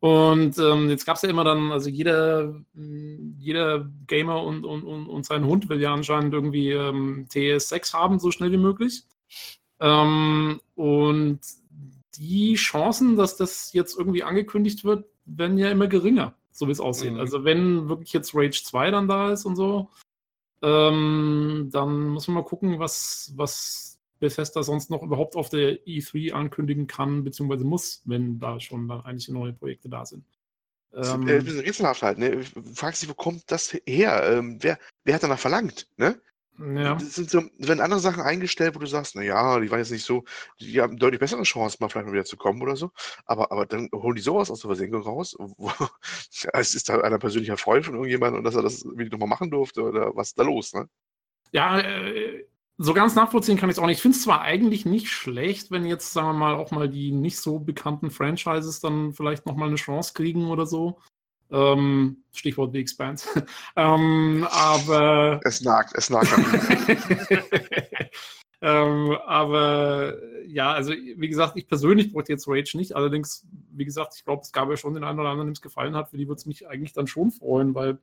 Und 0.00 0.56
ähm, 0.58 0.88
jetzt 0.90 1.06
gab 1.06 1.16
es 1.16 1.22
ja 1.22 1.30
immer 1.30 1.42
dann, 1.42 1.72
also 1.72 1.90
jeder, 1.90 2.54
jeder 3.36 3.90
Gamer 4.06 4.44
und, 4.44 4.64
und, 4.64 4.84
und, 4.84 5.08
und 5.08 5.26
sein 5.26 5.44
Hund 5.44 5.68
will 5.68 5.80
ja 5.80 5.92
anscheinend 5.92 6.32
irgendwie 6.34 6.70
ähm, 6.70 7.26
TS6 7.28 7.94
haben, 7.94 8.18
so 8.20 8.30
schnell 8.30 8.52
wie 8.52 8.58
möglich. 8.58 9.02
Ähm, 9.80 10.60
und 10.76 11.40
die 12.16 12.54
Chancen, 12.54 13.16
dass 13.16 13.36
das 13.36 13.72
jetzt 13.72 13.98
irgendwie 13.98 14.22
angekündigt 14.22 14.84
wird, 14.84 15.06
werden 15.24 15.58
ja 15.58 15.70
immer 15.70 15.88
geringer, 15.88 16.34
so 16.52 16.68
wie 16.68 16.72
es 16.72 16.80
aussieht. 16.80 17.14
Mhm. 17.14 17.20
Also 17.20 17.44
wenn 17.44 17.88
wirklich 17.88 18.12
jetzt 18.12 18.34
Rage 18.34 18.62
2 18.64 18.92
dann 18.92 19.08
da 19.08 19.32
ist 19.32 19.44
und 19.44 19.56
so, 19.56 19.90
ähm, 20.62 21.70
dann 21.72 22.08
muss 22.08 22.28
man 22.28 22.36
mal 22.36 22.44
gucken, 22.44 22.78
was, 22.78 23.32
was 23.36 23.97
Bethesda 24.18 24.62
sonst 24.62 24.90
noch 24.90 25.02
überhaupt 25.02 25.36
auf 25.36 25.48
der 25.48 25.84
E3 25.86 26.32
ankündigen 26.32 26.86
kann, 26.86 27.24
beziehungsweise 27.24 27.64
muss, 27.64 28.02
wenn 28.04 28.38
da 28.38 28.58
schon 28.60 28.88
dann 28.88 29.02
eigentlich 29.02 29.28
neue 29.28 29.52
Projekte 29.52 29.88
da 29.88 30.04
sind. 30.04 30.24
Ähm, 30.92 31.28
ein 31.28 31.44
bisschen 31.44 31.60
rätselhaft 31.60 32.02
halt, 32.02 32.18
ne? 32.18 32.42
Fragst 32.74 33.02
dich, 33.02 33.08
wo 33.08 33.14
kommt 33.14 33.50
das 33.50 33.76
her? 33.86 34.22
Ähm, 34.24 34.58
wer, 34.60 34.78
wer 35.04 35.14
hat 35.14 35.22
danach 35.22 35.38
verlangt, 35.38 35.88
ne? 35.96 36.20
Ja. 36.58 36.94
Das 36.94 37.14
sind 37.14 37.30
so, 37.30 37.42
wenn 37.58 37.80
andere 37.80 38.00
Sachen 38.00 38.20
eingestellt, 38.22 38.74
wo 38.74 38.80
du 38.80 38.86
sagst, 38.86 39.14
naja, 39.14 39.60
die 39.60 39.70
waren 39.70 39.78
jetzt 39.78 39.92
nicht 39.92 40.04
so, 40.04 40.24
die 40.60 40.80
haben 40.80 40.96
deutlich 40.96 41.20
bessere 41.20 41.44
Chancen, 41.44 41.76
mal 41.78 41.88
vielleicht 41.88 42.06
mal 42.06 42.12
wieder 42.12 42.24
zu 42.24 42.36
kommen 42.36 42.60
oder 42.60 42.74
so. 42.74 42.90
Aber, 43.26 43.52
aber 43.52 43.64
dann 43.64 43.88
holen 43.94 44.16
die 44.16 44.22
sowas 44.22 44.50
aus 44.50 44.60
der 44.60 44.68
Versenkung 44.68 45.02
raus. 45.02 45.36
Wo, 45.38 45.70
es 46.52 46.74
ist 46.74 46.88
da 46.88 47.00
einer 47.00 47.18
persönlicher 47.18 47.56
Freund 47.56 47.84
von 47.84 47.94
irgendjemandem 47.94 48.38
und 48.38 48.44
dass 48.44 48.56
er 48.56 48.62
das 48.62 48.84
wieder 48.96 49.10
nochmal 49.10 49.28
machen 49.28 49.52
durfte 49.52 49.82
oder 49.82 50.16
was 50.16 50.28
ist 50.28 50.38
da 50.38 50.42
los, 50.42 50.74
ne? 50.74 50.88
Ja, 51.52 51.78
äh, 51.78 52.44
so 52.80 52.94
ganz 52.94 53.16
nachvollziehen 53.16 53.58
kann 53.58 53.68
ich 53.68 53.76
es 53.76 53.82
auch 53.82 53.86
nicht. 53.86 53.96
Ich 53.96 54.02
finde 54.02 54.16
es 54.16 54.22
zwar 54.22 54.42
eigentlich 54.42 54.86
nicht 54.86 55.08
schlecht, 55.08 55.72
wenn 55.72 55.84
jetzt, 55.84 56.12
sagen 56.12 56.28
wir 56.28 56.32
mal, 56.32 56.54
auch 56.54 56.70
mal 56.70 56.88
die 56.88 57.10
nicht 57.10 57.38
so 57.38 57.58
bekannten 57.58 58.12
Franchises 58.12 58.78
dann 58.78 59.12
vielleicht 59.12 59.46
nochmal 59.46 59.68
eine 59.68 59.76
Chance 59.76 60.12
kriegen 60.14 60.46
oder 60.46 60.64
so. 60.64 61.00
Ähm, 61.50 62.22
Stichwort 62.32 62.72
The 62.72 62.78
Expanse. 62.78 63.26
ähm, 63.76 64.46
aber. 64.50 65.40
Es 65.42 65.60
nagt, 65.60 65.92
es 65.96 66.08
nagt. 66.08 66.28
ähm, 68.60 69.16
aber 69.26 70.14
ja, 70.46 70.72
also 70.72 70.92
wie 70.92 71.28
gesagt, 71.28 71.56
ich 71.56 71.66
persönlich 71.66 72.12
bräuchte 72.12 72.32
jetzt 72.32 72.46
Rage 72.46 72.76
nicht. 72.76 72.94
Allerdings, 72.94 73.44
wie 73.72 73.86
gesagt, 73.86 74.14
ich 74.16 74.24
glaube, 74.24 74.42
es 74.42 74.52
gab 74.52 74.70
ja 74.70 74.76
schon 74.76 74.94
den 74.94 75.02
einen 75.02 75.18
oder 75.18 75.30
anderen, 75.30 75.48
dem 75.48 75.52
es 75.52 75.62
gefallen 75.62 75.96
hat. 75.96 76.10
Für 76.10 76.16
die 76.16 76.28
würde 76.28 76.38
es 76.38 76.46
mich 76.46 76.68
eigentlich 76.68 76.92
dann 76.92 77.08
schon 77.08 77.32
freuen, 77.32 77.74
weil 77.74 77.98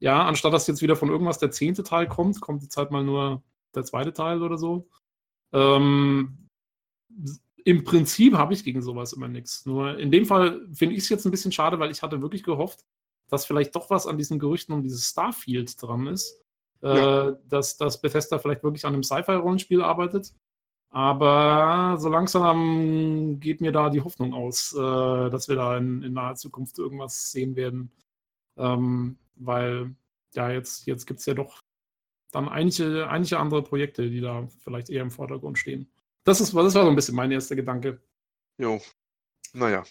ja, 0.00 0.24
anstatt 0.24 0.52
dass 0.52 0.66
jetzt 0.66 0.82
wieder 0.82 0.96
von 0.96 1.10
irgendwas 1.10 1.38
der 1.38 1.52
zehnte 1.52 1.84
Teil 1.84 2.08
kommt, 2.08 2.40
kommt 2.40 2.62
jetzt 2.62 2.76
halt 2.76 2.90
mal 2.90 3.04
nur 3.04 3.42
der 3.76 3.84
zweite 3.84 4.12
Teil 4.12 4.42
oder 4.42 4.58
so. 4.58 4.88
Ähm, 5.52 6.48
Im 7.64 7.84
Prinzip 7.84 8.34
habe 8.34 8.54
ich 8.54 8.64
gegen 8.64 8.82
sowas 8.82 9.12
immer 9.12 9.28
nichts. 9.28 9.66
Nur 9.66 9.98
in 9.98 10.10
dem 10.10 10.26
Fall 10.26 10.66
finde 10.72 10.94
ich 10.94 11.04
es 11.04 11.08
jetzt 11.08 11.24
ein 11.24 11.30
bisschen 11.30 11.52
schade, 11.52 11.78
weil 11.78 11.90
ich 11.90 12.02
hatte 12.02 12.22
wirklich 12.22 12.42
gehofft, 12.42 12.84
dass 13.28 13.46
vielleicht 13.46 13.74
doch 13.74 13.90
was 13.90 14.06
an 14.06 14.18
diesen 14.18 14.38
Gerüchten 14.38 14.74
um 14.74 14.82
dieses 14.82 15.08
Starfield 15.08 15.80
dran 15.82 16.06
ist. 16.06 16.40
Äh, 16.84 16.98
ja. 16.98 17.30
dass, 17.48 17.78
dass 17.78 18.02
Bethesda 18.02 18.38
vielleicht 18.38 18.62
wirklich 18.62 18.84
an 18.84 18.92
einem 18.92 19.02
Sci-Fi-Rollenspiel 19.02 19.80
arbeitet. 19.80 20.34
Aber 20.90 21.96
so 21.98 22.10
langsam 22.10 23.40
geht 23.40 23.62
mir 23.62 23.72
da 23.72 23.88
die 23.88 24.02
Hoffnung 24.02 24.34
aus, 24.34 24.74
äh, 24.74 25.30
dass 25.30 25.48
wir 25.48 25.56
da 25.56 25.78
in, 25.78 26.02
in, 26.02 26.12
naher 26.12 26.34
Zukunft 26.34 26.78
irgendwas 26.78 27.32
sehen 27.32 27.56
werden. 27.56 27.90
Ähm, 28.58 29.16
weil 29.34 29.96
ja, 30.34 30.50
jetzt, 30.50 30.86
jetzt 30.86 31.06
gibt 31.06 31.20
es 31.20 31.26
ja 31.26 31.32
doch 31.34 31.63
dann 32.34 32.48
einige, 32.48 33.08
einige 33.08 33.38
andere 33.38 33.62
Projekte, 33.62 34.10
die 34.10 34.20
da 34.20 34.48
vielleicht 34.62 34.90
eher 34.90 35.02
im 35.02 35.10
Vordergrund 35.10 35.58
stehen. 35.58 35.88
Das, 36.24 36.40
ist, 36.40 36.54
das 36.54 36.74
war 36.74 36.84
so 36.84 36.88
ein 36.88 36.96
bisschen 36.96 37.14
mein 37.14 37.30
erster 37.30 37.56
Gedanke. 37.56 38.00
Jo, 38.58 38.80
naja. 39.52 39.84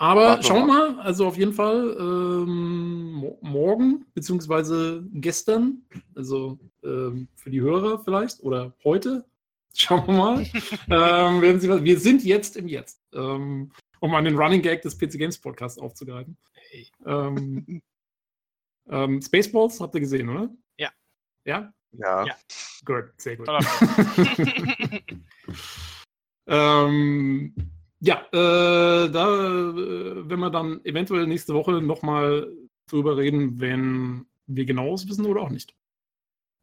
Aber 0.00 0.42
schauen 0.42 0.66
wir 0.66 0.94
mal, 0.94 1.00
also 1.00 1.26
auf 1.26 1.36
jeden 1.36 1.52
Fall 1.52 1.94
ähm, 2.00 3.34
morgen, 3.42 4.06
beziehungsweise 4.14 5.04
gestern, 5.12 5.82
also 6.14 6.58
ähm, 6.82 7.28
für 7.34 7.50
die 7.50 7.60
Hörer 7.60 7.98
vielleicht, 7.98 8.42
oder 8.42 8.72
heute, 8.82 9.26
schauen 9.74 10.06
wir 10.06 10.14
mal, 10.14 10.40
ähm, 10.88 11.42
werden 11.42 11.60
Sie, 11.60 11.68
wir 11.68 12.00
sind 12.00 12.24
jetzt 12.24 12.56
im 12.56 12.66
Jetzt, 12.66 13.02
ähm, 13.12 13.72
um 14.00 14.14
an 14.14 14.24
den 14.24 14.38
Running 14.38 14.62
Gag 14.62 14.80
des 14.80 14.96
PC 14.96 15.18
Games 15.18 15.38
Podcasts 15.38 15.78
aufzugreifen. 15.78 16.34
Hey. 16.54 16.88
Ähm, 17.04 17.82
ähm, 18.88 19.20
Spaceballs 19.20 19.80
habt 19.80 19.94
ihr 19.96 20.00
gesehen, 20.00 20.30
oder? 20.30 20.48
Ja. 20.78 20.90
Ja? 21.44 21.74
Ja. 21.92 22.24
ja. 22.24 22.34
Gut, 22.84 23.12
sehr 23.16 23.36
gut. 23.36 23.48
ähm, 26.46 27.54
ja, 28.00 28.26
äh, 28.32 29.10
da 29.10 29.26
äh, 29.26 30.28
wenn 30.28 30.40
wir 30.40 30.50
dann 30.50 30.84
eventuell 30.84 31.26
nächste 31.26 31.54
Woche 31.54 31.82
nochmal 31.82 32.50
drüber 32.88 33.16
reden, 33.16 33.60
wenn 33.60 34.26
wir 34.46 34.64
genaues 34.64 35.08
wissen 35.08 35.26
oder 35.26 35.42
auch 35.42 35.50
nicht. 35.50 35.74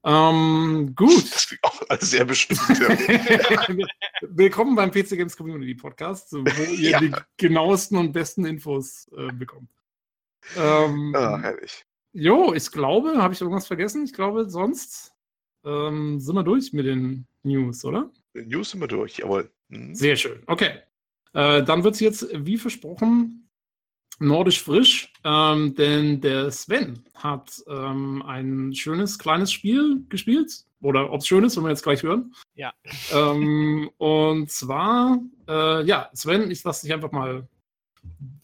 Ähm, 0.03 0.93
gut. 0.95 1.31
Das 1.31 1.47
klingt 1.47 1.63
auch 1.63 1.81
sehr 1.99 2.25
bestimmt. 2.25 2.61
Willkommen 4.21 4.75
beim 4.75 4.91
PC 4.91 5.09
Games 5.09 5.35
Community 5.35 5.75
Podcast, 5.75 6.33
wo 6.33 6.73
ihr 6.73 6.89
ja. 6.91 6.99
die 6.99 7.13
genauesten 7.37 7.97
und 7.97 8.13
besten 8.13 8.45
Infos 8.45 9.09
äh, 9.17 9.31
bekommt. 9.33 9.69
Ähm, 10.55 11.13
ah, 11.15 11.39
herrlich. 11.39 11.85
Jo, 12.13 12.53
ich 12.53 12.71
glaube, 12.71 13.21
habe 13.21 13.33
ich 13.33 13.41
irgendwas 13.41 13.67
vergessen? 13.67 14.05
Ich 14.05 14.13
glaube, 14.13 14.49
sonst 14.49 15.13
ähm, 15.65 16.19
sind 16.19 16.35
wir 16.35 16.43
durch 16.43 16.73
mit 16.73 16.85
den 16.85 17.27
News, 17.43 17.83
oder? 17.85 18.11
News 18.33 18.71
sind 18.71 18.81
wir 18.81 18.87
durch, 18.87 19.17
jawohl. 19.17 19.49
Mhm. 19.69 19.95
Sehr 19.95 20.15
schön. 20.15 20.41
Okay. 20.47 20.79
Äh, 21.33 21.63
dann 21.63 21.83
wird 21.83 21.95
es 21.95 21.99
jetzt, 21.99 22.27
wie 22.33 22.57
versprochen, 22.57 23.49
nordisch 24.19 24.61
frisch, 24.61 25.13
ähm, 25.23 25.75
denn 25.75 26.21
der 26.21 26.51
Sven 26.51 27.03
hat 27.13 27.63
ähm, 27.67 28.23
ein 28.23 28.73
schönes 28.73 29.19
kleines 29.19 29.51
Spiel 29.51 30.03
gespielt. 30.09 30.65
Oder 30.81 31.11
ob 31.11 31.21
es 31.21 31.27
schön 31.27 31.43
ist, 31.43 31.57
wenn 31.57 31.63
wir 31.63 31.69
jetzt 31.69 31.83
gleich 31.83 32.03
hören. 32.03 32.33
Ja. 32.53 32.71
Ähm, 33.11 33.89
und 33.97 34.51
zwar, 34.51 35.19
äh, 35.47 35.83
ja, 35.83 36.09
Sven, 36.13 36.51
ich 36.51 36.63
lasse 36.63 36.85
dich 36.85 36.93
einfach 36.93 37.11
mal 37.11 37.47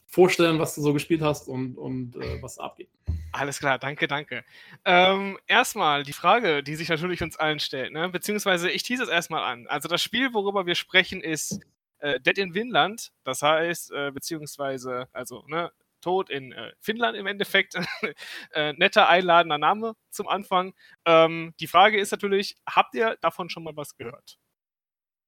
vorstellen, 0.07 0.59
was 0.59 0.75
du 0.75 0.81
so 0.81 0.93
gespielt 0.93 1.21
hast 1.21 1.47
und, 1.47 1.77
und 1.77 2.15
äh, 2.15 2.41
was 2.41 2.55
da 2.55 2.63
abgeht. 2.63 2.89
Alles 3.33 3.59
klar, 3.59 3.79
danke, 3.79 4.07
danke. 4.07 4.45
Ähm, 4.85 5.39
erstmal 5.47 6.03
die 6.03 6.13
Frage, 6.13 6.61
die 6.61 6.75
sich 6.75 6.89
natürlich 6.89 7.23
uns 7.23 7.35
allen 7.35 7.59
stellt, 7.59 7.91
ne? 7.91 8.07
beziehungsweise 8.09 8.69
ich 8.69 8.83
tease 8.83 9.03
es 9.03 9.09
erstmal 9.09 9.43
an. 9.43 9.65
Also 9.67 9.89
das 9.89 10.03
Spiel, 10.03 10.33
worüber 10.33 10.65
wir 10.67 10.75
sprechen, 10.75 11.19
ist 11.19 11.59
äh, 11.97 12.19
Dead 12.19 12.37
in 12.37 12.53
Vinland, 12.53 13.11
das 13.23 13.41
heißt, 13.41 13.91
äh, 13.91 14.11
beziehungsweise, 14.11 15.07
also, 15.13 15.43
ne, 15.47 15.71
Tod 16.03 16.29
in 16.29 16.51
äh, 16.51 16.73
Finnland 16.79 17.17
im 17.17 17.25
Endeffekt. 17.25 17.75
äh, 18.53 18.73
netter, 18.73 19.09
einladender 19.09 19.57
Name 19.57 19.95
zum 20.09 20.27
Anfang. 20.27 20.73
Ähm, 21.05 21.53
die 21.59 21.67
Frage 21.67 21.99
ist 21.99 22.11
natürlich, 22.11 22.57
habt 22.67 22.93
ihr 22.93 23.17
davon 23.21 23.49
schon 23.49 23.63
mal 23.63 23.75
was 23.75 23.95
gehört? 23.95 24.37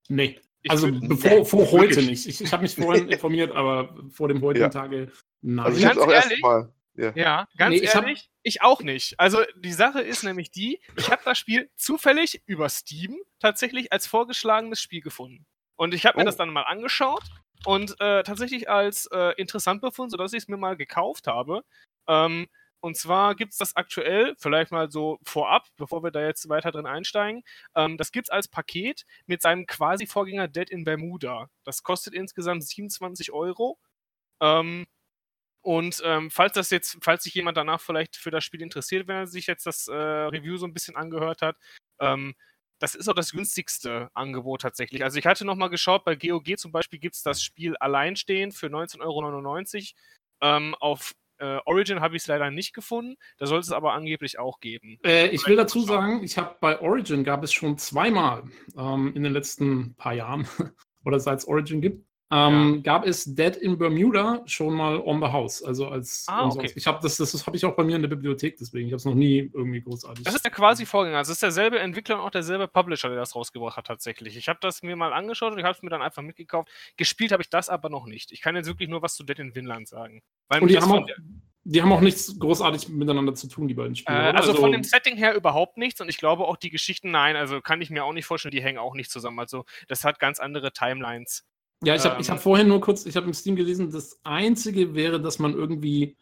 Nee. 0.10 0.39
Ich 0.62 0.72
also 0.72 0.91
bevor, 0.91 1.45
vor 1.45 1.72
heute 1.72 2.01
nicht. 2.01 2.28
Ich, 2.28 2.41
ich 2.41 2.51
habe 2.51 2.64
mich 2.64 2.76
vorhin 2.76 3.08
informiert, 3.08 3.56
aber 3.56 3.95
vor 4.10 4.28
dem 4.28 4.41
heutigen 4.41 4.66
ja. 4.66 4.70
Tage 4.70 5.12
nein. 5.41 5.66
Also 5.66 5.78
ich 5.78 5.84
ganz 5.84 5.97
auch 5.97 6.12
ehrlich, 6.12 6.41
Mal. 6.41 6.74
Ja. 6.98 7.12
ja, 7.16 7.48
ganz 7.58 7.72
nee, 7.76 7.84
ich 7.84 7.93
ehrlich, 7.93 8.20
hab... 8.20 8.30
ich 8.43 8.62
auch 8.62 8.82
nicht. 8.82 9.20
Also 9.20 9.43
die 9.58 9.74
Sache 9.74 10.02
ist 10.02 10.24
nämlich 10.24 10.52
die, 10.52 10.80
ich 10.98 11.12
habe 11.12 11.22
das 11.26 11.38
Spiel 11.38 11.70
zufällig 11.76 12.41
über 12.46 12.70
Steam 12.70 13.18
tatsächlich 13.39 13.91
als 13.91 14.08
vorgeschlagenes 14.08 14.82
Spiel 14.82 15.02
gefunden. 15.02 15.46
Und 15.76 15.93
ich 15.93 16.06
habe 16.06 16.18
mir 16.18 16.24
oh. 16.24 16.26
das 16.26 16.38
dann 16.38 16.50
mal 16.50 16.64
angeschaut 16.64 17.24
und 17.66 18.00
äh, 18.00 18.24
tatsächlich 18.24 18.70
als 18.70 19.08
äh, 19.08 19.34
interessant 19.38 19.82
befunden, 19.82 20.12
sodass 20.12 20.34
ich 20.34 20.43
es 20.43 20.48
mir 20.48 20.58
mal 20.58 20.78
gekauft 20.78 21.28
habe. 21.28 21.64
Ähm, 22.08 22.48
und 22.86 22.96
zwar 22.96 23.34
gibt 23.34 23.54
es 23.54 23.58
das 23.58 23.76
aktuell, 23.76 24.36
vielleicht 24.38 24.72
mal 24.72 24.91
so 24.91 25.18
vorab, 25.24 25.68
bevor 25.76 26.04
wir 26.04 26.12
da 26.12 26.22
jetzt 26.22 26.48
weiter 26.50 26.72
drin 26.72 26.86
einsteigen, 26.86 27.41
ähm, 27.76 27.98
das 27.98 28.12
gibt 28.12 28.28
es 28.28 28.30
als 28.30 28.48
Paket 28.48 29.06
mit 29.26 29.41
seinem 29.41 29.66
quasi 29.66 30.06
Vorgänger 30.06 30.48
Dead 30.48 30.70
in 30.70 30.84
Bermuda. 30.84 31.50
Das 31.64 31.82
kostet 31.82 32.14
insgesamt 32.14 32.64
27 32.64 33.32
Euro. 33.32 33.80
Ähm, 34.39 34.86
und 35.66 35.99
ähm, 36.05 36.30
falls 36.30 36.53
das 36.53 36.70
jetzt, 36.70 36.99
falls 37.01 37.24
sich 37.24 37.34
jemand 37.34 37.57
danach 37.57 37.82
vielleicht 37.82 38.18
für 38.18 38.30
das 38.30 38.43
Spiel 38.43 38.61
interessiert, 38.61 39.07
wenn 39.07 39.16
er 39.16 39.26
sich 39.26 39.47
jetzt 39.47 39.66
das 39.66 39.88
äh, 39.88 39.95
Review 39.95 40.57
so 40.57 40.68
ein 40.68 40.74
bisschen 40.74 40.95
angehört 40.95 41.41
hat, 41.41 41.57
ähm, 41.99 42.36
das 42.78 42.93
ist 42.93 43.09
auch 43.09 43.16
das 43.16 43.32
günstigste 43.32 44.11
Angebot 44.13 44.61
tatsächlich. 44.61 45.03
Also 45.03 45.18
ich 45.18 45.26
hatte 45.26 45.43
nochmal 45.43 45.72
geschaut, 45.72 46.05
bei 46.05 46.16
GOG 46.16 46.59
zum 46.59 46.72
Beispiel 46.72 46.99
gibt 46.99 47.16
es 47.16 47.24
das 47.24 47.41
Spiel 47.41 47.76
alleinstehend 47.78 48.53
für 48.53 48.68
19,99 48.68 49.01
Euro. 49.01 50.57
Ähm, 50.57 50.76
auf 50.76 51.13
äh, 51.39 51.57
Origin 51.66 51.99
habe 51.99 52.16
ich 52.16 52.22
es 52.22 52.28
leider 52.28 52.51
nicht 52.51 52.74
gefunden. 52.74 53.16
Da 53.39 53.47
soll 53.47 53.59
es 53.59 53.72
aber 53.72 53.93
angeblich 53.93 54.38
auch 54.38 54.59
geben. 54.59 54.99
Äh, 55.03 55.30
ich 55.30 55.47
will 55.47 55.55
dazu 55.55 55.82
sagen, 55.82 56.22
ich 56.22 56.38
habe 56.38 56.57
bei 56.61 56.80
Origin 56.80 57.24
gab 57.24 57.43
es 57.43 57.51
schon 57.51 57.80
zweimal 57.80 58.43
ähm, 58.78 59.13
in 59.16 59.24
den 59.24 59.34
letzten 59.34 59.95
paar 59.95 60.13
Jahren 60.13 60.47
oder 61.05 61.20
seit 61.20 61.39
es 61.39 61.47
Origin 61.47 61.82
gibt, 61.82 62.05
ähm, 62.32 62.76
ja. 62.76 62.82
gab 62.82 63.05
es 63.05 63.23
Dead 63.26 63.55
in 63.55 63.78
Bermuda 63.78 64.41
schon 64.45 64.73
mal 64.73 64.99
on 64.99 65.19
the 65.19 65.28
house. 65.28 65.63
Also 65.63 65.88
als 65.88 66.26
ah, 66.28 66.47
okay. 66.47 66.71
ich 66.76 66.88
habe 66.88 66.99
das, 67.01 67.17
das, 67.17 67.34
das 67.34 67.45
habe 67.45 67.55
ich 67.55 67.63
auch 67.65 67.76
bei 67.76 67.84
mir 67.84 67.95
in 67.95 68.01
der 68.01 68.09
Bibliothek, 68.09 68.57
deswegen 68.57 68.88
ich 68.88 68.93
habe 68.93 68.97
es 68.97 69.05
noch 69.05 69.13
nie 69.13 69.51
irgendwie 69.53 69.82
großartig. 69.82 70.23
Das 70.23 70.34
ist 70.34 70.43
der 70.43 70.51
quasi 70.51 70.88
Vorgänger. 70.88 71.19
Also 71.19 71.32
es 71.32 71.36
ist 71.36 71.43
derselbe 71.43 71.78
Entwickler 71.80 72.15
und 72.15 72.21
auch 72.21 72.32
derselbe 72.32 72.67
Publisher, 72.67 73.09
der 73.09 73.17
das 73.19 73.36
rausgebracht 73.36 73.78
hat 73.78 73.86
tatsächlich. 73.86 74.38
Ich 74.38 74.49
habe 74.49 74.57
das 74.61 74.82
mir 74.82 74.95
mal 74.95 75.13
angeschaut 75.13 75.53
und 75.53 75.59
ich 75.59 75.65
habe 75.65 75.76
es 75.76 75.84
mir 75.84 75.89
dann 75.89 76.01
einfach 76.01 76.23
mitgekauft. 76.23 76.69
Gespielt 76.97 77.32
habe 77.32 77.43
ich 77.43 77.49
das 77.49 77.69
aber 77.69 77.89
noch 77.89 78.07
nicht. 78.07 78.32
Ich 78.32 78.41
kann 78.41 78.55
jetzt 78.55 78.67
wirklich 78.67 78.89
nur 78.89 79.03
was 79.03 79.15
zu 79.15 79.23
Dead 79.23 79.38
in 79.38 79.53
Vinland 79.53 79.88
sagen. 79.88 80.23
und 80.49 80.67
die 80.67 80.80
haben, 80.80 80.91
auch, 80.91 81.07
die 81.63 81.82
haben 81.82 81.91
auch 81.91 82.01
nichts 82.01 82.39
großartig 82.39 82.89
miteinander 82.89 83.36
zu 83.36 83.47
tun, 83.47 83.67
die 83.67 83.76
beiden 83.76 83.95
Spiele. 83.95 84.17
Äh, 84.17 84.32
also, 84.32 84.49
also, 84.49 84.61
von 84.61 84.71
dem 84.71 84.84
Setting 84.84 85.15
her 85.15 85.36
überhaupt 85.36 85.78
nichts 85.78 86.01
und 86.01 86.09
ich 86.09 86.17
glaube 86.17 86.45
auch 86.45 86.57
die 86.57 86.71
Geschichten, 86.71 87.11
nein, 87.11 87.36
also 87.36 87.61
kann 87.61 87.82
ich 87.82 87.91
mir 87.91 88.03
auch 88.03 88.13
nicht 88.13 88.26
vorstellen, 88.26 88.51
die 88.51 88.63
hängen 88.63 88.80
auch 88.80 88.95
nicht 88.95 89.11
zusammen. 89.11 89.39
Also 89.39 89.63
das 89.88 90.03
hat 90.03 90.19
ganz 90.19 90.39
andere 90.39 90.73
Timelines. 90.73 91.45
Ja, 91.84 91.95
ich 91.95 92.03
habe 92.03 92.21
ähm, 92.21 92.28
hab 92.28 92.41
vorhin 92.41 92.67
nur 92.67 92.82
kurz, 92.82 93.05
ich 93.05 93.15
habe 93.15 93.28
im 93.28 93.34
Steam 93.34 93.55
gelesen, 93.55 93.91
das 93.91 94.19
Einzige 94.23 94.95
wäre, 94.95 95.21
dass 95.21 95.39
man 95.39 95.53
irgendwie 95.53 96.17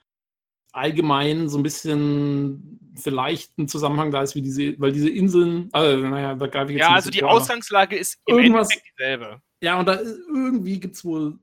allgemein 0.72 1.48
so 1.48 1.58
ein 1.58 1.64
bisschen 1.64 2.80
vielleicht 2.96 3.58
ein 3.58 3.68
Zusammenhang 3.68 4.12
da 4.12 4.22
ist, 4.24 4.36
wie 4.36 4.42
diese, 4.42 4.80
weil 4.80 4.92
diese 4.92 5.10
Inseln, 5.10 5.70
also, 5.72 6.08
naja, 6.08 6.36
da 6.36 6.48
greife 6.48 6.72
ich 6.72 6.78
jetzt 6.80 6.88
Ja, 6.88 6.96
also 6.96 7.12
die 7.12 7.20
vor, 7.20 7.32
Ausgangslage 7.32 7.96
ist 7.96 8.20
im 8.26 8.40
irgendwas, 8.40 8.70
Endeffekt 8.72 9.00
dieselbe. 9.00 9.42
Ja, 9.62 9.80
und 9.80 9.88
da 9.88 10.00
irgendwie 10.02 10.80
gibt 10.80 10.96
es 10.96 11.06
wohl 11.06 11.40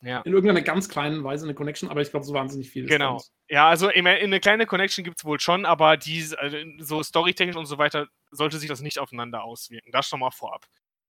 ja. 0.00 0.20
in 0.20 0.32
irgendeiner 0.32 0.62
ganz 0.62 0.88
kleinen 0.88 1.24
Weise 1.24 1.44
eine 1.44 1.54
Connection, 1.54 1.90
aber 1.90 2.00
ich 2.00 2.10
glaube, 2.10 2.24
so 2.24 2.32
wahnsinnig 2.32 2.70
viel. 2.70 2.86
Genau. 2.86 3.20
Ja, 3.48 3.68
also 3.68 3.88
in, 3.88 4.06
eine 4.06 4.40
kleine 4.40 4.66
Connection 4.66 5.04
gibt 5.04 5.18
es 5.18 5.24
wohl 5.24 5.40
schon, 5.40 5.66
aber 5.66 5.96
die, 5.96 6.24
also 6.36 6.56
so 6.78 7.02
storytechnisch 7.02 7.56
und 7.56 7.66
so 7.66 7.78
weiter 7.78 8.06
sollte 8.30 8.58
sich 8.58 8.68
das 8.68 8.80
nicht 8.80 8.98
aufeinander 8.98 9.42
auswirken. 9.42 9.90
Das 9.90 10.06
schon 10.06 10.20
mal 10.20 10.30
vorab. 10.30 10.66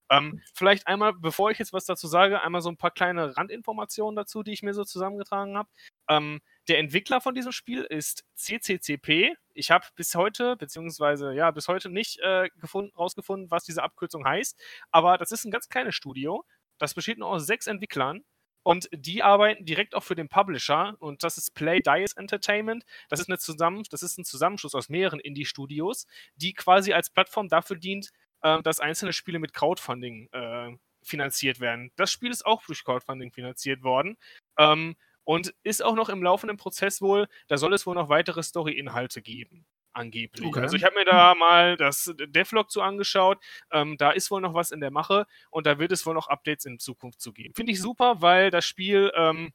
Ähm, 0.09 0.41
vielleicht 0.53 0.87
einmal, 0.87 1.13
bevor 1.13 1.51
ich 1.51 1.59
jetzt 1.59 1.73
was 1.73 1.85
dazu 1.85 2.07
sage, 2.07 2.41
einmal 2.41 2.61
so 2.61 2.69
ein 2.69 2.77
paar 2.77 2.91
kleine 2.91 3.35
Randinformationen 3.37 4.15
dazu, 4.15 4.43
die 4.43 4.53
ich 4.53 4.63
mir 4.63 4.73
so 4.73 4.83
zusammengetragen 4.83 5.57
habe. 5.57 5.69
Ähm, 6.09 6.41
der 6.67 6.79
Entwickler 6.79 7.21
von 7.21 7.35
diesem 7.35 7.51
Spiel 7.51 7.83
ist 7.83 8.25
CCCP. 8.35 9.35
Ich 9.53 9.71
habe 9.71 9.85
bis 9.95 10.15
heute, 10.15 10.55
beziehungsweise 10.55 11.33
ja, 11.33 11.51
bis 11.51 11.67
heute 11.67 11.89
nicht 11.89 12.19
äh, 12.19 12.49
gefunden, 12.59 12.95
rausgefunden, 12.95 13.51
was 13.51 13.63
diese 13.63 13.83
Abkürzung 13.83 14.25
heißt. 14.25 14.59
Aber 14.91 15.17
das 15.17 15.31
ist 15.31 15.45
ein 15.45 15.51
ganz 15.51 15.69
kleines 15.69 15.95
Studio. 15.95 16.43
Das 16.77 16.93
besteht 16.93 17.19
nur 17.19 17.29
aus 17.29 17.45
sechs 17.45 17.67
Entwicklern. 17.67 18.23
Und 18.63 18.89
die 18.91 19.23
arbeiten 19.23 19.65
direkt 19.65 19.95
auch 19.95 20.03
für 20.03 20.15
den 20.15 20.27
Publisher 20.27 20.95
und 20.99 21.23
das 21.23 21.37
ist 21.37 21.55
Play 21.55 21.79
Dice 21.79 22.13
Entertainment. 22.17 22.83
Das 23.07 23.19
ist, 23.19 23.29
eine 23.29 23.39
Zusammen 23.39 23.83
das 23.89 24.03
ist 24.03 24.17
ein 24.17 24.25
Zusammenschluss 24.25 24.75
aus 24.75 24.89
mehreren 24.89 25.19
Indie-Studios, 25.19 26.07
die 26.35 26.53
quasi 26.53 26.93
als 26.93 27.09
Plattform 27.09 27.47
dafür 27.47 27.77
dient, 27.77 28.09
äh, 28.41 28.61
dass 28.61 28.79
einzelne 28.79 29.13
Spiele 29.13 29.39
mit 29.39 29.53
Crowdfunding 29.53 30.29
äh, 30.31 30.77
finanziert 31.03 31.59
werden. 31.59 31.91
Das 31.95 32.11
Spiel 32.11 32.31
ist 32.31 32.45
auch 32.45 32.63
durch 32.65 32.83
Crowdfunding 32.83 33.31
finanziert 33.31 33.83
worden. 33.83 34.17
Ähm, 34.57 34.95
und 35.23 35.53
ist 35.61 35.83
auch 35.83 35.93
noch 35.93 36.09
im 36.09 36.23
laufenden 36.23 36.57
Prozess 36.57 37.01
wohl, 37.01 37.27
da 37.47 37.57
soll 37.57 37.73
es 37.75 37.85
wohl 37.85 37.93
noch 37.93 38.09
weitere 38.09 38.41
Story-Inhalte 38.41 39.21
geben 39.21 39.67
angeblich. 39.93 40.47
Okay. 40.47 40.61
Also 40.61 40.75
ich 40.75 40.83
habe 40.83 40.95
mir 40.95 41.05
da 41.05 41.35
mal 41.35 41.77
das 41.77 42.13
Devlog 42.17 42.71
zu 42.71 42.81
angeschaut. 42.81 43.39
Ähm, 43.71 43.97
da 43.97 44.11
ist 44.11 44.31
wohl 44.31 44.41
noch 44.41 44.53
was 44.53 44.71
in 44.71 44.79
der 44.79 44.91
Mache 44.91 45.27
und 45.51 45.67
da 45.67 45.79
wird 45.79 45.91
es 45.91 46.05
wohl 46.05 46.13
noch 46.13 46.27
Updates 46.27 46.65
in 46.65 46.79
Zukunft 46.79 47.21
zu 47.21 47.33
geben. 47.33 47.53
Finde 47.53 47.71
ich 47.71 47.81
super, 47.81 48.21
weil 48.21 48.49
das 48.49 48.65
Spiel 48.65 49.11
ähm, 49.15 49.51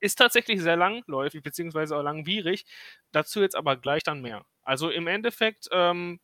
ist 0.00 0.16
tatsächlich 0.16 0.60
sehr 0.62 0.76
langläufig 0.76 1.42
beziehungsweise 1.42 1.96
auch 1.96 2.02
langwierig. 2.02 2.64
Dazu 3.12 3.40
jetzt 3.40 3.56
aber 3.56 3.76
gleich 3.76 4.02
dann 4.02 4.22
mehr. 4.22 4.44
Also 4.62 4.90
im 4.90 5.06
Endeffekt 5.06 5.68
ähm, 5.72 6.20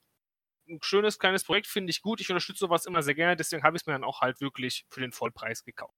ein 0.68 0.78
schönes 0.82 1.18
kleines 1.18 1.44
Projekt, 1.44 1.66
finde 1.66 1.90
ich 1.90 2.02
gut. 2.02 2.20
Ich 2.20 2.30
unterstütze 2.30 2.60
sowas 2.60 2.86
immer 2.86 3.02
sehr 3.02 3.14
gerne, 3.14 3.36
deswegen 3.36 3.62
habe 3.62 3.76
ich 3.76 3.82
es 3.82 3.86
mir 3.86 3.92
dann 3.92 4.04
auch 4.04 4.20
halt 4.20 4.40
wirklich 4.40 4.84
für 4.90 5.00
den 5.00 5.12
Vollpreis 5.12 5.64
gekauft. 5.64 5.94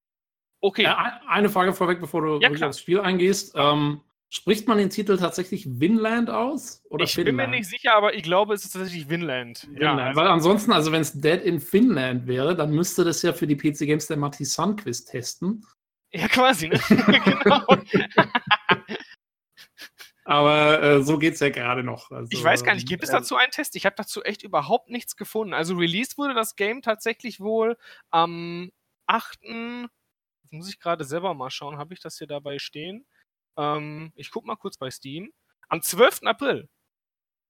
Okay. 0.61 0.85
Äh, 0.85 0.95
eine 1.29 1.49
Frage 1.49 1.73
vorweg, 1.73 2.01
bevor 2.01 2.23
du 2.23 2.41
ja, 2.41 2.51
aufs 2.67 2.81
Spiel 2.81 3.01
eingehst. 3.01 3.53
Ähm, 3.55 4.01
spricht 4.29 4.67
man 4.69 4.79
den 4.79 4.91
Titel 4.91 5.17
tatsächlich 5.17 5.81
Winland 5.81 6.31
aus? 6.31 6.83
Oder 6.91 7.05
ich 7.05 7.15
Finland? 7.15 7.39
bin 7.39 7.51
mir 7.51 7.57
nicht 7.57 7.69
sicher, 7.69 7.95
aber 7.95 8.15
ich 8.15 8.23
glaube, 8.23 8.55
es 8.55 8.65
ist 8.65 8.73
tatsächlich 8.73 9.09
Winland. 9.09 9.69
Winland. 9.71 9.99
Ja, 10.01 10.07
also 10.07 10.21
Weil 10.21 10.27
ansonsten, 10.27 10.73
also 10.73 10.93
wenn 10.93 11.03
es 11.03 11.21
Dead 11.21 11.43
in 11.43 11.61
Finland 11.61 12.27
wäre, 12.27 12.57
dann 12.57 12.73
müsste 12.73 13.05
das 13.05 13.23
ja 13.23 13.33
für 13.33 13.47
die 13.47 13.57
PC 13.57 13.87
Games 13.87 14.07
der 14.07 14.17
Matti 14.17 14.45
Sun 14.45 14.77
Quiz 14.77 15.05
testen. 15.05 15.65
Ja, 16.13 16.29
quasi, 16.29 16.69
ne? 16.69 16.81
genau. 16.89 17.65
Aber 20.29 20.83
äh, 20.83 21.03
so 21.03 21.17
geht 21.17 21.35
es 21.35 21.41
ja 21.41 21.49
gerade 21.49 21.83
noch. 21.83 22.11
Also, 22.11 22.29
ich 22.31 22.45
weiß 22.45 22.63
gar 22.63 22.75
nicht, 22.75 22.87
gibt 22.87 23.03
es 23.03 23.09
dazu 23.09 23.37
einen 23.37 23.51
Test? 23.51 23.75
Ich 23.77 23.87
habe 23.87 23.97
dazu 23.97 24.23
echt 24.23 24.43
überhaupt 24.43 24.91
nichts 24.91 25.17
gefunden. 25.17 25.55
Also 25.55 25.75
released 25.75 26.19
wurde 26.19 26.35
das 26.35 26.55
Game 26.55 26.83
tatsächlich 26.83 27.41
wohl 27.41 27.79
am 28.11 28.71
8. 29.07 29.39
Jetzt 29.43 30.53
muss 30.53 30.69
ich 30.69 30.79
gerade 30.81 31.05
selber 31.05 31.33
mal 31.33 31.49
schauen, 31.49 31.79
habe 31.79 31.95
ich 31.95 32.01
das 32.01 32.19
hier 32.19 32.27
dabei 32.27 32.59
stehen? 32.59 33.07
Ähm, 33.57 34.13
ich 34.17 34.31
gucke 34.31 34.47
mal 34.47 34.57
kurz 34.57 34.77
bei 34.77 34.91
Steam. 34.91 35.33
Am 35.71 35.81
12. 35.81 36.21
April. 36.25 36.69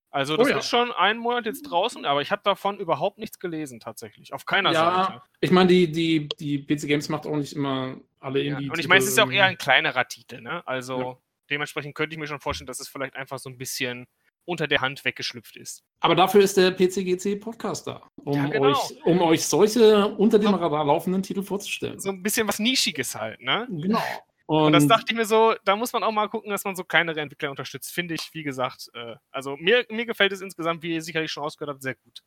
Also 0.09 0.37
das 0.37 0.47
oh 0.47 0.49
ja. 0.49 0.59
ist 0.59 0.69
schon 0.69 0.93
ein 0.93 1.17
Monat 1.17 1.47
jetzt 1.47 1.63
draußen, 1.63 2.05
aber 2.05 2.21
ich 2.21 2.31
habe 2.31 2.43
davon 2.45 2.79
überhaupt 2.79 3.17
nichts 3.17 3.39
gelesen 3.39 3.81
tatsächlich. 3.81 4.31
Auf 4.31 4.45
keiner 4.45 4.71
ja, 4.71 5.03
Seite. 5.03 5.21
Ich 5.41 5.51
meine, 5.51 5.67
die, 5.67 5.91
die, 5.91 6.29
die 6.29 6.59
PC 6.59 6.87
Games 6.87 7.09
macht 7.09 7.27
auch 7.27 7.35
nicht 7.35 7.51
immer 7.51 7.97
alle 8.21 8.41
Indie. 8.41 8.67
Ja. 8.67 8.71
Und 8.71 8.79
ich 8.79 8.87
meine, 8.87 9.03
es 9.03 9.09
ist 9.09 9.17
ja 9.17 9.25
auch 9.25 9.31
eher 9.31 9.45
ein 9.45 9.57
kleinerer 9.57 10.07
Titel, 10.07 10.39
ne? 10.39 10.65
Also 10.65 11.21
dementsprechend 11.49 11.95
könnte 11.95 12.13
ich 12.13 12.19
mir 12.19 12.27
schon 12.27 12.39
vorstellen, 12.39 12.67
dass 12.67 12.79
es 12.79 12.87
vielleicht 12.87 13.15
einfach 13.15 13.39
so 13.39 13.49
ein 13.49 13.57
bisschen 13.57 14.07
unter 14.45 14.67
der 14.67 14.81
Hand 14.81 15.05
weggeschlüpft 15.05 15.57
ist. 15.57 15.83
Aber 15.99 16.15
dafür 16.15 16.41
ist 16.41 16.57
der 16.57 16.71
PCGC 16.71 17.39
Podcast 17.39 17.85
da, 17.87 18.01
um, 18.15 18.33
ja, 18.33 18.47
genau. 18.47 18.69
euch, 18.69 19.05
um 19.05 19.21
euch 19.21 19.45
solche 19.45 20.07
unter 20.07 20.39
dem 20.39 20.53
Radar 20.53 20.85
laufenden 20.85 21.21
Titel 21.21 21.43
vorzustellen. 21.43 21.99
So 21.99 22.09
ein 22.09 22.23
bisschen 22.23 22.47
was 22.47 22.59
Nischiges 22.59 23.15
halt, 23.15 23.41
ne? 23.41 23.67
Genau. 23.69 24.01
Und, 24.47 24.63
und, 24.63 24.73
das 24.73 24.87
dachte 24.87 25.05
ich 25.09 25.15
mir 25.15 25.25
so, 25.25 25.53
da 25.63 25.75
muss 25.75 25.93
man 25.93 26.01
auch 26.01 26.11
mal 26.11 26.27
gucken, 26.27 26.49
dass 26.49 26.63
man 26.63 26.75
so 26.75 26.83
kleinere 26.83 27.21
Entwickler 27.21 27.51
unterstützt. 27.51 27.93
Finde 27.93 28.15
ich, 28.15 28.33
wie 28.33 28.41
gesagt, 28.41 28.89
äh, 28.95 29.15
also 29.29 29.55
mir, 29.57 29.85
mir 29.91 30.07
gefällt 30.07 30.31
es 30.31 30.41
insgesamt, 30.41 30.81
wie 30.81 30.95
ihr 30.95 31.03
sicherlich 31.03 31.31
schon 31.31 31.43
ausgehört 31.43 31.75
habt, 31.75 31.83
sehr 31.83 31.93
gut. 31.93 32.23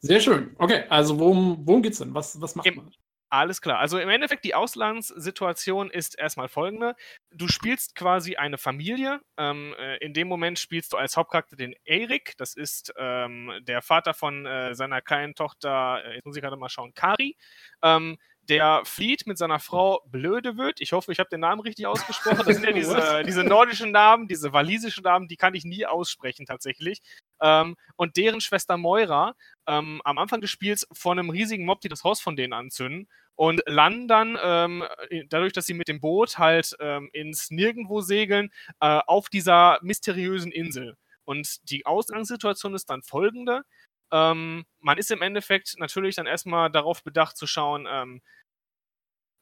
sehr 0.00 0.20
schön. 0.20 0.54
Okay, 0.58 0.84
also 0.90 1.18
worum, 1.18 1.66
worum 1.66 1.80
geht's 1.80 1.98
denn? 1.98 2.12
Was, 2.12 2.38
was 2.42 2.56
macht 2.56 2.76
man? 2.76 2.90
Alles 3.36 3.60
klar. 3.60 3.78
Also 3.80 3.98
im 3.98 4.08
Endeffekt, 4.08 4.46
die 4.46 4.54
Auslandssituation 4.54 5.90
ist 5.90 6.18
erstmal 6.18 6.48
folgende. 6.48 6.96
Du 7.34 7.48
spielst 7.48 7.94
quasi 7.94 8.36
eine 8.36 8.56
Familie. 8.56 9.20
Ähm, 9.36 9.74
äh, 9.78 9.98
in 9.98 10.14
dem 10.14 10.26
Moment 10.26 10.58
spielst 10.58 10.94
du 10.94 10.96
als 10.96 11.18
Hauptcharakter 11.18 11.54
den 11.54 11.74
Erik. 11.84 12.32
Das 12.38 12.54
ist 12.54 12.94
ähm, 12.96 13.52
der 13.60 13.82
Vater 13.82 14.14
von 14.14 14.46
äh, 14.46 14.74
seiner 14.74 15.02
kleinen 15.02 15.34
Tochter, 15.34 16.02
äh, 16.02 16.14
jetzt 16.14 16.24
muss 16.24 16.34
ich 16.34 16.42
gerade 16.42 16.56
mal 16.56 16.70
schauen, 16.70 16.94
Kari. 16.94 17.36
Ähm, 17.82 18.16
der 18.48 18.82
flieht 18.84 19.26
mit 19.26 19.36
seiner 19.36 19.58
Frau 19.58 20.02
Blödewöd. 20.06 20.80
Ich 20.80 20.92
hoffe, 20.92 21.12
ich 21.12 21.18
habe 21.18 21.28
den 21.28 21.40
Namen 21.40 21.60
richtig 21.60 21.86
ausgesprochen. 21.86 22.44
Das 22.46 22.56
sind 22.56 22.64
ja 22.64 22.72
diese, 22.72 23.22
diese 23.26 23.44
nordischen 23.44 23.90
Namen, 23.90 24.28
diese 24.28 24.54
walisischen 24.54 25.02
Namen, 25.02 25.28
die 25.28 25.36
kann 25.36 25.54
ich 25.54 25.64
nie 25.64 25.84
aussprechen 25.84 26.46
tatsächlich. 26.46 27.02
Ähm, 27.42 27.76
und 27.96 28.16
deren 28.16 28.40
Schwester 28.40 28.78
Moira 28.78 29.34
ähm, 29.66 30.00
am 30.04 30.16
Anfang 30.16 30.40
des 30.40 30.48
Spiels 30.48 30.86
von 30.92 31.18
einem 31.18 31.28
riesigen 31.28 31.66
Mob, 31.66 31.82
die 31.82 31.88
das 31.88 32.02
Haus 32.02 32.20
von 32.20 32.36
denen 32.36 32.54
anzünden 32.54 33.08
und 33.36 33.62
landen 33.66 34.08
dann, 34.08 34.38
ähm, 34.42 34.84
dadurch, 35.28 35.52
dass 35.52 35.66
sie 35.66 35.74
mit 35.74 35.88
dem 35.88 36.00
Boot 36.00 36.38
halt 36.38 36.74
ähm, 36.80 37.10
ins 37.12 37.50
Nirgendwo 37.50 38.00
segeln, 38.00 38.50
äh, 38.80 39.00
auf 39.06 39.28
dieser 39.28 39.78
mysteriösen 39.82 40.50
Insel. 40.50 40.96
Und 41.24 41.70
die 41.70 41.86
Ausgangssituation 41.86 42.74
ist 42.74 42.88
dann 42.90 43.02
folgende. 43.02 43.62
Ähm, 44.10 44.64
man 44.80 44.98
ist 44.98 45.10
im 45.10 45.22
Endeffekt 45.22 45.78
natürlich 45.78 46.16
dann 46.16 46.26
erstmal 46.26 46.70
darauf 46.70 47.02
bedacht 47.02 47.36
zu 47.36 47.46
schauen, 47.46 47.86
ähm, 47.90 48.22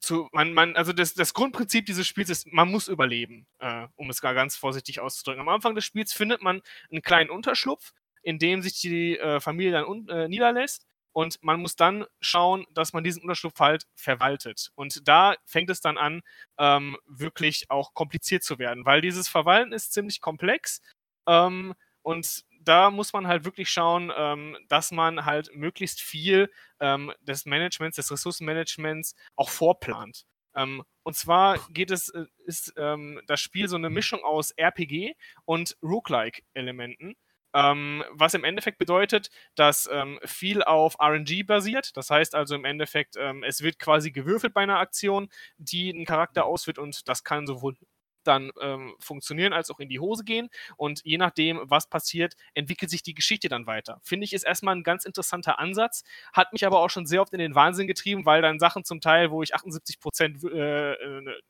zu, 0.00 0.28
man, 0.32 0.52
man, 0.52 0.76
also 0.76 0.92
das, 0.92 1.14
das 1.14 1.32
Grundprinzip 1.32 1.86
dieses 1.86 2.06
Spiels 2.06 2.28
ist, 2.30 2.52
man 2.52 2.70
muss 2.70 2.88
überleben, 2.88 3.46
äh, 3.58 3.86
um 3.96 4.10
es 4.10 4.20
gar 4.20 4.34
ganz 4.34 4.56
vorsichtig 4.56 5.00
auszudrücken. 5.00 5.40
Am 5.40 5.48
Anfang 5.48 5.74
des 5.74 5.84
Spiels 5.84 6.12
findet 6.12 6.42
man 6.42 6.60
einen 6.90 7.02
kleinen 7.02 7.30
Unterschlupf, 7.30 7.92
in 8.22 8.38
dem 8.38 8.60
sich 8.60 8.80
die 8.80 9.18
äh, 9.18 9.40
Familie 9.40 9.72
dann 9.72 10.08
äh, 10.08 10.28
niederlässt 10.28 10.86
und 11.14 11.42
man 11.42 11.60
muss 11.60 11.76
dann 11.76 12.04
schauen, 12.20 12.66
dass 12.72 12.92
man 12.92 13.04
diesen 13.04 13.22
Unterschlupf 13.22 13.58
halt 13.60 13.86
verwaltet. 13.94 14.70
Und 14.74 15.08
da 15.08 15.36
fängt 15.46 15.70
es 15.70 15.80
dann 15.80 15.96
an, 15.96 16.20
ähm, 16.58 16.98
wirklich 17.06 17.70
auch 17.70 17.94
kompliziert 17.94 18.42
zu 18.42 18.58
werden, 18.58 18.84
weil 18.84 19.00
dieses 19.00 19.28
Verwalten 19.28 19.72
ist 19.72 19.94
ziemlich 19.94 20.20
komplex 20.20 20.82
ähm, 21.26 21.74
und 22.02 22.44
da 22.60 22.90
muss 22.90 23.12
man 23.12 23.26
halt 23.26 23.44
wirklich 23.44 23.70
schauen, 23.70 24.12
ähm, 24.16 24.56
dass 24.68 24.90
man 24.90 25.24
halt 25.24 25.54
möglichst 25.54 26.00
viel 26.00 26.50
ähm, 26.80 27.12
des 27.20 27.46
Managements, 27.46 27.96
des 27.96 28.10
Ressourcenmanagements 28.10 29.14
auch 29.36 29.50
vorplant. 29.50 30.24
Ähm, 30.56 30.82
und 31.02 31.14
zwar 31.14 31.58
geht 31.70 31.90
es, 31.90 32.08
äh, 32.10 32.24
ist 32.46 32.72
ähm, 32.76 33.20
das 33.26 33.40
Spiel 33.40 33.68
so 33.68 33.76
eine 33.76 33.90
Mischung 33.90 34.22
aus 34.24 34.52
RPG 34.52 35.14
und 35.44 35.76
Roguelike-Elementen. 35.82 37.16
Ähm, 37.54 38.04
was 38.10 38.34
im 38.34 38.44
Endeffekt 38.44 38.78
bedeutet, 38.78 39.30
dass 39.54 39.88
ähm, 39.90 40.18
viel 40.24 40.62
auf 40.62 40.96
RNG 41.00 41.46
basiert. 41.46 41.96
Das 41.96 42.10
heißt 42.10 42.34
also 42.34 42.54
im 42.54 42.64
Endeffekt, 42.64 43.16
ähm, 43.16 43.42
es 43.44 43.62
wird 43.62 43.78
quasi 43.78 44.10
gewürfelt 44.10 44.52
bei 44.52 44.62
einer 44.62 44.78
Aktion, 44.78 45.28
die 45.56 45.92
einen 45.92 46.04
Charakter 46.04 46.44
ausführt 46.44 46.78
und 46.78 47.08
das 47.08 47.24
kann 47.24 47.46
sowohl 47.46 47.76
dann 48.24 48.50
ähm, 48.60 48.94
funktionieren 48.98 49.52
als 49.52 49.70
auch 49.70 49.78
in 49.80 49.88
die 49.88 50.00
Hose 50.00 50.24
gehen. 50.24 50.48
Und 50.76 51.02
je 51.04 51.18
nachdem, 51.18 51.60
was 51.64 51.88
passiert, 51.88 52.34
entwickelt 52.54 52.90
sich 52.90 53.02
die 53.02 53.14
Geschichte 53.14 53.48
dann 53.48 53.66
weiter. 53.66 54.00
Finde 54.02 54.24
ich, 54.24 54.32
ist 54.32 54.44
erstmal 54.44 54.74
ein 54.74 54.82
ganz 54.82 55.04
interessanter 55.04 55.58
Ansatz, 55.58 56.02
hat 56.32 56.52
mich 56.52 56.66
aber 56.66 56.80
auch 56.80 56.90
schon 56.90 57.06
sehr 57.06 57.22
oft 57.22 57.32
in 57.32 57.38
den 57.38 57.54
Wahnsinn 57.54 57.86
getrieben, 57.86 58.26
weil 58.26 58.42
dann 58.42 58.58
Sachen 58.58 58.84
zum 58.84 59.00
Teil, 59.00 59.30
wo 59.30 59.42
ich 59.42 59.54
78 59.54 60.00
Prozent 60.00 60.42
äh, 60.44 60.92
äh 60.92 61.40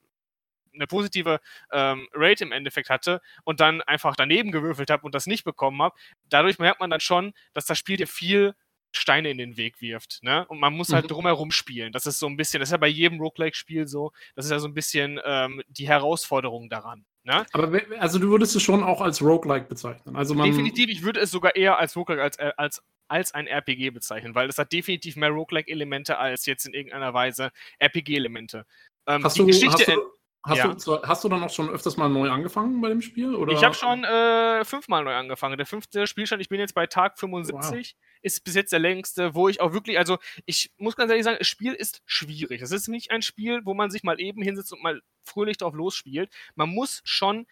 eine 0.74 0.86
positive 0.86 1.40
ähm, 1.72 2.08
Rate 2.12 2.44
im 2.44 2.52
Endeffekt 2.52 2.90
hatte 2.90 3.20
und 3.44 3.60
dann 3.60 3.80
einfach 3.82 4.16
daneben 4.16 4.52
gewürfelt 4.52 4.90
habe 4.90 5.04
und 5.04 5.14
das 5.14 5.26
nicht 5.26 5.44
bekommen 5.44 5.80
habe, 5.82 5.96
dadurch 6.28 6.58
merkt 6.58 6.80
man 6.80 6.90
dann 6.90 7.00
schon, 7.00 7.32
dass 7.52 7.66
das 7.66 7.78
Spiel 7.78 7.96
dir 7.96 8.06
viel 8.06 8.54
Steine 8.96 9.30
in 9.30 9.38
den 9.38 9.56
Weg 9.56 9.80
wirft. 9.80 10.22
Ne? 10.22 10.46
Und 10.46 10.60
man 10.60 10.72
muss 10.72 10.92
halt 10.92 11.04
mhm. 11.04 11.08
drumherum 11.08 11.50
spielen. 11.50 11.92
Das 11.92 12.06
ist 12.06 12.18
so 12.18 12.26
ein 12.26 12.36
bisschen, 12.36 12.60
das 12.60 12.68
ist 12.68 12.72
ja 12.72 12.78
bei 12.78 12.88
jedem 12.88 13.20
Roguelike-Spiel 13.20 13.86
so, 13.86 14.12
das 14.36 14.44
ist 14.44 14.50
ja 14.50 14.58
so 14.58 14.68
ein 14.68 14.74
bisschen 14.74 15.20
ähm, 15.24 15.62
die 15.68 15.88
Herausforderung 15.88 16.68
daran. 16.68 17.04
Ne? 17.24 17.46
Aber 17.52 17.80
also 17.98 18.18
du 18.18 18.28
würdest 18.28 18.54
es 18.54 18.62
schon 18.62 18.82
auch 18.82 19.00
als 19.00 19.22
Roguelike 19.22 19.66
bezeichnen. 19.66 20.14
Also 20.14 20.34
man 20.34 20.50
definitiv, 20.50 20.90
ich 20.90 21.02
würde 21.02 21.20
es 21.20 21.30
sogar 21.30 21.56
eher 21.56 21.78
als 21.78 21.96
Roguelike 21.96 22.22
als, 22.22 22.38
äh, 22.38 22.52
als, 22.56 22.82
als 23.08 23.32
ein 23.32 23.46
RPG 23.46 23.90
bezeichnen, 23.90 24.34
weil 24.34 24.48
es 24.48 24.58
hat 24.58 24.72
definitiv 24.72 25.16
mehr 25.16 25.30
Roguelike-Elemente 25.30 26.18
als 26.18 26.46
jetzt 26.46 26.66
in 26.66 26.74
irgendeiner 26.74 27.14
Weise 27.14 27.50
RPG-Elemente. 27.78 28.66
Ähm, 29.06 29.24
hast, 29.24 29.38
du, 29.38 29.48
hast, 29.48 29.88
du, 29.88 30.12
Hast, 30.46 30.58
ja. 30.58 30.74
du, 30.74 31.02
hast 31.02 31.24
du 31.24 31.30
dann 31.30 31.42
auch 31.42 31.48
schon 31.48 31.70
öfters 31.70 31.96
mal 31.96 32.10
neu 32.10 32.28
angefangen 32.28 32.82
bei 32.82 32.90
dem 32.90 33.00
Spiel? 33.00 33.34
Oder? 33.34 33.54
Ich 33.54 33.64
habe 33.64 33.74
schon 33.74 34.04
äh, 34.04 34.62
fünfmal 34.66 35.02
neu 35.02 35.14
angefangen. 35.14 35.56
Der 35.56 35.64
fünfte 35.64 36.06
Spielstand, 36.06 36.42
ich 36.42 36.50
bin 36.50 36.60
jetzt 36.60 36.74
bei 36.74 36.86
Tag 36.86 37.18
75, 37.18 37.96
wow. 37.96 38.04
ist 38.20 38.44
bis 38.44 38.54
jetzt 38.54 38.70
der 38.70 38.78
längste, 38.78 39.34
wo 39.34 39.48
ich 39.48 39.62
auch 39.62 39.72
wirklich, 39.72 39.98
also 39.98 40.18
ich 40.44 40.70
muss 40.76 40.96
ganz 40.96 41.10
ehrlich 41.10 41.24
sagen, 41.24 41.38
das 41.38 41.48
Spiel 41.48 41.72
ist 41.72 42.02
schwierig. 42.04 42.60
Es 42.60 42.72
ist 42.72 42.88
nicht 42.88 43.10
ein 43.10 43.22
Spiel, 43.22 43.62
wo 43.64 43.72
man 43.72 43.90
sich 43.90 44.02
mal 44.02 44.20
eben 44.20 44.42
hinsetzt 44.42 44.70
und 44.74 44.82
mal 44.82 45.00
fröhlich 45.22 45.56
drauf 45.56 45.72
losspielt. 45.72 46.30
Man 46.56 46.68
muss 46.68 47.00
schon 47.04 47.46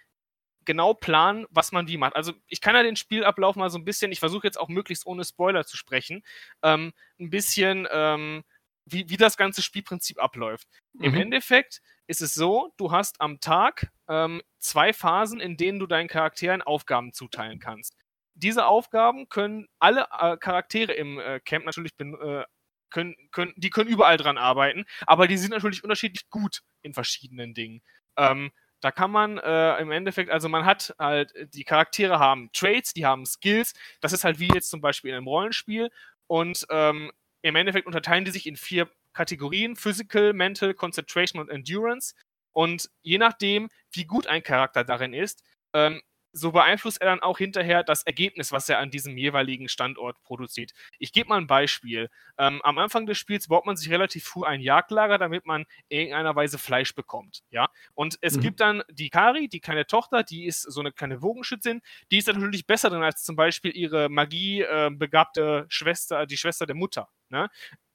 genau 0.67 0.93
planen, 0.93 1.47
was 1.49 1.73
man 1.73 1.89
wie 1.89 1.97
macht. 1.97 2.15
Also 2.15 2.35
ich 2.47 2.61
kann 2.61 2.75
ja 2.75 2.83
den 2.83 2.97
Spielablauf 2.97 3.57
mal 3.57 3.71
so 3.71 3.79
ein 3.79 3.87
bisschen, 3.87 4.13
ich 4.13 4.21
versuche 4.21 4.47
jetzt 4.47 4.61
auch 4.61 4.69
möglichst 4.69 5.07
ohne 5.07 5.25
Spoiler 5.25 5.65
zu 5.65 5.79
sprechen, 5.79 6.23
ähm, 6.63 6.93
ein 7.19 7.31
bisschen 7.31 7.89
ähm, 7.91 8.45
wie, 8.85 9.09
wie 9.09 9.17
das 9.17 9.37
ganze 9.37 9.63
Spielprinzip 9.63 10.23
abläuft. 10.23 10.69
Mhm. 10.95 11.05
Im 11.05 11.15
Endeffekt 11.15 11.81
ist 12.07 12.21
es 12.21 12.35
so, 12.35 12.73
du 12.77 12.91
hast 12.91 13.21
am 13.21 13.41
Tag 13.41 13.91
ähm, 14.09 14.43
zwei 14.59 14.93
Phasen, 14.93 15.41
in 15.41 15.57
denen 15.57 15.79
du 15.79 15.87
deinen 15.87 16.09
Charakteren 16.09 16.63
Aufgaben 16.63 17.13
zuteilen 17.13 17.59
kannst. 17.59 17.97
Diese 18.35 18.67
Aufgaben 18.67 19.29
können 19.29 19.69
alle 19.79 20.07
äh, 20.19 20.37
Charaktere 20.37 20.93
im 20.93 21.19
äh, 21.19 21.41
Camp 21.41 21.65
natürlich 21.65 21.93
äh, 21.99 22.45
können, 22.91 23.17
können, 23.31 23.55
die 23.57 23.71
können 23.71 23.91
überall 23.91 24.17
dran 24.17 24.39
arbeiten, 24.39 24.85
aber 25.07 25.27
die 25.27 25.39
sind 25.39 25.51
natürlich 25.51 25.83
unterschiedlich 25.83 26.29
gut 26.29 26.63
in 26.83 26.93
verschiedenen 26.93 27.55
Dingen. 27.55 27.83
Ähm, 28.17 28.53
da 28.83 28.91
kann 28.91 29.11
man 29.11 29.39
äh, 29.39 29.79
im 29.79 29.91
Endeffekt, 29.91 30.31
also 30.31 30.49
man 30.49 30.65
hat 30.65 30.95
halt, 30.99 31.33
die 31.55 31.65
Charaktere 31.65 32.19
haben 32.19 32.51
Traits, 32.53 32.93
die 32.93 33.07
haben 33.07 33.25
Skills, 33.25 33.75
das 34.01 34.13
ist 34.13 34.25
halt 34.25 34.41
wie 34.41 34.49
jetzt 34.53 34.71
zum 34.71 34.81
Beispiel 34.81 35.11
in 35.11 35.17
einem 35.17 35.29
Rollenspiel 35.29 35.89
und 36.27 36.67
ähm, 36.69 37.13
im 37.43 37.57
Endeffekt 37.57 37.87
unterteilen 37.87 38.25
die 38.25 38.31
sich 38.31 38.47
in 38.47 38.57
vier 38.57 38.91
Kategorien: 39.13 39.77
Physical, 39.77 40.33
Mental, 40.33 40.75
Concentration 40.75 41.41
und 41.41 41.51
Endurance. 41.51 42.15
Und 42.53 42.91
je 43.03 43.19
nachdem, 43.19 43.69
wie 43.93 44.05
gut 44.05 44.27
ein 44.27 44.43
Charakter 44.43 44.85
darin 44.85 45.15
ist, 45.15 45.43
ähm, 45.75 46.03
so 46.33 46.53
beeinflusst 46.53 47.01
er 47.01 47.09
dann 47.09 47.21
auch 47.21 47.39
hinterher 47.39 47.83
das 47.83 48.03
Ergebnis, 48.03 48.53
was 48.53 48.69
er 48.69 48.79
an 48.79 48.91
diesem 48.91 49.17
jeweiligen 49.17 49.69
Standort 49.69 50.23
produziert. 50.23 50.73
Ich 50.99 51.13
gebe 51.13 51.29
mal 51.29 51.39
ein 51.39 51.47
Beispiel. 51.47 52.11
Ähm, 52.39 52.61
am 52.63 52.79
Anfang 52.79 53.07
des 53.07 53.19
Spiels 53.19 53.49
baut 53.49 53.67
man 53.67 53.77
sich 53.77 53.91
relativ 53.91 54.25
früh 54.25 54.45
ein 54.45 54.61
Jagdlager, 54.61 55.19
damit 55.19 55.47
man 55.47 55.65
in 55.89 56.01
irgendeiner 56.01 56.35
Weise 56.35 56.59
Fleisch 56.59 56.95
bekommt. 56.95 57.43
Ja? 57.51 57.69
Und 57.95 58.19
es 58.21 58.37
mhm. 58.37 58.41
gibt 58.41 58.61
dann 58.61 58.83
die 58.91 59.11
Kari, 59.11 59.49
die 59.49 59.61
kleine 59.61 59.87
Tochter, 59.87 60.23
die 60.23 60.47
ist 60.47 60.63
so 60.63 60.81
eine 60.81 60.93
kleine 60.93 61.23
Wogenschützin, 61.23 61.83
die 62.11 62.19
ist 62.19 62.29
natürlich 62.29 62.67
besser 62.67 62.91
drin 62.91 63.03
als 63.03 63.23
zum 63.23 63.37
Beispiel 63.37 63.77
ihre 63.77 64.09
magiebegabte 64.09 65.67
äh, 65.67 65.71
Schwester, 65.71 66.27
die 66.27 66.37
Schwester 66.37 66.67
der 66.67 66.77
Mutter. 66.77 67.09
Ne? 67.29 67.49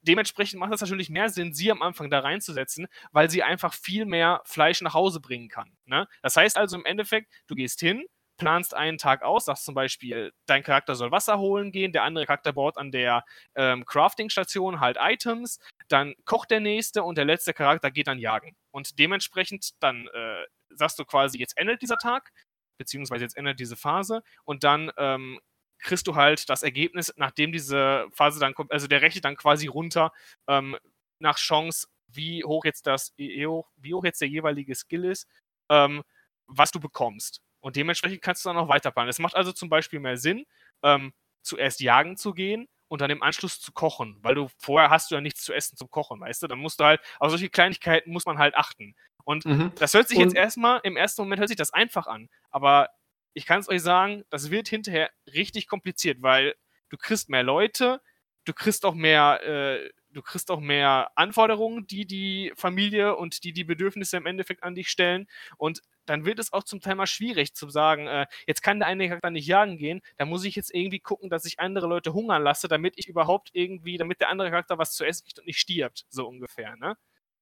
dementsprechend 0.08 0.60
macht 0.60 0.74
es 0.74 0.82
natürlich 0.82 1.10
mehr 1.10 1.30
Sinn, 1.30 1.54
sie 1.54 1.72
am 1.72 1.82
Anfang 1.82 2.10
da 2.10 2.20
reinzusetzen, 2.20 2.88
weil 3.12 3.30
sie 3.30 3.44
einfach 3.44 3.74
viel 3.74 4.06
mehr 4.06 4.42
Fleisch 4.46 4.82
nach 4.82 4.94
Hause 4.94 5.20
bringen 5.20 5.50
kann. 5.50 5.72
Ne? 5.86 6.08
Das 6.22 6.36
heißt 6.36 6.58
also 6.58 6.78
im 6.78 6.86
Endeffekt, 6.86 7.32
du 7.48 7.56
gehst 7.56 7.80
hin, 7.80 8.06
planst 8.38 8.74
einen 8.74 8.98
Tag 8.98 9.24
aus, 9.24 9.46
sagst 9.46 9.66
zum 9.66 9.76
Beispiel, 9.76 10.32
dein 10.46 10.64
Charakter 10.64 10.96
soll 10.96 11.12
Wasser 11.12 11.40
holen 11.40 11.72
gehen, 11.72 11.92
der 11.92 12.04
andere 12.04 12.26
Charakter 12.26 12.54
baut 12.54 12.78
an 12.78 12.92
der 12.92 13.24
ähm, 13.56 13.86
Crafting-Station 13.86 14.80
halt 14.80 14.98
Items, 15.00 15.60
dann 15.88 16.14
kocht 16.26 16.52
der 16.52 16.60
nächste 16.60 17.04
und 17.04 17.18
der 17.18 17.26
letzte 17.26 17.54
Charakter 17.54 17.92
geht 17.92 18.08
dann 18.08 18.20
jagen. 18.20 18.56
Und 18.72 19.00
dementsprechend 19.00 19.72
dann 19.82 20.08
äh, 20.08 20.46
sagst 20.70 21.00
du 21.00 21.06
quasi, 21.06 21.40
jetzt 21.40 21.58
endet 21.58 21.82
dieser 21.82 21.98
Tag, 21.98 22.32
beziehungsweise 22.78 23.24
jetzt 23.24 23.38
endet 23.38 23.60
diese 23.60 23.76
Phase 23.76 24.22
und 24.44 24.64
dann 24.64 24.92
ähm, 24.98 25.40
kriegst 25.80 26.08
du 26.08 26.16
halt 26.16 26.50
das 26.50 26.64
Ergebnis, 26.64 27.14
nachdem 27.18 27.52
diese 27.52 28.08
Phase 28.12 28.40
dann 28.40 28.54
kommt, 28.54 28.72
also 28.72 28.88
der 28.88 29.02
rechnet 29.02 29.26
dann 29.26 29.36
quasi 29.36 29.68
runter 29.68 30.12
ähm, 30.48 30.78
nach 31.20 31.38
Chance, 31.38 31.88
wie 32.08 32.44
hoch 32.44 32.66
jetzt 32.66 32.88
das, 32.88 33.14
wie 33.18 33.46
hoch 33.46 34.04
jetzt 34.04 34.22
der 34.22 34.28
jeweilige 34.28 34.76
Skill 34.76 35.06
ist, 35.06 35.28
ähm, 35.70 36.04
was 36.48 36.72
du 36.72 36.80
bekommst. 36.80 37.42
Und 37.68 37.76
dementsprechend 37.76 38.22
kannst 38.22 38.46
du 38.46 38.50
dann 38.50 38.56
auch 38.56 38.70
weiterplanen. 38.70 39.10
Es 39.10 39.20
macht 39.20 39.36
also 39.36 39.52
zum 39.52 39.68
Beispiel 39.68 40.00
mehr 40.00 40.16
Sinn, 40.16 40.46
ähm, 40.84 41.12
zuerst 41.42 41.82
jagen 41.82 42.16
zu 42.16 42.34
gehen 42.34 42.70
und 42.88 43.02
dann 43.02 43.10
im 43.10 43.22
Anschluss 43.22 43.60
zu 43.60 43.74
kochen, 43.74 44.18
weil 44.22 44.36
du 44.36 44.48
vorher 44.58 44.90
hast 44.90 45.12
du 45.12 45.16
ja 45.16 45.22
nichts 45.22 45.44
zu 45.44 45.52
essen 45.52 45.76
zum 45.76 45.92
Kochen, 45.92 46.18
weißt 46.22 46.42
du? 46.42 46.48
Dann 46.48 46.60
musst 46.60 46.80
du 46.80 46.86
halt, 46.86 47.02
auf 47.20 47.30
solche 47.30 47.50
Kleinigkeiten 47.50 48.14
muss 48.14 48.26
man 48.26 48.38
halt 48.38 48.56
achten. 48.56 48.96
Und 49.26 49.44
mhm. 49.44 49.74
das 49.76 49.94
hört 49.94 50.08
sich 50.08 50.18
und 50.18 50.24
jetzt 50.24 50.36
erstmal, 50.38 50.80
im 50.84 50.96
ersten 50.96 51.22
Moment 51.24 51.42
hört 51.42 51.50
sich 51.50 51.58
das 51.58 51.74
einfach 51.74 52.08
an, 52.08 52.30
aber 52.52 52.88
ich 53.34 53.46
kann 53.46 53.60
es 53.60 53.68
euch 53.68 53.82
sagen, 53.82 54.24
das 54.30 54.50
wird 54.50 54.70
hinterher 54.70 55.12
richtig 55.34 55.68
kompliziert, 55.68 56.22
weil 56.22 56.56
du 56.88 56.96
kriegst 56.96 57.28
mehr 57.28 57.44
Leute, 57.44 58.00
du 58.46 58.54
kriegst 58.54 58.86
auch 58.86 58.94
mehr, 58.94 59.42
äh, 59.44 59.90
du 60.18 60.24
kriegst 60.24 60.50
auch 60.50 60.60
mehr 60.60 61.12
Anforderungen, 61.16 61.86
die 61.86 62.06
die 62.08 62.52
Familie 62.56 63.16
und 63.16 63.44
die 63.44 63.54
die 63.54 63.64
Bedürfnisse 63.64 64.18
im 64.18 64.26
Endeffekt 64.26 64.64
an 64.64 64.76
dich 64.76 64.90
stellen 64.90 65.28
und 65.58 65.82
dann 66.08 66.26
wird 66.26 66.40
es 66.40 66.54
auch 66.54 66.64
zum 66.64 66.80
Teil 66.80 66.96
mal 66.96 67.06
schwierig 67.06 67.54
zu 67.54 67.70
sagen, 67.70 68.08
äh, 68.08 68.26
jetzt 68.48 68.64
kann 68.64 68.80
der 68.80 68.88
eine 68.88 69.08
Charakter 69.08 69.30
nicht 69.30 69.46
jagen 69.46 69.78
gehen, 69.78 70.02
da 70.18 70.26
muss 70.26 70.46
ich 70.46 70.56
jetzt 70.56 70.74
irgendwie 70.74 71.00
gucken, 71.00 71.30
dass 71.30 71.46
ich 71.46 71.60
andere 71.60 71.88
Leute 71.88 72.14
hungern 72.14 72.44
lasse, 72.44 72.68
damit 72.68 72.96
ich 72.98 73.08
überhaupt 73.08 73.50
irgendwie, 73.54 73.98
damit 73.98 74.20
der 74.22 74.30
andere 74.30 74.50
Charakter 74.50 74.78
was 74.78 74.94
zu 74.94 75.06
essen 75.06 75.26
kriegt 75.26 75.40
und 75.40 75.46
nicht 75.46 75.60
stirbt, 75.60 76.06
so 76.10 76.28
ungefähr, 76.28 76.76
ne? 76.78 76.98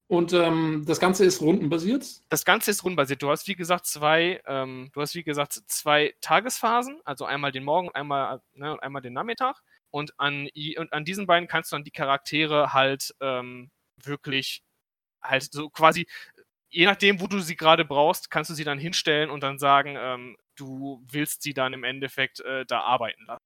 Und 0.08 0.34
ähm, 0.34 0.84
das 0.86 1.00
Ganze 1.00 1.26
ist 1.26 1.42
rundenbasiert? 1.42 2.06
Das 2.30 2.46
Ganze 2.46 2.70
ist 2.70 2.84
rundenbasiert. 2.84 3.24
Du 3.24 3.32
hast 3.32 3.48
wie 3.48 3.56
gesagt 3.56 3.88
zwei, 3.88 4.40
ähm, 4.46 4.92
du 4.94 5.02
hast 5.02 5.16
wie 5.16 5.24
gesagt 5.24 5.54
zwei 5.66 6.14
Tagesphasen, 6.22 7.02
also 7.06 7.26
einmal 7.26 7.52
den 7.52 7.64
Morgen, 7.64 7.90
einmal, 7.90 8.40
ne, 8.54 8.78
einmal 8.84 9.02
den 9.02 9.14
Nachmittag. 9.14 9.64
Und 9.96 10.20
an, 10.20 10.50
und 10.78 10.92
an 10.92 11.06
diesen 11.06 11.26
beiden 11.26 11.48
kannst 11.48 11.72
du 11.72 11.78
dann 11.78 11.86
die 11.86 11.92
Charaktere 11.92 12.74
halt 12.74 13.16
ähm, 13.22 13.72
wirklich 13.96 14.62
halt 15.24 15.44
so 15.44 15.70
quasi, 15.70 16.06
je 16.70 16.86
nachdem, 16.86 17.22
wo 17.22 17.28
du 17.28 17.40
sie 17.40 17.56
gerade 17.56 17.86
brauchst, 17.86 18.30
kannst 18.30 18.50
du 18.50 18.56
sie 18.56 18.66
dann 18.66 18.78
hinstellen 18.78 19.30
und 19.30 19.42
dann 19.42 19.58
sagen, 19.58 19.96
ähm, 19.98 20.36
du 20.58 21.02
willst 21.10 21.44
sie 21.44 21.54
dann 21.54 21.72
im 21.72 21.86
Endeffekt 21.86 22.42
äh, 22.42 22.66
da 22.66 22.82
arbeiten 22.82 23.24
lassen. 23.26 23.46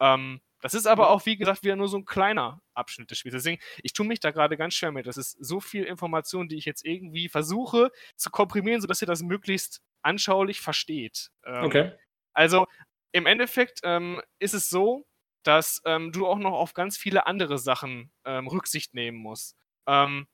Ähm, 0.00 0.40
das 0.60 0.74
ist 0.74 0.86
aber 0.86 1.10
auch, 1.10 1.26
wie 1.26 1.36
gesagt, 1.36 1.64
wieder 1.64 1.74
nur 1.74 1.88
so 1.88 1.96
ein 1.96 2.04
kleiner 2.04 2.62
Abschnitt 2.74 3.10
des 3.10 3.18
Spiels. 3.18 3.34
Deswegen, 3.34 3.60
ich 3.82 3.92
tue 3.92 4.06
mich 4.06 4.20
da 4.20 4.30
gerade 4.30 4.56
ganz 4.56 4.74
schwer 4.74 4.92
mit. 4.92 5.08
Das 5.08 5.16
ist 5.16 5.32
so 5.40 5.58
viel 5.58 5.82
Information, 5.82 6.46
die 6.46 6.58
ich 6.58 6.64
jetzt 6.64 6.84
irgendwie 6.84 7.28
versuche 7.28 7.90
zu 8.14 8.30
komprimieren, 8.30 8.80
sodass 8.80 9.02
ihr 9.02 9.08
das 9.08 9.22
möglichst 9.22 9.82
anschaulich 10.02 10.60
versteht. 10.60 11.32
Ähm, 11.44 11.64
okay. 11.64 11.92
Also, 12.34 12.68
im 13.10 13.26
Endeffekt 13.26 13.80
ähm, 13.82 14.22
ist 14.38 14.54
es 14.54 14.70
so, 14.70 15.04
dass 15.42 15.82
ähm, 15.84 16.12
du 16.12 16.26
auch 16.26 16.38
noch 16.38 16.52
auf 16.52 16.74
ganz 16.74 16.96
viele 16.96 17.26
andere 17.26 17.58
Sachen 17.58 18.12
ähm, 18.24 18.46
Rücksicht 18.46 18.94
nehmen 18.94 19.18
musst. 19.18 19.56
Ähm, 19.86 20.26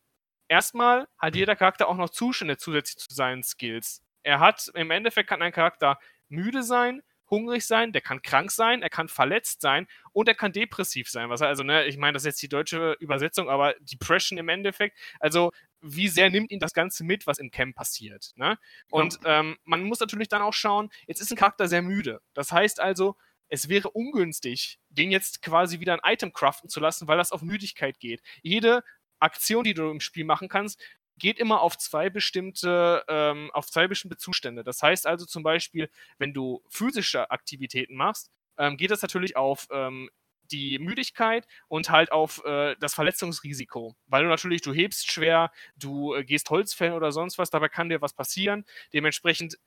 erstmal 0.48 1.08
hat 1.18 1.36
jeder 1.36 1.56
Charakter 1.56 1.88
auch 1.88 1.96
noch 1.96 2.10
Zustände 2.10 2.56
zusätzlich 2.56 2.98
zu 2.98 3.14
seinen 3.14 3.42
Skills. 3.42 4.02
Er 4.22 4.40
hat, 4.40 4.70
im 4.74 4.90
Endeffekt 4.90 5.28
kann 5.28 5.42
ein 5.42 5.52
Charakter 5.52 5.98
müde 6.28 6.62
sein, 6.62 7.02
hungrig 7.30 7.66
sein, 7.66 7.92
der 7.92 8.00
kann 8.00 8.22
krank 8.22 8.50
sein, 8.50 8.82
er 8.82 8.90
kann 8.90 9.08
verletzt 9.08 9.60
sein 9.60 9.86
und 10.12 10.28
er 10.28 10.34
kann 10.34 10.52
depressiv 10.52 11.10
sein. 11.10 11.30
Was 11.30 11.42
also, 11.42 11.62
ne, 11.62 11.86
ich 11.86 11.96
meine, 11.96 12.14
das 12.14 12.22
ist 12.22 12.26
jetzt 12.26 12.42
die 12.42 12.48
deutsche 12.48 12.96
Übersetzung, 13.00 13.48
aber 13.48 13.74
Depression 13.80 14.38
im 14.38 14.48
Endeffekt, 14.48 14.98
also 15.20 15.52
wie 15.80 16.08
sehr 16.08 16.30
nimmt 16.30 16.50
ihn 16.50 16.58
das 16.58 16.72
Ganze 16.72 17.04
mit, 17.04 17.26
was 17.26 17.38
im 17.38 17.50
Camp 17.50 17.76
passiert. 17.76 18.32
Ne? 18.36 18.58
Und 18.90 19.20
ja. 19.24 19.40
ähm, 19.40 19.58
man 19.64 19.82
muss 19.84 20.00
natürlich 20.00 20.28
dann 20.28 20.42
auch 20.42 20.54
schauen, 20.54 20.90
jetzt 21.06 21.20
ist 21.20 21.30
ein 21.30 21.36
Charakter 21.36 21.68
sehr 21.68 21.82
müde. 21.82 22.20
Das 22.34 22.50
heißt 22.50 22.80
also, 22.80 23.16
es 23.48 23.68
wäre 23.68 23.90
ungünstig, 23.90 24.78
den 24.88 25.10
jetzt 25.10 25.42
quasi 25.42 25.80
wieder 25.80 25.94
ein 25.94 26.12
Item 26.12 26.32
craften 26.32 26.68
zu 26.68 26.80
lassen, 26.80 27.08
weil 27.08 27.18
das 27.18 27.32
auf 27.32 27.42
Müdigkeit 27.42 27.98
geht. 27.98 28.22
Jede 28.42 28.84
Aktion, 29.18 29.64
die 29.64 29.74
du 29.74 29.90
im 29.90 30.00
Spiel 30.00 30.24
machen 30.24 30.48
kannst, 30.48 30.80
geht 31.18 31.38
immer 31.38 31.60
auf 31.60 31.76
zwei 31.76 32.10
bestimmte, 32.10 33.04
ähm, 33.08 33.50
auf 33.52 33.66
zwei 33.66 33.88
bestimmte 33.88 34.16
Zustände. 34.16 34.62
Das 34.62 34.82
heißt 34.82 35.06
also 35.06 35.26
zum 35.26 35.42
Beispiel, 35.42 35.90
wenn 36.18 36.32
du 36.32 36.62
physische 36.68 37.30
Aktivitäten 37.30 37.96
machst, 37.96 38.30
ähm, 38.56 38.76
geht 38.76 38.90
das 38.90 39.02
natürlich 39.02 39.36
auf 39.36 39.66
ähm, 39.70 40.08
die 40.50 40.78
Müdigkeit 40.78 41.46
und 41.68 41.90
halt 41.90 42.12
auf 42.12 42.42
äh, 42.44 42.76
das 42.80 42.94
Verletzungsrisiko. 42.94 43.96
Weil 44.06 44.22
du 44.22 44.28
natürlich, 44.28 44.62
du 44.62 44.72
hebst 44.72 45.10
schwer, 45.10 45.50
du 45.76 46.14
äh, 46.14 46.24
gehst 46.24 46.50
Holz 46.50 46.72
fällen 46.72 46.94
oder 46.94 47.12
sonst 47.12 47.38
was, 47.38 47.50
dabei 47.50 47.68
kann 47.68 47.88
dir 47.88 48.00
was 48.00 48.14
passieren. 48.14 48.64
Dementsprechend 48.92 49.58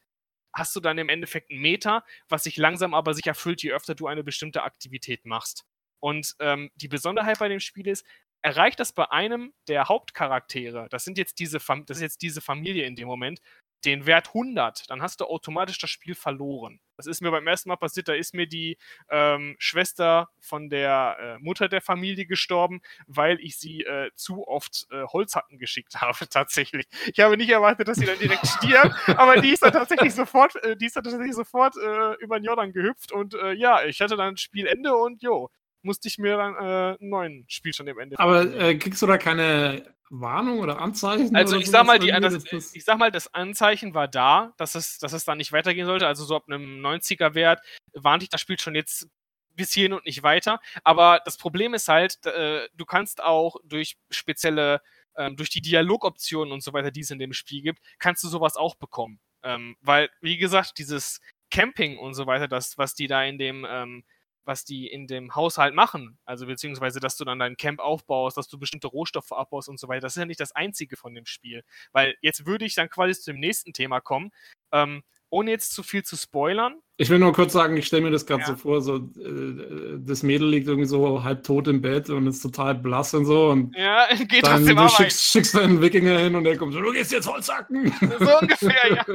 hast 0.53 0.75
du 0.75 0.79
dann 0.79 0.97
im 0.97 1.09
Endeffekt 1.09 1.51
einen 1.51 1.61
Meter, 1.61 2.03
was 2.29 2.43
sich 2.43 2.57
langsam 2.57 2.93
aber 2.93 3.13
sicher 3.13 3.33
füllt, 3.33 3.63
je 3.63 3.71
öfter 3.71 3.95
du 3.95 4.07
eine 4.07 4.23
bestimmte 4.23 4.63
Aktivität 4.63 5.25
machst. 5.25 5.65
Und 5.99 6.35
ähm, 6.39 6.71
die 6.75 6.87
Besonderheit 6.87 7.39
bei 7.39 7.47
dem 7.47 7.59
Spiel 7.59 7.87
ist, 7.87 8.05
erreicht 8.41 8.79
das 8.79 8.93
bei 8.93 9.09
einem 9.11 9.53
der 9.67 9.87
Hauptcharaktere, 9.87 10.87
das 10.89 11.05
sind 11.05 11.17
jetzt 11.17 11.39
diese, 11.39 11.59
Fam 11.59 11.85
das 11.85 11.97
ist 11.97 12.03
jetzt 12.03 12.21
diese 12.23 12.41
Familie 12.41 12.85
in 12.85 12.95
dem 12.95 13.07
Moment, 13.07 13.39
den 13.85 14.05
Wert 14.05 14.29
100, 14.29 14.89
dann 14.89 15.01
hast 15.01 15.19
du 15.19 15.25
automatisch 15.25 15.79
das 15.79 15.89
Spiel 15.89 16.15
verloren. 16.15 16.79
Das 16.97 17.07
ist 17.07 17.21
mir 17.21 17.31
beim 17.31 17.47
ersten 17.47 17.69
Mal 17.69 17.77
passiert, 17.77 18.07
da 18.07 18.13
ist 18.13 18.33
mir 18.33 18.47
die 18.47 18.77
ähm, 19.09 19.55
Schwester 19.57 20.29
von 20.39 20.69
der 20.69 21.17
äh, 21.19 21.39
Mutter 21.39 21.67
der 21.67 21.81
Familie 21.81 22.25
gestorben, 22.25 22.81
weil 23.07 23.39
ich 23.39 23.57
sie 23.57 23.81
äh, 23.81 24.11
zu 24.15 24.47
oft 24.47 24.87
äh, 24.91 25.03
Holzhacken 25.05 25.57
geschickt 25.57 25.95
habe, 26.01 26.27
tatsächlich. 26.29 26.85
Ich 27.13 27.19
habe 27.19 27.37
nicht 27.37 27.49
erwartet, 27.49 27.87
dass 27.87 27.97
sie 27.97 28.05
dann 28.05 28.19
direkt 28.19 28.45
stirbt, 28.47 28.95
aber 29.07 29.41
die 29.41 29.49
ist 29.49 29.63
dann 29.63 29.73
tatsächlich 29.73 30.13
sofort, 30.13 30.55
äh, 30.63 30.77
die 30.77 30.85
ist 30.85 30.95
dann 30.95 31.03
tatsächlich 31.03 31.35
sofort 31.35 31.75
äh, 31.77 32.13
über 32.23 32.39
den 32.39 32.45
Jordan 32.45 32.71
gehüpft 32.71 33.11
und 33.11 33.33
äh, 33.33 33.53
ja, 33.53 33.83
ich 33.83 34.01
hatte 34.01 34.15
dann 34.15 34.37
Spielende 34.37 34.95
und 34.95 35.21
jo, 35.23 35.49
musste 35.81 36.07
ich 36.07 36.17
mir 36.17 36.37
dann 36.37 36.55
äh, 36.55 36.97
einen 36.99 37.09
neuen 37.09 37.45
Spielstand 37.47 37.89
im 37.89 37.99
Ende. 37.99 38.19
Aber 38.19 38.43
äh, 38.43 38.75
kriegst 38.75 39.01
du 39.01 39.07
da 39.07 39.17
keine 39.17 39.83
Warnung 40.11 40.59
oder 40.59 40.79
Anzeichen? 40.79 41.35
Also 41.35 41.55
oder 41.55 41.63
ich 41.63 41.71
sag 41.71 41.85
mal, 41.85 41.97
die, 41.97 42.11
das, 42.11 42.43
das, 42.43 42.75
ich 42.75 42.83
sag 42.83 42.97
mal, 42.97 43.11
das 43.11 43.33
Anzeichen 43.33 43.93
war 43.93 44.09
da, 44.09 44.53
dass 44.57 44.75
es, 44.75 44.99
dass 44.99 45.13
es 45.13 45.23
dann 45.23 45.37
nicht 45.37 45.53
weitergehen 45.53 45.85
sollte. 45.87 46.05
Also 46.05 46.25
so 46.25 46.35
ab 46.35 46.43
einem 46.47 46.85
90er 46.85 47.33
Wert 47.33 47.61
warnte 47.93 48.25
ich 48.25 48.29
das 48.29 48.41
Spiel 48.41 48.59
schon 48.59 48.75
jetzt 48.75 49.07
bis 49.55 49.71
hierhin 49.71 49.93
und 49.93 50.05
nicht 50.05 50.21
weiter. 50.21 50.59
Aber 50.83 51.21
das 51.23 51.37
Problem 51.37 51.73
ist 51.73 51.87
halt, 51.87 52.25
äh, 52.25 52.67
du 52.75 52.85
kannst 52.85 53.23
auch 53.23 53.55
durch 53.63 53.97
spezielle, 54.09 54.81
äh, 55.13 55.31
durch 55.31 55.49
die 55.49 55.61
Dialogoptionen 55.61 56.53
und 56.53 56.61
so 56.61 56.73
weiter, 56.73 56.91
die 56.91 57.01
es 57.01 57.11
in 57.11 57.19
dem 57.19 57.33
Spiel 57.33 57.61
gibt, 57.61 57.79
kannst 57.97 58.23
du 58.23 58.27
sowas 58.27 58.57
auch 58.57 58.75
bekommen. 58.75 59.19
Ähm, 59.43 59.77
weil, 59.79 60.09
wie 60.19 60.37
gesagt, 60.37 60.77
dieses 60.77 61.21
Camping 61.49 61.97
und 61.97 62.13
so 62.15 62.27
weiter, 62.27 62.47
das, 62.49 62.77
was 62.77 62.95
die 62.95 63.07
da 63.07 63.23
in 63.23 63.37
dem 63.37 63.65
ähm, 63.69 64.03
was 64.45 64.65
die 64.65 64.87
in 64.87 65.07
dem 65.07 65.35
Haushalt 65.35 65.73
machen, 65.75 66.17
also 66.25 66.45
beziehungsweise, 66.45 66.99
dass 66.99 67.17
du 67.17 67.25
dann 67.25 67.39
dein 67.39 67.57
Camp 67.57 67.79
aufbaust, 67.79 68.37
dass 68.37 68.47
du 68.47 68.57
bestimmte 68.57 68.87
Rohstoffe 68.87 69.31
abbaust 69.31 69.69
und 69.69 69.79
so 69.79 69.87
weiter, 69.87 70.01
das 70.01 70.13
ist 70.15 70.19
ja 70.19 70.25
nicht 70.25 70.39
das 70.39 70.53
Einzige 70.53 70.97
von 70.97 71.13
dem 71.13 71.25
Spiel. 71.25 71.63
Weil 71.91 72.15
jetzt 72.21 72.45
würde 72.45 72.65
ich 72.65 72.75
dann 72.75 72.89
quasi 72.89 73.19
zu 73.19 73.31
dem 73.31 73.39
nächsten 73.39 73.73
Thema 73.73 73.99
kommen. 74.01 74.31
Ähm, 74.71 75.03
ohne 75.29 75.51
jetzt 75.51 75.73
zu 75.73 75.83
viel 75.83 76.03
zu 76.03 76.17
spoilern. 76.17 76.81
Ich 77.01 77.09
will 77.09 77.17
nur 77.17 77.33
kurz 77.33 77.53
sagen, 77.53 77.77
ich 77.77 77.87
stelle 77.87 78.03
mir 78.03 78.11
das 78.11 78.27
gerade 78.27 78.41
ja. 78.41 78.47
so 78.49 78.55
vor, 78.55 78.79
so 78.79 78.97
äh, 78.97 79.97
das 79.97 80.21
Mädel 80.21 80.47
liegt 80.47 80.67
irgendwie 80.67 80.87
so 80.87 81.23
halb 81.23 81.43
tot 81.43 81.67
im 81.67 81.81
Bett 81.81 82.11
und 82.11 82.27
ist 82.27 82.43
total 82.43 82.75
blass 82.75 83.15
und 83.15 83.25
so 83.25 83.49
und 83.49 83.75
ja, 83.75 84.07
geht 84.27 84.45
dann 84.45 84.63
du 84.63 84.87
schickst, 84.87 85.31
schickst 85.31 85.55
einen 85.57 85.81
Wikinger 85.81 86.19
hin 86.19 86.35
und 86.35 86.43
der 86.43 86.59
kommt 86.59 86.73
so, 86.73 86.79
du 86.79 86.91
gehst 86.91 87.11
jetzt 87.11 87.27
Holzhacken. 87.27 87.91
So 88.19 88.37
ungefähr, 88.39 88.93
ja. 88.93 89.05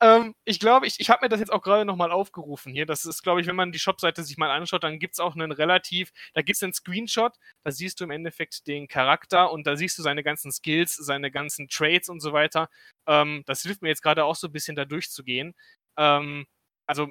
ähm, 0.00 0.36
ich 0.44 0.60
glaube, 0.60 0.86
ich, 0.86 1.00
ich 1.00 1.10
habe 1.10 1.24
mir 1.24 1.28
das 1.28 1.40
jetzt 1.40 1.52
auch 1.52 1.62
gerade 1.62 1.84
nochmal 1.84 2.12
aufgerufen 2.12 2.72
hier. 2.72 2.86
Das 2.86 3.04
ist, 3.04 3.24
glaube 3.24 3.40
ich, 3.40 3.48
wenn 3.48 3.56
man 3.56 3.72
die 3.72 3.80
Shopseite 3.80 4.22
sich 4.22 4.38
mal 4.38 4.52
anschaut, 4.52 4.84
dann 4.84 5.00
gibt 5.00 5.14
es 5.14 5.18
auch 5.18 5.34
einen 5.34 5.50
relativ, 5.50 6.12
da 6.32 6.42
gibt 6.42 6.54
es 6.54 6.62
einen 6.62 6.74
Screenshot, 6.74 7.32
da 7.64 7.72
siehst 7.72 7.98
du 7.98 8.04
im 8.04 8.12
Endeffekt 8.12 8.68
den 8.68 8.86
Charakter 8.86 9.50
und 9.50 9.66
da 9.66 9.74
siehst 9.74 9.98
du 9.98 10.02
seine 10.02 10.22
ganzen 10.22 10.52
Skills, 10.52 10.94
seine 10.94 11.32
ganzen 11.32 11.66
Trades 11.66 12.08
und 12.08 12.20
so 12.20 12.32
weiter. 12.32 12.68
Ähm, 13.08 13.42
das 13.46 13.62
hilft 13.62 13.82
mir 13.82 13.88
jetzt 13.88 14.02
gerade 14.02 14.24
auch 14.24 14.36
so 14.36 14.46
ein 14.46 14.52
bisschen 14.52 14.76
da 14.76 14.84
durchzugehen. 14.84 15.54
Ähm, 15.96 16.46
also, 16.86 17.08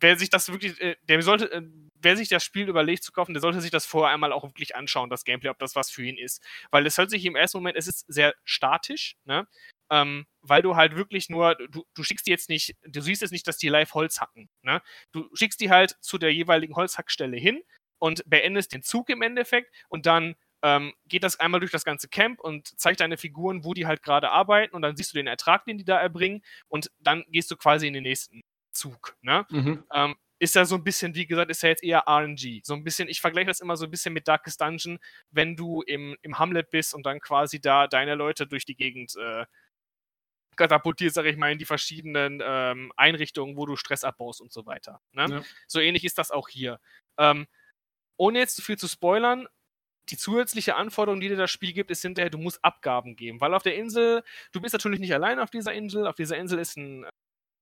wer 0.00 0.16
sich 0.18 0.30
das 0.30 0.50
wirklich, 0.50 0.80
äh, 0.80 0.96
der 1.02 1.22
sollte, 1.22 1.50
äh, 1.52 1.62
wer 1.94 2.16
sich 2.16 2.28
das 2.28 2.44
Spiel 2.44 2.68
überlegt 2.68 3.02
zu 3.02 3.12
kaufen, 3.12 3.34
der 3.34 3.40
sollte 3.40 3.60
sich 3.60 3.70
das 3.70 3.86
vorher 3.86 4.12
einmal 4.12 4.32
auch 4.32 4.44
wirklich 4.44 4.76
anschauen, 4.76 5.10
das 5.10 5.24
Gameplay, 5.24 5.50
ob 5.50 5.58
das 5.58 5.74
was 5.76 5.90
für 5.90 6.04
ihn 6.04 6.18
ist. 6.18 6.42
Weil 6.70 6.86
es 6.86 6.98
hört 6.98 7.10
sich 7.10 7.24
im 7.24 7.36
ersten 7.36 7.58
Moment, 7.58 7.76
es 7.76 7.88
ist 7.88 8.04
sehr 8.08 8.34
statisch, 8.44 9.16
ne? 9.24 9.46
Ähm, 9.90 10.26
weil 10.42 10.62
du 10.62 10.74
halt 10.76 10.96
wirklich 10.96 11.28
nur, 11.28 11.54
du, 11.54 11.84
du 11.94 12.02
schickst 12.02 12.26
die 12.26 12.32
jetzt 12.32 12.48
nicht, 12.48 12.74
du 12.84 13.00
siehst 13.00 13.22
jetzt 13.22 13.30
nicht, 13.30 13.46
dass 13.46 13.56
die 13.56 13.68
live 13.68 13.94
Holz 13.94 14.20
hacken. 14.20 14.48
Ne? 14.62 14.82
Du 15.12 15.28
schickst 15.34 15.60
die 15.60 15.70
halt 15.70 15.96
zu 16.00 16.18
der 16.18 16.34
jeweiligen 16.34 16.74
Holzhackstelle 16.74 17.36
hin 17.36 17.62
und 17.98 18.22
beendest 18.26 18.72
den 18.72 18.82
Zug 18.82 19.10
im 19.10 19.22
Endeffekt 19.22 19.72
und 19.88 20.06
dann 20.06 20.34
ähm, 20.62 20.92
geht 21.06 21.22
das 21.22 21.38
einmal 21.38 21.60
durch 21.60 21.70
das 21.70 21.84
ganze 21.84 22.08
Camp 22.08 22.40
und 22.40 22.66
zeigt 22.80 23.00
deine 23.00 23.16
Figuren, 23.16 23.64
wo 23.64 23.74
die 23.74 23.86
halt 23.86 24.02
gerade 24.02 24.30
arbeiten 24.30 24.74
und 24.74 24.82
dann 24.82 24.96
siehst 24.96 25.12
du 25.12 25.18
den 25.18 25.28
Ertrag, 25.28 25.64
den 25.66 25.78
die 25.78 25.84
da 25.84 26.00
erbringen 26.00 26.42
und 26.68 26.90
dann 26.98 27.24
gehst 27.28 27.50
du 27.52 27.56
quasi 27.56 27.86
in 27.86 27.94
den 27.94 28.02
nächsten 28.02 28.42
Zug. 28.76 29.16
Ne? 29.22 29.46
Mhm. 29.50 29.84
Ähm, 29.92 30.16
ist 30.38 30.54
ja 30.54 30.64
so 30.64 30.74
ein 30.74 30.84
bisschen, 30.84 31.14
wie 31.14 31.26
gesagt, 31.26 31.50
ist 31.50 31.62
ja 31.62 31.70
jetzt 31.70 31.82
eher 31.82 32.04
RNG. 32.06 32.60
So 32.62 32.74
ein 32.74 32.84
bisschen, 32.84 33.08
ich 33.08 33.20
vergleiche 33.20 33.46
das 33.46 33.60
immer 33.60 33.76
so 33.76 33.86
ein 33.86 33.90
bisschen 33.90 34.12
mit 34.12 34.28
Darkest 34.28 34.60
Dungeon, 34.60 34.98
wenn 35.30 35.56
du 35.56 35.82
im, 35.82 36.16
im 36.22 36.38
Hamlet 36.38 36.70
bist 36.70 36.94
und 36.94 37.06
dann 37.06 37.20
quasi 37.20 37.60
da 37.60 37.86
deine 37.86 38.14
Leute 38.14 38.46
durch 38.46 38.66
die 38.66 38.76
Gegend 38.76 39.16
äh, 39.16 39.46
katapultierst, 40.56 41.14
sag 41.14 41.26
ich 41.26 41.36
mal, 41.36 41.52
in 41.52 41.58
die 41.58 41.64
verschiedenen 41.64 42.42
ähm, 42.44 42.92
Einrichtungen, 42.96 43.56
wo 43.56 43.66
du 43.66 43.76
Stress 43.76 44.04
abbaust 44.04 44.40
und 44.40 44.52
so 44.52 44.66
weiter. 44.66 45.00
Ne? 45.12 45.26
Ja. 45.30 45.42
So 45.66 45.80
ähnlich 45.80 46.04
ist 46.04 46.18
das 46.18 46.30
auch 46.30 46.48
hier. 46.48 46.80
Ähm, 47.18 47.46
ohne 48.18 48.38
jetzt 48.38 48.56
zu 48.56 48.62
viel 48.62 48.78
zu 48.78 48.88
spoilern, 48.88 49.46
die 50.08 50.16
zusätzliche 50.16 50.76
Anforderung, 50.76 51.20
die 51.20 51.28
dir 51.28 51.36
das 51.36 51.50
Spiel 51.50 51.72
gibt, 51.72 51.90
ist 51.90 52.02
hinterher, 52.02 52.30
du 52.30 52.38
musst 52.38 52.64
Abgaben 52.64 53.16
geben. 53.16 53.40
Weil 53.40 53.54
auf 53.54 53.62
der 53.62 53.76
Insel, 53.76 54.22
du 54.52 54.60
bist 54.60 54.72
natürlich 54.72 55.00
nicht 55.00 55.12
allein 55.14 55.40
auf 55.40 55.50
dieser 55.50 55.72
Insel. 55.72 56.06
Auf 56.06 56.14
dieser 56.14 56.36
Insel 56.36 56.58
ist 56.58 56.76
ein 56.76 57.06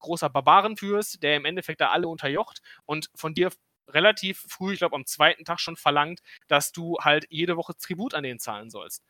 großer 0.04 0.30
Barbarenfürst, 0.30 1.22
der 1.22 1.36
im 1.36 1.44
Endeffekt 1.44 1.80
da 1.80 1.90
alle 1.90 2.08
unterjocht 2.08 2.62
und 2.84 3.10
von 3.14 3.34
dir 3.34 3.50
relativ 3.88 4.44
früh, 4.48 4.72
ich 4.72 4.78
glaube 4.78 4.96
am 4.96 5.06
zweiten 5.06 5.44
Tag 5.44 5.60
schon 5.60 5.76
verlangt, 5.76 6.20
dass 6.48 6.72
du 6.72 6.96
halt 7.00 7.26
jede 7.28 7.56
Woche 7.56 7.74
Tribut 7.76 8.14
an 8.14 8.24
den 8.24 8.38
zahlen 8.38 8.70
sollst. 8.70 9.02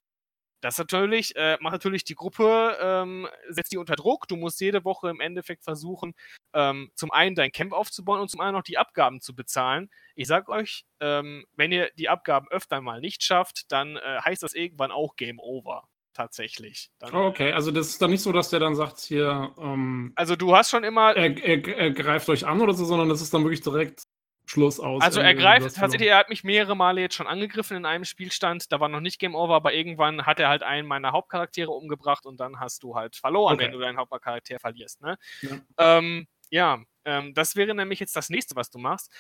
Das 0.64 0.78
natürlich, 0.78 1.36
äh, 1.36 1.58
macht 1.60 1.74
natürlich 1.74 2.04
die 2.04 2.14
Gruppe, 2.14 2.78
ähm, 2.80 3.28
setzt 3.50 3.72
die 3.72 3.76
unter 3.76 3.96
Druck. 3.96 4.26
Du 4.28 4.36
musst 4.36 4.58
jede 4.62 4.82
Woche 4.86 5.10
im 5.10 5.20
Endeffekt 5.20 5.62
versuchen, 5.62 6.14
ähm, 6.54 6.90
zum 6.94 7.10
einen 7.12 7.34
dein 7.34 7.52
Camp 7.52 7.74
aufzubauen 7.74 8.20
und 8.22 8.30
zum 8.30 8.40
anderen 8.40 8.60
auch 8.62 8.64
die 8.64 8.78
Abgaben 8.78 9.20
zu 9.20 9.34
bezahlen. 9.34 9.90
Ich 10.14 10.26
sag 10.26 10.48
euch, 10.48 10.86
ähm, 11.00 11.44
wenn 11.52 11.70
ihr 11.70 11.90
die 11.98 12.08
Abgaben 12.08 12.48
öfter 12.48 12.80
mal 12.80 13.02
nicht 13.02 13.22
schafft, 13.22 13.70
dann 13.72 13.96
äh, 13.96 14.20
heißt 14.24 14.42
das 14.42 14.54
irgendwann 14.54 14.90
auch 14.90 15.16
Game 15.16 15.38
Over 15.38 15.86
tatsächlich. 16.14 16.90
Dann, 16.98 17.14
oh, 17.14 17.26
okay, 17.26 17.52
also 17.52 17.70
das 17.70 17.88
ist 17.88 18.02
dann 18.02 18.10
nicht 18.10 18.22
so, 18.22 18.32
dass 18.32 18.50
der 18.50 18.60
dann 18.60 18.74
sagt 18.74 19.00
hier. 19.00 19.52
Ähm, 19.58 20.12
also 20.16 20.36
du 20.36 20.56
hast 20.56 20.70
schon 20.70 20.84
immer. 20.84 21.14
Er, 21.14 21.36
er, 21.36 21.68
er, 21.68 21.90
greift 21.90 22.28
euch 22.28 22.46
an 22.46 22.60
oder 22.60 22.72
so, 22.72 22.84
sondern 22.84 23.08
das 23.08 23.20
ist 23.20 23.34
dann 23.34 23.44
wirklich 23.44 23.60
direkt 23.60 24.04
Schluss 24.46 24.78
aus. 24.78 25.02
Also 25.02 25.20
er 25.20 25.34
greift, 25.34 25.74
tatsächlich, 25.74 26.10
er 26.10 26.18
hat 26.18 26.28
mich 26.28 26.44
mehrere 26.44 26.76
Male 26.76 27.00
jetzt 27.00 27.14
schon 27.14 27.26
angegriffen 27.26 27.76
in 27.76 27.86
einem 27.86 28.04
Spielstand. 28.04 28.70
Da 28.72 28.80
war 28.80 28.88
noch 28.88 29.00
nicht 29.00 29.18
Game 29.18 29.34
Over, 29.34 29.54
aber 29.54 29.72
irgendwann 29.72 30.26
hat 30.26 30.38
er 30.38 30.48
halt 30.48 30.62
einen 30.62 30.86
meiner 30.86 31.12
Hauptcharaktere 31.12 31.70
umgebracht 31.70 32.26
und 32.26 32.38
dann 32.38 32.60
hast 32.60 32.82
du 32.82 32.94
halt 32.94 33.16
verloren, 33.16 33.54
okay. 33.54 33.64
wenn 33.64 33.72
du 33.72 33.78
deinen 33.78 33.96
Hauptcharakter 33.98 34.58
verlierst. 34.58 35.00
Ne? 35.02 35.18
Ja, 35.42 35.60
ähm, 35.78 36.26
ja 36.50 36.82
ähm, 37.04 37.34
das 37.34 37.56
wäre 37.56 37.74
nämlich 37.74 38.00
jetzt 38.00 38.16
das 38.16 38.28
nächste, 38.28 38.54
was 38.54 38.70
du 38.70 38.78
machst. 38.78 39.10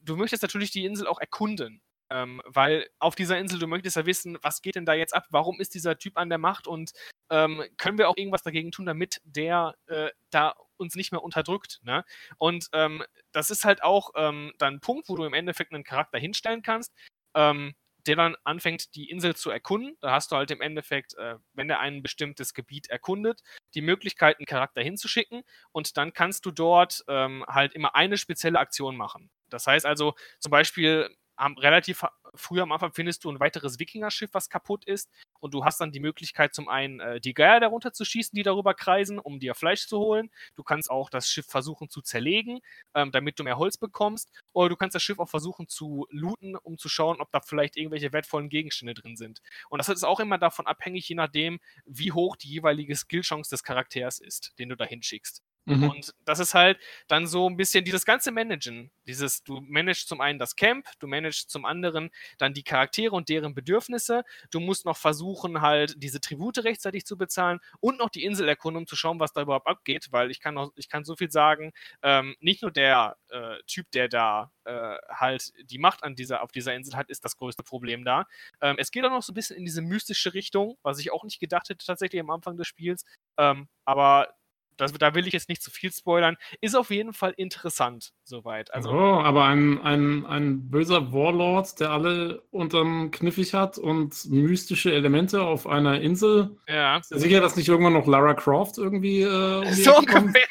Du 0.00 0.16
möchtest 0.16 0.42
natürlich 0.42 0.70
die 0.70 0.84
Insel 0.84 1.06
auch 1.06 1.18
erkunden. 1.18 1.80
Ähm, 2.10 2.40
weil 2.44 2.88
auf 2.98 3.14
dieser 3.14 3.38
Insel, 3.38 3.58
du 3.58 3.66
möchtest 3.66 3.96
ja 3.96 4.06
wissen, 4.06 4.38
was 4.42 4.62
geht 4.62 4.76
denn 4.76 4.86
da 4.86 4.94
jetzt 4.94 5.14
ab, 5.14 5.26
warum 5.30 5.60
ist 5.60 5.74
dieser 5.74 5.98
Typ 5.98 6.16
an 6.16 6.28
der 6.28 6.38
Macht 6.38 6.66
und 6.66 6.92
ähm, 7.30 7.64
können 7.76 7.98
wir 7.98 8.08
auch 8.08 8.16
irgendwas 8.16 8.42
dagegen 8.42 8.70
tun, 8.70 8.86
damit 8.86 9.20
der 9.24 9.74
äh, 9.86 10.10
da 10.30 10.54
uns 10.76 10.94
nicht 10.94 11.12
mehr 11.12 11.22
unterdrückt. 11.22 11.80
Ne? 11.82 12.04
Und 12.38 12.68
ähm, 12.72 13.02
das 13.32 13.50
ist 13.50 13.64
halt 13.64 13.82
auch 13.82 14.10
ähm, 14.14 14.52
dann 14.58 14.74
ein 14.74 14.80
Punkt, 14.80 15.08
wo 15.08 15.16
du 15.16 15.24
im 15.24 15.34
Endeffekt 15.34 15.72
einen 15.72 15.84
Charakter 15.84 16.18
hinstellen 16.18 16.62
kannst, 16.62 16.92
ähm, 17.34 17.74
der 18.06 18.16
dann 18.16 18.36
anfängt, 18.44 18.94
die 18.94 19.10
Insel 19.10 19.34
zu 19.34 19.50
erkunden. 19.50 19.96
Da 20.00 20.12
hast 20.12 20.30
du 20.30 20.36
halt 20.36 20.50
im 20.50 20.60
Endeffekt, 20.60 21.14
äh, 21.14 21.36
wenn 21.54 21.68
er 21.68 21.80
ein 21.80 22.02
bestimmtes 22.02 22.54
Gebiet 22.54 22.88
erkundet, 22.88 23.42
die 23.74 23.80
Möglichkeit, 23.80 24.38
einen 24.38 24.46
Charakter 24.46 24.82
hinzuschicken 24.82 25.42
und 25.72 25.96
dann 25.96 26.12
kannst 26.12 26.46
du 26.46 26.50
dort 26.50 27.04
ähm, 27.08 27.44
halt 27.48 27.74
immer 27.74 27.94
eine 27.94 28.16
spezielle 28.16 28.58
Aktion 28.58 28.96
machen. 28.96 29.30
Das 29.48 29.66
heißt 29.66 29.86
also 29.86 30.14
zum 30.38 30.50
Beispiel 30.50 31.14
am, 31.36 31.56
relativ 31.58 32.04
früh 32.34 32.60
am 32.60 32.72
Anfang 32.72 32.92
findest 32.92 33.24
du 33.24 33.30
ein 33.30 33.40
weiteres 33.40 33.78
Wikinger-Schiff, 33.78 34.30
was 34.32 34.48
kaputt 34.48 34.84
ist. 34.84 35.10
Und 35.40 35.54
du 35.54 35.64
hast 35.64 35.80
dann 35.80 35.92
die 35.92 36.00
Möglichkeit, 36.00 36.54
zum 36.54 36.68
einen 36.68 37.00
äh, 37.00 37.20
die 37.20 37.34
Geier 37.34 37.60
darunter 37.60 37.92
zu 37.92 38.04
schießen, 38.04 38.34
die 38.34 38.42
darüber 38.42 38.74
kreisen, 38.74 39.18
um 39.18 39.38
dir 39.38 39.54
Fleisch 39.54 39.86
zu 39.86 39.98
holen. 39.98 40.30
Du 40.54 40.62
kannst 40.62 40.90
auch 40.90 41.10
das 41.10 41.30
Schiff 41.30 41.46
versuchen 41.46 41.88
zu 41.88 42.02
zerlegen, 42.02 42.60
ähm, 42.94 43.12
damit 43.12 43.38
du 43.38 43.44
mehr 43.44 43.58
Holz 43.58 43.76
bekommst. 43.76 44.30
Oder 44.52 44.70
du 44.70 44.76
kannst 44.76 44.94
das 44.94 45.02
Schiff 45.02 45.18
auch 45.18 45.28
versuchen 45.28 45.68
zu 45.68 46.06
looten, 46.10 46.56
um 46.56 46.78
zu 46.78 46.88
schauen, 46.88 47.20
ob 47.20 47.30
da 47.32 47.40
vielleicht 47.40 47.76
irgendwelche 47.76 48.12
wertvollen 48.12 48.48
Gegenstände 48.48 48.94
drin 48.94 49.16
sind. 49.16 49.42
Und 49.68 49.78
das 49.78 49.88
ist 49.88 50.04
auch 50.04 50.20
immer 50.20 50.38
davon 50.38 50.66
abhängig, 50.66 51.08
je 51.08 51.14
nachdem, 51.14 51.60
wie 51.84 52.12
hoch 52.12 52.36
die 52.36 52.48
jeweilige 52.48 52.96
Skillchance 52.96 53.50
des 53.50 53.62
Charakters 53.62 54.18
ist, 54.18 54.58
den 54.58 54.68
du 54.68 54.76
da 54.76 54.84
hinschickst. 54.84 55.42
Mhm. 55.66 55.90
Und 55.90 56.14
das 56.24 56.38
ist 56.38 56.54
halt 56.54 56.78
dann 57.08 57.26
so 57.26 57.48
ein 57.48 57.56
bisschen 57.56 57.84
dieses 57.84 58.04
ganze 58.04 58.30
Managen. 58.30 58.90
Dieses, 59.06 59.42
du 59.42 59.60
managst 59.60 60.08
zum 60.08 60.20
einen 60.20 60.38
das 60.38 60.54
Camp, 60.56 60.86
du 61.00 61.08
managst 61.08 61.50
zum 61.50 61.64
anderen 61.64 62.10
dann 62.38 62.54
die 62.54 62.62
Charaktere 62.62 63.14
und 63.14 63.28
deren 63.28 63.54
Bedürfnisse. 63.54 64.24
Du 64.50 64.60
musst 64.60 64.84
noch 64.84 64.96
versuchen, 64.96 65.60
halt 65.60 65.94
diese 66.02 66.20
Tribute 66.20 66.58
rechtzeitig 66.58 67.04
zu 67.04 67.18
bezahlen 67.18 67.58
und 67.80 67.98
noch 67.98 68.10
die 68.10 68.24
Insel 68.24 68.48
erkunden, 68.48 68.78
um 68.82 68.86
zu 68.86 68.96
schauen, 68.96 69.18
was 69.18 69.32
da 69.32 69.42
überhaupt 69.42 69.66
abgeht, 69.66 70.08
weil 70.12 70.30
ich 70.30 70.40
kann 70.40 70.54
noch, 70.54 70.72
ich 70.76 70.88
kann 70.88 71.04
so 71.04 71.16
viel 71.16 71.30
sagen, 71.30 71.72
ähm, 72.02 72.36
nicht 72.40 72.62
nur 72.62 72.70
der 72.70 73.16
äh, 73.28 73.56
Typ, 73.66 73.90
der 73.90 74.08
da 74.08 74.52
äh, 74.64 74.96
halt 75.08 75.52
die 75.70 75.78
Macht 75.78 76.04
an 76.04 76.14
dieser, 76.14 76.42
auf 76.42 76.52
dieser 76.52 76.74
Insel 76.74 76.96
hat, 76.96 77.08
ist 77.10 77.24
das 77.24 77.36
größte 77.36 77.64
Problem 77.64 78.04
da. 78.04 78.26
Ähm, 78.60 78.76
es 78.78 78.90
geht 78.92 79.04
auch 79.04 79.10
noch 79.10 79.22
so 79.22 79.32
ein 79.32 79.34
bisschen 79.34 79.56
in 79.56 79.64
diese 79.64 79.82
mystische 79.82 80.32
Richtung, 80.32 80.76
was 80.82 80.98
ich 81.00 81.12
auch 81.12 81.24
nicht 81.24 81.40
gedacht 81.40 81.68
hätte 81.68 81.84
tatsächlich 81.84 82.20
am 82.20 82.30
Anfang 82.30 82.56
des 82.56 82.68
Spiels. 82.68 83.04
Ähm, 83.36 83.68
aber 83.84 84.34
das, 84.76 84.92
da 84.92 85.14
will 85.14 85.26
ich 85.26 85.32
jetzt 85.32 85.48
nicht 85.48 85.62
zu 85.62 85.70
viel 85.70 85.92
spoilern, 85.92 86.36
ist 86.60 86.74
auf 86.74 86.90
jeden 86.90 87.12
Fall 87.12 87.32
interessant, 87.36 88.12
soweit. 88.24 88.72
Also, 88.74 88.90
oh, 88.90 89.20
aber 89.20 89.44
ein, 89.44 89.80
ein, 89.82 90.26
ein 90.26 90.70
böser 90.70 91.12
Warlord, 91.12 91.80
der 91.80 91.90
alle 91.90 92.42
unterm 92.50 93.10
Kniffig 93.10 93.54
hat 93.54 93.78
und 93.78 94.26
mystische 94.26 94.92
Elemente 94.92 95.42
auf 95.42 95.66
einer 95.66 96.00
Insel. 96.00 96.56
Ja. 96.68 96.98
Ist 96.98 97.10
ja 97.10 97.18
sicher, 97.18 97.40
dass 97.40 97.56
nicht 97.56 97.68
irgendwann 97.68 97.94
noch 97.94 98.06
Lara 98.06 98.34
Croft 98.34 98.78
irgendwie. 98.78 99.22
Äh, 99.22 99.66
um 99.66 99.72
so 99.72 99.96
ungefähr. 99.96 100.46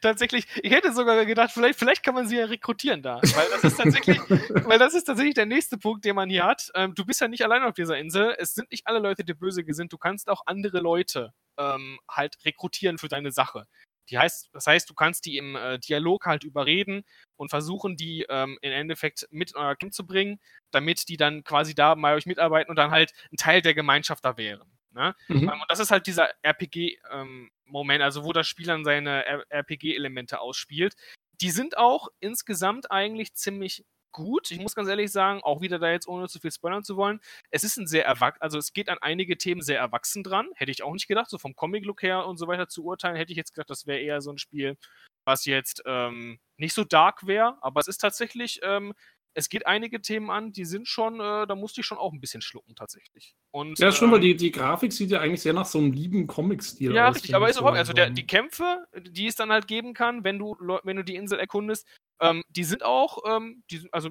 Tatsächlich, 0.00 0.46
ich 0.62 0.72
hätte 0.72 0.92
sogar 0.92 1.24
gedacht, 1.24 1.50
vielleicht, 1.52 1.78
vielleicht 1.78 2.02
kann 2.02 2.14
man 2.14 2.26
sie 2.26 2.36
ja 2.36 2.46
rekrutieren 2.46 3.02
da. 3.02 3.20
Weil 3.22 3.46
das 3.50 3.64
ist 3.64 3.76
tatsächlich, 3.76 4.18
weil 4.66 4.78
das 4.78 4.94
ist 4.94 5.04
tatsächlich 5.04 5.34
der 5.34 5.46
nächste 5.46 5.78
Punkt, 5.78 6.04
den 6.04 6.16
man 6.16 6.28
hier 6.28 6.44
hat. 6.44 6.70
Ähm, 6.74 6.94
du 6.94 7.04
bist 7.04 7.20
ja 7.20 7.28
nicht 7.28 7.44
allein 7.44 7.62
auf 7.62 7.74
dieser 7.74 7.98
Insel. 7.98 8.34
Es 8.38 8.54
sind 8.54 8.70
nicht 8.70 8.86
alle 8.86 8.98
Leute, 8.98 9.24
die 9.24 9.34
böse 9.34 9.64
gesinnt. 9.64 9.92
Du 9.92 9.98
kannst 9.98 10.28
auch 10.28 10.42
andere 10.46 10.80
Leute 10.80 11.32
ähm, 11.60 11.98
halt 12.10 12.36
rekrutieren 12.44 12.98
für 12.98 13.08
deine 13.08 13.30
Sache. 13.30 13.66
Die 14.08 14.18
heißt, 14.18 14.50
das 14.52 14.66
heißt, 14.66 14.90
du 14.90 14.94
kannst 14.94 15.24
die 15.24 15.36
im 15.36 15.54
äh, 15.54 15.78
Dialog 15.78 16.26
halt 16.26 16.42
überreden 16.42 17.04
und 17.36 17.50
versuchen, 17.50 17.96
die 17.96 18.26
ähm, 18.28 18.58
im 18.60 18.72
Endeffekt 18.72 19.28
mit 19.30 19.52
in 19.52 19.58
euer 19.58 19.76
Camp 19.76 19.94
zu 19.94 20.04
bringen, 20.04 20.40
damit 20.72 21.08
die 21.08 21.16
dann 21.16 21.44
quasi 21.44 21.74
da 21.74 21.94
bei 21.94 22.14
euch 22.14 22.26
mitarbeiten 22.26 22.70
und 22.70 22.76
dann 22.76 22.90
halt 22.90 23.12
ein 23.32 23.36
Teil 23.36 23.62
der 23.62 23.74
Gemeinschaft 23.74 24.24
da 24.24 24.36
wären. 24.36 24.68
Ne? 24.92 25.14
Mhm. 25.28 25.42
Ähm, 25.42 25.60
und 25.60 25.66
das 25.68 25.78
ist 25.78 25.92
halt 25.92 26.08
dieser 26.08 26.28
RPG-Moment, 26.42 28.00
ähm, 28.00 28.04
also 28.04 28.24
wo 28.24 28.32
das 28.32 28.48
Spiel 28.48 28.66
dann 28.66 28.84
seine 28.84 29.24
RPG-Elemente 29.48 30.40
ausspielt. 30.40 30.96
Die 31.40 31.50
sind 31.50 31.78
auch 31.78 32.08
insgesamt 32.18 32.90
eigentlich 32.90 33.34
ziemlich 33.34 33.84
gut. 34.12 34.50
Ich 34.50 34.60
muss 34.60 34.74
ganz 34.74 34.88
ehrlich 34.88 35.12
sagen, 35.12 35.40
auch 35.42 35.60
wieder 35.60 35.78
da 35.78 35.90
jetzt 35.90 36.08
ohne 36.08 36.28
zu 36.28 36.38
viel 36.40 36.50
spoilern 36.52 36.84
zu 36.84 36.96
wollen, 36.96 37.20
es 37.50 37.64
ist 37.64 37.76
ein 37.76 37.86
sehr 37.86 38.04
erwachsen, 38.04 38.42
also 38.42 38.58
es 38.58 38.72
geht 38.72 38.88
an 38.88 38.98
einige 39.00 39.38
Themen 39.38 39.62
sehr 39.62 39.78
erwachsen 39.78 40.22
dran. 40.22 40.48
Hätte 40.54 40.70
ich 40.70 40.82
auch 40.82 40.92
nicht 40.92 41.08
gedacht, 41.08 41.30
so 41.30 41.38
vom 41.38 41.54
Comic-Look 41.54 42.02
her 42.02 42.26
und 42.26 42.36
so 42.38 42.46
weiter 42.46 42.68
zu 42.68 42.84
urteilen, 42.84 43.16
hätte 43.16 43.32
ich 43.32 43.36
jetzt 43.36 43.54
gedacht, 43.54 43.70
das 43.70 43.86
wäre 43.86 44.00
eher 44.00 44.20
so 44.20 44.30
ein 44.32 44.38
Spiel, 44.38 44.76
was 45.24 45.44
jetzt 45.44 45.82
ähm, 45.86 46.38
nicht 46.56 46.74
so 46.74 46.84
dark 46.84 47.26
wäre, 47.26 47.58
aber 47.62 47.80
es 47.80 47.88
ist 47.88 47.98
tatsächlich, 47.98 48.60
ähm, 48.62 48.94
es 49.34 49.48
geht 49.48 49.66
einige 49.66 50.00
Themen 50.00 50.30
an, 50.30 50.52
die 50.52 50.64
sind 50.64 50.88
schon, 50.88 51.20
äh, 51.20 51.46
da 51.46 51.54
musste 51.54 51.80
ich 51.80 51.86
schon 51.86 51.98
auch 51.98 52.12
ein 52.12 52.20
bisschen 52.20 52.42
schlucken 52.42 52.74
tatsächlich. 52.74 53.36
Und, 53.50 53.78
ja, 53.78 53.92
schon, 53.92 54.10
äh, 54.10 54.12
weil 54.12 54.20
die, 54.20 54.36
die 54.36 54.50
Grafik 54.50 54.92
sieht 54.92 55.10
ja 55.10 55.20
eigentlich 55.20 55.42
sehr 55.42 55.52
nach 55.52 55.66
so 55.66 55.78
einem 55.78 55.92
lieben 55.92 56.26
Comic-Stil 56.26 56.92
ja, 56.92 57.08
aus. 57.08 57.08
Ja, 57.08 57.12
richtig, 57.12 57.34
aber 57.34 57.48
ist 57.48 57.58
auch, 57.58 57.72
also 57.72 57.92
der, 57.92 58.10
die 58.10 58.26
Kämpfe, 58.26 58.86
die 58.98 59.26
es 59.26 59.36
dann 59.36 59.52
halt 59.52 59.68
geben 59.68 59.94
kann, 59.94 60.24
wenn 60.24 60.38
du, 60.38 60.56
wenn 60.82 60.96
du 60.96 61.04
die 61.04 61.16
Insel 61.16 61.38
erkundest, 61.38 61.86
ähm, 62.20 62.42
die 62.48 62.64
sind 62.64 62.84
auch, 62.84 63.18
ähm, 63.26 63.62
die, 63.70 63.88
also 63.92 64.10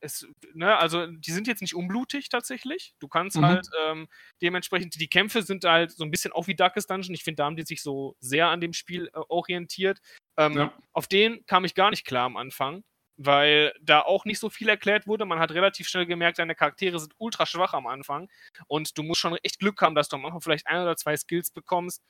es, 0.00 0.26
ne, 0.54 0.76
also 0.76 1.06
die 1.06 1.32
sind 1.32 1.46
jetzt 1.46 1.60
nicht 1.60 1.74
unblutig 1.74 2.28
tatsächlich. 2.28 2.94
Du 3.00 3.08
kannst 3.08 3.36
mhm. 3.36 3.46
halt 3.46 3.68
ähm, 3.84 4.08
dementsprechend, 4.42 5.00
die 5.00 5.08
Kämpfe 5.08 5.42
sind 5.42 5.64
halt 5.64 5.90
so 5.90 6.04
ein 6.04 6.10
bisschen 6.10 6.32
auch 6.32 6.46
wie 6.46 6.54
Darkest 6.54 6.90
Dungeon. 6.90 7.14
Ich 7.14 7.24
finde, 7.24 7.36
da 7.36 7.46
haben 7.46 7.56
die 7.56 7.64
sich 7.64 7.82
so 7.82 8.16
sehr 8.20 8.48
an 8.48 8.60
dem 8.60 8.72
Spiel 8.72 9.08
äh, 9.12 9.20
orientiert. 9.28 9.98
Ähm, 10.36 10.56
ja. 10.56 10.72
Auf 10.92 11.08
den 11.08 11.44
kam 11.46 11.64
ich 11.64 11.74
gar 11.74 11.90
nicht 11.90 12.04
klar 12.04 12.26
am 12.26 12.36
Anfang, 12.36 12.84
weil 13.18 13.74
da 13.82 14.00
auch 14.00 14.24
nicht 14.24 14.38
so 14.38 14.48
viel 14.48 14.68
erklärt 14.68 15.06
wurde. 15.06 15.26
Man 15.26 15.40
hat 15.40 15.50
relativ 15.50 15.88
schnell 15.88 16.06
gemerkt, 16.06 16.38
deine 16.38 16.54
Charaktere 16.54 16.98
sind 16.98 17.14
ultra 17.18 17.44
schwach 17.44 17.74
am 17.74 17.86
Anfang 17.86 18.28
und 18.68 18.96
du 18.96 19.02
musst 19.02 19.20
schon 19.20 19.36
echt 19.42 19.58
Glück 19.58 19.82
haben, 19.82 19.94
dass 19.94 20.08
du 20.08 20.16
am 20.16 20.24
Anfang 20.24 20.40
vielleicht 20.40 20.66
ein 20.66 20.80
oder 20.80 20.96
zwei 20.96 21.16
Skills 21.16 21.50
bekommst, 21.50 22.02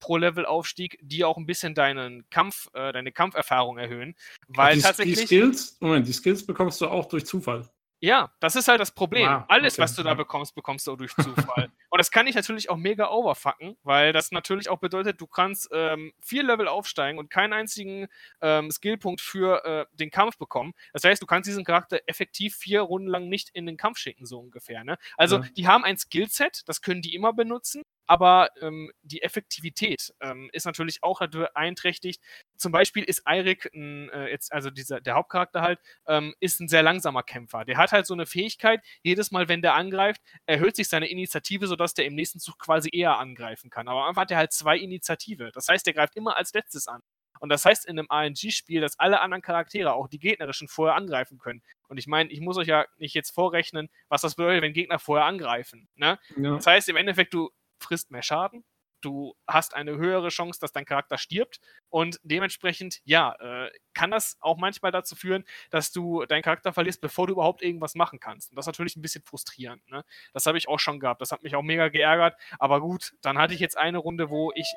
Pro-Level-Aufstieg, 0.00 0.98
die 1.02 1.24
auch 1.24 1.36
ein 1.36 1.46
bisschen 1.46 1.74
deinen 1.74 2.28
Kampf, 2.30 2.68
äh, 2.72 2.92
deine 2.92 3.12
Kampferfahrung 3.12 3.78
erhöhen. 3.78 4.14
Weil 4.48 4.76
die, 4.76 4.82
tatsächlich. 4.82 5.20
Die 5.20 5.26
Skills, 5.26 5.76
Moment, 5.80 6.08
die 6.08 6.12
Skills 6.12 6.44
bekommst 6.44 6.80
du 6.80 6.88
auch 6.88 7.06
durch 7.06 7.26
Zufall. 7.26 7.68
Ja, 8.04 8.30
das 8.38 8.54
ist 8.54 8.68
halt 8.68 8.80
das 8.80 8.90
Problem. 8.90 9.26
Ah, 9.26 9.46
Alles, 9.48 9.74
okay. 9.74 9.82
was 9.82 9.94
du 9.94 10.02
da 10.02 10.12
bekommst, 10.12 10.54
bekommst 10.54 10.86
du 10.86 10.94
durch 10.94 11.14
Zufall. 11.16 11.70
und 11.88 11.98
das 11.98 12.10
kann 12.10 12.26
ich 12.26 12.34
natürlich 12.34 12.68
auch 12.68 12.76
mega 12.76 13.08
overfucken, 13.08 13.78
weil 13.82 14.12
das 14.12 14.30
natürlich 14.30 14.68
auch 14.68 14.78
bedeutet, 14.78 15.22
du 15.22 15.26
kannst 15.26 15.70
ähm, 15.72 16.12
vier 16.20 16.42
Level 16.42 16.68
aufsteigen 16.68 17.18
und 17.18 17.30
keinen 17.30 17.54
einzigen 17.54 18.08
ähm, 18.42 18.70
Skillpunkt 18.70 19.22
für 19.22 19.64
äh, 19.64 19.86
den 19.96 20.10
Kampf 20.10 20.36
bekommen. 20.36 20.74
Das 20.92 21.02
heißt, 21.04 21.22
du 21.22 21.26
kannst 21.26 21.48
diesen 21.48 21.64
Charakter 21.64 21.98
effektiv 22.04 22.54
vier 22.54 22.82
Runden 22.82 23.08
lang 23.08 23.30
nicht 23.30 23.48
in 23.54 23.64
den 23.64 23.78
Kampf 23.78 23.96
schicken, 23.96 24.26
so 24.26 24.38
ungefähr. 24.38 24.84
Ne? 24.84 24.98
Also, 25.16 25.38
ja. 25.38 25.44
die 25.56 25.66
haben 25.66 25.84
ein 25.84 25.96
Skillset, 25.96 26.60
das 26.66 26.82
können 26.82 27.00
die 27.00 27.14
immer 27.14 27.32
benutzen, 27.32 27.84
aber 28.06 28.48
ähm, 28.60 28.90
die 29.02 29.22
Effektivität 29.22 30.12
ähm, 30.20 30.50
ist 30.52 30.66
natürlich 30.66 31.02
auch 31.02 31.20
beeinträchtigt. 31.20 32.22
Zum 32.56 32.72
Beispiel 32.72 33.04
ist 33.04 33.26
Eirik, 33.26 33.70
äh, 33.74 34.30
jetzt, 34.30 34.52
also 34.52 34.70
dieser, 34.70 35.00
der 35.00 35.14
Hauptcharakter 35.14 35.62
halt, 35.62 35.80
ähm, 36.06 36.34
ist 36.40 36.60
ein 36.60 36.68
sehr 36.68 36.82
langsamer 36.82 37.22
Kämpfer. 37.22 37.64
Der 37.64 37.76
hat 37.76 37.92
halt 37.92 38.06
so 38.06 38.14
eine 38.14 38.26
Fähigkeit, 38.26 38.80
jedes 39.02 39.30
Mal, 39.30 39.48
wenn 39.48 39.62
der 39.62 39.74
angreift, 39.74 40.20
erhöht 40.46 40.76
sich 40.76 40.88
seine 40.88 41.08
Initiative, 41.08 41.66
sodass 41.66 41.94
der 41.94 42.04
im 42.06 42.14
nächsten 42.14 42.40
Zug 42.40 42.58
quasi 42.58 42.90
eher 42.92 43.18
angreifen 43.18 43.70
kann. 43.70 43.88
Aber 43.88 44.06
einfach 44.06 44.22
hat 44.22 44.30
er 44.30 44.38
halt 44.38 44.52
zwei 44.52 44.76
Initiative. 44.76 45.50
Das 45.52 45.68
heißt, 45.68 45.86
der 45.86 45.94
greift 45.94 46.16
immer 46.16 46.36
als 46.36 46.52
letztes 46.52 46.88
an. 46.88 47.00
Und 47.40 47.48
das 47.50 47.64
heißt 47.64 47.86
in 47.86 47.98
einem 47.98 48.08
RNG-Spiel, 48.10 48.80
dass 48.80 48.98
alle 48.98 49.20
anderen 49.20 49.42
Charaktere, 49.42 49.92
auch 49.92 50.08
die 50.08 50.18
gegnerischen, 50.18 50.68
vorher 50.68 50.96
angreifen 50.96 51.38
können. 51.38 51.62
Und 51.88 51.98
ich 51.98 52.06
meine, 52.06 52.30
ich 52.30 52.40
muss 52.40 52.56
euch 52.56 52.68
ja 52.68 52.86
nicht 52.96 53.14
jetzt 53.14 53.30
vorrechnen, 53.30 53.90
was 54.08 54.22
das 54.22 54.36
bedeutet, 54.36 54.62
wenn 54.62 54.72
Gegner 54.72 54.98
vorher 54.98 55.26
angreifen. 55.26 55.88
Ne? 55.96 56.18
Ja. 56.36 56.54
Das 56.54 56.66
heißt 56.66 56.88
im 56.88 56.96
Endeffekt, 56.96 57.34
du 57.34 57.50
frisst 57.84 58.10
mehr 58.10 58.22
Schaden, 58.22 58.64
du 59.04 59.36
hast 59.46 59.74
eine 59.74 59.96
höhere 59.96 60.28
Chance, 60.28 60.58
dass 60.60 60.72
dein 60.72 60.84
Charakter 60.84 61.18
stirbt 61.18 61.60
und 61.90 62.18
dementsprechend, 62.22 63.00
ja, 63.04 63.34
äh, 63.38 63.70
kann 63.92 64.10
das 64.10 64.36
auch 64.40 64.56
manchmal 64.56 64.92
dazu 64.92 65.14
führen, 65.14 65.44
dass 65.70 65.92
du 65.92 66.24
deinen 66.24 66.42
Charakter 66.42 66.72
verlierst, 66.72 67.00
bevor 67.00 67.26
du 67.26 67.34
überhaupt 67.34 67.62
irgendwas 67.62 67.94
machen 67.94 68.18
kannst. 68.18 68.50
Und 68.50 68.56
das 68.56 68.64
ist 68.64 68.68
natürlich 68.68 68.96
ein 68.96 69.02
bisschen 69.02 69.22
frustrierend. 69.22 69.86
Ne? 69.88 70.04
Das 70.32 70.46
habe 70.46 70.58
ich 70.58 70.68
auch 70.68 70.80
schon 70.80 71.00
gehabt. 71.00 71.20
Das 71.20 71.32
hat 71.32 71.42
mich 71.42 71.54
auch 71.54 71.62
mega 71.62 71.88
geärgert. 71.88 72.36
Aber 72.58 72.80
gut, 72.80 73.14
dann 73.20 73.38
hatte 73.38 73.54
ich 73.54 73.60
jetzt 73.60 73.76
eine 73.76 73.98
Runde, 73.98 74.30
wo 74.30 74.52
ich 74.54 74.72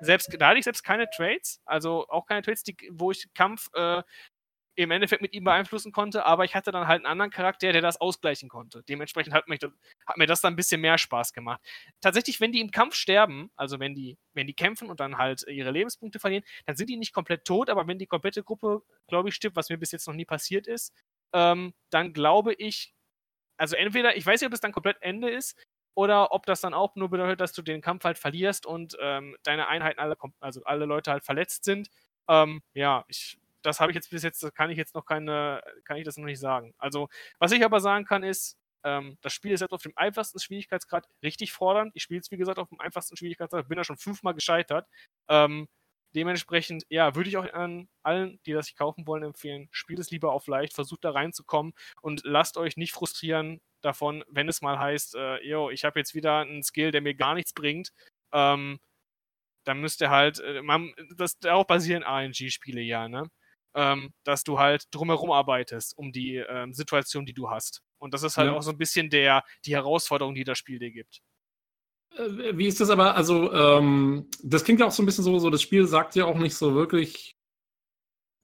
selbst, 0.00 0.34
da 0.38 0.48
hatte 0.48 0.58
ich 0.58 0.64
selbst 0.64 0.82
keine 0.82 1.08
Trades, 1.08 1.60
also 1.64 2.08
auch 2.08 2.26
keine 2.26 2.42
Trades, 2.42 2.64
die, 2.64 2.76
wo 2.90 3.10
ich 3.12 3.32
Kampf 3.34 3.68
äh, 3.74 4.02
im 4.74 4.90
Endeffekt 4.90 5.22
mit 5.22 5.34
ihm 5.34 5.44
beeinflussen 5.44 5.92
konnte, 5.92 6.24
aber 6.24 6.44
ich 6.44 6.54
hatte 6.54 6.72
dann 6.72 6.86
halt 6.86 6.98
einen 6.98 7.06
anderen 7.06 7.30
Charakter, 7.30 7.72
der 7.72 7.82
das 7.82 8.00
ausgleichen 8.00 8.48
konnte. 8.48 8.82
Dementsprechend 8.84 9.34
hat, 9.34 9.48
mich, 9.48 9.60
hat 10.06 10.16
mir 10.16 10.26
das 10.26 10.40
dann 10.40 10.54
ein 10.54 10.56
bisschen 10.56 10.80
mehr 10.80 10.98
Spaß 10.98 11.32
gemacht. 11.32 11.60
Tatsächlich, 12.00 12.40
wenn 12.40 12.52
die 12.52 12.60
im 12.60 12.70
Kampf 12.70 12.94
sterben, 12.94 13.50
also 13.56 13.78
wenn 13.80 13.94
die, 13.94 14.18
wenn 14.32 14.46
die 14.46 14.54
kämpfen 14.54 14.88
und 14.88 15.00
dann 15.00 15.18
halt 15.18 15.44
ihre 15.46 15.70
Lebenspunkte 15.70 16.18
verlieren, 16.18 16.44
dann 16.64 16.76
sind 16.76 16.88
die 16.88 16.96
nicht 16.96 17.12
komplett 17.12 17.44
tot, 17.44 17.68
aber 17.68 17.86
wenn 17.86 17.98
die 17.98 18.06
komplette 18.06 18.42
Gruppe, 18.42 18.82
glaube 19.08 19.28
ich, 19.28 19.34
stirbt, 19.34 19.56
was 19.56 19.68
mir 19.68 19.78
bis 19.78 19.92
jetzt 19.92 20.06
noch 20.06 20.14
nie 20.14 20.24
passiert 20.24 20.66
ist, 20.66 20.94
ähm, 21.34 21.74
dann 21.90 22.12
glaube 22.12 22.54
ich, 22.54 22.94
also 23.58 23.76
entweder, 23.76 24.16
ich 24.16 24.24
weiß 24.24 24.40
nicht, 24.40 24.48
ob 24.48 24.54
es 24.54 24.60
dann 24.60 24.72
komplett 24.72 24.96
Ende 25.02 25.30
ist, 25.30 25.56
oder 25.94 26.32
ob 26.32 26.46
das 26.46 26.60
dann 26.60 26.74
auch 26.74 26.96
nur 26.96 27.10
bedeutet, 27.10 27.40
dass 27.40 27.52
du 27.52 27.62
den 27.62 27.82
Kampf 27.82 28.04
halt 28.04 28.18
verlierst 28.18 28.66
und 28.66 28.96
ähm, 29.00 29.36
deine 29.42 29.68
Einheiten 29.68 30.00
alle, 30.00 30.16
also 30.40 30.64
alle 30.64 30.86
Leute 30.86 31.10
halt 31.12 31.24
verletzt 31.24 31.64
sind. 31.64 31.90
Ähm, 32.28 32.62
ja, 32.74 33.04
ich 33.08 33.38
das 33.62 33.80
habe 33.80 33.92
ich 33.92 33.96
jetzt 33.96 34.10
bis 34.10 34.22
jetzt, 34.22 34.54
kann 34.54 34.70
ich 34.70 34.78
jetzt 34.78 34.94
noch 34.94 35.04
keine, 35.04 35.62
kann 35.84 35.96
ich 35.96 36.04
das 36.04 36.16
noch 36.16 36.26
nicht 36.26 36.40
sagen. 36.40 36.74
Also, 36.78 37.08
was 37.38 37.52
ich 37.52 37.64
aber 37.64 37.80
sagen 37.80 38.04
kann, 38.04 38.22
ist, 38.22 38.56
ähm, 38.84 39.16
das 39.22 39.32
Spiel 39.32 39.52
ist 39.52 39.60
jetzt 39.60 39.72
auf 39.72 39.82
dem 39.82 39.92
einfachsten 39.96 40.40
Schwierigkeitsgrad 40.40 41.06
richtig 41.22 41.52
fordernd. 41.52 41.92
Ich 41.94 42.02
spiele 42.02 42.20
es, 42.20 42.30
wie 42.30 42.36
gesagt, 42.36 42.58
auf 42.58 42.68
dem 42.68 42.80
einfachsten 42.80 43.16
Schwierigkeitsgrad, 43.16 43.68
bin 43.68 43.76
da 43.76 43.84
schon 43.84 43.96
fünfmal 43.98 44.34
gescheitert. 44.34 44.88
Ähm, 45.28 45.68
dementsprechend, 46.14 46.84
ja, 46.88 47.14
würde 47.14 47.28
ich 47.28 47.36
auch 47.36 47.50
an 47.52 47.88
allen, 48.02 48.40
die 48.46 48.52
das 48.52 48.66
sich 48.66 48.76
kaufen 48.76 49.06
wollen, 49.06 49.22
empfehlen, 49.22 49.68
spielt 49.70 49.98
es 49.98 50.10
lieber 50.10 50.32
auf 50.32 50.46
leicht, 50.46 50.74
versucht 50.74 51.04
da 51.04 51.12
reinzukommen 51.12 51.72
und 52.02 52.22
lasst 52.24 52.56
euch 52.56 52.76
nicht 52.76 52.92
frustrieren 52.92 53.60
davon, 53.82 54.24
wenn 54.28 54.48
es 54.48 54.62
mal 54.62 54.78
heißt, 54.78 55.14
äh, 55.16 55.38
yo, 55.46 55.70
ich 55.70 55.84
habe 55.84 55.98
jetzt 56.00 56.14
wieder 56.14 56.38
einen 56.40 56.62
Skill, 56.62 56.90
der 56.90 57.00
mir 57.02 57.14
gar 57.14 57.34
nichts 57.34 57.52
bringt. 57.52 57.92
Ähm, 58.32 58.78
dann 59.64 59.80
müsst 59.80 60.00
ihr 60.00 60.10
halt, 60.10 60.40
äh, 60.40 60.62
man, 60.62 60.92
das 61.16 61.38
darauf 61.38 61.66
basieren 61.66 62.02
RNG-Spiele 62.04 62.80
ja, 62.80 63.08
ne? 63.08 63.28
Ähm, 63.74 64.12
dass 64.24 64.44
du 64.44 64.58
halt 64.58 64.84
drumherum 64.90 65.30
arbeitest 65.30 65.96
um 65.96 66.12
die 66.12 66.36
ähm, 66.36 66.74
Situation, 66.74 67.24
die 67.24 67.32
du 67.32 67.48
hast. 67.48 67.82
Und 67.98 68.12
das 68.12 68.22
ist 68.22 68.36
halt 68.36 68.50
ja. 68.50 68.56
auch 68.56 68.62
so 68.62 68.70
ein 68.70 68.78
bisschen 68.78 69.08
der, 69.08 69.44
die 69.64 69.74
Herausforderung, 69.74 70.34
die 70.34 70.44
das 70.44 70.58
Spiel 70.58 70.78
dir 70.78 70.90
gibt. 70.90 71.22
Äh, 72.16 72.56
wie 72.56 72.66
ist 72.66 72.80
das 72.80 72.90
aber, 72.90 73.14
also, 73.16 73.52
ähm, 73.52 74.28
das 74.42 74.64
klingt 74.64 74.80
ja 74.80 74.86
auch 74.86 74.92
so 74.92 75.02
ein 75.02 75.06
bisschen 75.06 75.24
so, 75.24 75.38
so, 75.38 75.50
das 75.50 75.62
Spiel 75.62 75.86
sagt 75.86 76.14
ja 76.16 76.26
auch 76.26 76.36
nicht 76.36 76.54
so 76.54 76.74
wirklich, 76.74 77.36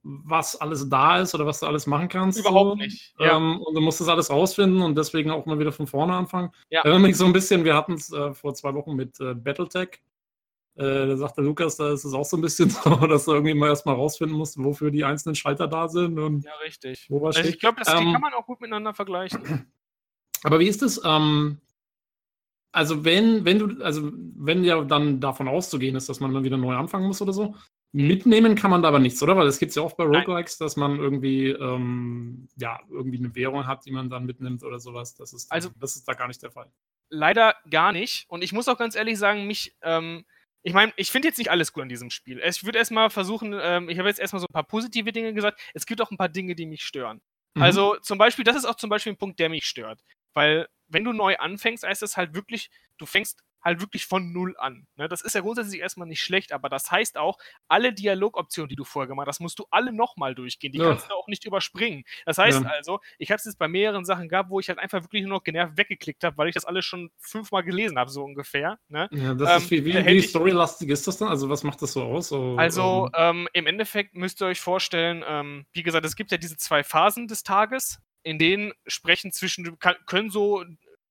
was 0.03 0.57
alles 0.57 0.89
da 0.89 1.21
ist 1.21 1.35
oder 1.35 1.45
was 1.45 1.61
du 1.61 1.67
alles 1.67 1.87
machen 1.87 2.09
kannst. 2.09 2.39
Überhaupt 2.39 2.71
so. 2.71 2.77
nicht. 2.77 3.15
Ja. 3.19 3.37
Ähm, 3.37 3.61
und 3.61 3.75
du 3.75 3.81
musst 3.81 4.01
das 4.01 4.09
alles 4.09 4.31
rausfinden 4.31 4.81
und 4.81 4.97
deswegen 4.97 5.31
auch 5.31 5.45
mal 5.47 5.59
wieder 5.59 5.73
von 5.73 5.87
vorne 5.87 6.15
anfangen. 6.15 6.51
Ja. 6.71 6.83
Erinnert 6.83 7.03
mich 7.03 7.17
so 7.17 7.27
ein 7.27 7.33
bisschen, 7.33 7.65
wir 7.65 7.75
hatten 7.75 7.95
es 7.95 8.13
äh, 8.13 8.33
vor 8.33 8.55
zwei 8.55 8.75
Wochen 8.75 8.95
mit 8.95 9.21
äh, 9.21 9.35
Battletech. 9.35 10.01
Äh, 10.79 11.09
da 11.09 11.17
sagte 11.17 11.43
Lukas, 11.43 11.77
da 11.77 11.93
ist 11.93 12.05
es 12.05 12.15
auch 12.15 12.25
so 12.25 12.37
ein 12.37 12.41
bisschen 12.41 12.71
so, 12.71 12.95
dass 13.07 13.25
du 13.25 13.33
irgendwie 13.33 13.55
mal 13.55 13.69
erstmal 13.69 13.97
rausfinden 13.97 14.39
musst, 14.39 14.63
wofür 14.63 14.91
die 14.91 15.05
einzelnen 15.05 15.35
Schalter 15.35 15.67
da 15.67 15.89
sind. 15.89 16.19
Und 16.19 16.45
ja, 16.45 16.55
richtig. 16.65 17.07
Wo 17.11 17.21
was 17.21 17.37
also 17.37 17.49
ich 17.49 17.59
glaube, 17.59 17.79
das 17.79 17.89
ähm, 17.89 18.13
kann 18.13 18.21
man 18.21 18.33
auch 18.35 18.47
gut 18.47 18.61
miteinander 18.61 18.95
vergleichen. 18.95 19.43
Aber 20.45 20.61
wie 20.61 20.69
ist 20.69 20.83
es? 20.83 21.01
Ähm, 21.05 21.61
also 22.71 23.05
wenn, 23.05 23.45
wenn 23.45 23.59
du, 23.59 23.83
also 23.83 24.13
wenn 24.13 24.63
ja 24.63 24.85
dann 24.85 25.21
davon 25.21 25.49
auszugehen 25.49 25.97
ist, 25.97 26.09
dass 26.09 26.21
man 26.21 26.33
dann 26.33 26.45
wieder 26.45 26.57
neu 26.57 26.77
anfangen 26.77 27.09
muss 27.09 27.21
oder 27.21 27.33
so, 27.33 27.57
mitnehmen 27.91 28.55
kann 28.55 28.71
man 28.71 28.83
da 28.83 28.89
aber 28.89 29.01
nichts, 29.01 29.21
oder? 29.23 29.37
Weil 29.37 29.49
es 29.49 29.59
gibt 29.59 29.75
ja 29.75 29.83
auch 29.83 29.95
bei 29.95 30.05
Roguelikes, 30.05 30.59
dass 30.59 30.77
man 30.77 30.99
irgendwie, 30.99 31.49
ähm, 31.49 32.49
ja, 32.57 32.79
irgendwie 32.89 33.19
eine 33.19 33.35
Währung 33.35 33.67
hat, 33.67 33.85
die 33.87 33.91
man 33.91 34.11
dann 34.11 34.27
mitnimmt 34.27 34.63
oder 34.63 34.79
sowas. 34.79 35.15
Das 35.15 35.33
ist, 35.33 35.51
also, 35.51 35.71
das 35.81 35.97
ist 35.97 36.07
da 36.07 36.13
gar 36.13 36.29
nicht 36.29 36.43
der 36.43 36.53
Fall. 36.53 36.71
Leider 37.09 37.55
gar 37.69 37.91
nicht. 37.93 38.27
Und 38.29 38.45
ich 38.45 38.53
muss 38.53 38.69
auch 38.69 38.79
ganz 38.79 38.95
ehrlich 38.95 39.19
sagen, 39.19 39.47
mich, 39.47 39.77
ähm, 39.83 40.25
ich 40.63 40.73
meine, 40.73 40.93
ich 40.97 41.11
finde 41.11 41.29
jetzt 41.29 41.39
nicht 41.39 41.51
alles 41.51 41.73
gut 41.73 41.83
an 41.83 41.89
diesem 41.89 42.11
Spiel. 42.11 42.41
Ich 42.45 42.65
würde 42.65 42.79
erstmal 42.79 43.11
versuchen, 43.11 43.59
ähm, 43.61 43.89
ich 43.89 43.99
habe 43.99 44.09
jetzt 44.09 44.21
erstmal 44.21 44.41
so 44.41 44.47
ein 44.49 44.53
paar 44.53 44.67
positive 44.67 45.13
Dinge 45.13 45.33
gesagt. 45.33 45.61
Es 45.75 45.87
gibt 45.87 46.01
auch 46.01 46.11
ein 46.11 46.17
paar 46.17 46.29
Dinge, 46.29 46.55
die 46.55 46.67
mich 46.67 46.83
stören. 46.83 47.21
Mhm. 47.55 47.63
Also 47.63 47.97
zum 47.97 48.19
Beispiel, 48.19 48.45
das 48.45 48.57
ist 48.57 48.65
auch 48.65 48.75
zum 48.75 48.91
Beispiel 48.91 49.13
ein 49.13 49.19
Punkt, 49.19 49.39
der 49.39 49.49
mich 49.49 49.67
stört. 49.67 50.03
Weil, 50.35 50.69
wenn 50.89 51.05
du 51.05 51.13
neu 51.13 51.37
anfängst, 51.37 51.85
heißt 51.85 52.03
es 52.03 52.17
halt 52.17 52.35
wirklich, 52.35 52.71
du 52.99 53.07
fängst 53.07 53.43
halt 53.69 53.81
wirklich 53.81 54.05
von 54.05 54.33
Null 54.33 54.55
an. 54.59 54.87
Ne? 54.97 55.09
Das 55.09 55.23
ist 55.23 55.35
ja 55.35 55.41
grundsätzlich 55.41 55.81
erstmal 55.81 56.09
nicht 56.09 56.21
schlecht, 56.21 56.53
aber 56.53 56.69
das 56.69 56.91
heißt 56.91 57.17
auch, 57.17 57.39
alle 57.69 57.93
Dialogoptionen, 57.93 58.69
die 58.69 58.77
du 58.77 58.85
vorher 58.85 59.09
gemacht 59.09 59.29
hast, 59.29 59.41
musst 59.41 59.59
du 59.59 59.67
alle 59.71 59.93
nochmal 59.93 60.35
durchgehen. 60.35 60.73
Die 60.73 60.79
ja. 60.79 60.91
kannst 60.91 61.09
du 61.09 61.15
auch 61.15 61.29
nicht 61.29 61.45
überspringen. 61.45 62.05
Das 62.27 62.39
heißt 62.39 62.63
ja. 62.63 62.69
also, 62.69 63.01
ich 63.19 63.31
habe 63.31 63.39
es 63.39 63.45
jetzt 63.45 63.59
bei 63.59 63.69
mehreren 63.69 64.05
Sachen 64.05 64.29
gehabt, 64.29 64.51
wo 64.51 64.61
ich 64.61 64.69
halt 64.69 64.79
einfach 64.79 65.03
wirklich 65.03 65.23
nur 65.23 65.39
noch 65.39 65.45
genervt 65.45 65.77
weggeklickt 65.77 66.25
habe, 66.25 66.37
weil 66.37 66.49
ich 66.49 66.55
das 66.55 66.65
alles 66.65 66.85
schon 66.85 67.11
fünfmal 67.19 67.63
gelesen 67.63 67.99
habe, 67.99 68.11
so 68.11 68.25
ungefähr. 68.25 68.79
Ne? 68.89 69.09
Ja, 69.13 69.35
das 69.35 69.51
ähm, 69.51 69.57
ist 69.59 69.71
wie, 69.71 69.85
wie, 69.85 70.07
wie 70.07 70.23
storylastig 70.23 70.91
ist 70.91 71.07
das 71.07 71.19
dann? 71.19 71.29
Also, 71.29 71.49
was 71.49 71.63
macht 71.63 71.81
das 71.83 71.93
so 71.93 72.03
aus? 72.03 72.29
So, 72.29 72.57
also, 72.57 73.09
ähm, 73.15 73.29
ähm, 73.29 73.49
im 73.53 73.67
Endeffekt 73.67 74.15
müsst 74.15 74.41
ihr 74.43 74.47
euch 74.47 74.61
vorstellen, 74.61 75.25
ähm, 75.27 75.67
wie 75.73 75.83
gesagt, 75.83 76.05
es 76.05 76.17
gibt 76.17 76.31
ja 76.31 76.39
diese 76.39 76.57
zwei 76.57 76.83
Phasen 76.83 77.29
des 77.29 77.43
Tages 77.43 78.01
in 78.23 78.39
denen 78.39 78.73
sprechen 78.87 79.33
zwischen, 79.33 79.79
können 80.07 80.31
so, 80.31 80.65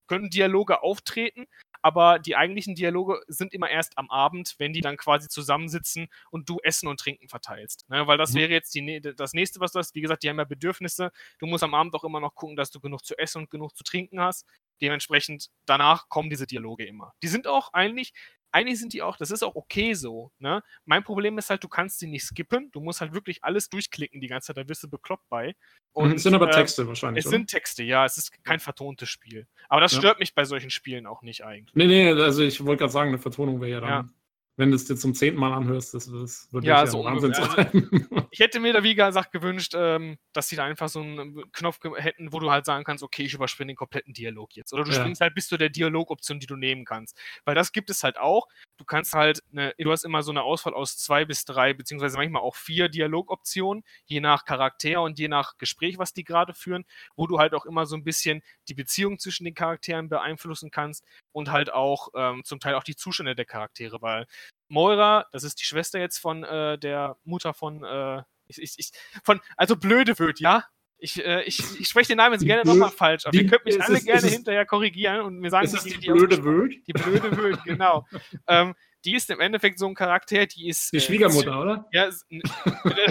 können 0.07 0.29
Dialoge 0.29 0.83
auftreten, 0.83 1.47
aber 1.81 2.19
die 2.19 2.35
eigentlichen 2.35 2.75
Dialoge 2.75 3.21
sind 3.27 3.53
immer 3.53 3.69
erst 3.69 3.97
am 3.97 4.09
Abend, 4.09 4.55
wenn 4.57 4.73
die 4.73 4.81
dann 4.81 4.97
quasi 4.97 5.27
zusammensitzen 5.27 6.07
und 6.31 6.49
du 6.49 6.57
Essen 6.63 6.87
und 6.87 6.99
Trinken 6.99 7.29
verteilst. 7.29 7.89
Ne? 7.89 8.07
Weil 8.07 8.17
das 8.17 8.33
mhm. 8.33 8.37
wäre 8.39 8.51
jetzt 8.51 8.73
die, 8.75 9.01
das 9.15 9.33
nächste, 9.33 9.59
was 9.59 9.71
du 9.71 9.79
hast. 9.79 9.95
Wie 9.95 10.01
gesagt, 10.01 10.23
die 10.23 10.29
haben 10.29 10.37
ja 10.37 10.45
Bedürfnisse. 10.45 11.11
Du 11.39 11.47
musst 11.47 11.63
am 11.63 11.73
Abend 11.73 11.93
auch 11.95 12.03
immer 12.03 12.19
noch 12.19 12.35
gucken, 12.35 12.55
dass 12.55 12.71
du 12.71 12.79
genug 12.79 13.05
zu 13.05 13.17
essen 13.17 13.39
und 13.39 13.49
genug 13.49 13.75
zu 13.75 13.83
trinken 13.83 14.19
hast. 14.19 14.45
Dementsprechend 14.81 15.49
danach 15.65 16.07
kommen 16.09 16.29
diese 16.29 16.45
Dialoge 16.45 16.85
immer. 16.85 17.13
Die 17.23 17.27
sind 17.27 17.47
auch 17.47 17.73
eigentlich 17.73 18.13
eigentlich 18.51 18.79
sind 18.79 18.93
die 18.93 19.01
auch, 19.01 19.17
das 19.17 19.31
ist 19.31 19.43
auch 19.43 19.55
okay 19.55 19.93
so. 19.93 20.31
Ne? 20.39 20.63
Mein 20.85 21.03
Problem 21.03 21.37
ist 21.37 21.49
halt, 21.49 21.63
du 21.63 21.67
kannst 21.67 21.99
sie 21.99 22.07
nicht 22.07 22.23
skippen. 22.23 22.71
Du 22.71 22.79
musst 22.79 23.01
halt 23.01 23.13
wirklich 23.13 23.43
alles 23.43 23.69
durchklicken 23.69 24.21
die 24.21 24.27
ganze 24.27 24.47
Zeit, 24.47 24.57
da 24.57 24.67
wirst 24.67 24.83
du 24.83 24.89
bekloppt 24.89 25.27
bei. 25.29 25.47
Mhm, 25.47 25.53
und, 25.93 26.11
es 26.13 26.23
sind 26.23 26.33
aber 26.33 26.49
äh, 26.49 26.53
Texte 26.53 26.83
äh, 26.83 26.87
wahrscheinlich. 26.87 27.25
Es 27.25 27.27
oder? 27.27 27.37
sind 27.37 27.49
Texte, 27.49 27.83
ja. 27.83 28.05
Es 28.05 28.17
ist 28.17 28.43
kein 28.43 28.59
vertontes 28.59 29.09
Spiel. 29.09 29.47
Aber 29.69 29.81
das 29.81 29.95
stört 29.95 30.19
mich 30.19 30.33
bei 30.33 30.45
solchen 30.45 30.69
Spielen 30.69 31.05
auch 31.05 31.21
nicht 31.21 31.43
eigentlich. 31.43 31.75
Nee, 31.75 31.87
nee, 31.87 32.09
also 32.09 32.43
ich 32.43 32.63
wollte 32.63 32.81
gerade 32.81 32.93
sagen, 32.93 33.09
eine 33.09 33.19
Vertonung 33.19 33.61
wäre 33.61 33.71
ja 33.71 33.79
dann. 33.81 33.89
Ja 33.89 34.09
wenn 34.57 34.71
du 34.71 34.75
es 34.75 34.85
dir 34.85 34.95
zum 34.95 35.13
zehnten 35.13 35.39
Mal 35.39 35.53
anhörst, 35.53 35.93
das, 35.93 36.11
das 36.11 36.51
würde 36.51 36.65
ja, 36.65 36.85
so 36.87 37.03
Wahnsinn 37.03 37.33
sein. 37.33 37.47
Also, 37.47 38.25
ich 38.31 38.39
hätte 38.39 38.59
mir 38.59 38.73
da, 38.73 38.83
wie 38.83 38.95
gesagt, 38.95 39.31
gewünscht, 39.31 39.73
ähm, 39.75 40.17
dass 40.33 40.49
sie 40.49 40.55
da 40.55 40.65
einfach 40.65 40.89
so 40.89 40.99
einen 40.99 41.51
Knopf 41.51 41.79
hätten, 41.95 42.33
wo 42.33 42.39
du 42.39 42.49
halt 42.49 42.65
sagen 42.65 42.83
kannst, 42.83 43.03
okay, 43.03 43.23
ich 43.23 43.35
überspringe 43.35 43.73
den 43.73 43.75
kompletten 43.75 44.13
Dialog 44.13 44.55
jetzt. 44.55 44.73
Oder 44.73 44.83
du 44.83 44.91
ja. 44.91 44.99
springst 44.99 45.21
halt 45.21 45.35
bis 45.35 45.47
zu 45.47 45.57
der 45.57 45.69
Dialogoption, 45.69 46.39
die 46.39 46.47
du 46.47 46.55
nehmen 46.55 46.85
kannst. 46.85 47.15
Weil 47.45 47.53
das 47.53 47.71
gibt 47.71 47.91
es 47.91 48.03
halt 48.03 48.17
auch. 48.17 48.47
Du 48.77 48.85
kannst 48.85 49.13
halt, 49.13 49.43
eine, 49.51 49.75
du 49.77 49.91
hast 49.91 50.03
immer 50.03 50.23
so 50.23 50.31
eine 50.31 50.41
Auswahl 50.41 50.73
aus 50.73 50.97
zwei 50.97 51.23
bis 51.23 51.45
drei, 51.45 51.75
beziehungsweise 51.75 52.17
manchmal 52.17 52.41
auch 52.41 52.55
vier 52.55 52.89
Dialogoptionen, 52.89 53.83
je 54.05 54.21
nach 54.21 54.43
Charakter 54.43 55.03
und 55.03 55.19
je 55.19 55.27
nach 55.27 55.57
Gespräch, 55.59 55.99
was 55.99 56.13
die 56.13 56.23
gerade 56.23 56.55
führen, 56.55 56.85
wo 57.15 57.27
du 57.27 57.37
halt 57.37 57.53
auch 57.53 57.65
immer 57.67 57.85
so 57.85 57.95
ein 57.95 58.03
bisschen 58.03 58.41
die 58.67 58.73
Beziehung 58.73 59.19
zwischen 59.19 59.45
den 59.45 59.53
Charakteren 59.53 60.09
beeinflussen 60.09 60.71
kannst 60.71 61.05
und 61.31 61.51
halt 61.51 61.71
auch 61.71 62.09
ähm, 62.15 62.43
zum 62.43 62.59
Teil 62.59 62.73
auch 62.73 62.83
die 62.83 62.95
Zustände 62.95 63.35
der 63.35 63.45
Charaktere, 63.45 64.01
weil 64.01 64.25
Moira, 64.67 65.27
das 65.31 65.43
ist 65.43 65.59
die 65.59 65.65
Schwester 65.65 65.99
jetzt 65.99 66.17
von 66.17 66.43
äh, 66.43 66.77
der 66.77 67.17
Mutter 67.23 67.53
von, 67.53 67.83
äh, 67.83 68.23
ich, 68.47 68.61
ich, 68.61 68.73
ich, 68.77 68.91
von, 69.23 69.39
also 69.55 69.75
blöde 69.75 70.17
wird, 70.19 70.39
ja? 70.39 70.65
Ich, 70.99 71.23
äh, 71.23 71.43
ich, 71.43 71.59
ich 71.79 71.87
spreche 71.87 72.07
den 72.09 72.17
Namen 72.17 72.33
jetzt 72.33 72.45
gerne 72.45 72.63
nochmal 72.65 72.89
falsch, 72.89 73.27
aber 73.27 73.35
ihr 73.35 73.45
könnt 73.45 73.65
mich 73.65 73.81
alle 73.81 73.97
es, 73.97 74.05
gerne 74.05 74.27
hinterher 74.27 74.65
korrigieren 74.65 75.21
und 75.21 75.37
mir 75.37 75.51
sagen, 75.51 75.65
ist 75.67 75.85
die, 75.85 75.91
die, 75.91 75.99
die 75.99 76.11
blöde 76.11 76.43
Wöd? 76.43 76.75
Die 76.87 76.93
blöde 76.93 77.37
Wöd, 77.37 77.63
genau. 77.65 78.07
ähm, 78.47 78.73
die 79.05 79.13
ist 79.13 79.29
im 79.29 79.39
Endeffekt 79.39 79.77
so 79.77 79.87
ein 79.87 79.93
Charakter, 79.93 80.47
die 80.47 80.69
ist. 80.69 80.91
Die 80.91 80.97
äh, 80.97 80.99
Schwiegermutter, 80.99 81.59
oder? 81.59 81.87
Ja, 81.91 82.09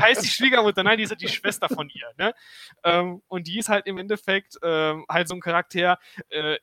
heißt 0.01 0.24
die 0.24 0.28
Schwiegermutter, 0.28 0.83
nein, 0.83 0.99
die 0.99 1.05
ist 1.05 1.11
halt 1.11 1.20
die 1.20 1.28
Schwester 1.28 1.69
von 1.69 1.89
ihr, 1.89 2.12
ne? 2.19 2.35
Ähm, 2.83 3.23
und 3.28 3.47
die 3.47 3.59
ist 3.59 3.69
halt 3.69 3.87
im 3.87 3.99
Endeffekt 3.99 4.57
ähm, 4.62 5.07
halt 5.09 5.28
so 5.28 5.35
ein 5.35 5.41
Charakter, 5.41 5.99
äh, 6.28 6.57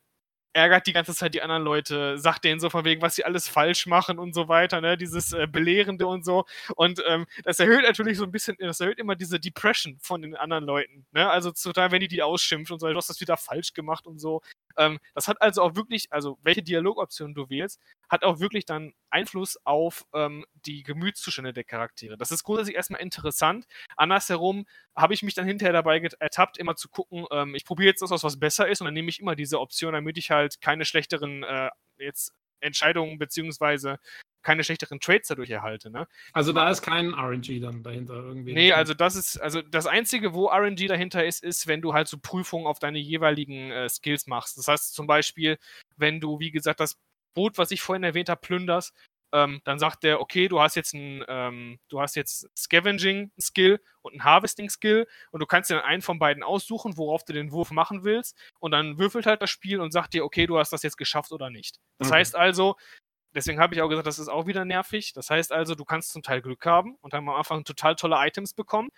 ärgert 0.53 0.87
die 0.87 0.93
ganze 0.93 1.13
Zeit 1.13 1.33
die 1.33 1.41
anderen 1.41 1.63
Leute, 1.63 2.17
sagt 2.17 2.43
denen 2.43 2.59
so 2.59 2.69
von 2.69 2.85
wegen, 2.85 3.01
was 3.01 3.15
sie 3.15 3.25
alles 3.25 3.47
falsch 3.47 3.85
machen 3.87 4.19
und 4.19 4.33
so 4.33 4.47
weiter, 4.47 4.81
ne, 4.81 4.97
dieses 4.97 5.33
äh, 5.33 5.47
Belehrende 5.47 6.07
und 6.07 6.23
so. 6.23 6.45
Und 6.75 7.03
ähm, 7.07 7.25
das 7.43 7.59
erhöht 7.59 7.83
natürlich 7.83 8.17
so 8.17 8.23
ein 8.23 8.31
bisschen, 8.31 8.55
das 8.59 8.79
erhöht 8.79 8.99
immer 8.99 9.15
diese 9.15 9.39
Depression 9.39 9.97
von 10.01 10.21
den 10.21 10.35
anderen 10.35 10.63
Leuten, 10.65 11.05
ne, 11.11 11.29
also 11.29 11.51
total, 11.51 11.91
wenn 11.91 11.99
die 11.99 12.07
die 12.07 12.23
ausschimpfen 12.23 12.73
und 12.75 12.79
so, 12.79 12.87
du 12.87 12.95
hast 12.95 13.09
das 13.09 13.19
wieder 13.21 13.37
falsch 13.37 13.73
gemacht 13.73 14.07
und 14.07 14.19
so. 14.19 14.41
Ähm, 14.77 14.99
das 15.13 15.27
hat 15.27 15.41
also 15.41 15.61
auch 15.61 15.75
wirklich, 15.75 16.11
also 16.11 16.37
welche 16.43 16.63
Dialogoptionen 16.63 17.35
du 17.35 17.49
wählst, 17.49 17.79
hat 18.09 18.23
auch 18.23 18.39
wirklich 18.39 18.65
dann 18.65 18.93
Einfluss 19.09 19.57
auf 19.65 20.05
ähm, 20.13 20.45
die 20.65 20.83
Gemütszustände 20.83 21.53
der 21.53 21.63
Charaktere. 21.63 22.17
Das 22.17 22.31
ist 22.31 22.43
grundsätzlich 22.43 22.75
erstmal 22.75 23.01
interessant. 23.01 23.65
Andersherum 23.97 24.65
habe 24.95 25.13
ich 25.13 25.23
mich 25.23 25.33
dann 25.33 25.45
hinterher 25.45 25.73
dabei 25.73 25.99
ertappt, 26.19 26.57
immer 26.57 26.75
zu 26.75 26.89
gucken, 26.89 27.25
ähm, 27.31 27.55
ich 27.55 27.65
probiere 27.65 27.89
jetzt 27.89 28.01
das 28.01 28.11
aus, 28.11 28.23
was 28.23 28.39
besser 28.39 28.67
ist 28.67 28.81
und 28.81 28.85
dann 28.85 28.93
nehme 28.93 29.09
ich 29.09 29.19
immer 29.19 29.35
diese 29.35 29.59
Option, 29.59 29.93
damit 29.93 30.17
ich 30.17 30.31
halt 30.31 30.61
keine 30.61 30.85
schlechteren 30.85 31.43
äh, 31.43 31.69
jetzt 31.97 32.33
Entscheidungen 32.59 33.17
beziehungsweise 33.17 33.99
keine 34.43 34.63
schlechteren 34.63 34.99
Trades 34.99 35.27
dadurch 35.27 35.49
erhalte. 35.49 35.89
Ne? 35.89 36.07
Also 36.33 36.53
da 36.53 36.69
ist 36.69 36.81
kein 36.81 37.13
RNG 37.13 37.59
dann 37.61 37.83
dahinter 37.83 38.15
irgendwie. 38.15 38.53
Nee, 38.53 38.73
also 38.73 38.93
das 38.93 39.15
ist, 39.15 39.37
also 39.37 39.61
das 39.61 39.87
Einzige, 39.87 40.33
wo 40.33 40.47
RNG 40.47 40.87
dahinter 40.87 41.25
ist, 41.25 41.43
ist, 41.43 41.67
wenn 41.67 41.81
du 41.81 41.93
halt 41.93 42.07
so 42.07 42.17
Prüfungen 42.17 42.67
auf 42.67 42.79
deine 42.79 42.99
jeweiligen 42.99 43.71
äh, 43.71 43.89
Skills 43.89 44.27
machst. 44.27 44.57
Das 44.57 44.67
heißt 44.67 44.93
zum 44.93 45.07
Beispiel, 45.07 45.57
wenn 45.97 46.19
du, 46.19 46.39
wie 46.39 46.51
gesagt, 46.51 46.79
das 46.79 46.97
Boot, 47.33 47.57
was 47.57 47.71
ich 47.71 47.81
vorhin 47.81 48.03
erwähnt 48.03 48.29
habe, 48.29 48.41
plünderst, 48.41 48.93
ähm, 49.33 49.61
dann 49.63 49.79
sagt 49.79 50.03
der, 50.03 50.21
okay, 50.21 50.47
du 50.47 50.61
hast 50.61 50.75
jetzt 50.75 50.93
ein, 50.93 51.25
ähm, 51.27 51.79
du 51.89 51.99
hast 51.99 52.15
jetzt 52.15 52.47
Scavenging-Skill 52.55 53.79
und 54.03 54.13
ein 54.13 54.23
Harvesting-Skill 54.23 55.07
und 55.31 55.39
du 55.39 55.47
kannst 55.47 55.71
dir 55.71 55.75
dann 55.75 55.85
einen 55.85 56.03
von 56.03 56.19
beiden 56.19 56.43
aussuchen, 56.43 56.97
worauf 56.97 57.25
du 57.25 57.33
den 57.33 57.51
Wurf 57.51 57.71
machen 57.71 58.03
willst 58.03 58.37
und 58.59 58.71
dann 58.71 58.99
würfelt 58.99 59.25
halt 59.25 59.41
das 59.41 59.49
Spiel 59.49 59.81
und 59.81 59.91
sagt 59.91 60.13
dir, 60.13 60.23
okay, 60.23 60.45
du 60.45 60.59
hast 60.59 60.71
das 60.71 60.83
jetzt 60.83 60.97
geschafft 60.97 61.31
oder 61.31 61.49
nicht. 61.49 61.79
Das 61.97 62.09
okay. 62.09 62.19
heißt 62.19 62.35
also, 62.35 62.75
deswegen 63.35 63.59
habe 63.59 63.75
ich 63.75 63.81
auch 63.81 63.89
gesagt, 63.89 64.07
das 64.07 64.19
ist 64.19 64.29
auch 64.29 64.47
wieder 64.47 64.65
nervig. 64.65 65.13
Das 65.13 65.29
heißt 65.29 65.51
also, 65.51 65.75
du 65.75 65.85
kannst 65.85 66.11
zum 66.11 66.23
Teil 66.23 66.41
Glück 66.41 66.65
haben 66.65 66.95
und 67.01 67.13
dann 67.13 67.27
am 67.27 67.35
Anfang 67.35 67.63
total 67.63 67.95
tolle 67.95 68.15
Items 68.19 68.53
bekommen. 68.53 68.89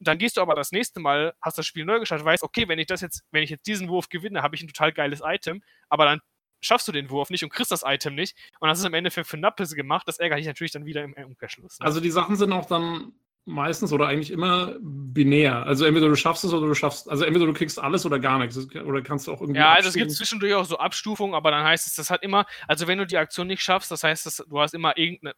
Dann 0.00 0.18
gehst 0.18 0.36
du 0.36 0.40
aber 0.40 0.54
das 0.54 0.70
nächste 0.70 1.00
Mal, 1.00 1.34
hast 1.42 1.58
das 1.58 1.66
Spiel 1.66 1.84
neu 1.84 1.98
gestartet, 1.98 2.24
weißt, 2.24 2.44
okay, 2.44 2.68
wenn 2.68 2.78
ich 2.78 2.86
das 2.86 3.00
jetzt, 3.00 3.24
wenn 3.32 3.42
ich 3.42 3.50
jetzt 3.50 3.66
diesen 3.66 3.88
Wurf 3.88 4.08
gewinne, 4.08 4.42
habe 4.42 4.54
ich 4.54 4.62
ein 4.62 4.68
total 4.68 4.92
geiles 4.92 5.22
Item, 5.24 5.62
aber 5.88 6.04
dann 6.04 6.20
schaffst 6.60 6.86
du 6.88 6.92
den 6.92 7.10
Wurf 7.10 7.30
nicht 7.30 7.42
und 7.44 7.50
kriegst 7.50 7.72
das 7.72 7.82
Item 7.84 8.14
nicht. 8.14 8.36
Und 8.60 8.68
das 8.68 8.78
ist 8.78 8.84
im 8.84 8.94
Endeffekt 8.94 9.26
für 9.26 9.36
Nappes 9.36 9.74
gemacht. 9.74 10.06
Das 10.06 10.18
ärgert 10.18 10.38
dich 10.38 10.46
natürlich 10.46 10.72
dann 10.72 10.86
wieder 10.86 11.02
im 11.02 11.14
Umkehrschluss. 11.14 11.78
Ne? 11.78 11.86
Also 11.86 12.00
die 12.00 12.10
Sachen 12.10 12.36
sind 12.36 12.52
auch 12.52 12.66
dann 12.66 13.12
meistens 13.48 13.92
oder 13.92 14.06
eigentlich 14.06 14.30
immer 14.30 14.76
binär. 14.80 15.66
Also 15.66 15.84
entweder 15.84 16.08
du 16.08 16.14
schaffst 16.14 16.44
es 16.44 16.52
oder 16.52 16.66
du 16.66 16.74
schaffst, 16.74 17.10
also 17.10 17.24
entweder 17.24 17.46
du 17.46 17.52
kriegst 17.52 17.78
alles 17.78 18.06
oder 18.06 18.18
gar 18.18 18.38
nichts. 18.38 18.56
Oder 18.56 19.02
kannst 19.02 19.26
du 19.26 19.32
auch 19.32 19.40
irgendwie. 19.40 19.58
Ja, 19.58 19.72
also 19.72 19.88
es 19.88 19.94
gibt 19.94 20.12
zwischendurch 20.12 20.54
auch 20.54 20.64
so 20.64 20.78
Abstufungen, 20.78 21.34
aber 21.34 21.50
dann 21.50 21.64
heißt 21.64 21.86
es, 21.86 21.94
das 21.94 22.10
hat 22.10 22.22
immer, 22.22 22.46
also 22.66 22.86
wenn 22.86 22.98
du 22.98 23.06
die 23.06 23.16
Aktion 23.16 23.46
nicht 23.46 23.62
schaffst, 23.62 23.90
das 23.90 24.04
heißt, 24.04 24.26
das, 24.26 24.44
du 24.48 24.60
hast 24.60 24.74
immer 24.74 24.94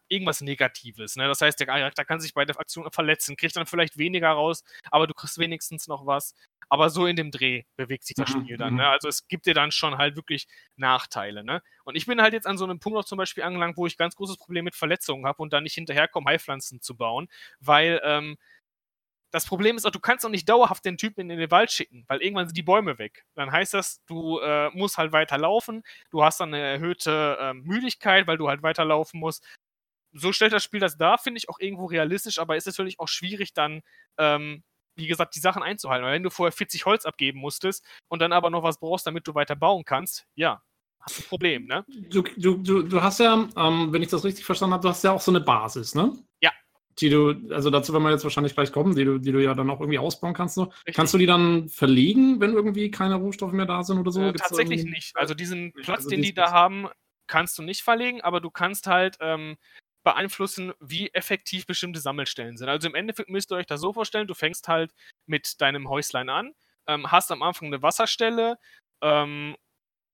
irgendwas 0.07 0.41
Negatives. 0.41 1.15
Ne? 1.15 1.27
Das 1.27 1.41
heißt, 1.41 1.59
der 1.59 1.67
Charakter 1.67 2.05
kann 2.05 2.19
sich 2.19 2.33
bei 2.33 2.45
der 2.45 2.59
Aktion 2.59 2.87
verletzen, 2.91 3.35
kriegt 3.35 3.55
dann 3.55 3.65
vielleicht 3.65 3.97
weniger 3.97 4.29
raus, 4.29 4.63
aber 4.91 5.07
du 5.07 5.13
kriegst 5.13 5.37
wenigstens 5.37 5.87
noch 5.87 6.05
was. 6.05 6.35
Aber 6.71 6.89
so 6.89 7.05
in 7.05 7.17
dem 7.17 7.31
Dreh 7.31 7.63
bewegt 7.75 8.05
sich 8.05 8.15
das 8.15 8.33
mhm, 8.33 8.43
Spiel 8.43 8.57
dann. 8.57 8.75
Ne? 8.75 8.83
Mhm. 8.83 8.87
Also 8.87 9.09
es 9.09 9.27
gibt 9.27 9.45
dir 9.45 9.53
dann 9.53 9.71
schon 9.71 9.97
halt 9.97 10.15
wirklich 10.15 10.47
Nachteile. 10.77 11.43
Ne? 11.43 11.61
Und 11.83 11.95
ich 11.95 12.05
bin 12.05 12.21
halt 12.21 12.31
jetzt 12.31 12.47
an 12.47 12.57
so 12.57 12.63
einem 12.63 12.79
Punkt 12.79 12.97
auch 12.97 13.03
zum 13.03 13.17
Beispiel 13.17 13.43
angelangt, 13.43 13.75
wo 13.75 13.87
ich 13.87 13.97
ganz 13.97 14.15
großes 14.15 14.37
Problem 14.37 14.63
mit 14.63 14.75
Verletzungen 14.75 15.25
habe 15.25 15.41
und 15.41 15.51
dann 15.51 15.63
nicht 15.63 15.73
hinterherkomme, 15.73 16.29
Heilpflanzen 16.29 16.79
zu 16.79 16.95
bauen, 16.95 17.27
weil 17.59 17.99
ähm, 18.05 18.37
das 19.31 19.45
Problem 19.45 19.75
ist 19.75 19.85
auch, 19.85 19.91
du 19.91 19.99
kannst 19.99 20.25
auch 20.25 20.29
nicht 20.29 20.47
dauerhaft 20.47 20.85
den 20.85 20.97
Typen 20.97 21.29
in 21.29 21.39
den 21.39 21.51
Wald 21.51 21.73
schicken, 21.73 22.05
weil 22.07 22.21
irgendwann 22.21 22.47
sind 22.47 22.55
die 22.55 22.63
Bäume 22.63 22.97
weg. 22.99 23.25
Dann 23.33 23.51
heißt 23.51 23.73
das, 23.73 24.01
du 24.05 24.39
äh, 24.39 24.69
musst 24.69 24.97
halt 24.97 25.11
weiter 25.11 25.37
laufen, 25.37 25.83
du 26.09 26.23
hast 26.23 26.39
dann 26.39 26.53
eine 26.53 26.63
erhöhte 26.63 27.37
äh, 27.37 27.53
Müdigkeit, 27.53 28.27
weil 28.27 28.37
du 28.37 28.47
halt 28.47 28.63
weiterlaufen 28.63 29.19
musst. 29.19 29.43
So 30.13 30.31
stellt 30.31 30.53
das 30.53 30.63
Spiel 30.63 30.79
das 30.79 30.97
dar, 30.97 31.17
finde 31.17 31.37
ich 31.37 31.49
auch 31.49 31.59
irgendwo 31.59 31.87
realistisch, 31.87 32.39
aber 32.39 32.55
ist 32.55 32.65
natürlich 32.65 32.97
auch 33.01 33.09
schwierig 33.09 33.53
dann 33.53 33.81
ähm, 34.17 34.63
wie 34.95 35.07
gesagt, 35.07 35.35
die 35.35 35.39
Sachen 35.39 35.63
einzuhalten. 35.63 36.05
Weil 36.05 36.13
wenn 36.13 36.23
du 36.23 36.29
vorher 36.29 36.51
40 36.51 36.85
Holz 36.85 37.05
abgeben 37.05 37.39
musstest 37.39 37.85
und 38.07 38.19
dann 38.19 38.33
aber 38.33 38.49
noch 38.49 38.63
was 38.63 38.79
brauchst, 38.79 39.07
damit 39.07 39.27
du 39.27 39.35
weiter 39.35 39.55
bauen 39.55 39.83
kannst, 39.85 40.25
ja, 40.35 40.61
hast 40.99 41.17
du 41.17 41.23
ein 41.23 41.27
Problem, 41.27 41.65
ne? 41.65 41.85
Du, 42.09 42.21
du, 42.37 42.57
du, 42.57 42.83
du 42.83 43.01
hast 43.01 43.19
ja, 43.19 43.47
ähm, 43.55 43.91
wenn 43.91 44.01
ich 44.01 44.09
das 44.09 44.23
richtig 44.23 44.45
verstanden 44.45 44.73
habe, 44.73 44.83
du 44.83 44.89
hast 44.89 45.03
ja 45.03 45.11
auch 45.11 45.21
so 45.21 45.31
eine 45.31 45.41
Basis, 45.41 45.95
ne? 45.95 46.13
Ja. 46.41 46.51
Die 46.99 47.09
du, 47.09 47.33
also 47.51 47.69
dazu 47.69 47.93
werden 47.93 48.03
wir 48.03 48.11
jetzt 48.11 48.23
wahrscheinlich 48.23 48.53
gleich 48.53 48.71
kommen, 48.71 48.95
die 48.95 49.05
du, 49.05 49.17
die 49.17 49.31
du 49.31 49.41
ja 49.41 49.53
dann 49.53 49.69
auch 49.69 49.79
irgendwie 49.79 49.99
ausbauen 49.99 50.33
kannst. 50.33 50.55
So. 50.55 50.71
Kannst 50.93 51.13
du 51.13 51.17
die 51.17 51.25
dann 51.25 51.69
verlegen, 51.69 52.39
wenn 52.41 52.53
irgendwie 52.53 52.91
keine 52.91 53.15
Rohstoffe 53.15 53.53
mehr 53.53 53.65
da 53.65 53.83
sind 53.83 53.97
oder 53.97 54.11
so? 54.11 54.21
Äh, 54.21 54.33
tatsächlich 54.33 54.83
nicht. 54.83 55.15
Also 55.15 55.33
diesen 55.33 55.73
Platz, 55.73 55.99
also 55.99 56.09
den 56.09 56.21
die 56.21 56.33
da 56.33 56.51
haben, 56.51 56.87
kannst 57.27 57.57
du 57.57 57.63
nicht 57.63 57.81
verlegen, 57.81 58.21
aber 58.21 58.41
du 58.41 58.51
kannst 58.51 58.87
halt 58.87 59.17
ähm, 59.21 59.55
beeinflussen, 60.03 60.73
wie 60.79 61.13
effektiv 61.13 61.65
bestimmte 61.65 61.99
Sammelstellen 61.99 62.57
sind. 62.57 62.69
Also 62.69 62.87
im 62.87 62.95
Endeffekt 62.95 63.29
müsst 63.29 63.51
ihr 63.51 63.57
euch 63.57 63.65
das 63.67 63.81
so 63.81 63.93
vorstellen, 63.93 64.27
du 64.27 64.33
fängst 64.33 64.67
halt 64.67 64.93
mit 65.25 65.61
deinem 65.61 65.89
Häuslein 65.89 66.29
an, 66.29 66.53
ähm, 66.87 67.11
hast 67.11 67.31
am 67.31 67.43
Anfang 67.43 67.67
eine 67.67 67.81
Wasserstelle, 67.81 68.57
ähm, 69.01 69.55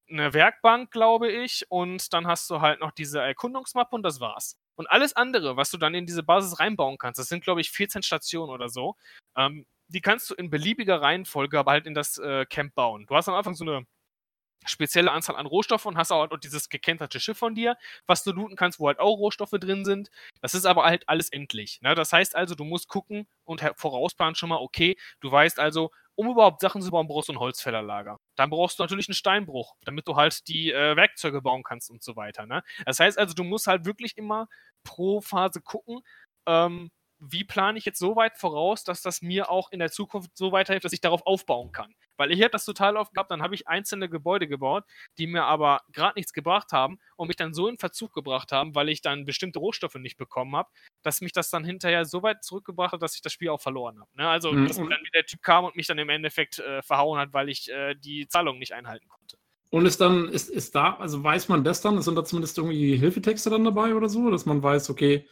eine 0.10 0.34
Werkbank, 0.34 0.92
glaube 0.92 1.30
ich, 1.32 1.66
und 1.70 2.14
dann 2.14 2.28
hast 2.28 2.50
du 2.50 2.62
halt 2.62 2.80
noch 2.80 2.92
diese 2.92 3.22
Erkundungsmappe 3.22 3.96
und 3.96 4.04
das 4.04 4.20
war's. 4.20 4.58
Und 4.76 4.90
alles 4.90 5.16
andere, 5.16 5.58
was 5.58 5.72
du 5.72 5.78
dann 5.78 5.96
in 5.96 6.06
diese 6.06 6.24
Basis 6.24 6.60
reinbauen 6.60 6.98
kannst, 6.98 7.20
das 7.20 7.28
sind, 7.28 7.44
glaube 7.44 7.62
ich, 7.62 7.72
14 7.72 8.04
Stationen 8.04 8.52
oder 8.52 8.70
so, 8.70 8.96
ähm, 9.36 9.66
die 9.90 10.02
kannst 10.02 10.30
du 10.30 10.36
in 10.36 10.50
beliebiger 10.50 11.02
Reihenfolge 11.02 11.60
aber 11.60 11.72
halt 11.72 11.88
in 11.88 11.94
das 11.94 12.18
äh, 12.18 12.46
Camp 12.46 12.76
bauen. 12.76 13.06
Du 13.08 13.16
hast 13.16 13.30
am 13.30 13.36
Anfang 13.36 13.56
so 13.56 13.66
eine 13.66 13.86
spezielle 14.68 15.12
Anzahl 15.12 15.36
an 15.36 15.46
Rohstoffen 15.46 15.90
und 15.90 15.98
hast 15.98 16.12
auch 16.12 16.30
halt 16.30 16.44
dieses 16.44 16.70
gekenterte 16.70 17.20
Schiff 17.20 17.38
von 17.38 17.56
dir, 17.56 17.78
was 18.06 18.24
du 18.24 18.32
looten 18.32 18.56
kannst, 18.56 18.80
wo 18.80 18.88
halt 18.88 19.00
auch 19.00 19.18
Rohstoffe 19.18 19.52
drin 19.52 19.86
sind. 19.86 20.10
Das 20.42 20.54
ist 20.54 20.66
aber 20.66 20.84
halt 20.84 21.08
alles 21.08 21.30
endlich. 21.30 21.82
Ne? 21.82 21.96
Das 21.96 22.14
heißt 22.14 22.36
also, 22.36 22.56
du 22.56 22.64
musst 22.64 22.88
gucken 22.88 23.28
und 23.44 23.62
vorausplanen 23.76 24.36
schon 24.36 24.50
mal, 24.50 24.58
okay, 24.58 24.98
du 25.20 25.32
weißt 25.32 25.60
also, 25.60 25.92
um 26.16 26.30
überhaupt 26.32 26.62
Sachen 26.62 26.82
zu 26.82 26.90
bauen, 26.90 27.08
brauchst 27.08 27.30
du 27.30 27.34
ein 27.34 27.40
Holzfällerlager. 27.40 28.18
Dann 28.36 28.50
brauchst 28.50 28.80
du 28.80 28.84
natürlich 28.84 29.08
einen 29.08 29.16
Steinbruch, 29.16 29.76
damit 29.86 30.08
du 30.08 30.16
halt 30.16 30.48
die 30.48 30.72
äh, 30.72 30.96
Werkzeuge 30.96 31.42
bauen 31.42 31.64
kannst 31.64 31.92
und 31.92 32.04
so 32.04 32.16
weiter. 32.16 32.48
Ne? 32.48 32.64
Das 32.86 33.00
heißt 33.00 33.20
also, 33.20 33.36
du 33.36 33.44
musst 33.44 33.68
halt 33.68 33.86
wirklich 33.86 34.18
immer 34.18 34.48
pro 34.84 35.22
Phase 35.22 35.62
gucken, 35.62 36.02
ähm, 36.48 36.90
wie 37.20 37.44
plane 37.44 37.78
ich 37.78 37.86
jetzt 37.86 38.00
so 38.00 38.16
weit 38.16 38.38
voraus, 38.38 38.84
dass 38.84 39.02
das 39.02 39.22
mir 39.22 39.50
auch 39.50 39.72
in 39.72 39.80
der 39.80 39.92
Zukunft 39.92 40.36
so 40.38 40.52
weiterhilft, 40.52 40.86
dass 40.86 40.94
ich 40.94 41.02
darauf 41.02 41.26
aufbauen 41.26 41.72
kann. 41.72 41.94
Weil 42.16 42.32
ich 42.32 42.42
habe 42.42 42.52
das 42.52 42.66
total 42.66 42.98
oft 42.98 43.14
gehabt, 43.14 43.32
dann 43.32 43.42
habe 43.42 43.56
ich 43.56 43.68
einzelne 43.68 44.10
Gebäude 44.10 44.48
gebaut, 44.48 44.84
die 45.18 45.28
mir 45.28 45.44
aber 45.44 45.82
gerade 45.92 46.14
nichts 46.16 46.34
gebracht 46.34 46.72
haben 46.72 47.00
und 47.16 47.28
mich 47.28 47.36
dann 47.36 47.54
so 47.54 47.68
in 47.68 47.78
Verzug 47.78 48.14
gebracht 48.14 48.52
haben, 48.52 48.76
weil 48.76 48.90
ich 48.90 49.02
dann 49.02 49.26
bestimmte 49.26 49.60
Rohstoffe 49.60 49.96
nicht 49.96 50.18
bekommen 50.18 50.56
habe, 50.56 50.70
dass 51.04 51.22
mich 51.22 51.32
das 51.32 51.50
dann 51.50 51.64
hinterher 51.64 52.06
so 52.06 52.24
weit 52.24 52.44
zurückgebracht 52.44 52.94
hat, 52.94 53.02
dass 53.02 53.16
ich 53.16 53.22
das 53.22 53.34
Spiel 53.34 53.50
auch 53.50 53.62
verloren 53.62 54.00
habe. 54.00 54.10
Ne? 54.16 54.28
Also, 54.28 54.52
mhm. 54.52 54.68
dass 54.68 54.78
dann 54.78 54.88
wieder 54.88 55.12
der 55.14 55.26
Typ 55.26 55.42
kam 55.42 55.66
und 55.66 55.76
mich 55.76 55.88
dann 55.88 56.00
im 56.00 56.10
Endeffekt 56.10 56.60
äh, 56.60 56.82
verhauen 56.82 57.20
hat, 57.20 57.34
weil 57.34 57.50
ich 57.50 57.70
äh, 57.72 57.96
die 57.96 58.28
Zahlung 58.28 58.58
nicht 58.58 58.74
einhalten 58.74 59.08
konnte. 59.08 59.38
Und 59.70 59.86
ist 59.86 60.00
dann, 60.00 60.30
ist, 60.30 60.50
ist 60.50 60.76
da, 60.76 60.96
also 60.96 61.24
weiß 61.24 61.50
man 61.50 61.64
das 61.64 61.82
dann? 61.82 62.02
Sind 62.02 62.16
da 62.16 62.24
zumindest 62.24 62.58
irgendwie 62.58 62.96
Hilfetexte 62.96 63.50
dann 63.50 63.66
dabei 63.66 63.96
oder 63.96 64.08
so, 64.08 64.30
dass 64.32 64.46
man 64.46 64.64
weiß, 64.64 64.90
okay, 64.90 65.28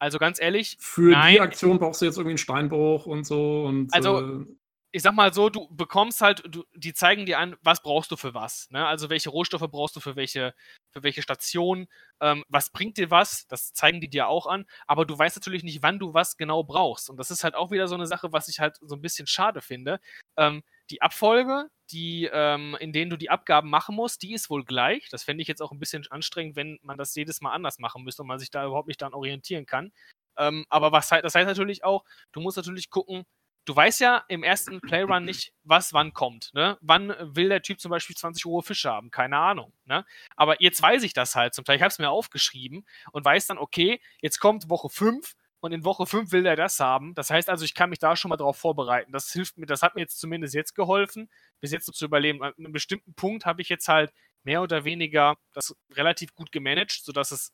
also 0.00 0.18
ganz 0.18 0.40
ehrlich. 0.40 0.76
Für 0.80 1.10
nein. 1.10 1.34
die 1.34 1.40
Aktion 1.40 1.78
brauchst 1.78 2.00
du 2.00 2.06
jetzt 2.06 2.16
irgendwie 2.16 2.30
einen 2.30 2.38
Steinbruch 2.38 3.06
und 3.06 3.24
so. 3.24 3.64
Und, 3.66 3.92
also, 3.92 4.20
äh, 4.20 4.46
ich 4.92 5.02
sag 5.02 5.14
mal 5.14 5.32
so, 5.32 5.50
du 5.50 5.68
bekommst 5.70 6.20
halt, 6.20 6.42
du, 6.48 6.64
die 6.74 6.94
zeigen 6.94 7.26
dir 7.26 7.38
an, 7.38 7.54
was 7.62 7.82
brauchst 7.82 8.10
du 8.10 8.16
für 8.16 8.34
was. 8.34 8.68
Ne? 8.70 8.84
Also 8.84 9.08
welche 9.08 9.30
Rohstoffe 9.30 9.70
brauchst 9.70 9.94
du 9.94 10.00
für 10.00 10.16
welche, 10.16 10.54
für 10.90 11.02
welche 11.02 11.22
Station, 11.22 11.86
ähm, 12.20 12.44
was 12.48 12.70
bringt 12.70 12.96
dir 12.96 13.10
was, 13.10 13.46
das 13.46 13.72
zeigen 13.72 14.00
die 14.00 14.10
dir 14.10 14.26
auch 14.26 14.46
an, 14.46 14.64
aber 14.86 15.04
du 15.04 15.16
weißt 15.16 15.36
natürlich 15.36 15.62
nicht, 15.62 15.82
wann 15.82 15.98
du 15.98 16.12
was 16.12 16.36
genau 16.36 16.64
brauchst. 16.64 17.08
Und 17.08 17.18
das 17.18 17.30
ist 17.30 17.44
halt 17.44 17.54
auch 17.54 17.70
wieder 17.70 17.86
so 17.86 17.94
eine 17.94 18.06
Sache, 18.06 18.32
was 18.32 18.48
ich 18.48 18.58
halt 18.58 18.78
so 18.80 18.96
ein 18.96 19.02
bisschen 19.02 19.28
schade 19.28 19.60
finde. 19.60 20.00
Ähm, 20.36 20.62
die 20.90 21.02
Abfolge, 21.02 21.70
die, 21.90 22.28
ähm, 22.32 22.76
in 22.80 22.92
denen 22.92 23.10
du 23.10 23.16
die 23.16 23.30
Abgaben 23.30 23.70
machen 23.70 23.94
musst, 23.94 24.22
die 24.22 24.34
ist 24.34 24.50
wohl 24.50 24.64
gleich. 24.64 25.08
Das 25.10 25.24
fände 25.24 25.42
ich 25.42 25.48
jetzt 25.48 25.62
auch 25.62 25.72
ein 25.72 25.78
bisschen 25.78 26.06
anstrengend, 26.10 26.56
wenn 26.56 26.78
man 26.82 26.98
das 26.98 27.14
jedes 27.14 27.40
Mal 27.40 27.52
anders 27.52 27.78
machen 27.78 28.04
müsste 28.04 28.22
und 28.22 28.28
man 28.28 28.38
sich 28.38 28.50
da 28.50 28.64
überhaupt 28.66 28.88
nicht 28.88 29.02
dann 29.02 29.14
orientieren 29.14 29.66
kann. 29.66 29.92
Ähm, 30.36 30.64
aber 30.68 30.92
was 30.92 31.08
das 31.08 31.34
heißt 31.34 31.46
natürlich 31.46 31.84
auch, 31.84 32.04
du 32.32 32.40
musst 32.40 32.56
natürlich 32.56 32.90
gucken, 32.90 33.24
du 33.64 33.76
weißt 33.76 34.00
ja 34.00 34.24
im 34.28 34.42
ersten 34.42 34.80
Playrun 34.80 35.24
nicht, 35.24 35.52
was 35.64 35.92
wann 35.92 36.12
kommt. 36.12 36.50
Ne? 36.54 36.78
Wann 36.80 37.14
will 37.20 37.48
der 37.48 37.62
Typ 37.62 37.80
zum 37.80 37.90
Beispiel 37.90 38.16
20 38.16 38.46
Uhr 38.46 38.62
Fische 38.62 38.90
haben? 38.90 39.10
Keine 39.10 39.38
Ahnung. 39.38 39.72
Ne? 39.84 40.04
Aber 40.36 40.60
jetzt 40.62 40.80
weiß 40.82 41.02
ich 41.02 41.12
das 41.12 41.34
halt 41.34 41.54
zum 41.54 41.64
Teil. 41.64 41.76
Ich 41.76 41.82
habe 41.82 41.90
es 41.90 41.98
mir 41.98 42.10
aufgeschrieben 42.10 42.86
und 43.12 43.24
weiß 43.24 43.46
dann, 43.46 43.58
okay, 43.58 44.00
jetzt 44.20 44.40
kommt 44.40 44.68
Woche 44.70 44.88
5 44.88 45.34
und 45.60 45.72
in 45.72 45.84
Woche 45.84 46.06
5 46.06 46.32
will 46.32 46.46
er 46.46 46.56
das 46.56 46.80
haben. 46.80 47.14
Das 47.14 47.30
heißt 47.30 47.48
also, 47.50 47.64
ich 47.64 47.74
kann 47.74 47.90
mich 47.90 47.98
da 47.98 48.16
schon 48.16 48.30
mal 48.30 48.36
darauf 48.36 48.56
vorbereiten. 48.56 49.12
Das 49.12 49.32
hilft 49.32 49.58
mir, 49.58 49.66
das 49.66 49.82
hat 49.82 49.94
mir 49.94 50.02
jetzt 50.02 50.18
zumindest 50.18 50.54
jetzt 50.54 50.74
geholfen, 50.74 51.30
bis 51.60 51.72
jetzt 51.72 51.86
so 51.86 51.92
zu 51.92 52.06
überleben. 52.06 52.42
An 52.42 52.54
einem 52.58 52.72
bestimmten 52.72 53.14
Punkt 53.14 53.46
habe 53.46 53.62
ich 53.62 53.68
jetzt 53.68 53.88
halt 53.88 54.12
mehr 54.42 54.62
oder 54.62 54.84
weniger 54.84 55.36
das 55.52 55.74
relativ 55.92 56.34
gut 56.34 56.50
gemanagt, 56.50 57.02
sodass 57.04 57.30
es 57.30 57.52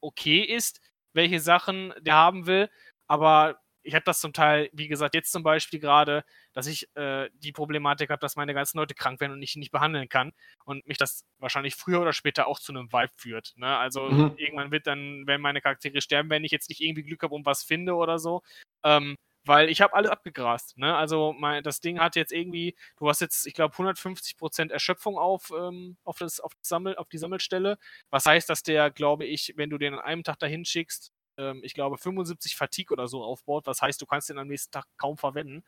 okay 0.00 0.40
ist, 0.40 0.80
welche 1.12 1.40
Sachen 1.40 1.92
der 2.00 2.14
haben 2.14 2.46
will. 2.46 2.70
Aber 3.08 3.60
ich 3.82 3.94
habe 3.94 4.04
das 4.04 4.20
zum 4.20 4.32
Teil, 4.32 4.70
wie 4.72 4.88
gesagt, 4.88 5.14
jetzt 5.14 5.32
zum 5.32 5.42
Beispiel 5.42 5.80
gerade, 5.80 6.24
dass 6.54 6.66
ich 6.66 6.88
äh, 6.96 7.28
die 7.34 7.52
Problematik 7.52 8.10
habe, 8.10 8.20
dass 8.20 8.36
meine 8.36 8.54
ganzen 8.54 8.78
Leute 8.78 8.94
krank 8.94 9.20
werden 9.20 9.32
und 9.32 9.42
ich 9.42 9.56
nicht 9.56 9.72
behandeln 9.72 10.08
kann 10.08 10.32
und 10.64 10.86
mich 10.86 10.96
das 10.96 11.24
wahrscheinlich 11.38 11.74
früher 11.74 12.00
oder 12.00 12.12
später 12.12 12.46
auch 12.46 12.58
zu 12.58 12.72
einem 12.72 12.92
Vibe 12.92 13.12
führt. 13.14 13.52
Ne? 13.56 13.76
Also 13.76 14.08
mhm. 14.08 14.34
irgendwann 14.36 14.70
wird 14.70 14.86
dann, 14.86 15.26
wenn 15.26 15.40
meine 15.40 15.60
Charaktere 15.60 16.00
sterben, 16.00 16.30
wenn 16.30 16.44
ich 16.44 16.52
jetzt 16.52 16.68
nicht 16.68 16.80
irgendwie 16.80 17.02
Glück 17.02 17.22
habe 17.22 17.34
und 17.34 17.44
was 17.44 17.64
finde 17.64 17.94
oder 17.94 18.18
so, 18.18 18.42
ähm, 18.84 19.16
weil 19.46 19.68
ich 19.68 19.82
habe 19.82 19.94
alles 19.94 20.10
abgegrast. 20.10 20.78
Ne? 20.78 20.96
Also 20.96 21.34
mein, 21.38 21.62
das 21.62 21.80
Ding 21.80 22.00
hat 22.00 22.16
jetzt 22.16 22.32
irgendwie, 22.32 22.74
du 22.96 23.08
hast 23.08 23.20
jetzt, 23.20 23.46
ich 23.46 23.54
glaube, 23.54 23.74
150% 23.74 24.70
Erschöpfung 24.70 25.18
auf, 25.18 25.52
ähm, 25.56 25.96
auf, 26.04 26.18
das, 26.18 26.40
auf, 26.40 26.54
die 26.54 26.66
Sammel, 26.66 26.96
auf 26.96 27.08
die 27.08 27.18
Sammelstelle. 27.18 27.78
Was 28.10 28.26
heißt, 28.26 28.48
dass 28.48 28.62
der, 28.62 28.90
glaube 28.90 29.26
ich, 29.26 29.52
wenn 29.56 29.70
du 29.70 29.76
den 29.76 29.94
an 29.94 30.00
einem 30.00 30.24
Tag 30.24 30.38
dahin 30.38 30.64
schickst, 30.64 31.12
ähm, 31.36 31.60
ich 31.62 31.74
glaube, 31.74 31.98
75 31.98 32.56
Fatigue 32.56 32.94
oder 32.94 33.08
so 33.08 33.22
aufbaut. 33.22 33.66
Was 33.66 33.82
heißt, 33.82 34.00
du 34.00 34.06
kannst 34.06 34.30
den 34.30 34.38
am 34.38 34.48
nächsten 34.48 34.72
Tag 34.72 34.86
kaum 34.96 35.16
verwenden. 35.16 35.64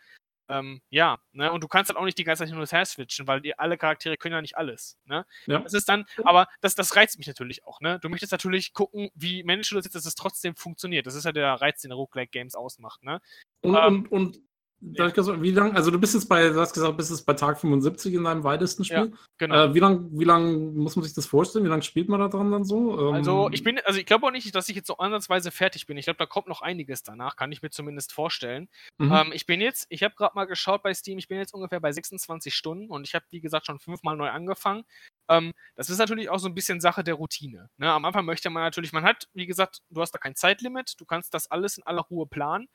Ähm, 0.48 0.81
ja, 0.90 1.18
ne? 1.32 1.51
und 1.52 1.62
du 1.62 1.68
kannst 1.68 1.90
dann 1.90 1.97
auch 1.97 2.05
nicht 2.05 2.18
die 2.18 2.24
ganze 2.24 2.44
Zeit 2.44 2.52
nur 2.52 2.60
das 2.60 2.73
her 2.73 2.85
switchen, 2.85 3.27
weil 3.27 3.40
die, 3.40 3.59
alle 3.59 3.77
Charaktere 3.77 4.16
können 4.16 4.35
ja 4.35 4.43
nicht 4.43 4.56
alles. 4.56 4.98
Ne? 5.05 5.27
Ja. 5.47 5.59
Das 5.59 5.74
ist 5.74 5.89
dann, 5.89 6.05
aber 6.23 6.47
das, 6.60 6.74
das 6.74 6.94
reizt 6.94 7.18
mich 7.18 7.27
natürlich 7.27 7.64
auch. 7.64 7.81
Ne? 7.81 7.98
Du 8.01 8.09
möchtest 8.09 8.32
natürlich 8.32 8.73
gucken, 8.73 9.10
wie 9.14 9.43
du 9.43 9.74
das 9.74 9.85
jetzt, 9.85 9.94
dass 9.94 10.06
es 10.06 10.14
trotzdem 10.14 10.55
funktioniert. 10.55 11.06
Das 11.06 11.14
ist 11.14 11.24
ja 11.24 11.32
der 11.32 11.55
Reiz, 11.55 11.81
den 11.82 11.93
Roguelike 11.93 12.31
Games 12.31 12.55
ausmacht. 12.55 13.02
Ne? 13.02 13.20
Und, 13.62 13.74
ähm, 13.74 14.06
und, 14.10 14.12
und 14.12 14.39
ja. 14.81 15.43
Wie 15.43 15.51
lang, 15.53 15.74
also 15.74 15.90
du 15.90 15.98
bist 15.98 16.15
jetzt 16.15 16.28
bei, 16.28 16.48
du 16.48 16.61
hast 16.61 16.74
gesagt, 16.74 16.97
bist 16.97 17.11
jetzt 17.11 17.24
bei 17.24 17.32
Tag 17.32 17.59
75 17.59 18.12
in 18.12 18.24
deinem 18.24 18.44
weitesten 18.44 18.85
Spiel. 18.85 19.11
Ja, 19.11 19.19
genau. 19.39 19.65
Äh, 19.65 19.74
wie 19.74 19.78
lange 19.78 20.07
wie 20.12 20.24
lang 20.24 20.74
muss 20.74 20.97
man 20.97 21.05
sich 21.05 21.15
das 21.15 21.27
vorstellen? 21.27 21.65
Wie 21.65 21.69
lange 21.69 21.82
spielt 21.82 22.09
man 22.09 22.20
da 22.20 22.28
dran 22.28 22.51
dann 22.51 22.65
so? 22.65 23.09
Ähm, 23.09 23.15
also 23.15 23.48
ich 23.53 23.65
bin, 23.65 23.81
also 23.85 23.98
ich 23.98 24.07
glaube 24.07 24.27
auch 24.27 24.31
nicht, 24.31 24.55
dass 24.55 24.69
ich 24.69 24.77
jetzt 24.77 24.86
so 24.86 24.98
ansatzweise 24.98 25.51
fertig 25.51 25.86
bin. 25.86 25.97
Ich 25.97 26.05
glaube, 26.05 26.19
da 26.19 26.27
kommt 26.27 26.47
noch 26.47 26.61
einiges 26.61 27.03
danach, 27.03 27.36
kann 27.36 27.53
ich 27.53 27.62
mir 27.62 27.70
zumindest 27.70 28.12
vorstellen. 28.12 28.69
Mhm. 28.98 29.12
Ähm, 29.12 29.31
ich 29.32 29.47
bin 29.47 29.61
jetzt, 29.62 29.86
ich 29.89 30.03
habe 30.03 30.15
gerade 30.15 30.35
mal 30.35 30.44
geschaut 30.44 30.82
bei 30.82 30.93
Steam, 30.93 31.19
ich 31.19 31.28
bin 31.28 31.39
jetzt 31.39 31.55
ungefähr 31.55 31.81
bei 31.81 31.93
26 31.93 32.55
Stunden 32.55 32.90
und 32.90 33.07
ich 33.07 33.15
habe, 33.15 33.24
wie 33.31 33.40
gesagt, 33.40 33.66
schon 33.66 33.78
fünfmal 33.78 34.16
neu 34.16 34.28
angefangen. 34.28 34.85
Ähm, 35.28 35.53
das 35.74 35.90
ist 35.90 35.98
natürlich 35.98 36.28
auch 36.28 36.39
so 36.39 36.48
ein 36.48 36.55
bisschen 36.55 36.81
Sache 36.81 37.03
der 37.03 37.15
Routine. 37.15 37.70
Ne? 37.78 37.90
Am 37.90 38.05
Anfang 38.05 38.24
möchte 38.27 38.51
man 38.51 38.62
natürlich, 38.62 38.93
man 38.93 39.05
hat, 39.05 39.28
wie 39.32 39.47
gesagt, 39.47 39.81
du 39.90 40.01
hast 40.01 40.12
da 40.12 40.19
kein 40.19 40.36
Zeitlimit, 40.36 41.01
du 41.01 41.07
kannst 41.07 41.35
das 41.35 41.51
alles 41.51 41.78
in 41.78 41.85
aller 41.85 42.03
Ruhe 42.03 42.27
planen. 42.27 42.69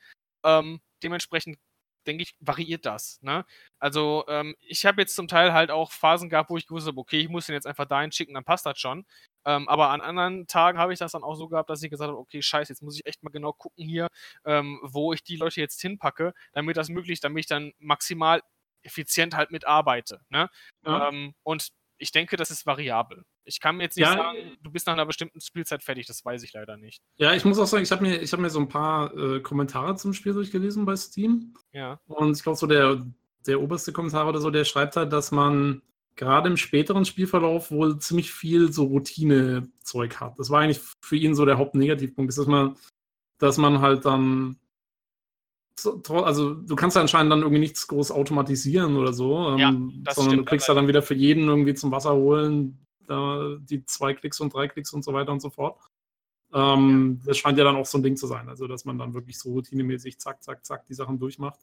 Ähm, 0.43 0.81
dementsprechend 1.03 1.57
denke 2.07 2.23
ich, 2.23 2.35
variiert 2.39 2.85
das. 2.85 3.19
Ne? 3.21 3.45
Also 3.79 4.25
ähm, 4.27 4.55
ich 4.59 4.85
habe 4.85 5.01
jetzt 5.01 5.15
zum 5.15 5.27
Teil 5.27 5.53
halt 5.53 5.71
auch 5.71 5.91
Phasen 5.91 6.29
gehabt, 6.29 6.49
wo 6.49 6.57
ich 6.57 6.67
gewusst 6.67 6.87
habe, 6.87 6.99
okay, 6.99 7.19
ich 7.19 7.29
muss 7.29 7.45
den 7.45 7.55
jetzt 7.55 7.67
einfach 7.67 7.85
dahin 7.85 8.11
schicken, 8.11 8.33
dann 8.33 8.43
passt 8.43 8.65
das 8.65 8.79
schon. 8.79 9.05
Ähm, 9.45 9.67
aber 9.67 9.89
an 9.89 10.01
anderen 10.01 10.47
Tagen 10.47 10.77
habe 10.77 10.93
ich 10.93 10.99
das 10.99 11.13
dann 11.13 11.23
auch 11.23 11.35
so 11.35 11.47
gehabt, 11.47 11.69
dass 11.69 11.81
ich 11.83 11.89
gesagt 11.89 12.09
habe, 12.09 12.19
okay, 12.19 12.41
scheiße, 12.41 12.71
jetzt 12.71 12.81
muss 12.81 12.95
ich 12.95 13.05
echt 13.05 13.23
mal 13.23 13.31
genau 13.31 13.53
gucken 13.53 13.85
hier, 13.85 14.07
ähm, 14.45 14.79
wo 14.83 15.13
ich 15.13 15.23
die 15.23 15.37
Leute 15.37 15.59
jetzt 15.61 15.81
hinpacke, 15.81 16.33
damit 16.53 16.77
das 16.77 16.89
möglich, 16.89 17.19
damit 17.19 17.41
ich 17.41 17.47
dann 17.47 17.73
maximal 17.79 18.41
effizient 18.83 19.35
halt 19.35 19.51
mitarbeite. 19.51 20.21
Ne? 20.29 20.49
Ähm, 20.85 21.33
und 21.43 21.69
ich 21.97 22.11
denke, 22.11 22.35
das 22.37 22.51
ist 22.51 22.65
variabel. 22.65 23.23
Ich 23.43 23.59
kann 23.59 23.77
mir 23.77 23.83
jetzt 23.83 23.97
nicht 23.97 24.05
ja, 24.05 24.13
sagen, 24.13 24.37
du 24.61 24.71
bist 24.71 24.87
nach 24.87 24.93
einer 24.93 25.05
bestimmten 25.05 25.41
Spielzeit 25.41 25.83
fertig, 25.83 26.05
das 26.05 26.23
weiß 26.23 26.43
ich 26.43 26.53
leider 26.53 26.77
nicht. 26.77 27.01
Ja, 27.17 27.33
ich 27.33 27.43
muss 27.43 27.59
auch 27.59 27.65
sagen, 27.65 27.83
ich 27.83 27.91
habe 27.91 28.03
mir, 28.03 28.21
hab 28.21 28.39
mir 28.39 28.49
so 28.49 28.59
ein 28.59 28.69
paar 28.69 29.15
äh, 29.17 29.39
Kommentare 29.39 29.95
zum 29.95 30.13
Spiel 30.13 30.33
durchgelesen 30.33 30.85
bei 30.85 30.95
Steam. 30.95 31.53
Ja. 31.71 31.99
Und 32.05 32.37
ich 32.37 32.43
glaube, 32.43 32.57
so 32.57 32.67
der, 32.67 33.05
der 33.47 33.61
oberste 33.61 33.91
Kommentar 33.91 34.27
oder 34.27 34.39
so, 34.39 34.51
der 34.51 34.65
schreibt 34.65 34.95
halt, 34.95 35.11
dass 35.11 35.31
man 35.31 35.81
gerade 36.15 36.49
im 36.49 36.57
späteren 36.57 37.05
Spielverlauf 37.05 37.71
wohl 37.71 37.97
ziemlich 37.99 38.31
viel 38.31 38.71
so 38.71 38.85
Routine-Zeug 38.85 40.19
hat. 40.19 40.37
Das 40.37 40.49
war 40.49 40.61
eigentlich 40.61 40.81
für 41.01 41.15
ihn 41.15 41.35
so 41.35 41.45
der 41.45 41.57
Hauptnegativpunkt, 41.57 42.29
ist, 42.29 42.37
dass 42.37 42.47
man, 42.47 42.75
dass 43.39 43.57
man 43.57 43.81
halt 43.81 44.05
dann 44.05 44.57
also 46.07 46.53
du 46.53 46.75
kannst 46.75 46.95
ja 46.95 47.01
anscheinend 47.01 47.31
dann 47.31 47.41
irgendwie 47.41 47.59
nichts 47.61 47.87
groß 47.87 48.11
automatisieren 48.11 48.97
oder 48.97 49.13
so, 49.13 49.55
ja, 49.57 49.69
ähm, 49.69 50.03
sondern 50.11 50.37
du 50.37 50.45
kriegst 50.45 50.67
ja 50.67 50.75
dann 50.75 50.87
wieder 50.87 51.01
für 51.01 51.15
jeden 51.15 51.47
irgendwie 51.47 51.73
zum 51.73 51.91
Wasser 51.91 52.13
holen 52.13 52.85
da 53.11 53.57
die 53.59 53.85
zwei 53.85 54.13
Klicks 54.13 54.39
und 54.39 54.53
drei 54.53 54.67
Klicks 54.67 54.93
und 54.93 55.03
so 55.03 55.13
weiter 55.13 55.31
und 55.31 55.41
so 55.41 55.49
fort. 55.49 55.79
Ähm, 56.53 57.19
ja. 57.19 57.27
Das 57.27 57.37
scheint 57.37 57.57
ja 57.57 57.63
dann 57.63 57.75
auch 57.75 57.85
so 57.85 57.97
ein 57.97 58.03
Ding 58.03 58.17
zu 58.17 58.27
sein, 58.27 58.49
also 58.49 58.67
dass 58.67 58.85
man 58.85 58.97
dann 58.97 59.13
wirklich 59.13 59.37
so 59.37 59.51
routinemäßig 59.51 60.19
zack, 60.19 60.43
zack, 60.43 60.65
zack 60.65 60.85
die 60.85 60.93
Sachen 60.93 61.19
durchmacht. 61.19 61.59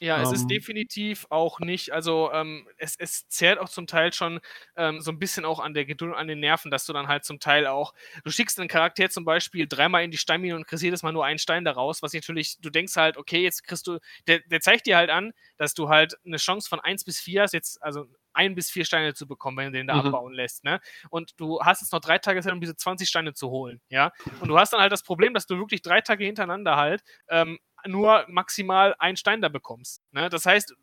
Ja, 0.00 0.20
es 0.20 0.32
ist 0.32 0.42
ähm. 0.42 0.48
definitiv 0.48 1.26
auch 1.30 1.60
nicht, 1.60 1.92
also 1.92 2.32
ähm, 2.32 2.66
es, 2.76 2.96
es 2.98 3.28
zehrt 3.28 3.60
auch 3.60 3.68
zum 3.68 3.86
Teil 3.86 4.12
schon 4.12 4.40
ähm, 4.74 5.00
so 5.00 5.12
ein 5.12 5.20
bisschen 5.20 5.44
auch 5.44 5.60
an 5.60 5.74
der 5.74 5.84
Geduld 5.84 6.16
an 6.16 6.26
den 6.26 6.40
Nerven, 6.40 6.72
dass 6.72 6.86
du 6.86 6.92
dann 6.92 7.06
halt 7.06 7.24
zum 7.24 7.38
Teil 7.38 7.68
auch, 7.68 7.94
du 8.24 8.32
schickst 8.32 8.58
einen 8.58 8.68
Charakter 8.68 9.10
zum 9.10 9.24
Beispiel 9.24 9.68
dreimal 9.68 10.02
in 10.02 10.10
die 10.10 10.18
Steinmine 10.18 10.56
und 10.56 10.66
kriegst 10.66 10.82
jedes 10.82 11.04
Mal 11.04 11.12
nur 11.12 11.24
einen 11.24 11.38
Stein 11.38 11.64
daraus, 11.64 12.02
was 12.02 12.14
natürlich, 12.14 12.58
du 12.60 12.70
denkst 12.70 12.96
halt, 12.96 13.16
okay, 13.16 13.44
jetzt 13.44 13.62
kriegst 13.62 13.86
du, 13.86 14.00
der, 14.26 14.40
der 14.40 14.60
zeigt 14.60 14.86
dir 14.86 14.96
halt 14.96 15.10
an, 15.10 15.32
dass 15.56 15.72
du 15.72 15.88
halt 15.88 16.16
eine 16.26 16.38
Chance 16.38 16.68
von 16.68 16.80
1 16.80 17.04
bis 17.04 17.20
4 17.20 17.42
hast, 17.42 17.52
jetzt, 17.52 17.80
also 17.80 18.08
ein 18.34 18.54
bis 18.54 18.70
vier 18.70 18.84
Steine 18.84 19.14
zu 19.14 19.26
bekommen, 19.26 19.56
wenn 19.56 19.72
du 19.72 19.78
den 19.78 19.86
da 19.86 19.94
mhm. 19.94 20.06
abbauen 20.08 20.32
lässt, 20.32 20.64
ne? 20.64 20.80
Und 21.10 21.32
du 21.38 21.60
hast 21.60 21.80
jetzt 21.80 21.92
noch 21.92 22.00
drei 22.00 22.18
Tage 22.18 22.40
Zeit, 22.42 22.52
um 22.52 22.60
diese 22.60 22.76
20 22.76 23.08
Steine 23.08 23.34
zu 23.34 23.50
holen, 23.50 23.80
ja? 23.88 24.12
Und 24.40 24.48
du 24.48 24.58
hast 24.58 24.72
dann 24.72 24.80
halt 24.80 24.92
das 24.92 25.02
Problem, 25.02 25.34
dass 25.34 25.46
du 25.46 25.58
wirklich 25.58 25.82
drei 25.82 26.00
Tage 26.00 26.24
hintereinander 26.24 26.76
halt 26.76 27.02
ähm, 27.28 27.58
nur 27.86 28.24
maximal 28.28 28.94
einen 28.98 29.16
Stein 29.16 29.40
da 29.40 29.48
bekommst. 29.48 30.02
Ne? 30.12 30.28
Das 30.28 30.46
heißt, 30.46 30.74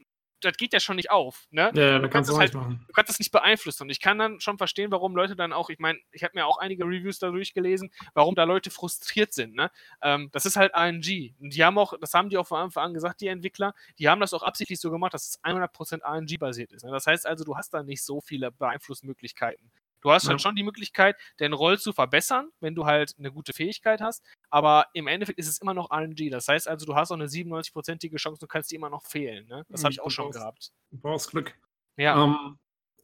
das 0.41 0.57
geht 0.57 0.74
ja 0.74 0.80
schon 0.80 0.95
nicht 0.95 1.11
auf. 1.11 1.48
Ne? 1.52 1.72
Ja, 1.74 1.99
du, 1.99 2.10
kannst 2.10 2.30
das 2.30 2.38
halt, 2.38 2.53
machen. 2.53 2.84
du 2.88 2.94
kannst 2.94 3.10
das 3.10 3.20
nicht 3.20 3.32
beeinflussen. 3.32 3.84
Und 3.84 3.90
ich 3.90 3.99
kann 3.99 4.18
dann 4.18 4.40
schon 4.40 4.57
verstehen, 4.57 4.91
warum 4.91 5.16
Leute 5.16 5.36
dann 5.36 5.53
auch, 5.53 5.70
ich 5.70 5.80
meine, 5.80 5.99
ich 6.11 6.24
habe 6.24 6.32
mir 6.36 6.45
auch 6.45 6.57
einige 6.57 6.86
Reviews 6.86 7.20
da 7.20 7.30
durchgelesen, 7.30 7.91
warum 8.14 8.36
da 8.36 8.44
Leute 8.44 8.70
frustriert 8.70 9.34
sind. 9.34 9.56
Ne? 9.56 9.72
Ähm, 10.02 10.30
das 10.32 10.45
ist 10.45 10.56
halt 10.56 10.74
RNG. 10.76 11.34
Und 11.40 11.53
die 11.56 11.64
haben 11.64 11.78
auch, 11.78 11.94
das 11.99 12.14
haben 12.14 12.30
die 12.30 12.38
auch 12.38 12.48
von 12.48 12.60
Anfang 12.60 12.86
an 12.86 12.94
gesagt, 12.94 13.22
die 13.22 13.28
Entwickler, 13.28 13.74
die 13.98 14.10
haben 14.10 14.22
das 14.22 14.34
auch 14.34 14.44
absichtlich 14.44 14.80
so 14.80 14.91
gemacht, 14.91 15.14
dass 15.14 15.28
es 15.28 15.44
100% 15.44 16.02
RNG-basiert 16.03 16.72
ist. 16.72 16.84
Ne? 16.84 16.91
Das 16.91 17.07
heißt 17.07 17.26
also, 17.26 17.44
du 17.44 17.56
hast 17.56 17.74
da 17.74 17.84
nicht 17.84 18.03
so 18.03 18.22
viele 18.22 18.52
Beeinflussmöglichkeiten. 18.52 19.72
Du 20.01 20.11
hast 20.11 20.23
ja. 20.23 20.31
halt 20.31 20.41
schon 20.41 20.55
die 20.55 20.63
Möglichkeit, 20.63 21.15
den 21.39 21.53
Roll 21.53 21.80
zu 21.80 21.93
verbessern, 21.93 22.49
wenn 22.59 22.76
du 22.76 22.85
halt 22.85 23.15
eine 23.17 23.31
gute 23.31 23.53
Fähigkeit 23.53 24.01
hast, 24.01 24.23
aber 24.49 24.88
im 24.93 25.07
Endeffekt 25.07 25.39
ist 25.39 25.47
es 25.47 25.59
immer 25.59 25.73
noch 25.73 25.91
RNG. 25.91 26.30
Das 26.30 26.47
heißt 26.47 26.67
also, 26.67 26.85
du 26.85 26.95
hast 26.95 27.11
auch 27.11 27.15
eine 27.15 27.27
97-prozentige 27.27 28.17
Chance, 28.17 28.39
du 28.39 28.47
kannst 28.47 28.71
die 28.71 28.76
immer 28.76 28.89
noch 28.89 29.05
fehlen. 29.05 29.47
Ne? 29.47 29.65
Das 29.69 29.84
habe 29.84 29.91
ich 29.91 30.01
auch 30.01 30.11
schon 30.11 30.26
brauchst, 30.26 30.39
gehabt. 30.39 30.71
Du 30.91 30.97
brauchst 30.99 31.31
Glück. 31.31 31.55
Ja. 31.97 32.23
Ähm, 32.23 32.59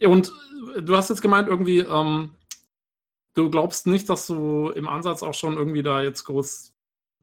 und 0.08 0.32
äh, 0.76 0.82
du 0.82 0.96
hast 0.96 1.10
jetzt 1.10 1.22
gemeint, 1.22 1.48
irgendwie, 1.48 1.80
ähm, 1.80 2.36
du 3.34 3.50
glaubst 3.50 3.88
nicht, 3.88 4.10
dass 4.10 4.28
du 4.28 4.70
im 4.70 4.88
Ansatz 4.88 5.24
auch 5.24 5.34
schon 5.34 5.56
irgendwie 5.58 5.84
da 5.84 6.02
jetzt 6.02 6.24
groß 6.26 6.75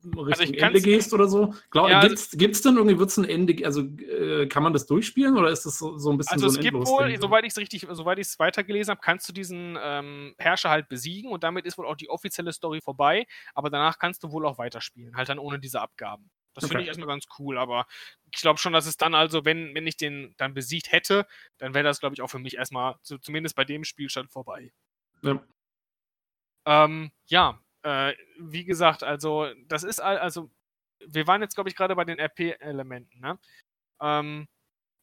Richtung 0.04 0.26
also 0.26 0.52
Ende 0.52 0.80
gehst 0.80 1.12
oder 1.12 1.28
so. 1.28 1.54
Glaub, 1.70 1.88
ja, 1.88 2.06
Gibt 2.06 2.54
es 2.54 2.62
denn 2.62 2.76
irgendwie, 2.76 2.98
wird 2.98 3.10
es 3.10 3.16
ein 3.16 3.24
Ende, 3.24 3.64
also 3.64 3.82
äh, 3.82 4.46
kann 4.46 4.62
man 4.62 4.72
das 4.72 4.86
durchspielen 4.86 5.36
oder 5.36 5.50
ist 5.50 5.64
das 5.66 5.78
so, 5.78 5.98
so 5.98 6.10
ein 6.10 6.18
bisschen 6.18 6.32
also 6.32 6.48
so 6.48 6.58
ein 6.58 6.58
es 6.58 6.70
gibt 6.70 6.86
wohl, 6.86 7.20
soweit 7.20 7.44
ich 7.44 7.50
es 7.50 7.58
richtig, 7.58 7.86
soweit 7.90 8.18
ich 8.18 8.26
es 8.26 8.38
weitergelesen 8.38 8.92
habe, 8.92 9.00
kannst 9.02 9.28
du 9.28 9.32
diesen 9.32 9.78
ähm, 9.82 10.34
Herrscher 10.38 10.70
halt 10.70 10.88
besiegen 10.88 11.30
und 11.30 11.44
damit 11.44 11.66
ist 11.66 11.78
wohl 11.78 11.86
auch 11.86 11.96
die 11.96 12.10
offizielle 12.10 12.52
Story 12.52 12.80
vorbei, 12.80 13.26
aber 13.54 13.70
danach 13.70 13.98
kannst 13.98 14.22
du 14.24 14.32
wohl 14.32 14.46
auch 14.46 14.58
weiterspielen, 14.58 15.16
halt 15.16 15.28
dann 15.28 15.38
ohne 15.38 15.58
diese 15.58 15.80
Abgaben. 15.80 16.30
Das 16.54 16.64
okay. 16.64 16.72
finde 16.72 16.82
ich 16.82 16.88
erstmal 16.88 17.08
ganz 17.08 17.26
cool, 17.38 17.56
aber 17.56 17.86
ich 18.30 18.40
glaube 18.40 18.58
schon, 18.58 18.72
dass 18.72 18.86
es 18.86 18.96
dann 18.96 19.14
also, 19.14 19.44
wenn, 19.44 19.74
wenn 19.74 19.86
ich 19.86 19.96
den 19.96 20.34
dann 20.36 20.54
besiegt 20.54 20.92
hätte, 20.92 21.26
dann 21.58 21.74
wäre 21.74 21.84
das, 21.84 22.00
glaube 22.00 22.14
ich, 22.14 22.20
auch 22.20 22.28
für 22.28 22.38
mich 22.38 22.56
erstmal, 22.56 22.96
zumindest 23.02 23.56
bei 23.56 23.64
dem 23.64 23.84
Spielstand 23.84 24.30
vorbei. 24.30 24.72
Ja. 25.22 25.42
Ähm, 26.66 27.10
ja, 27.26 27.61
äh, 27.82 28.14
wie 28.38 28.64
gesagt, 28.64 29.02
also 29.02 29.48
das 29.66 29.84
ist 29.84 30.00
also 30.00 30.50
wir 31.06 31.26
waren 31.26 31.42
jetzt 31.42 31.54
glaube 31.54 31.68
ich 31.68 31.76
gerade 31.76 31.96
bei 31.96 32.04
den 32.04 32.18
RP-Elementen, 32.18 33.20
ne? 33.20 33.38
Ähm, 34.00 34.48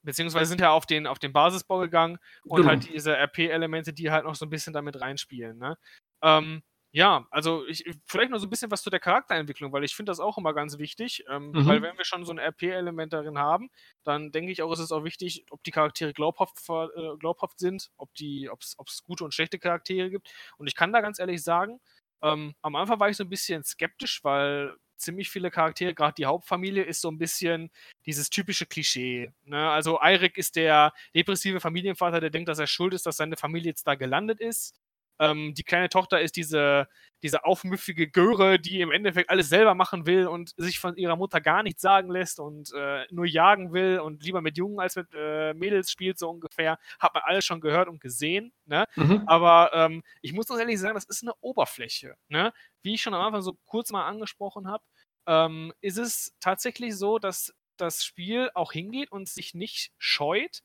beziehungsweise 0.04 0.50
sind 0.50 0.62
ja 0.62 0.72
auf 0.72 0.86
den 0.86 1.08
auf 1.08 1.20
den 1.20 1.34
Basisbau 1.34 1.80
gegangen 1.80 2.20
und 2.44 2.58
genau. 2.58 2.70
halt 2.70 2.90
diese 2.94 3.16
RP-Elemente, 3.16 3.94
die 3.94 4.12
halt 4.12 4.26
noch 4.26 4.36
so 4.36 4.46
ein 4.46 4.50
bisschen 4.50 4.74
damit 4.74 5.00
reinspielen, 5.00 5.58
ne? 5.58 5.78
Ähm, 6.22 6.64
ja, 6.92 7.28
also 7.30 7.68
ich, 7.68 7.84
vielleicht 8.06 8.32
noch 8.32 8.40
so 8.40 8.48
ein 8.48 8.50
bisschen 8.50 8.72
was 8.72 8.82
zu 8.82 8.90
der 8.90 9.00
Charakterentwicklung, 9.00 9.72
weil 9.72 9.84
ich 9.84 9.96
finde 9.96 10.10
das 10.10 10.20
auch 10.20 10.40
immer 10.40 10.56
ganz 10.56 10.80
wichtig, 10.80 11.24
ähm, 11.30 11.52
mhm. 11.52 11.68
weil 11.68 11.82
wenn 11.84 11.96
wir 11.98 12.06
schon 12.06 12.26
so 12.26 12.32
ein 12.32 12.40
RP-Element 12.40 13.14
darin 13.14 13.38
haben, 13.38 13.70
dann 14.04 14.32
denke 14.32 14.52
ich 14.52 14.64
auch, 14.64 14.72
ist 14.72 14.80
es 14.80 14.92
auch 14.92 15.04
wichtig, 15.04 15.46
ob 15.52 15.64
die 15.64 15.72
Charaktere 15.72 16.14
glaubhaft, 16.14 16.58
äh, 16.68 17.16
glaubhaft 17.20 17.60
sind, 17.60 17.92
ob 17.98 18.10
es 18.16 19.04
gute 19.04 19.24
und 19.24 19.36
schlechte 19.36 19.60
Charaktere 19.60 20.10
gibt. 20.10 20.34
Und 20.58 20.66
ich 20.66 20.76
kann 20.76 20.92
da 20.92 21.02
ganz 21.02 21.20
ehrlich 21.20 21.44
sagen, 21.44 21.80
ähm, 22.22 22.56
am 22.62 22.76
Anfang 22.76 23.00
war 23.00 23.10
ich 23.10 23.18
so 23.18 23.24
ein 23.24 23.30
bisschen 23.30 23.64
skeptisch, 23.64 24.24
weil 24.24 24.76
ziemlich 25.00 25.30
viele 25.30 25.50
Charaktere, 25.52 25.94
gerade 25.94 26.14
die 26.16 26.26
Hauptfamilie, 26.26 26.84
ist 26.84 27.02
so 27.02 27.10
ein 27.10 27.18
bisschen 27.18 27.72
dieses 28.06 28.30
typische 28.30 28.66
Klischee. 28.66 29.32
Ne? 29.46 29.70
Also 29.70 30.00
Eirik 30.02 30.38
ist 30.38 30.56
der 30.56 30.94
depressive 31.16 31.60
Familienvater, 31.60 32.20
der 32.20 32.30
denkt, 32.30 32.50
dass 32.50 32.60
er 32.60 32.68
schuld 32.68 32.94
ist, 32.94 33.06
dass 33.06 33.18
seine 33.18 33.38
Familie 33.38 33.72
jetzt 33.72 33.88
da 33.88 33.96
gelandet 33.96 34.40
ist. 34.42 34.79
Ähm, 35.20 35.54
die 35.54 35.64
kleine 35.64 35.90
Tochter 35.90 36.22
ist 36.22 36.36
diese, 36.38 36.88
diese 37.24 37.44
aufmüffige 37.44 38.10
Göre, 38.10 38.60
die 38.60 38.80
im 38.80 38.92
Endeffekt 38.92 39.30
alles 39.30 39.50
selber 39.50 39.76
machen 39.76 40.06
will 40.06 40.28
und 40.28 40.54
sich 40.58 40.80
von 40.80 40.96
ihrer 40.96 41.18
Mutter 41.18 41.42
gar 41.42 41.62
nichts 41.62 41.82
sagen 41.82 42.10
lässt 42.10 42.40
und 42.40 42.72
äh, 42.74 43.06
nur 43.12 43.26
jagen 43.26 43.74
will 43.74 44.00
und 44.00 44.24
lieber 44.24 44.42
mit 44.42 44.58
Jungen 44.58 44.80
als 44.80 44.96
mit 44.96 45.08
äh, 45.14 45.54
Mädels 45.54 45.92
spielt, 45.92 46.18
so 46.18 46.30
ungefähr. 46.30 46.80
Hat 47.00 47.14
man 47.14 47.24
alles 47.26 47.46
schon 47.46 47.60
gehört 47.60 47.90
und 47.90 48.00
gesehen. 48.00 48.54
Ne? 48.66 48.86
Mhm. 48.96 49.24
Aber 49.28 49.72
ähm, 49.74 50.04
ich 50.22 50.34
muss 50.34 50.48
ganz 50.48 50.62
ehrlich 50.62 50.80
sagen, 50.80 50.96
das 50.96 51.06
ist 51.06 51.24
eine 51.24 51.34
Oberfläche. 51.42 52.16
Ne? 52.30 52.54
Wie 52.82 52.94
ich 52.94 53.02
schon 53.02 53.14
am 53.14 53.22
Anfang 53.22 53.42
so 53.42 53.58
kurz 53.66 53.92
mal 53.92 54.08
angesprochen 54.08 54.68
habe, 54.68 54.84
ähm, 55.28 55.74
ist 55.82 55.98
es 55.98 56.34
tatsächlich 56.40 56.96
so, 56.96 57.20
dass 57.20 57.54
das 57.76 58.04
Spiel 58.06 58.50
auch 58.54 58.72
hingeht 58.72 59.12
und 59.12 59.28
sich 59.28 59.54
nicht 59.54 59.92
scheut, 59.98 60.62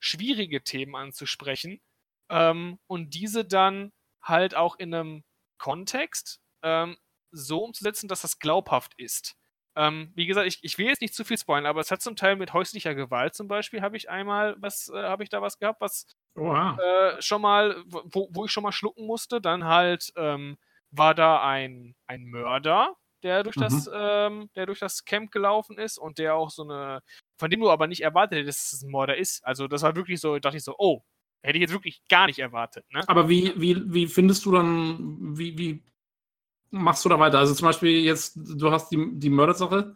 schwierige 0.00 0.62
Themen 0.62 0.96
anzusprechen 0.96 1.80
ähm, 2.32 2.78
und 2.86 3.14
diese 3.14 3.44
dann 3.44 3.92
halt 4.22 4.56
auch 4.56 4.76
in 4.78 4.94
einem 4.94 5.24
Kontext 5.58 6.40
ähm, 6.62 6.96
so 7.30 7.62
umzusetzen, 7.62 8.08
dass 8.08 8.22
das 8.22 8.38
glaubhaft 8.38 8.94
ist. 8.96 9.36
Ähm, 9.74 10.12
wie 10.14 10.26
gesagt, 10.26 10.46
ich, 10.46 10.58
ich 10.62 10.76
will 10.76 10.86
jetzt 10.86 11.00
nicht 11.00 11.14
zu 11.14 11.24
viel 11.24 11.38
spoilern, 11.38 11.66
aber 11.66 11.80
es 11.80 11.90
hat 11.90 12.02
zum 12.02 12.16
Teil 12.16 12.36
mit 12.36 12.52
häuslicher 12.52 12.94
Gewalt 12.94 13.34
zum 13.34 13.48
Beispiel, 13.48 13.80
habe 13.80 13.96
ich 13.96 14.10
einmal 14.10 14.54
was, 14.58 14.88
äh, 14.88 15.02
habe 15.02 15.22
ich 15.22 15.30
da 15.30 15.40
was 15.40 15.58
gehabt, 15.58 15.80
was 15.80 16.06
äh, 16.78 17.20
schon 17.22 17.40
mal, 17.42 17.82
wo, 17.86 18.28
wo 18.32 18.44
ich 18.44 18.50
schon 18.50 18.62
mal 18.62 18.72
schlucken 18.72 19.06
musste. 19.06 19.40
Dann 19.40 19.64
halt 19.64 20.12
ähm, 20.16 20.58
war 20.90 21.14
da 21.14 21.42
ein, 21.42 21.94
ein 22.06 22.24
Mörder, 22.24 22.94
der 23.22 23.42
durch 23.44 23.56
mhm. 23.56 23.60
das, 23.60 23.90
ähm, 23.92 24.50
der 24.56 24.66
durch 24.66 24.78
das 24.78 25.04
Camp 25.04 25.30
gelaufen 25.30 25.78
ist 25.78 25.98
und 25.98 26.18
der 26.18 26.34
auch 26.34 26.50
so 26.50 26.64
eine, 26.64 27.00
von 27.38 27.50
dem 27.50 27.60
du 27.60 27.70
aber 27.70 27.86
nicht 27.86 28.02
erwartet 28.02 28.40
hättest, 28.40 28.60
dass 28.60 28.72
es 28.72 28.82
ein 28.82 28.90
Mörder 28.90 29.16
ist. 29.16 29.44
Also 29.44 29.68
das 29.68 29.82
war 29.82 29.96
wirklich 29.96 30.20
so, 30.20 30.38
dachte 30.38 30.58
ich 30.58 30.64
so, 30.64 30.74
oh, 30.78 31.02
Hätte 31.42 31.58
ich 31.58 31.62
jetzt 31.62 31.72
wirklich 31.72 32.02
gar 32.08 32.26
nicht 32.26 32.38
erwartet. 32.38 32.84
Ne? 32.92 33.02
Aber 33.08 33.28
wie, 33.28 33.52
wie, 33.56 33.92
wie 33.92 34.06
findest 34.06 34.44
du 34.44 34.52
dann, 34.52 35.36
wie, 35.36 35.58
wie 35.58 35.82
machst 36.70 37.04
du 37.04 37.08
da 37.08 37.18
weiter? 37.18 37.38
Also 37.38 37.54
zum 37.54 37.66
Beispiel 37.66 38.02
jetzt, 38.02 38.34
du 38.36 38.70
hast 38.70 38.90
die, 38.90 39.10
die 39.14 39.30
Mördersache 39.30 39.94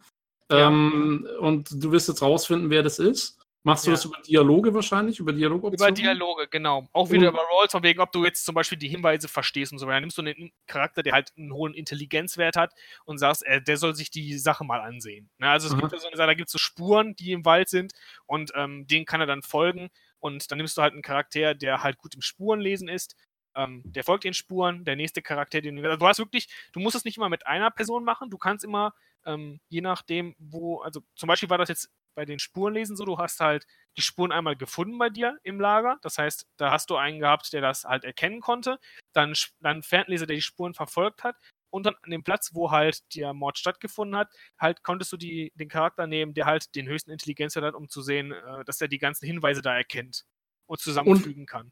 ja. 0.51 0.67
ähm, 0.67 1.27
und 1.39 1.69
du 1.71 1.91
wirst 1.91 2.09
jetzt 2.09 2.21
rausfinden, 2.21 2.69
wer 2.69 2.83
das 2.83 2.99
ist. 2.99 3.37
Machst 3.63 3.85
du 3.85 3.89
ja. 3.89 3.95
das 3.95 4.05
über 4.05 4.17
Dialoge 4.21 4.73
wahrscheinlich? 4.73 5.19
Über 5.19 5.33
Dialogoptionen? 5.33 5.93
Über 5.93 6.01
Dialoge, 6.01 6.47
genau. 6.47 6.87
Auch 6.93 7.09
wieder 7.09 7.27
und, 7.27 7.33
über 7.33 7.43
Rolls, 7.51 7.73
von 7.73 7.83
wegen, 7.83 7.99
ob 7.99 8.13
du 8.13 8.23
jetzt 8.23 8.45
zum 8.45 8.55
Beispiel 8.55 8.77
die 8.77 8.87
Hinweise 8.87 9.27
verstehst 9.27 9.73
und 9.73 9.79
so 9.79 9.87
weiter. 9.87 9.95
Dann 9.95 10.03
nimmst 10.03 10.17
du 10.17 10.21
einen 10.21 10.53
Charakter, 10.67 11.03
der 11.03 11.11
halt 11.11 11.33
einen 11.37 11.51
hohen 11.51 11.73
Intelligenzwert 11.73 12.55
hat 12.55 12.73
und 13.03 13.17
sagst, 13.17 13.45
äh, 13.45 13.61
der 13.61 13.75
soll 13.75 13.93
sich 13.93 14.09
die 14.09 14.37
Sache 14.37 14.63
mal 14.63 14.79
ansehen. 14.79 15.29
Ne? 15.37 15.49
Also 15.49 15.67
es 15.67 15.73
Aha. 15.73 15.81
gibt 15.81 15.91
ja 15.91 15.99
so 15.99 16.07
eine 16.07 16.15
Sache, 16.15 16.27
da 16.27 16.33
gibt 16.33 16.47
es 16.47 16.53
so 16.53 16.59
Spuren, 16.59 17.15
die 17.17 17.33
im 17.33 17.43
Wald 17.43 17.67
sind 17.67 17.91
und 18.25 18.51
ähm, 18.55 18.87
denen 18.87 19.05
kann 19.05 19.19
er 19.19 19.27
dann 19.27 19.41
folgen 19.41 19.89
und 20.19 20.51
dann 20.51 20.57
nimmst 20.57 20.77
du 20.77 20.81
halt 20.81 20.93
einen 20.93 21.01
Charakter, 21.01 21.55
der 21.55 21.83
halt 21.83 21.97
gut 21.97 22.15
im 22.15 22.21
Spurenlesen 22.21 22.89
ist. 22.89 23.15
Ähm, 23.55 23.81
der 23.85 24.03
folgt 24.03 24.23
den 24.23 24.33
Spuren, 24.33 24.85
der 24.85 24.95
nächste 24.95 25.21
Charakter, 25.21 25.61
den 25.61 25.83
also 25.83 25.97
du 25.97 26.07
hast 26.07 26.19
wirklich, 26.19 26.47
du 26.73 26.79
musst 26.79 26.95
es 26.95 27.05
nicht 27.05 27.17
immer 27.17 27.29
mit 27.29 27.47
einer 27.47 27.71
Person 27.71 28.03
machen, 28.03 28.29
du 28.29 28.37
kannst 28.37 28.63
immer, 28.63 28.93
ähm, 29.25 29.59
je 29.69 29.81
nachdem, 29.81 30.35
wo, 30.37 30.79
also 30.81 31.01
zum 31.15 31.27
Beispiel 31.27 31.49
war 31.49 31.57
das 31.57 31.69
jetzt 31.69 31.89
bei 32.17 32.25
den 32.25 32.39
Spurenlesen 32.39 32.95
so, 32.95 33.05
du 33.05 33.19
hast 33.19 33.39
halt 33.39 33.65
die 33.95 34.01
Spuren 34.01 34.31
einmal 34.31 34.55
gefunden 34.55 34.97
bei 34.97 35.09
dir 35.09 35.37
im 35.43 35.59
Lager. 35.59 35.97
Das 36.01 36.17
heißt, 36.17 36.47
da 36.57 36.71
hast 36.71 36.89
du 36.89 36.95
einen 36.97 37.19
gehabt, 37.19 37.53
der 37.53 37.61
das 37.61 37.83
halt 37.83 38.03
erkennen 38.05 38.41
konnte. 38.41 38.79
Dann, 39.13 39.33
dann 39.59 39.83
Fernleser, 39.83 40.25
der 40.25 40.35
die 40.35 40.41
Spuren 40.41 40.73
verfolgt 40.73 41.23
hat. 41.23 41.35
Und 41.69 41.85
dann 41.85 41.95
an 42.01 42.11
dem 42.11 42.23
Platz, 42.23 42.51
wo 42.53 42.71
halt 42.71 43.15
der 43.15 43.33
Mord 43.33 43.57
stattgefunden 43.57 44.17
hat, 44.17 44.29
halt 44.57 44.83
konntest 44.83 45.11
du 45.11 45.17
die, 45.17 45.51
den 45.55 45.69
Charakter 45.69 46.07
nehmen, 46.07 46.33
der 46.33 46.45
halt 46.45 46.75
den 46.75 46.87
höchsten 46.87 47.11
Intelligenz 47.11 47.55
hat, 47.55 47.75
um 47.75 47.89
zu 47.89 48.01
sehen, 48.01 48.31
äh, 48.31 48.63
dass 48.65 48.81
er 48.81 48.87
die 48.87 48.99
ganzen 48.99 49.25
Hinweise 49.25 49.61
da 49.61 49.75
erkennt 49.75 50.25
und 50.65 50.79
zusammenfügen 50.79 51.43
und, 51.43 51.49
kann. 51.49 51.71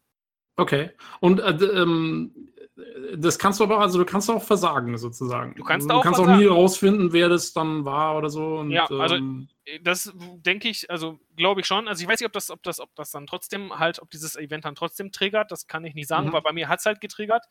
Okay. 0.58 0.92
Und 1.20 1.40
äh, 1.40 1.52
ähm, 1.52 2.34
das 3.16 3.40
kannst 3.40 3.60
du 3.60 3.64
aber, 3.64 3.80
also 3.80 4.00
du 4.00 4.06
kannst 4.06 4.30
auch 4.30 4.44
versagen, 4.44 4.98
sozusagen. 4.98 5.56
Du 5.56 5.64
kannst, 5.64 5.90
also, 5.90 6.00
auch, 6.00 6.04
du 6.04 6.10
kannst 6.10 6.20
auch 6.20 6.38
nie 6.38 6.46
rausfinden, 6.46 7.14
wer 7.14 7.30
das 7.30 7.54
dann 7.54 7.86
war 7.86 8.18
oder 8.18 8.30
so. 8.30 8.58
Und, 8.58 8.72
ja, 8.72 8.86
also 8.88 9.16
ähm, 9.16 9.48
das 9.82 10.14
denke 10.18 10.70
ich, 10.70 10.90
also 10.90 11.20
glaube 11.36 11.62
ich 11.62 11.68
schon. 11.68 11.88
Also 11.88 12.04
ich 12.04 12.08
weiß 12.08 12.20
nicht, 12.20 12.28
ob 12.28 12.34
das, 12.34 12.52
ob 12.52 12.64
das, 12.64 12.80
ob 12.80 12.94
das 12.96 13.12
dann 13.12 13.28
trotzdem 13.28 13.80
halt, 13.80 14.02
ob 14.02 14.10
dieses 14.10 14.36
Event 14.36 14.66
dann 14.66 14.76
trotzdem 14.76 15.12
triggert, 15.12 15.52
das 15.52 15.68
kann 15.68 15.86
ich 15.86 15.96
nicht 15.96 16.08
sagen, 16.08 16.28
mhm. 16.28 16.34
weil 16.34 16.42
bei 16.42 16.52
mir 16.52 16.68
hat 16.68 16.80
es 16.80 16.86
halt 16.86 17.00
getriggert. 17.00 17.46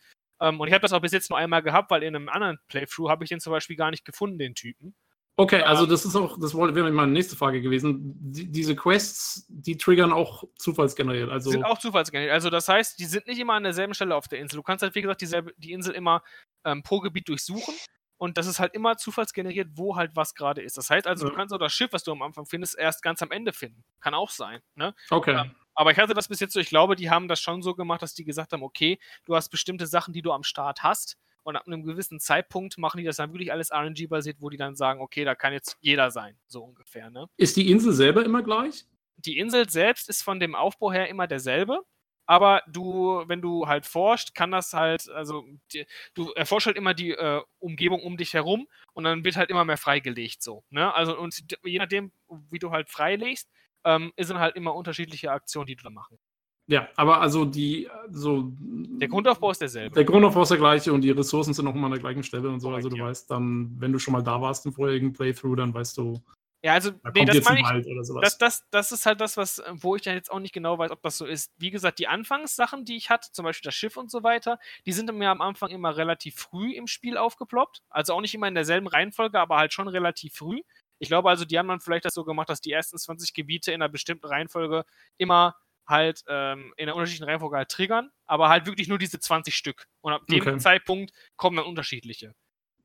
Ähm, 0.44 0.60
und 0.60 0.68
ich 0.68 0.74
habe 0.74 0.82
das 0.82 0.92
auch 0.92 1.00
bis 1.00 1.12
jetzt 1.12 1.30
nur 1.30 1.38
einmal 1.38 1.62
gehabt, 1.62 1.90
weil 1.90 2.02
in 2.02 2.14
einem 2.14 2.28
anderen 2.28 2.58
Playthrough 2.68 3.08
habe 3.08 3.24
ich 3.24 3.30
den 3.30 3.40
zum 3.40 3.52
Beispiel 3.52 3.76
gar 3.76 3.90
nicht 3.90 4.04
gefunden, 4.04 4.38
den 4.38 4.54
Typen. 4.54 4.94
Okay, 5.36 5.62
also 5.62 5.84
das 5.84 6.04
ist 6.04 6.14
auch, 6.14 6.38
das 6.38 6.54
wäre 6.54 6.92
meine 6.92 7.10
nächste 7.10 7.34
Frage 7.34 7.60
gewesen. 7.60 8.14
Die, 8.20 8.52
diese 8.52 8.76
Quests, 8.76 9.46
die 9.48 9.76
triggern 9.76 10.12
auch 10.12 10.44
zufallsgeneriert. 10.58 11.28
Also 11.28 11.50
sind 11.50 11.64
auch 11.64 11.78
zufallsgeneriert. 11.78 12.32
Also 12.32 12.50
das 12.50 12.68
heißt, 12.68 13.00
die 13.00 13.06
sind 13.06 13.26
nicht 13.26 13.40
immer 13.40 13.54
an 13.54 13.64
derselben 13.64 13.94
Stelle 13.94 14.14
auf 14.14 14.28
der 14.28 14.38
Insel. 14.38 14.56
Du 14.56 14.62
kannst 14.62 14.82
halt, 14.82 14.94
wie 14.94 15.02
gesagt, 15.02 15.22
dieselbe, 15.22 15.52
die 15.56 15.72
Insel 15.72 15.94
immer 15.94 16.22
ähm, 16.64 16.84
pro 16.84 17.00
Gebiet 17.00 17.28
durchsuchen. 17.28 17.74
Und 18.16 18.38
das 18.38 18.46
ist 18.46 18.60
halt 18.60 18.74
immer 18.74 18.96
zufallsgeneriert, 18.96 19.70
wo 19.72 19.96
halt 19.96 20.12
was 20.14 20.34
gerade 20.34 20.62
ist. 20.62 20.78
Das 20.78 20.88
heißt 20.88 21.06
also, 21.06 21.24
ja. 21.24 21.30
du 21.30 21.36
kannst 21.36 21.52
auch 21.52 21.58
das 21.58 21.72
Schiff, 21.72 21.92
was 21.92 22.04
du 22.04 22.12
am 22.12 22.22
Anfang 22.22 22.46
findest, 22.46 22.78
erst 22.78 23.02
ganz 23.02 23.20
am 23.20 23.32
Ende 23.32 23.52
finden. 23.52 23.82
Kann 24.00 24.14
auch 24.14 24.30
sein. 24.30 24.60
Ne? 24.76 24.94
Okay. 25.10 25.36
Ähm, 25.36 25.56
aber 25.74 25.90
ich 25.90 25.98
hatte 25.98 26.14
das 26.14 26.28
bis 26.28 26.40
jetzt 26.40 26.52
so, 26.52 26.60
ich 26.60 26.68
glaube, 26.68 26.96
die 26.96 27.10
haben 27.10 27.28
das 27.28 27.40
schon 27.40 27.62
so 27.62 27.74
gemacht, 27.74 28.02
dass 28.02 28.14
die 28.14 28.24
gesagt 28.24 28.52
haben, 28.52 28.62
okay, 28.62 28.98
du 29.24 29.34
hast 29.34 29.48
bestimmte 29.48 29.86
Sachen, 29.86 30.12
die 30.12 30.22
du 30.22 30.32
am 30.32 30.42
Start 30.42 30.82
hast 30.82 31.16
und 31.42 31.56
ab 31.56 31.66
einem 31.66 31.84
gewissen 31.84 32.20
Zeitpunkt 32.20 32.78
machen 32.78 32.98
die 32.98 33.04
das 33.04 33.16
dann 33.16 33.32
wirklich 33.32 33.52
alles 33.52 33.70
RNG-basiert, 33.70 34.38
wo 34.40 34.50
die 34.50 34.56
dann 34.56 34.74
sagen, 34.74 35.00
okay, 35.00 35.24
da 35.24 35.34
kann 35.34 35.52
jetzt 35.52 35.76
jeder 35.80 36.10
sein, 36.10 36.36
so 36.46 36.62
ungefähr. 36.62 37.10
Ne? 37.10 37.26
Ist 37.36 37.56
die 37.56 37.70
Insel 37.70 37.92
selber 37.92 38.24
immer 38.24 38.42
gleich? 38.42 38.86
Die 39.16 39.38
Insel 39.38 39.68
selbst 39.68 40.08
ist 40.08 40.22
von 40.22 40.40
dem 40.40 40.54
Aufbau 40.54 40.92
her 40.92 41.08
immer 41.08 41.26
derselbe. 41.26 41.80
Aber 42.26 42.62
du, 42.66 43.22
wenn 43.26 43.42
du 43.42 43.66
halt 43.66 43.84
forscht, 43.84 44.34
kann 44.34 44.50
das 44.50 44.72
halt, 44.72 45.10
also 45.10 45.44
die, 45.72 45.86
du 46.14 46.30
erforscht 46.32 46.66
halt 46.66 46.78
immer 46.78 46.94
die 46.94 47.10
äh, 47.10 47.42
Umgebung 47.58 48.02
um 48.02 48.16
dich 48.16 48.32
herum 48.32 48.66
und 48.94 49.04
dann 49.04 49.24
wird 49.24 49.36
halt 49.36 49.50
immer 49.50 49.66
mehr 49.66 49.76
freigelegt 49.76 50.42
so. 50.42 50.64
Ne? 50.70 50.94
Also 50.94 51.18
und 51.18 51.38
je 51.62 51.78
nachdem, 51.78 52.12
wie 52.50 52.58
du 52.58 52.70
halt 52.70 52.88
freilegst, 52.88 53.50
ähm, 53.84 54.12
sind 54.18 54.38
halt 54.38 54.56
immer 54.56 54.74
unterschiedliche 54.74 55.30
Aktionen, 55.30 55.66
die 55.66 55.76
du 55.76 55.84
da 55.84 55.90
machen. 55.90 56.18
Ja, 56.66 56.88
aber 56.96 57.20
also 57.20 57.44
die, 57.44 57.88
so. 58.10 58.52
Der 58.58 59.08
Grundaufbau 59.08 59.50
ist 59.50 59.60
derselbe. 59.60 59.94
Der 59.94 60.04
Grundaufbau 60.04 60.42
ist 60.42 60.50
der 60.50 60.58
gleiche 60.58 60.92
und 60.92 61.02
die 61.02 61.10
Ressourcen 61.10 61.52
sind 61.52 61.66
auch 61.66 61.74
immer 61.74 61.86
an 61.86 61.92
der 61.92 62.00
gleichen 62.00 62.22
Stelle 62.22 62.48
und 62.48 62.60
so. 62.60 62.68
Correct, 62.68 62.84
also 62.84 62.88
du 62.88 62.96
ja. 62.96 63.04
weißt 63.04 63.30
dann, 63.30 63.74
wenn 63.78 63.92
du 63.92 63.98
schon 63.98 64.12
mal 64.12 64.22
da 64.22 64.40
warst 64.40 64.64
im 64.64 64.72
vorherigen 64.72 65.12
Playthrough, 65.12 65.56
dann 65.56 65.74
weißt 65.74 65.98
du. 65.98 66.22
Ja, 66.64 66.72
also, 66.72 66.92
da 66.92 67.10
nee, 67.14 67.26
das 67.26 67.44
meine 67.44 67.60
ich, 67.78 67.86
das, 68.22 68.38
das, 68.38 68.64
das 68.70 68.90
ist 68.90 69.04
halt 69.04 69.20
das, 69.20 69.36
was, 69.36 69.62
wo 69.72 69.96
ich 69.96 70.02
dann 70.02 70.14
jetzt 70.14 70.32
auch 70.32 70.38
nicht 70.38 70.54
genau 70.54 70.78
weiß, 70.78 70.92
ob 70.92 71.02
das 71.02 71.18
so 71.18 71.26
ist. 71.26 71.52
Wie 71.58 71.70
gesagt, 71.70 71.98
die 71.98 72.08
Anfangssachen, 72.08 72.86
die 72.86 72.96
ich 72.96 73.10
hatte, 73.10 73.30
zum 73.32 73.44
Beispiel 73.44 73.68
das 73.68 73.74
Schiff 73.74 73.98
und 73.98 74.10
so 74.10 74.22
weiter, 74.22 74.58
die 74.86 74.92
sind 74.92 75.12
mir 75.14 75.28
am 75.28 75.42
Anfang 75.42 75.68
immer 75.68 75.94
relativ 75.98 76.36
früh 76.36 76.72
im 76.72 76.86
Spiel 76.86 77.18
aufgeploppt. 77.18 77.82
Also 77.90 78.14
auch 78.14 78.22
nicht 78.22 78.34
immer 78.34 78.48
in 78.48 78.54
derselben 78.54 78.86
Reihenfolge, 78.86 79.38
aber 79.38 79.58
halt 79.58 79.74
schon 79.74 79.88
relativ 79.88 80.36
früh. 80.36 80.62
Ich 81.04 81.08
glaube 81.08 81.28
also, 81.28 81.44
die 81.44 81.58
haben 81.58 81.68
dann 81.68 81.80
vielleicht 81.80 82.04
das 82.04 82.14
so 82.14 82.24
gemacht, 82.24 82.48
dass 82.48 82.60
die 82.60 82.72
ersten 82.72 82.98
20 82.98 83.34
Gebiete 83.34 83.72
in 83.72 83.82
einer 83.82 83.88
bestimmten 83.88 84.26
Reihenfolge 84.26 84.84
immer 85.16 85.56
halt 85.86 86.24
ähm, 86.28 86.72
in 86.76 86.84
einer 86.84 86.96
unterschiedlichen 86.96 87.28
Reihenfolge 87.28 87.56
halt 87.56 87.68
triggern, 87.68 88.10
aber 88.26 88.48
halt 88.48 88.66
wirklich 88.66 88.88
nur 88.88 88.98
diese 88.98 89.20
20 89.20 89.54
Stück. 89.54 89.86
Und 90.00 90.12
ab 90.12 90.26
dem 90.26 90.40
okay. 90.40 90.58
Zeitpunkt 90.58 91.12
kommen 91.36 91.56
dann 91.56 91.66
unterschiedliche. 91.66 92.34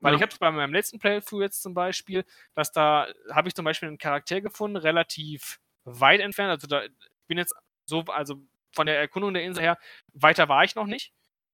Weil 0.00 0.12
ja. 0.12 0.16
ich 0.16 0.22
habe 0.22 0.34
bei 0.38 0.50
meinem 0.50 0.72
letzten 0.72 0.98
Playthrough 0.98 1.42
jetzt 1.42 1.62
zum 1.62 1.74
Beispiel, 1.74 2.24
dass 2.54 2.72
da 2.72 3.06
habe 3.30 3.48
ich 3.48 3.54
zum 3.54 3.64
Beispiel 3.64 3.88
einen 3.88 3.98
Charakter 3.98 4.40
gefunden, 4.40 4.76
relativ 4.76 5.60
weit 5.84 6.20
entfernt. 6.20 6.50
Also 6.50 6.66
da 6.66 6.84
ich 6.84 6.90
bin 7.26 7.38
jetzt 7.38 7.54
so, 7.86 8.04
also 8.06 8.36
von 8.72 8.86
der 8.86 8.98
Erkundung 8.98 9.34
der 9.34 9.44
Insel 9.44 9.62
her, 9.62 9.78
weiter 10.12 10.48
war 10.48 10.64
ich 10.64 10.74
noch 10.74 10.86
nicht. 10.86 11.12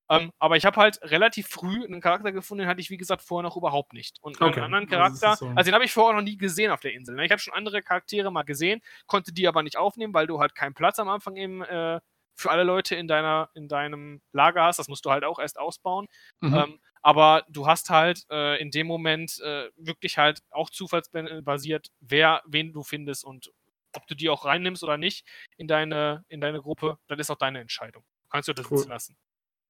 Ähm, 0.08 0.30
aber 0.38 0.56
ich 0.56 0.64
habe 0.64 0.76
halt 0.76 1.00
relativ 1.02 1.48
früh 1.48 1.84
einen 1.84 2.00
Charakter 2.00 2.32
gefunden, 2.32 2.62
den 2.62 2.68
hatte 2.68 2.80
ich, 2.80 2.90
wie 2.90 2.96
gesagt, 2.96 3.22
vorher 3.22 3.42
noch 3.42 3.56
überhaupt 3.56 3.92
nicht. 3.92 4.18
Und 4.20 4.40
okay. 4.40 4.54
einen 4.54 4.64
anderen 4.64 4.88
Charakter, 4.88 5.30
also, 5.30 5.46
so. 5.46 5.52
also 5.52 5.64
den 5.64 5.74
habe 5.74 5.84
ich 5.84 5.92
vorher 5.92 6.16
noch 6.16 6.22
nie 6.24 6.36
gesehen 6.36 6.70
auf 6.70 6.80
der 6.80 6.92
Insel. 6.92 7.16
Ne? 7.16 7.24
Ich 7.24 7.30
habe 7.30 7.40
schon 7.40 7.54
andere 7.54 7.82
Charaktere 7.82 8.30
mal 8.30 8.44
gesehen, 8.44 8.80
konnte 9.06 9.32
die 9.32 9.48
aber 9.48 9.62
nicht 9.62 9.76
aufnehmen, 9.76 10.14
weil 10.14 10.26
du 10.26 10.38
halt 10.38 10.54
keinen 10.54 10.74
Platz 10.74 10.98
am 10.98 11.08
Anfang 11.08 11.36
eben 11.36 11.62
äh, 11.62 12.00
für 12.36 12.50
alle 12.50 12.64
Leute 12.64 12.94
in, 12.94 13.08
deiner, 13.08 13.50
in 13.54 13.68
deinem 13.68 14.20
Lager 14.32 14.64
hast. 14.64 14.78
Das 14.78 14.88
musst 14.88 15.04
du 15.04 15.10
halt 15.10 15.24
auch 15.24 15.38
erst 15.38 15.58
ausbauen. 15.58 16.06
Mhm. 16.40 16.54
Ähm, 16.54 16.80
aber 17.02 17.44
du 17.48 17.66
hast 17.66 17.90
halt 17.90 18.26
äh, 18.30 18.60
in 18.60 18.70
dem 18.70 18.86
Moment 18.86 19.40
äh, 19.40 19.70
wirklich 19.76 20.18
halt 20.18 20.40
auch 20.50 20.70
zufallsbasiert, 20.70 21.88
wer, 22.00 22.42
wen 22.46 22.72
du 22.72 22.82
findest 22.82 23.24
und 23.24 23.52
ob 23.92 24.06
du 24.06 24.14
die 24.14 24.28
auch 24.28 24.44
reinnimmst 24.44 24.82
oder 24.82 24.98
nicht 24.98 25.26
in 25.56 25.68
deine, 25.68 26.24
in 26.28 26.40
deine 26.40 26.60
Gruppe, 26.60 26.98
das 27.06 27.18
ist 27.18 27.30
auch 27.30 27.38
deine 27.38 27.60
Entscheidung. 27.60 28.04
Du 28.24 28.28
kannst 28.28 28.48
du 28.48 28.52
das 28.52 28.70
cool. 28.70 28.84
lassen. 28.88 29.16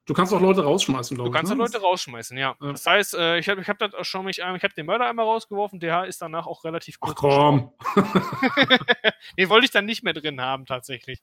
Du 0.07 0.15
kannst 0.15 0.33
auch 0.33 0.41
Leute 0.41 0.62
rausschmeißen, 0.62 1.16
glaube 1.16 1.28
ich. 1.28 1.33
Du 1.33 1.37
kannst 1.37 1.53
ne? 1.53 1.57
auch 1.57 1.66
Leute 1.66 1.81
rausschmeißen, 1.81 2.39
ja. 2.39 2.57
ja. 2.61 2.73
Das 2.73 2.87
heißt, 2.87 3.15
äh, 3.15 3.39
ich 3.39 3.49
habe 3.49 3.61
ich 3.61 3.69
hab 3.69 3.78
das 3.78 3.91
schon 4.07 4.24
mich, 4.24 4.39
ich 4.39 4.45
habe 4.45 4.74
den 4.74 4.87
Mörder 4.87 5.07
einmal 5.07 5.24
rausgeworfen, 5.24 5.81
der 5.81 6.07
ist 6.07 6.23
danach 6.23 6.47
auch 6.47 6.65
relativ 6.65 7.01
gut. 7.01 7.12
Ach 7.12 7.16
komm. 7.16 7.73
den 9.39 9.49
wollte 9.49 9.65
ich 9.65 9.73
dann 9.73 9.85
nicht 9.85 10.05
mehr 10.05 10.12
drin 10.12 10.41
haben, 10.41 10.65
tatsächlich. 10.65 11.23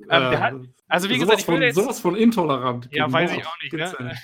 Ähm, 0.00 0.32
äh, 0.32 0.36
hat, 0.38 0.54
also 0.88 1.08
wie 1.08 1.18
gesagt, 1.18 1.40
ich 1.40 1.48
will 1.48 1.56
von, 1.56 1.62
jetzt, 1.62 1.74
sowas 1.74 2.00
von 2.00 2.16
intolerant. 2.16 2.88
Ja, 2.92 3.10
weiß 3.12 3.32
ich 3.32 3.46
auch 3.46 3.56
nicht, 3.62 3.72
ne? 3.74 4.16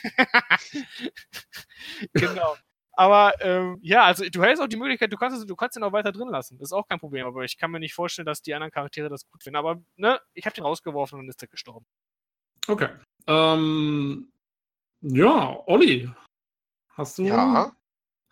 genau. 2.14 2.56
Aber 2.92 3.34
ähm, 3.40 3.78
ja, 3.82 4.04
also 4.04 4.28
du 4.28 4.42
hättest 4.42 4.62
auch 4.62 4.66
die 4.66 4.76
Möglichkeit, 4.76 5.12
du 5.12 5.16
kannst, 5.16 5.48
du 5.48 5.56
kannst 5.56 5.76
den 5.76 5.82
auch 5.84 5.92
weiter 5.92 6.12
drin 6.12 6.28
lassen. 6.28 6.58
Das 6.58 6.68
ist 6.68 6.72
auch 6.72 6.86
kein 6.88 6.98
Problem. 6.98 7.26
Aber 7.26 7.44
ich 7.44 7.56
kann 7.56 7.70
mir 7.70 7.80
nicht 7.80 7.94
vorstellen, 7.94 8.26
dass 8.26 8.42
die 8.42 8.54
anderen 8.54 8.72
Charaktere 8.72 9.08
das 9.08 9.26
gut 9.26 9.42
finden. 9.42 9.56
Aber 9.56 9.80
ne, 9.96 10.20
ich 10.34 10.44
habe 10.44 10.54
den 10.54 10.64
rausgeworfen 10.64 11.18
und 11.18 11.28
ist 11.28 11.40
der 11.40 11.48
gestorben. 11.48 11.86
Okay. 12.66 12.88
Ähm, 13.30 14.32
ja, 15.02 15.56
Olli, 15.66 16.10
hast 16.90 17.16
du, 17.16 17.22
ja? 17.22 17.72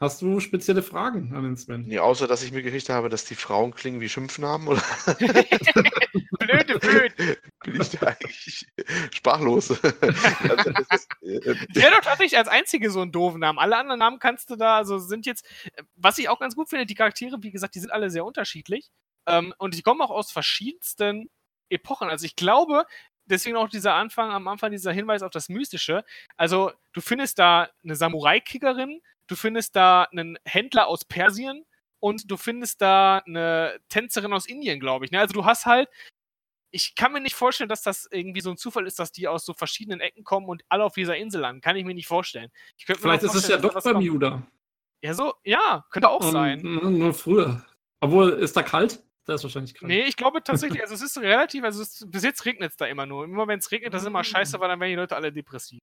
hast 0.01 0.21
du 0.23 0.41
spezielle 0.41 0.83
Fragen 0.83 1.37
an 1.37 1.45
den 1.45 1.57
Sven? 1.57 1.83
Nee, 1.83 2.01
außer 2.01 2.27
dass 2.27 2.43
ich 2.43 2.51
mir 2.51 2.65
gerichtet 2.65 2.97
habe, 2.97 3.09
dass 3.09 3.25
die 3.25 3.37
Frauen 3.37 3.73
klingen 3.73 4.01
wie 4.01 4.09
Schimpfnamen, 4.09 4.67
oder? 4.67 4.83
blöde, 6.41 6.81
blöd. 6.81 7.15
Bin 7.65 7.81
ich 7.81 7.91
da 7.91 8.09
eigentlich 8.09 8.67
sprachlos? 9.13 9.71
also, 9.83 10.71
ist, 10.91 11.09
äh, 11.23 11.55
wäre 11.75 11.93
doch 11.93 12.01
tatsächlich 12.01 12.37
als 12.37 12.49
einzige 12.49 12.91
so 12.91 13.01
einen 13.01 13.13
doofen 13.13 13.39
Namen. 13.39 13.61
Alle 13.61 13.77
anderen 13.77 14.01
Namen 14.01 14.19
kannst 14.19 14.51
du 14.51 14.57
da, 14.57 14.79
also 14.79 14.99
sind 14.99 15.27
jetzt, 15.27 15.47
was 15.95 16.19
ich 16.19 16.29
auch 16.29 16.41
ganz 16.41 16.57
gut 16.57 16.71
finde, 16.71 16.87
die 16.87 16.97
Charaktere, 16.97 17.41
wie 17.41 17.53
gesagt, 17.53 17.77
die 17.77 17.81
sind 17.81 17.93
alle 17.93 18.11
sehr 18.11 18.25
unterschiedlich. 18.25 18.91
Ähm, 19.29 19.55
und 19.59 19.75
die 19.75 19.83
kommen 19.83 20.01
auch 20.01 20.11
aus 20.11 20.33
verschiedensten 20.33 21.31
Epochen. 21.71 22.09
Also 22.09 22.25
ich 22.25 22.37
glaube, 22.37 22.85
deswegen 23.29 23.57
auch 23.57 23.69
dieser 23.69 23.95
Anfang, 23.95 24.31
am 24.31 24.49
Anfang 24.49 24.71
dieser 24.71 24.93
Hinweis 24.93 25.23
auf 25.23 25.31
das 25.31 25.49
Mystische. 25.49 26.05
Also, 26.37 26.73
du 26.93 27.01
findest 27.01 27.39
da 27.39 27.69
eine 27.85 27.97
Samurai-Kickerin, 27.97 29.01
du 29.27 29.37
findest 29.37 29.77
da 29.77 30.05
einen 30.05 30.39
Händler 30.45 30.89
aus 30.89 31.05
Persien 31.05 31.65
und 32.01 32.31
du 32.31 32.37
findest 32.37 32.81
da 32.81 33.19
eine 33.27 33.79
Tänzerin 33.89 34.33
aus 34.33 34.47
Indien, 34.47 34.81
glaube 34.81 35.05
ich. 35.05 35.11
Ne? 35.11 35.21
Also, 35.21 35.35
du 35.35 35.45
hast 35.45 35.67
halt. 35.67 35.89
Ich 36.71 36.95
kann 36.95 37.13
mir 37.13 37.21
nicht 37.21 37.35
vorstellen, 37.35 37.71
dass 37.71 37.81
das 37.83 38.07
irgendwie 38.11 38.43
so 38.43 38.51
ein 38.51 38.59
Zufall 38.59 38.87
ist, 38.87 38.99
dass 38.99 39.11
die 39.11 39.27
aus 39.27 39.47
so 39.47 39.55
verschiedenen 39.55 40.01
Ecken 40.01 40.23
kommen 40.23 40.49
und 40.49 40.63
alle 40.69 40.85
auf 40.85 40.93
dieser 40.93 41.17
Insel 41.17 41.41
landen. 41.41 41.63
Kann 41.63 41.77
ich 41.77 41.85
mir 41.87 41.95
nicht 41.95 42.07
vorstellen. 42.07 42.51
Vielleicht 42.77 43.23
ist 43.23 43.35
es 43.35 43.49
ja 43.49 43.57
doch 43.57 43.83
Bermuda. 43.83 44.43
Ja, 45.03 45.15
so, 45.15 45.33
ja, 45.45 45.87
könnte 45.91 46.11
auch 46.11 46.21
um, 46.21 46.31
sein. 46.31 46.61
Nur 46.61 47.15
früher. 47.15 47.65
Obwohl, 48.01 48.33
ist 48.33 48.55
da 48.55 48.63
kalt? 48.63 49.03
Da 49.29 49.35
ist 49.35 49.43
wahrscheinlich 49.43 49.75
krank. 49.75 49.89
Nee, 49.89 50.05
ich 50.05 50.17
glaube 50.17 50.43
tatsächlich, 50.43 50.81
also 50.81 50.95
es 50.95 51.03
ist 51.03 51.19
relativ, 51.19 51.63
also 51.63 51.83
ist, 51.83 52.11
bis 52.11 52.25
jetzt 52.25 52.47
regnet 52.47 52.71
es 52.71 52.79
da 52.79 52.87
immer 52.87 53.05
nur. 53.05 53.27
Immer 53.27 53.47
wenn 53.47 53.59
es 53.59 53.71
regnet, 53.71 53.93
das 53.93 54.01
ist 54.01 54.09
immer 54.09 54.25
scheiße, 54.25 54.59
weil 54.59 54.69
dann 54.69 54.81
werden 54.81 54.89
die 54.89 54.97
Leute 54.97 55.17
alle 55.17 55.31
depressiv. 55.31 55.83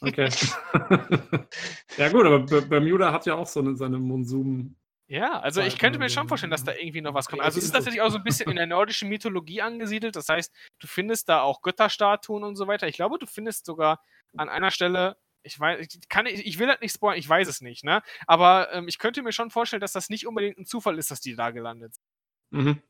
Okay. 0.00 0.30
ja 1.98 2.08
gut, 2.08 2.24
aber 2.24 2.38
Bermuda 2.62 3.12
hat 3.12 3.26
ja 3.26 3.34
auch 3.34 3.46
so 3.46 3.60
eine, 3.60 3.76
seine 3.76 3.98
Monsum. 3.98 4.76
Ja, 5.08 5.40
also 5.40 5.60
ich 5.60 5.78
könnte 5.78 5.98
mir 5.98 6.08
schon 6.08 6.26
vorstellen, 6.26 6.50
dass 6.50 6.64
da 6.64 6.72
irgendwie 6.72 7.02
noch 7.02 7.12
was 7.12 7.28
kommt. 7.28 7.42
Also 7.42 7.58
es 7.58 7.66
ist 7.66 7.72
tatsächlich 7.72 8.00
auch 8.00 8.08
so 8.08 8.16
ein 8.16 8.24
bisschen 8.24 8.48
in 8.48 8.56
der 8.56 8.66
nordischen 8.66 9.10
Mythologie 9.10 9.60
angesiedelt. 9.60 10.16
Das 10.16 10.30
heißt, 10.30 10.50
du 10.78 10.86
findest 10.86 11.28
da 11.28 11.42
auch 11.42 11.60
Götterstatuen 11.60 12.44
und 12.44 12.56
so 12.56 12.66
weiter. 12.66 12.88
Ich 12.88 12.96
glaube, 12.96 13.18
du 13.18 13.26
findest 13.26 13.66
sogar 13.66 14.00
an 14.38 14.48
einer 14.48 14.70
Stelle 14.70 15.18
ich 15.42 15.60
weiß, 15.60 15.80
ich, 15.80 16.08
kann, 16.08 16.26
ich 16.26 16.58
will 16.58 16.66
das 16.66 16.80
nicht 16.80 16.92
spoilern, 16.92 17.20
ich 17.20 17.28
weiß 17.28 17.46
es 17.46 17.60
nicht, 17.60 17.84
ne? 17.84 18.02
Aber 18.26 18.72
ähm, 18.72 18.88
ich 18.88 18.98
könnte 18.98 19.22
mir 19.22 19.30
schon 19.30 19.50
vorstellen, 19.50 19.80
dass 19.80 19.92
das 19.92 20.08
nicht 20.08 20.26
unbedingt 20.26 20.58
ein 20.58 20.66
Zufall 20.66 20.98
ist, 20.98 21.12
dass 21.12 21.20
die 21.20 21.36
da 21.36 21.52
gelandet 21.52 21.94
sind. 21.94 22.04
Mhm. 22.50 22.82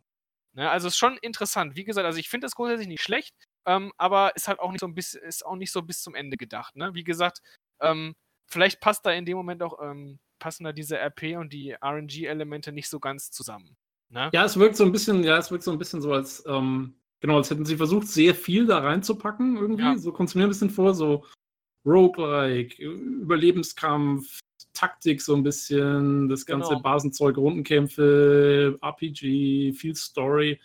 Ne, 0.54 0.70
also 0.70 0.88
ist 0.88 0.96
schon 0.96 1.18
interessant. 1.18 1.76
Wie 1.76 1.84
gesagt, 1.84 2.06
also 2.06 2.18
ich 2.18 2.30
finde 2.30 2.46
das 2.46 2.54
grundsätzlich 2.54 2.88
nicht 2.88 3.02
schlecht, 3.02 3.34
ähm, 3.66 3.92
aber 3.98 4.34
ist 4.36 4.48
halt 4.48 4.58
auch 4.58 4.70
nicht 4.70 4.80
so 4.80 4.86
ein 4.86 4.94
bisschen, 4.94 5.22
ist 5.22 5.44
auch 5.44 5.56
nicht 5.56 5.70
so 5.70 5.82
bis 5.82 6.00
zum 6.00 6.14
Ende 6.14 6.38
gedacht. 6.38 6.76
Ne? 6.76 6.94
Wie 6.94 7.04
gesagt, 7.04 7.42
ähm, 7.80 8.14
vielleicht 8.46 8.80
passt 8.80 9.04
da 9.04 9.10
in 9.12 9.26
dem 9.26 9.36
Moment 9.36 9.62
auch, 9.62 9.78
ähm, 9.82 10.18
passen 10.38 10.64
da 10.64 10.72
diese 10.72 10.98
RP 10.98 11.36
und 11.36 11.52
die 11.52 11.72
RNG-Elemente 11.72 12.72
nicht 12.72 12.88
so 12.88 13.00
ganz 13.00 13.30
zusammen. 13.30 13.76
Ne? 14.08 14.30
Ja, 14.32 14.44
es 14.44 14.58
wirkt 14.58 14.76
so 14.76 14.84
ein 14.84 14.92
bisschen, 14.92 15.24
ja, 15.24 15.36
es 15.36 15.50
wirkt 15.50 15.64
so 15.64 15.72
ein 15.72 15.78
bisschen 15.78 16.00
so, 16.00 16.12
als, 16.12 16.44
ähm, 16.46 16.98
genau, 17.20 17.36
als 17.36 17.50
hätten 17.50 17.66
sie 17.66 17.76
versucht, 17.76 18.08
sehr 18.08 18.34
viel 18.34 18.66
da 18.66 18.78
reinzupacken 18.78 19.56
irgendwie. 19.56 19.82
Ja. 19.82 19.98
So 19.98 20.12
kommt 20.12 20.30
es 20.30 20.34
mir 20.34 20.44
ein 20.44 20.48
bisschen 20.48 20.70
vor, 20.70 20.94
so 20.94 21.26
Roguelike, 21.84 22.82
Überlebenskampf, 22.82 24.40
Taktik 24.76 25.22
so 25.22 25.34
ein 25.34 25.42
bisschen, 25.42 26.28
das 26.28 26.46
ganze 26.46 26.70
Genau. 26.70 26.82
Basenzeug, 26.82 27.36
Rundenkämpfe, 27.36 28.78
RPG, 28.80 29.72
viel 29.72 29.94
Story. 29.94 30.60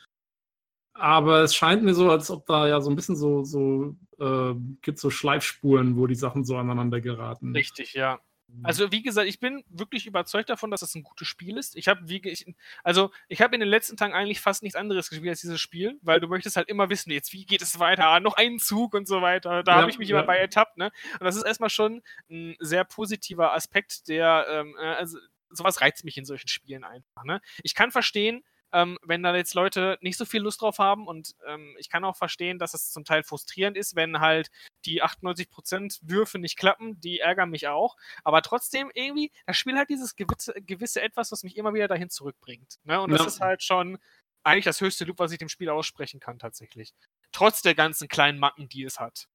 Aber 0.94 1.42
es 1.44 1.56
scheint 1.56 1.84
mir 1.84 1.94
so, 1.94 2.10
als 2.12 2.30
ob 2.30 2.46
da 2.46 2.68
ja 2.68 2.82
so 2.82 2.90
ein 2.90 2.96
bisschen 2.96 3.16
so, 3.16 3.44
so 3.44 3.96
äh, 4.20 4.54
gibt 4.82 5.00
so 5.00 5.10
Schleifspuren, 5.10 5.98
wo 5.98 6.06
die 6.06 6.16
Sachen 6.16 6.44
so 6.44 6.58
aneinander 6.58 7.02
geraten. 7.02 7.54
Richtig, 7.56 7.94
ja. 7.94 8.20
Also 8.64 8.92
wie 8.92 9.02
gesagt, 9.02 9.28
ich 9.28 9.40
bin 9.40 9.64
wirklich 9.70 10.06
überzeugt 10.06 10.50
davon, 10.50 10.72
dass 10.72 10.82
es 10.82 10.94
ein 10.96 11.04
gutes 11.04 11.28
Spiel 11.28 11.58
ist. 11.58 11.76
Ich 11.76 11.88
habe 11.88 12.02
wie 12.08 12.22
ich, 12.28 12.46
also 12.84 13.12
ich 13.28 13.42
habe 13.42 13.56
in 13.56 13.60
den 13.60 13.70
letzten 13.70 13.98
Tagen 13.98 14.14
eigentlich 14.14 14.40
fast 14.42 14.64
nichts 14.64 14.76
anderes 14.76 15.10
gespielt 15.10 15.30
als 15.30 15.42
dieses 15.42 15.60
Spiel, 15.60 15.98
weil 16.02 16.20
du 16.20 16.28
möchtest 16.28 16.58
halt 16.58 16.70
immer 16.70 16.90
wissen, 16.90 17.12
jetzt 17.12 17.34
wie 17.34 17.46
geht 17.46 17.62
es 17.62 17.80
weiter, 17.80 18.20
noch 18.20 18.36
einen 18.36 18.60
Zug 18.60 18.94
und 18.94 19.08
so 19.08 19.22
weiter. 19.22 19.64
Da 19.64 19.74
Ja, 19.74 19.82
habe 19.82 19.90
ich 19.92 19.98
mich 19.98 20.10
ja. 20.10 20.18
immer 20.18 20.26
bei 20.26 20.38
ertappt, 20.38 20.78
ne? 20.78 20.92
Und 21.14 21.24
das 21.24 21.36
ist 21.36 21.44
erstmal 21.44 21.70
schon 21.70 22.02
ein 22.30 22.56
sehr 22.60 22.84
positiver 22.84 23.54
Aspekt, 23.54 24.08
der 24.08 24.46
ähm, 24.50 24.76
äh, 24.80 24.86
also 24.86 25.18
sowas 25.50 25.82
reizt 25.82 26.06
mich 26.06 26.18
in 26.18 26.26
solchen 26.26 26.48
Spielen 26.48 26.84
einfach, 26.84 27.24
ne? 27.24 27.42
Ich 27.64 27.76
kann 27.76 27.92
verstehen, 27.92 28.44
ähm, 28.74 28.98
wenn 29.04 29.24
da 29.24 29.36
jetzt 29.36 29.54
Leute 29.54 29.98
nicht 30.02 30.18
so 30.18 30.26
viel 30.26 30.42
Lust 30.42 30.62
drauf 30.62 30.80
haben 30.80 31.08
und 31.08 31.36
ähm, 31.46 31.76
ich 31.78 31.90
kann 31.90 32.04
auch 32.04 32.16
verstehen, 32.16 32.60
dass 32.60 32.74
es 32.74 32.92
zum 32.92 33.06
Teil 33.06 33.24
frustrierend 33.24 33.78
ist, 33.78 33.96
wenn 33.96 34.20
halt 34.20 34.50
die 34.86 35.04
98% 35.04 36.00
Würfe 36.04 36.40
nicht 36.40 36.58
klappen, 36.58 37.00
die 37.02 37.20
ärgern 37.20 37.50
mich 37.50 37.68
auch. 37.68 37.98
Aber 38.24 38.42
trotzdem 38.42 38.92
irgendwie, 38.94 39.32
das 39.46 39.58
Spiel 39.58 39.78
hat 39.78 39.90
dieses 39.90 40.16
gewisse, 40.16 40.54
gewisse 40.62 41.02
Etwas, 41.02 41.32
was 41.32 41.44
mich 41.44 41.58
immer 41.58 41.74
wieder 41.74 41.88
dahin 41.88 42.10
zurückbringt. 42.10 42.80
Ne? 42.84 43.00
Und 43.02 43.12
das 43.12 43.22
Ja. 43.22 43.28
ist 43.28 43.40
halt 43.42 43.64
schon 43.64 43.98
eigentlich 44.44 44.66
das 44.66 44.82
höchste 44.82 45.06
Loop, 45.06 45.20
was 45.20 45.32
ich 45.32 45.38
dem 45.38 45.50
Spiel 45.50 45.70
aussprechen 45.70 46.20
kann, 46.20 46.40
tatsächlich. 46.40 46.94
Trotz 47.32 47.62
der 47.62 47.76
ganzen 47.76 48.08
kleinen 48.08 48.40
Macken, 48.40 48.68
die 48.70 48.84
es 48.84 49.00
hat. 49.00 49.28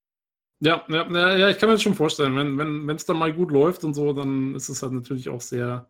Ja, 0.60 0.84
ja, 0.88 1.36
ja, 1.36 1.48
ich 1.50 1.58
kann 1.58 1.68
mir 1.68 1.74
das 1.74 1.82
schon 1.82 1.94
vorstellen. 1.94 2.34
Wenn 2.34 2.56
wenn 2.58 2.86
wenn, 2.86 2.96
es 2.96 3.04
dann 3.04 3.18
mal 3.18 3.32
gut 3.32 3.50
läuft 3.50 3.84
und 3.84 3.92
so, 3.94 4.12
dann 4.14 4.54
ist 4.54 4.68
es 4.70 4.82
halt 4.82 4.92
natürlich 4.92 5.28
auch 5.28 5.40
sehr 5.42 5.88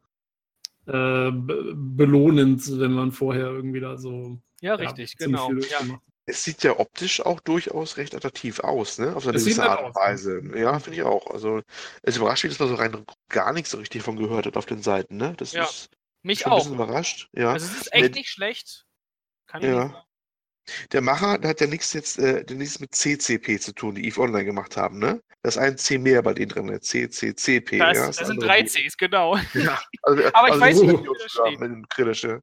äh, 0.87 1.31
be 1.33 1.75
belohnend, 1.77 2.63
wenn 2.81 2.93
man 2.93 3.13
vorher 3.13 3.47
irgendwie 3.47 3.81
da 3.81 3.97
so. 3.97 4.41
Ja, 4.61 4.75
richtig, 4.77 5.17
genau. 5.17 5.47
ziemlich 5.49 5.67
viel 5.67 5.89
Ja. 5.89 5.99
Es 6.29 6.43
sieht 6.43 6.65
ja 6.65 6.79
optisch 6.81 7.21
auch 7.21 7.39
durchaus 7.41 7.99
recht 7.99 8.15
attraktiv 8.15 8.59
aus, 8.61 8.99
ne? 8.99 9.15
Auf 9.15 9.23
so 9.25 9.31
eine 9.31 9.39
gewisse 9.39 9.69
Art 9.69 9.81
und 9.81 9.87
aus, 9.91 9.95
ja. 9.95 10.01
Weise. 10.03 10.43
Ja, 10.57 10.79
finde 10.81 10.99
ich 10.99 11.05
auch. 11.05 11.31
Also, 11.31 11.63
es 12.03 12.17
überrascht 12.17 12.43
mich, 12.45 12.53
dass 12.53 12.59
man 12.59 12.69
so 12.69 12.75
rein 12.75 13.05
gar 13.29 13.53
nichts 13.53 13.71
so 13.71 13.79
richtig 13.79 14.03
von 14.03 14.17
gehört 14.17 14.47
hat 14.47 14.57
auf 14.57 14.67
den 14.67 14.83
Seiten, 14.83 15.17
ne? 15.19 15.35
Das 15.37 15.53
Ja, 15.53 15.65
ist 15.65 15.91
Mich 16.23 16.41
schon 16.41 16.51
ein 16.51 16.59
auch. 16.59 16.59
bisschen 16.65 16.75
überrascht. 16.75 17.29
Ja. 17.33 17.53
Also 17.53 17.67
es 17.67 17.81
ist 17.83 17.93
echt 17.93 18.15
Nee, 18.15 18.21
nicht 18.21 18.31
schlecht. 18.31 18.87
Kann 19.47 19.63
ich 19.63 19.69
Ja. 19.69 20.06
Der 20.93 21.01
Macher, 21.01 21.39
der 21.39 21.51
hat 21.51 21.61
ja 21.61 21.67
nichts 21.67 21.93
jetzt, 21.93 22.19
äh, 22.19 22.45
nichts 22.53 22.81
mit 22.81 22.95
CCP 22.95 23.59
zu 23.61 23.73
tun, 23.73 23.95
die 23.95 24.07
EVE 24.07 24.21
Online 24.21 24.45
gemacht 24.45 24.77
haben, 24.77 24.99
ne? 24.99 25.23
Da 25.43 25.49
ist 25.49 25.59
ein 25.59 25.79
C 25.79 25.99
mehr 25.99 26.23
bei 26.23 26.35
denen 26.35 26.49
drin? 26.49 26.81
CCCP. 26.81 27.79
Das, 27.79 27.97
ja, 27.97 28.07
das 28.07 28.17
das 28.17 28.27
sind 28.29 28.43
drei 28.43 28.63
Buch. 28.63 28.71
Cs, 28.71 28.97
genau. 28.97 29.37
Ja, 29.55 29.81
also, 30.03 30.23
Aber 30.35 30.49
ich 30.49 30.55
also 30.55 30.61
weiß 30.61 30.81
nicht, 30.83 31.01
wie 31.01 32.05
das 32.05 32.19
steht. 32.19 32.43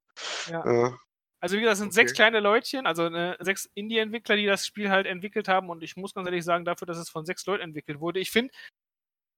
Ja. 0.49 0.97
Also 1.41 1.57
wie 1.57 1.59
gesagt, 1.59 1.71
das 1.73 1.79
sind 1.79 1.87
Okay. 1.87 1.95
sechs 1.95 2.13
kleine 2.13 2.39
Leutchen, 2.39 2.87
also 2.87 3.07
äh, 3.07 3.35
sechs 3.41 3.69
Indie-Entwickler, 3.73 4.37
die 4.37 4.45
das 4.45 4.65
Spiel 4.65 4.89
halt 4.89 5.05
entwickelt 5.05 5.49
haben 5.49 5.69
und 5.69 5.83
ich 5.83 5.97
muss 5.97 6.13
ganz 6.13 6.25
ehrlich 6.25 6.45
sagen, 6.45 6.63
dafür, 6.63 6.85
dass 6.85 6.97
es 6.97 7.09
von 7.09 7.25
sechs 7.25 7.45
Leuten 7.45 7.63
entwickelt 7.63 7.99
wurde, 7.99 8.21
ich 8.21 8.31
finde, 8.31 8.53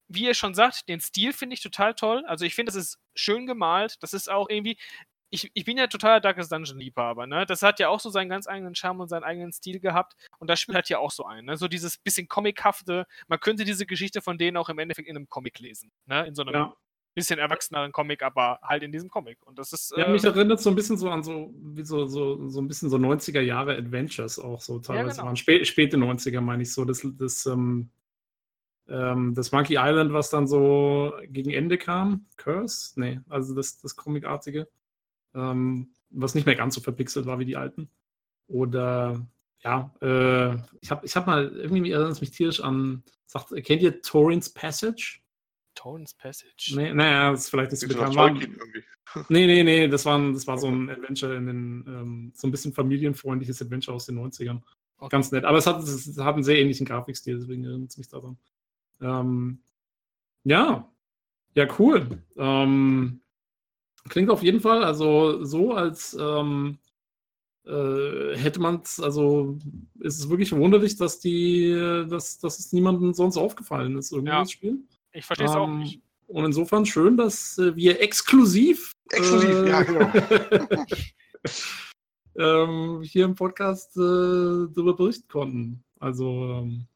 wie 0.07 0.25
ihr 0.25 0.35
schon 0.35 0.53
sagt, 0.53 0.87
den 0.87 0.99
Stil 1.01 1.33
finde 1.33 1.55
ich 1.55 1.63
total 1.63 1.95
toll. 1.95 2.23
Also 2.27 2.45
ich 2.45 2.53
finde, 2.53 2.71
das 2.71 2.79
ist 2.79 2.99
schön 3.15 3.47
gemalt, 3.47 3.95
das 4.01 4.13
ist 4.13 4.29
auch 4.29 4.49
irgendwie, 4.49 4.77
ich, 5.29 5.51
ich 5.53 5.65
bin 5.65 5.77
ja 5.77 5.87
totaler 5.87 6.19
Darkest 6.19 6.51
Dungeon-Liebhaber, 6.51 7.27
ne? 7.27 7.45
Das 7.45 7.61
hat 7.61 7.79
ja 7.79 7.89
auch 7.89 7.99
so 7.99 8.09
seinen 8.09 8.29
ganz 8.29 8.47
eigenen 8.47 8.75
Charme 8.75 9.01
und 9.01 9.07
seinen 9.07 9.23
eigenen 9.23 9.51
Stil 9.51 9.79
gehabt 9.79 10.15
und 10.39 10.49
das 10.49 10.59
Spiel 10.59 10.75
hat 10.75 10.89
ja 10.89 10.99
auch 10.99 11.11
so 11.11 11.25
einen, 11.25 11.47
ne? 11.47 11.57
So 11.57 11.67
dieses 11.67 11.97
bisschen 11.97 12.27
Comichafte, 12.27 13.05
man 13.27 13.39
könnte 13.39 13.65
diese 13.65 13.85
Geschichte 13.85 14.21
von 14.21 14.37
denen 14.37 14.57
auch 14.57 14.69
im 14.69 14.79
Endeffekt 14.79 15.07
in 15.07 15.15
einem 15.15 15.29
Comic 15.29 15.59
lesen, 15.59 15.91
ne? 16.05 16.25
In 16.27 16.35
so 16.35 16.43
einem 16.43 16.53
Ja. 16.53 16.75
bisschen 17.15 17.39
erwachseneren 17.39 17.91
Comic, 17.91 18.23
aber 18.23 18.59
halt 18.61 18.83
in 18.83 18.91
diesem 18.91 19.09
Comic 19.09 19.37
und 19.45 19.57
das 19.57 19.73
ist... 19.73 19.93
Ja, 19.97 20.05
äh, 20.05 20.11
mich 20.11 20.23
erinnert 20.23 20.61
so 20.61 20.69
ein 20.69 20.75
bisschen 20.75 20.97
so 20.97 21.09
an 21.09 21.23
so, 21.23 21.53
wie 21.57 21.83
so, 21.83 22.05
so, 22.05 22.47
so 22.49 22.61
ein 22.61 22.67
bisschen 22.67 22.89
so 22.89 22.97
90er 22.97 23.41
Jahre 23.41 23.75
Adventures 23.75 24.39
auch 24.39 24.61
so 24.61 24.79
teilweise 24.79 25.17
genau. 25.17 25.27
waren. 25.27 25.35
Spä 25.35 25.63
späte 25.65 25.97
90er 25.97 26.41
meine 26.41 26.63
ich 26.63 26.73
so. 26.73 26.85
Das, 26.85 27.05
das, 27.17 27.45
ähm, 27.45 27.89
ähm, 28.87 29.33
das 29.33 29.51
Monkey 29.51 29.77
Island, 29.77 30.13
was 30.13 30.29
dann 30.29 30.47
so 30.47 31.13
gegen 31.27 31.51
Ende 31.51 31.77
kam. 31.77 32.25
Curse? 32.37 32.99
Nee, 32.99 33.19
also 33.29 33.55
das, 33.55 33.79
das 33.79 33.95
Comicartige. 33.95 34.67
Ähm, 35.35 35.91
was 36.09 36.33
nicht 36.33 36.45
mehr 36.45 36.55
ganz 36.55 36.75
so 36.75 36.81
verpixelt 36.81 37.25
war 37.25 37.39
wie 37.39 37.45
die 37.45 37.57
alten. 37.57 37.89
Oder 38.47 39.27
ja, 39.63 39.93
äh, 40.01 40.55
ich 40.81 40.91
habe 40.91 41.05
ich 41.05 41.15
hab 41.15 41.27
mal, 41.27 41.47
irgendwie 41.55 41.91
erinnert 41.91 42.11
es 42.13 42.21
mich 42.21 42.31
tierisch 42.31 42.61
an, 42.61 43.03
sagt, 43.25 43.49
kennt 43.65 43.81
ihr 43.81 44.01
Torrens 44.01 44.49
Passage? 44.53 45.19
Tones 45.75 46.13
Passage. 46.13 46.73
Nee, 46.75 46.93
naja, 46.93 47.31
das 47.31 47.41
ist 47.41 47.49
vielleicht 47.49 47.71
nach 47.71 47.87
bekannt. 47.87 48.15
War. 48.15 48.31
Nee, 49.29 49.45
nee, 49.45 49.63
nee, 49.63 49.87
das 49.87 50.05
war, 50.05 50.17
ein- 50.17 50.33
das 50.33 50.47
war 50.47 50.57
so 50.57 50.67
ein 50.67 50.89
Adventure 50.89 51.35
in 51.35 51.45
den, 51.47 51.85
ähm, 51.87 52.31
so 52.33 52.47
ein 52.47 52.51
bisschen 52.51 52.73
familienfreundliches 52.73 53.61
Adventure 53.61 53.95
aus 53.95 54.05
den 54.05 54.17
90ern. 54.17 54.61
Okay. 54.97 55.09
Ganz 55.11 55.31
nett. 55.31 55.43
Aber 55.43 55.57
es 55.57 55.67
hat, 55.67 55.83
es 55.83 56.17
hat 56.17 56.35
einen 56.35 56.43
sehr 56.43 56.59
ähnlichen 56.59 56.85
Grafikstil, 56.85 57.37
deswegen 57.39 57.65
erinnert 57.65 57.89
es 57.89 57.97
mich 57.97 58.07
daran. 58.07 58.37
Ähm, 59.01 59.59
ja, 60.43 60.89
ja, 61.53 61.67
cool. 61.79 62.23
Ähm, 62.37 63.21
klingt 64.09 64.29
auf 64.29 64.43
jeden 64.43 64.61
Fall, 64.61 64.83
also 64.83 65.43
so, 65.43 65.73
als 65.73 66.15
ähm, 66.19 66.77
äh, 67.65 68.35
hätte 68.37 68.59
man 68.59 68.81
es, 68.83 68.99
also 68.99 69.57
ist 69.99 70.19
es 70.19 70.29
wirklich 70.29 70.49
verwunderlich, 70.49 70.95
dass 70.97 71.19
die, 71.19 71.71
dass, 72.09 72.37
dass 72.39 72.59
es 72.59 72.73
niemandem 72.73 73.13
sonst 73.13 73.37
aufgefallen 73.37 73.97
ist, 73.97 74.11
irgendwie 74.11 74.31
Ja. 74.31 74.39
das 74.39 74.51
Spiel. 74.51 74.79
Ich 75.13 75.25
verstehe 75.25 75.47
es 75.47 75.53
auch 75.53 75.67
Ähm, 75.67 75.79
nicht. 75.79 76.01
Und 76.27 76.45
insofern 76.45 76.85
schön, 76.85 77.17
dass 77.17 77.57
äh, 77.57 77.75
wir 77.75 78.01
exklusiv, 78.01 78.91
Exklusiv, 79.11 79.49
äh, 79.49 79.69
ja, 79.69 79.83
genau. 79.83 80.11
ähm, 82.37 83.01
hier 83.03 83.25
im 83.25 83.35
Podcast 83.35 83.95
äh, 83.95 83.99
darüber 83.99 84.95
berichten 84.95 85.27
konnten. 85.27 85.83
Also 85.99 86.61
ähm, 86.63 86.87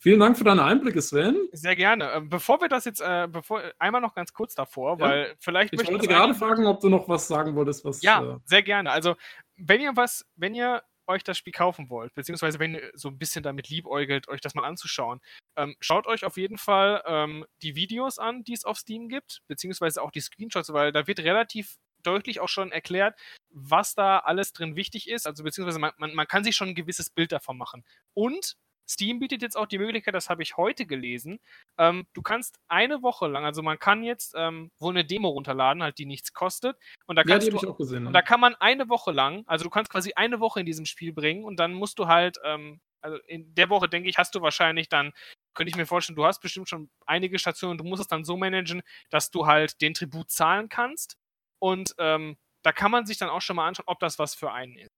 vielen 0.00 0.18
Dank 0.18 0.36
für 0.36 0.44
deine 0.44 0.64
Einblicke, 0.64 1.00
Sven. 1.00 1.36
Sehr 1.52 1.76
gerne. 1.76 2.10
Ähm, 2.12 2.28
bevor 2.28 2.60
wir 2.60 2.68
das 2.68 2.84
jetzt, 2.84 3.00
äh, 3.00 3.28
bevor 3.30 3.62
einmal 3.78 4.00
noch 4.00 4.14
ganz 4.14 4.32
kurz 4.32 4.54
davor, 4.54 4.98
Ja. 4.98 5.04
weil 5.04 5.36
vielleicht 5.38 5.72
Ich 5.72 5.86
wollte 5.86 6.08
gerade 6.08 6.34
fragen, 6.34 6.66
ob 6.66 6.80
du 6.80 6.88
noch 6.88 7.08
was 7.08 7.28
sagen 7.28 7.54
wolltest, 7.54 7.84
was. 7.84 8.02
Ja, 8.02 8.22
Äh, 8.22 8.38
sehr 8.44 8.62
gerne. 8.62 8.90
Also, 8.90 9.14
wenn 9.56 9.80
ihr 9.80 9.92
was, 9.94 10.26
wenn 10.34 10.54
ihr 10.54 10.82
euch 11.06 11.24
das 11.24 11.36
Spiel 11.38 11.52
kaufen 11.52 11.90
wollt, 11.90 12.14
beziehungsweise 12.14 12.58
wenn 12.58 12.74
ihr 12.74 12.90
so 12.94 13.08
ein 13.08 13.18
bisschen 13.18 13.42
damit 13.42 13.68
liebäugelt, 13.68 14.28
euch 14.28 14.40
das 14.40 14.54
mal 14.54 14.64
anzuschauen, 14.64 15.20
ähm, 15.56 15.74
schaut 15.80 16.06
euch 16.06 16.24
auf 16.24 16.36
jeden 16.36 16.56
Fall 16.56 17.02
ähm, 17.04 17.44
die 17.62 17.74
Videos 17.74 18.18
an, 18.18 18.44
die 18.44 18.52
es 18.54 18.64
auf 18.64 18.78
Steam 18.78 19.08
gibt, 19.08 19.42
beziehungsweise 19.48 20.02
auch 20.02 20.12
die 20.12 20.20
Screenshots, 20.20 20.72
weil 20.72 20.92
da 20.92 21.06
wird 21.06 21.18
relativ 21.20 21.76
deutlich 22.04 22.40
auch 22.40 22.48
schon 22.48 22.72
erklärt, 22.72 23.18
was 23.50 23.94
da 23.94 24.20
alles 24.20 24.52
drin 24.52 24.76
wichtig 24.76 25.08
ist. 25.10 25.26
Also 25.26 25.42
beziehungsweise 25.42 25.78
man, 25.80 25.92
man, 25.98 26.14
man 26.14 26.26
kann 26.26 26.44
sich 26.44 26.54
schon 26.56 26.68
ein 26.68 26.74
gewisses 26.74 27.10
Bild 27.10 27.32
davon 27.32 27.58
machen. 27.58 27.84
Und 28.14 28.56
Steam 28.90 29.20
bietet 29.20 29.40
jetzt 29.42 29.56
auch 29.56 29.66
die 29.66 29.78
Möglichkeit, 29.78 30.14
das 30.14 30.28
habe 30.28 30.42
ich 30.42 30.56
heute 30.56 30.84
gelesen, 30.84 31.38
ähm, 31.78 32.06
du 32.12 32.22
kannst 32.22 32.58
eine 32.68 33.02
Woche 33.02 33.28
lang, 33.28 33.44
also 33.44 33.62
man 33.62 33.78
kann 33.78 34.02
jetzt 34.02 34.34
ähm, 34.36 34.72
wohl 34.80 34.92
eine 34.92 35.04
Demo 35.04 35.28
runterladen, 35.28 35.82
halt 35.82 35.98
die 35.98 36.06
nichts 36.06 36.32
kostet. 36.32 36.76
Und 37.06 37.14
da 37.16 37.22
ja, 37.22 37.26
kannst 37.28 37.46
die 37.46 37.50
du 37.52 37.56
habe 37.56 37.66
ich 37.66 37.72
auch 37.72 37.76
gesehen. 37.78 38.06
und 38.06 38.12
da 38.12 38.22
kann 38.22 38.40
man 38.40 38.54
eine 38.56 38.88
Woche 38.88 39.12
lang, 39.12 39.44
also 39.46 39.62
du 39.62 39.70
kannst 39.70 39.90
quasi 39.92 40.12
eine 40.16 40.40
Woche 40.40 40.58
in 40.60 40.66
diesem 40.66 40.86
Spiel 40.86 41.12
bringen 41.12 41.44
und 41.44 41.56
dann 41.60 41.72
musst 41.72 41.98
du 42.00 42.08
halt, 42.08 42.38
ähm, 42.44 42.80
also 43.00 43.16
in 43.26 43.54
der 43.54 43.70
Woche, 43.70 43.88
denke 43.88 44.08
ich, 44.08 44.18
hast 44.18 44.34
du 44.34 44.42
wahrscheinlich 44.42 44.88
dann, 44.88 45.12
könnte 45.54 45.70
ich 45.70 45.76
mir 45.76 45.86
vorstellen, 45.86 46.16
du 46.16 46.24
hast 46.24 46.40
bestimmt 46.40 46.68
schon 46.68 46.90
einige 47.06 47.38
Stationen, 47.38 47.78
du 47.78 47.84
musst 47.84 48.02
es 48.02 48.08
dann 48.08 48.24
so 48.24 48.36
managen, 48.36 48.82
dass 49.08 49.30
du 49.30 49.46
halt 49.46 49.80
den 49.80 49.94
Tribut 49.94 50.30
zahlen 50.30 50.68
kannst. 50.68 51.16
Und 51.58 51.94
ähm, 51.98 52.36
da 52.62 52.72
kann 52.72 52.90
man 52.90 53.06
sich 53.06 53.18
dann 53.18 53.30
auch 53.30 53.40
schon 53.40 53.56
mal 53.56 53.66
anschauen, 53.66 53.86
ob 53.86 54.00
das 54.00 54.18
was 54.18 54.34
für 54.34 54.52
einen 54.52 54.76
ist. 54.76 54.90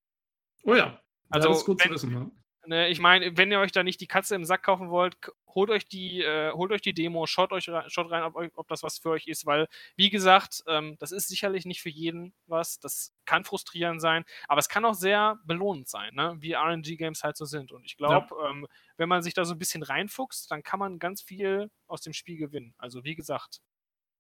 Oh 0.65 0.75
ja. 0.75 1.01
Also, 1.31 1.49
ja, 1.49 1.53
das 1.53 1.59
ist 1.61 1.67
gut 1.67 1.81
wenn- 1.81 1.89
zu 1.89 1.95
wissen. 1.95 2.13
Ne? 2.13 2.31
Ne, 2.65 2.89
ich 2.89 3.01
meine, 3.01 3.37
wenn 3.37 3.51
ihr 3.51 3.59
euch 3.59 3.73
da 3.73 3.83
nicht 3.83 4.01
die 4.01 4.07
Katze 4.07 4.37
im 4.37 4.45
Sack 4.45 4.63
kaufen 4.63 4.89
wollt, 4.89 5.17
holt 5.49 5.69
euch 5.71 5.85
die, 5.87 6.23
äh, 6.23 6.53
holt 6.53 6.71
euch 6.71 6.81
die 6.81 6.95
Demo, 6.95 7.27
schaut 7.27 7.51
euch 7.53 7.69
rein, 7.69 7.91
schaut 7.91 8.09
rein, 8.13 8.23
ob, 8.23 8.37
ob 8.55 8.69
das 8.69 8.85
was 8.85 8.99
für 8.99 9.11
euch 9.11 9.27
ist, 9.27 9.47
weil, 9.47 9.67
wie 9.97 10.11
gesagt, 10.11 10.63
ähm, 10.69 10.97
das 11.01 11.11
ist 11.11 11.27
sicherlich 11.29 11.67
nicht 11.67 11.83
für 11.83 11.89
jeden 11.89 12.35
was. 12.47 12.79
Das 12.79 13.13
kann 13.25 13.45
frustrierend 13.45 14.01
sein, 14.01 14.25
aber 14.47 14.61
es 14.61 14.69
kann 14.69 14.85
auch 14.85 14.95
sehr 14.95 15.41
belohnend 15.45 15.89
sein, 15.89 16.15
ne? 16.15 16.37
wie 16.39 16.53
RNG-Games 16.55 17.25
halt 17.25 17.37
so 17.37 17.47
sind. 17.47 17.73
Und 17.73 17.85
ich 17.85 17.97
glaube, 17.97 18.29
ähm, 18.49 18.69
wenn 18.97 19.09
man 19.09 19.23
sich 19.23 19.35
da 19.35 19.45
so 19.45 19.55
ein 19.55 19.59
bisschen 19.59 19.83
reinfuchst, 19.83 20.49
dann 20.51 20.63
kann 20.63 20.79
man 20.79 21.01
ganz 21.01 21.21
viel 21.21 21.69
aus 21.89 22.01
dem 22.03 22.13
Spiel 22.13 22.37
gewinnen. 22.39 22.75
Also, 22.79 23.03
wie 23.03 23.17
gesagt. 23.17 23.61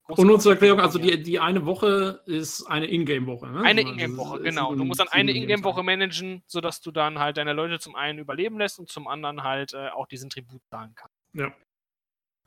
Und 0.08 0.26
nur 0.26 0.40
zur 0.40 0.52
Erklärung, 0.52 0.80
also 0.80 0.98
die, 0.98 1.22
die 1.22 1.38
eine 1.38 1.64
Woche 1.64 2.22
ist 2.26 2.64
eine 2.64 2.86
Ingame-Woche. 2.86 3.48
Ne? 3.48 3.62
Eine 3.62 3.82
Ingame-Woche, 3.82 4.40
genau. 4.42 4.74
Du 4.74 4.84
musst 4.84 5.00
dann 5.00 5.08
eine. 5.08 5.30
Ingame-Woche 5.32 5.82
managen, 5.82 6.42
sodass 6.46 6.80
du 6.80 6.90
dann 6.90 7.18
halt 7.18 7.36
deine 7.36 7.52
Leute 7.52 7.78
zum 7.78 7.94
einen 7.94 8.18
überleben 8.18 8.58
lässt 8.58 8.78
und 8.78 8.88
zum 8.88 9.06
anderen 9.06 9.42
halt 9.42 9.74
äh, 9.74 9.88
auch 9.90 10.06
diesen 10.06 10.28
Tribut 10.28 10.60
zahlen 10.66 10.92
kannst. 10.94 11.16
Ja. 11.34 11.52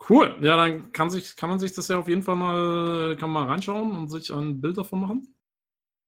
Cool. 0.09 0.35
Ja, 0.41 0.57
dann 0.57 0.91
kann, 0.91 1.09
sich, 1.09 1.37
kann 1.37 1.49
man 1.49 1.59
sich 1.59 1.73
das 1.73 1.87
ja 1.87 1.97
auf 1.97 2.09
jeden 2.09 2.23
Fall 2.23 2.35
mal, 2.35 3.15
kann 3.17 3.29
man 3.29 3.45
mal 3.45 3.51
reinschauen 3.51 3.91
und 3.91 4.09
sich 4.09 4.31
ein 4.31 4.59
Bild 4.59 4.77
davon 4.77 4.99
machen. 4.99 5.35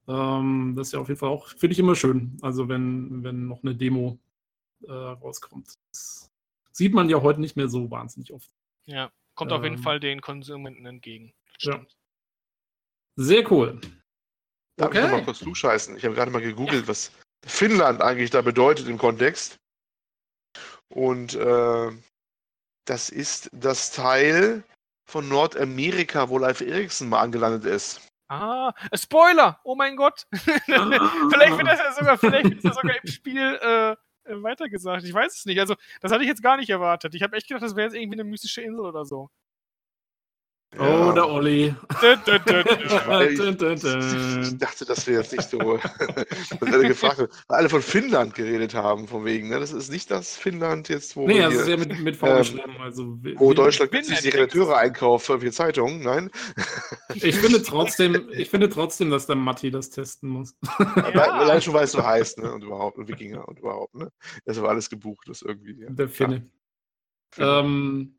Ähm, 0.07 0.73
das 0.75 0.87
ist 0.87 0.93
ja 0.93 0.99
auf 0.99 1.07
jeden 1.07 1.19
Fall 1.19 1.29
auch, 1.29 1.47
finde 1.47 1.73
ich 1.73 1.79
immer 1.79 1.95
schön. 1.95 2.37
Also 2.41 2.67
wenn, 2.67 3.23
wenn 3.23 3.47
noch 3.47 3.63
eine 3.63 3.73
Demo 3.73 4.19
äh, 4.85 4.91
rauskommt. 4.91 5.67
Das 5.89 6.29
sieht 6.71 6.93
man 6.93 7.09
ja 7.09 7.21
heute 7.21 7.41
nicht 7.41 7.55
mehr 7.55 7.69
so 7.69 7.89
wahnsinnig 7.89 8.33
oft. 8.33 8.51
Ja, 8.85 9.11
kommt 9.37 9.53
auf 9.53 9.63
jeden 9.63 9.77
Ähm, 9.77 9.83
Fall 9.83 9.99
den 10.01 10.19
Konsumenten 10.19 10.85
entgegen. 10.85 11.33
Ja. 11.59 11.71
stimmt. 11.73 11.95
Sehr 13.15 13.49
cool. 13.51 13.79
Darf 14.77 14.93
ich 14.93 14.99
noch 14.99 15.07
Okay. 15.07 15.11
mal 15.17 15.23
kurz 15.23 15.39
zuscheißen? 15.39 15.95
Ich 15.97 16.03
habe 16.05 16.13
gerade 16.13 16.29
mal 16.31 16.41
gegoogelt, 16.41 16.87
was 16.87 17.11
Finnland 17.45 18.01
eigentlich 18.01 18.29
da 18.29 18.41
bedeutet 18.41 18.87
im 18.87 18.97
Kontext. 18.97 19.57
Und 20.89 21.33
äh, 21.35 21.91
das 22.85 23.09
ist 23.09 23.49
das 23.53 23.91
Teil 23.91 24.63
von 25.09 25.27
Nordamerika, 25.29 26.29
wo 26.29 26.37
Leif 26.37 26.61
Eriksen 26.61 27.09
mal 27.09 27.21
angelandet 27.21 27.65
ist. 27.65 28.01
Ah, 28.29 28.73
Spoiler! 28.93 29.59
Oh 29.63 29.75
mein 29.75 29.95
Gott! 29.95 30.27
vielleicht 30.33 31.57
wird 31.57 31.67
das 31.67 31.79
ja 31.79 31.93
sogar, 31.93 32.17
vielleicht 32.17 32.43
wird 32.49 32.57
das 32.57 32.63
ja 32.65 32.73
sogar 32.73 32.95
im 33.01 33.07
Spiel 33.09 33.55
äh, 33.61 33.95
weitergesagt. 34.29 35.03
Ich 35.03 35.13
weiß 35.13 35.37
es 35.37 35.45
nicht. 35.45 35.59
Also, 35.59 35.75
das 36.01 36.11
hatte 36.11 36.23
ich 36.23 36.29
jetzt 36.29 36.43
gar 36.43 36.57
nicht 36.57 36.69
erwartet. 36.69 37.15
Ich 37.15 37.23
habe 37.23 37.35
echt 37.37 37.47
gedacht, 37.47 37.63
das 37.63 37.75
wäre 37.75 37.87
jetzt 37.87 37.95
irgendwie 37.95 38.19
eine 38.19 38.29
mystische 38.29 38.61
Insel 38.61 38.85
oder 38.85 39.05
so. 39.05 39.29
Oh, 40.79 41.11
der 41.11 41.27
Olli. 41.27 41.75
Ich- 43.29 44.57
dachte, 44.57 44.85
dass 44.85 45.07
wir 45.07 45.15
jetzt 45.19 45.31
nicht 45.31 45.49
so, 45.49 45.57
gefragt 46.59 47.17
haben, 47.19 47.27
weil 47.47 47.57
alle 47.59 47.69
von 47.69 47.81
Finnland 47.81 48.35
geredet 48.35 48.73
haben, 48.73 49.07
von 49.07 49.25
wegen, 49.25 49.49
ne? 49.49 49.59
Das 49.59 49.71
ist 49.71 49.89
nicht 49.91 50.09
das 50.11 50.35
Finnland 50.37 50.89
jetzt, 50.89 51.15
wo, 51.15 51.27
Nee, 51.27 51.35
wir 51.35 51.43
das 51.49 51.53
ist 51.55 51.67
ja 51.67 51.77
mit, 51.77 51.99
mit 51.99 52.15
V 52.15 52.37
geschrieben. 52.37 52.75
Also, 52.79 53.17
wo 53.35 53.53
Deutschland 53.53 53.91
günstig 53.91 54.19
die. 54.21 54.29
Redakteure 54.29 54.77
einkauft 54.77 55.25
für 55.25 55.39
vier 55.39 55.51
Zeitungen. 55.51 56.01
Nein, 56.03 56.29
Ich 57.13 57.35
finde 57.35 57.61
trotzdem, 57.63 58.29
ich 58.31 58.49
finde 58.49 58.69
trotzdem, 58.69 59.09
dass 59.09 59.25
der 59.27 59.35
Matti 59.35 59.71
das 59.71 59.89
testen 59.89 60.29
muss. 60.29 60.55
weil 60.77 61.13
Ja. 61.15 61.31
allein 61.33 61.61
schon, 61.61 61.73
weil 61.73 61.85
es 61.85 61.91
so 61.91 62.05
heißt, 62.05 62.39
ne? 62.39 62.51
Und 62.53 62.63
überhaupt, 62.63 62.97
und 62.97 63.07
Wikinger 63.07 63.47
und 63.47 63.59
überhaupt, 63.59 63.95
ne? 63.95 64.09
Das 64.45 64.61
war 64.61 64.69
alles 64.69 64.89
gebucht, 64.89 65.27
das 65.27 65.41
irgendwie. 65.41 65.81
Ja. 65.81 65.89
Der 65.89 66.09
Finne. 66.09 66.49
Ja. 67.37 67.59
Ähm, 67.61 68.17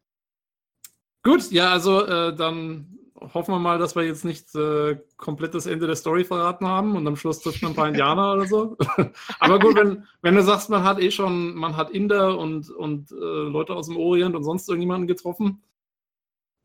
gut, 1.23 1.51
ja, 1.51 1.71
also 1.71 2.05
äh, 2.05 2.35
dann 2.35 2.99
hoffen 3.21 3.55
wir 3.55 3.59
mal, 3.59 3.79
dass 3.79 3.97
wir 3.97 4.05
jetzt 4.05 4.25
nicht 4.25 4.55
äh, 4.55 4.97
komplett 5.17 5.55
das 5.55 5.67
Ende 5.67 5.87
der 5.87 5.97
Story 5.97 6.25
verraten 6.25 6.67
haben 6.67 6.97
und 6.97 7.07
am 7.07 7.17
Schluss 7.17 7.41
trifft 7.41 7.63
man 7.63 7.73
ein 7.73 7.77
paar 7.77 7.89
Indianer 7.89 8.35
oder 8.35 8.47
so. 8.47 8.77
Aber 9.41 9.59
gut, 9.59 9.77
wenn, 9.77 10.07
wenn 10.23 10.35
du 10.35 10.43
sagst, 10.43 10.71
man 10.71 10.85
hat 10.85 11.01
eh 11.01 11.11
schon, 11.11 11.55
man 11.55 11.77
hat 11.77 11.91
Inder 11.91 12.39
und, 12.39 12.71
und 12.71 13.11
äh, 13.11 13.15
Leute 13.15 13.75
aus 13.75 13.87
dem 13.87 13.97
Orient 13.97 14.37
und 14.37 14.45
sonst 14.45 14.69
irgendjemanden 14.69 15.09
getroffen, 15.09 15.63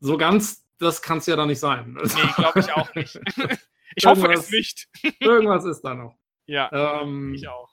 so 0.00 0.16
ganz, 0.16 0.64
das 0.78 1.02
kann 1.02 1.18
es 1.18 1.26
ja 1.26 1.36
dann 1.36 1.48
nicht 1.48 1.60
sein. 1.60 1.96
Nee, 2.00 2.32
glaube 2.36 2.60
ich 2.60 2.72
auch 2.72 2.94
nicht. 2.94 3.20
Ich 3.96 4.06
hoffe 4.06 4.32
es 4.32 4.50
nicht. 4.50 4.88
Irgendwas 5.20 5.64
ist 5.64 5.82
da 5.82 5.94
noch. 5.94 6.18
Ja, 6.46 7.00
Ähm, 7.00 7.32
ich 7.32 7.46
auch. 7.46 7.72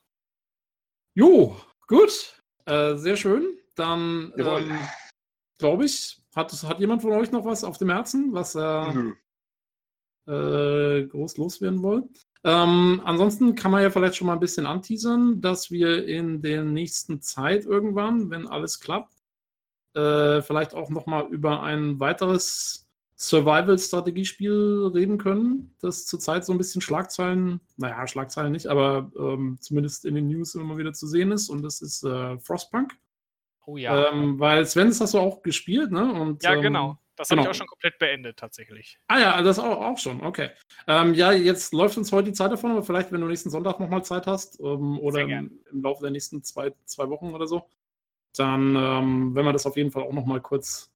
Jo, 1.16 1.58
gut. 1.88 2.40
Äh, 2.66 2.95
sehr 2.95 3.18
schön. 3.18 3.58
Dann 3.74 4.32
ähm, 4.38 4.78
glaube 5.58 5.86
ich, 5.86 6.20
hat, 6.36 6.52
hat 6.64 6.80
jemand 6.80 7.02
von 7.02 7.12
euch 7.12 7.32
noch 7.32 7.45
was 7.45 7.64
auf 7.64 7.78
dem 7.78 7.90
Herzen, 7.90 8.34
was 8.34 8.56
er 8.56 9.14
äh, 10.28 11.06
groß 11.06 11.38
loswerden 11.38 11.82
wollt? 11.82 12.26
Ähm, 12.44 13.02
ansonsten 13.03 13.56
kann 13.56 13.72
man 13.72 13.84
ja 13.84 13.91
vielleicht 13.91 14.16
schon 14.16 14.28
mal 14.28 14.34
ein 14.34 14.40
bisschen 14.40 14.66
anteasern, 14.66 15.41
dass 15.41 15.70
wir 15.70 16.08
in 16.08 16.41
der 16.41 16.64
nächsten 16.64 17.22
Zeit 17.22 17.66
irgendwann, 17.66 18.32
wenn 18.32 18.48
alles 18.48 18.80
klappt, 18.80 19.14
äh, 19.94 20.41
vielleicht 20.41 20.74
auch 20.74 20.90
noch 20.90 21.06
mal 21.06 21.28
über 21.28 21.62
ein 21.62 21.99
weiteres 21.99 22.88
Survival-Strategiespiel 23.18 24.91
reden 24.95 25.20
können, 25.20 25.76
das 25.80 26.08
zurzeit 26.08 26.44
so 26.44 26.53
ein 26.53 26.58
bisschen 26.58 26.82
Schlagzeilen, 26.82 27.62
naja, 27.78 28.08
Schlagzeilen 28.08 28.52
nicht, 28.52 28.66
aber 28.66 29.12
ähm, 29.16 29.60
zumindest 29.62 30.06
in 30.06 30.16
den 30.16 30.28
News 30.28 30.56
immer 30.56 30.78
wieder 30.78 30.94
zu 30.94 31.06
sehen 31.06 31.32
ist 31.32 31.49
und 31.49 31.62
das 31.62 31.84
ist 31.84 32.03
äh, 32.03 32.40
Frostpunk. 32.40 32.98
Oh 33.66 33.78
ja. 33.78 34.10
Ähm, 34.10 34.40
weil 34.40 34.66
Sven, 34.66 34.88
das 34.88 35.02
hast 35.02 35.14
du 35.14 35.20
auch 35.20 35.42
gespielt, 35.44 35.92
ne? 35.92 36.12
Und, 36.14 36.44
ja, 36.44 36.54
ähm, 36.54 36.62
genau. 36.62 36.98
Das 37.16 37.30
habe 37.30 37.42
ich 37.42 37.44
genau. 37.44 37.52
auch 37.52 37.56
schon 37.56 37.68
komplett 37.68 38.00
beendet, 38.00 38.38
tatsächlich. 38.38 38.98
Ah 39.08 39.20
ja, 39.20 39.42
das 39.44 39.60
auch, 39.60 39.80
auch 39.80 39.98
schon, 39.98 40.22
okay. 40.22 40.50
Ähm, 40.88 41.14
ja, 41.14 41.32
jetzt 41.32 41.72
läuft 41.72 41.98
uns 41.98 42.12
heute 42.12 42.30
die 42.30 42.34
Zeit 42.34 42.52
davon, 42.52 42.72
aber 42.72 42.82
vielleicht, 42.82 43.12
wenn 43.12 43.22
du 43.22 43.28
nächsten 43.28 43.52
Sonntag 43.52 43.80
nochmal 43.80 44.04
Zeit 44.04 44.26
hast 44.26 44.60
ähm, 44.60 44.98
oder 45.00 45.22
im, 45.22 45.60
im 45.72 45.84
Laufe 45.84 46.02
der 46.02 46.12
nächsten 46.12 46.42
zwei, 46.42 46.74
zwei 46.86 47.10
Wochen 47.10 47.34
oder 47.34 47.46
so, 47.46 47.70
dann 48.36 48.76
ähm, 48.76 49.36
werden 49.36 49.46
wir 49.46 49.54
das 49.54 49.68
auf 49.68 49.78
jeden 49.78 49.92
Fall 49.92 50.04
auch 50.04 50.14
nochmal 50.14 50.42
kurz 50.42 50.92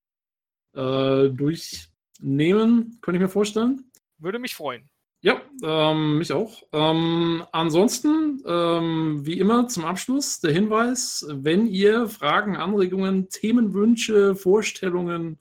äh, 0.73 1.29
durchnehmen, 1.29 2.97
könnte 3.01 3.17
ich 3.17 3.21
mir 3.21 3.29
vorstellen. 3.29 3.91
Würde 4.17 4.39
mich 4.39 4.55
freuen. 4.55 4.89
Ja, 5.25 5.41
ähm, 5.63 6.19
mich 6.19 6.31
auch. 6.31 6.61
Ähm, 6.71 7.43
ansonsten, 7.51 8.43
ähm, 8.45 9.25
wie 9.25 9.39
immer 9.39 9.67
zum 9.67 9.83
Abschluss 9.83 10.39
der 10.39 10.51
Hinweis, 10.51 11.25
wenn 11.27 11.65
ihr 11.65 12.07
Fragen, 12.07 12.55
Anregungen, 12.55 13.27
Themenwünsche, 13.29 14.35
Vorstellungen 14.35 15.39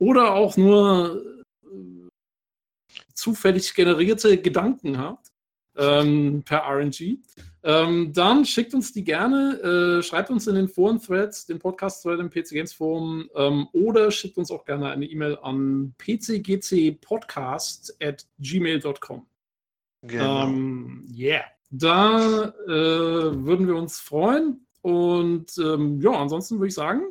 oder 0.00 0.34
auch 0.34 0.56
nur 0.56 1.24
äh, 1.62 2.08
zufällig 3.14 3.74
generierte 3.74 4.38
Gedanken 4.38 4.98
habt 4.98 5.30
ähm, 5.76 6.42
per 6.44 6.64
RNG, 6.64 7.20
ähm, 7.66 8.12
dann 8.12 8.44
schickt 8.44 8.74
uns 8.74 8.92
die 8.92 9.02
gerne, 9.02 9.98
äh, 9.98 10.02
schreibt 10.04 10.30
uns 10.30 10.46
in 10.46 10.54
den 10.54 10.68
Foren-Threads, 10.68 11.46
den 11.46 11.58
Podcast-Thread 11.58 12.20
im 12.20 12.30
PC 12.30 12.50
Games 12.50 12.72
Forum 12.72 13.28
ähm, 13.34 13.66
oder 13.72 14.12
schickt 14.12 14.38
uns 14.38 14.52
auch 14.52 14.64
gerne 14.64 14.88
eine 14.90 15.04
E-Mail 15.04 15.36
an 15.42 15.92
pcgcpodcast 15.98 17.96
at 18.00 18.24
gmail.com. 18.38 19.26
Genau. 20.02 20.44
Ähm, 20.44 21.08
yeah. 21.12 21.42
Da 21.70 22.54
äh, 22.68 22.68
würden 22.68 23.66
wir 23.66 23.74
uns 23.74 23.98
freuen. 23.98 24.64
Und 24.82 25.58
ähm, 25.58 26.00
ja, 26.00 26.12
ansonsten 26.12 26.58
würde 26.58 26.68
ich 26.68 26.74
sagen, 26.74 27.02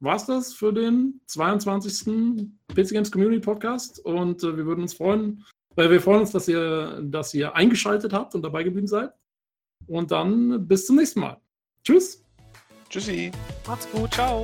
war 0.00 0.16
es 0.16 0.26
das 0.26 0.52
für 0.52 0.74
den 0.74 1.22
22. 1.28 2.46
PC 2.68 2.90
Games 2.90 3.10
Community 3.10 3.40
Podcast. 3.40 4.04
Und 4.04 4.42
äh, 4.42 4.54
wir 4.54 4.66
würden 4.66 4.82
uns 4.82 4.92
freuen, 4.92 5.46
weil 5.76 5.90
wir 5.90 6.02
freuen 6.02 6.20
uns, 6.20 6.32
dass 6.32 6.46
ihr, 6.46 7.00
dass 7.02 7.32
ihr 7.32 7.56
eingeschaltet 7.56 8.12
habt 8.12 8.34
und 8.34 8.42
dabei 8.42 8.64
geblieben 8.64 8.86
seid. 8.86 9.14
Und 9.86 10.10
dann 10.10 10.66
bis 10.66 10.86
zum 10.86 10.96
nächsten 10.96 11.20
Mal. 11.20 11.40
Tschüss. 11.82 12.24
Tschüssi. 12.88 13.32
Macht's 13.66 13.90
gut. 13.90 14.12
Ciao. 14.14 14.42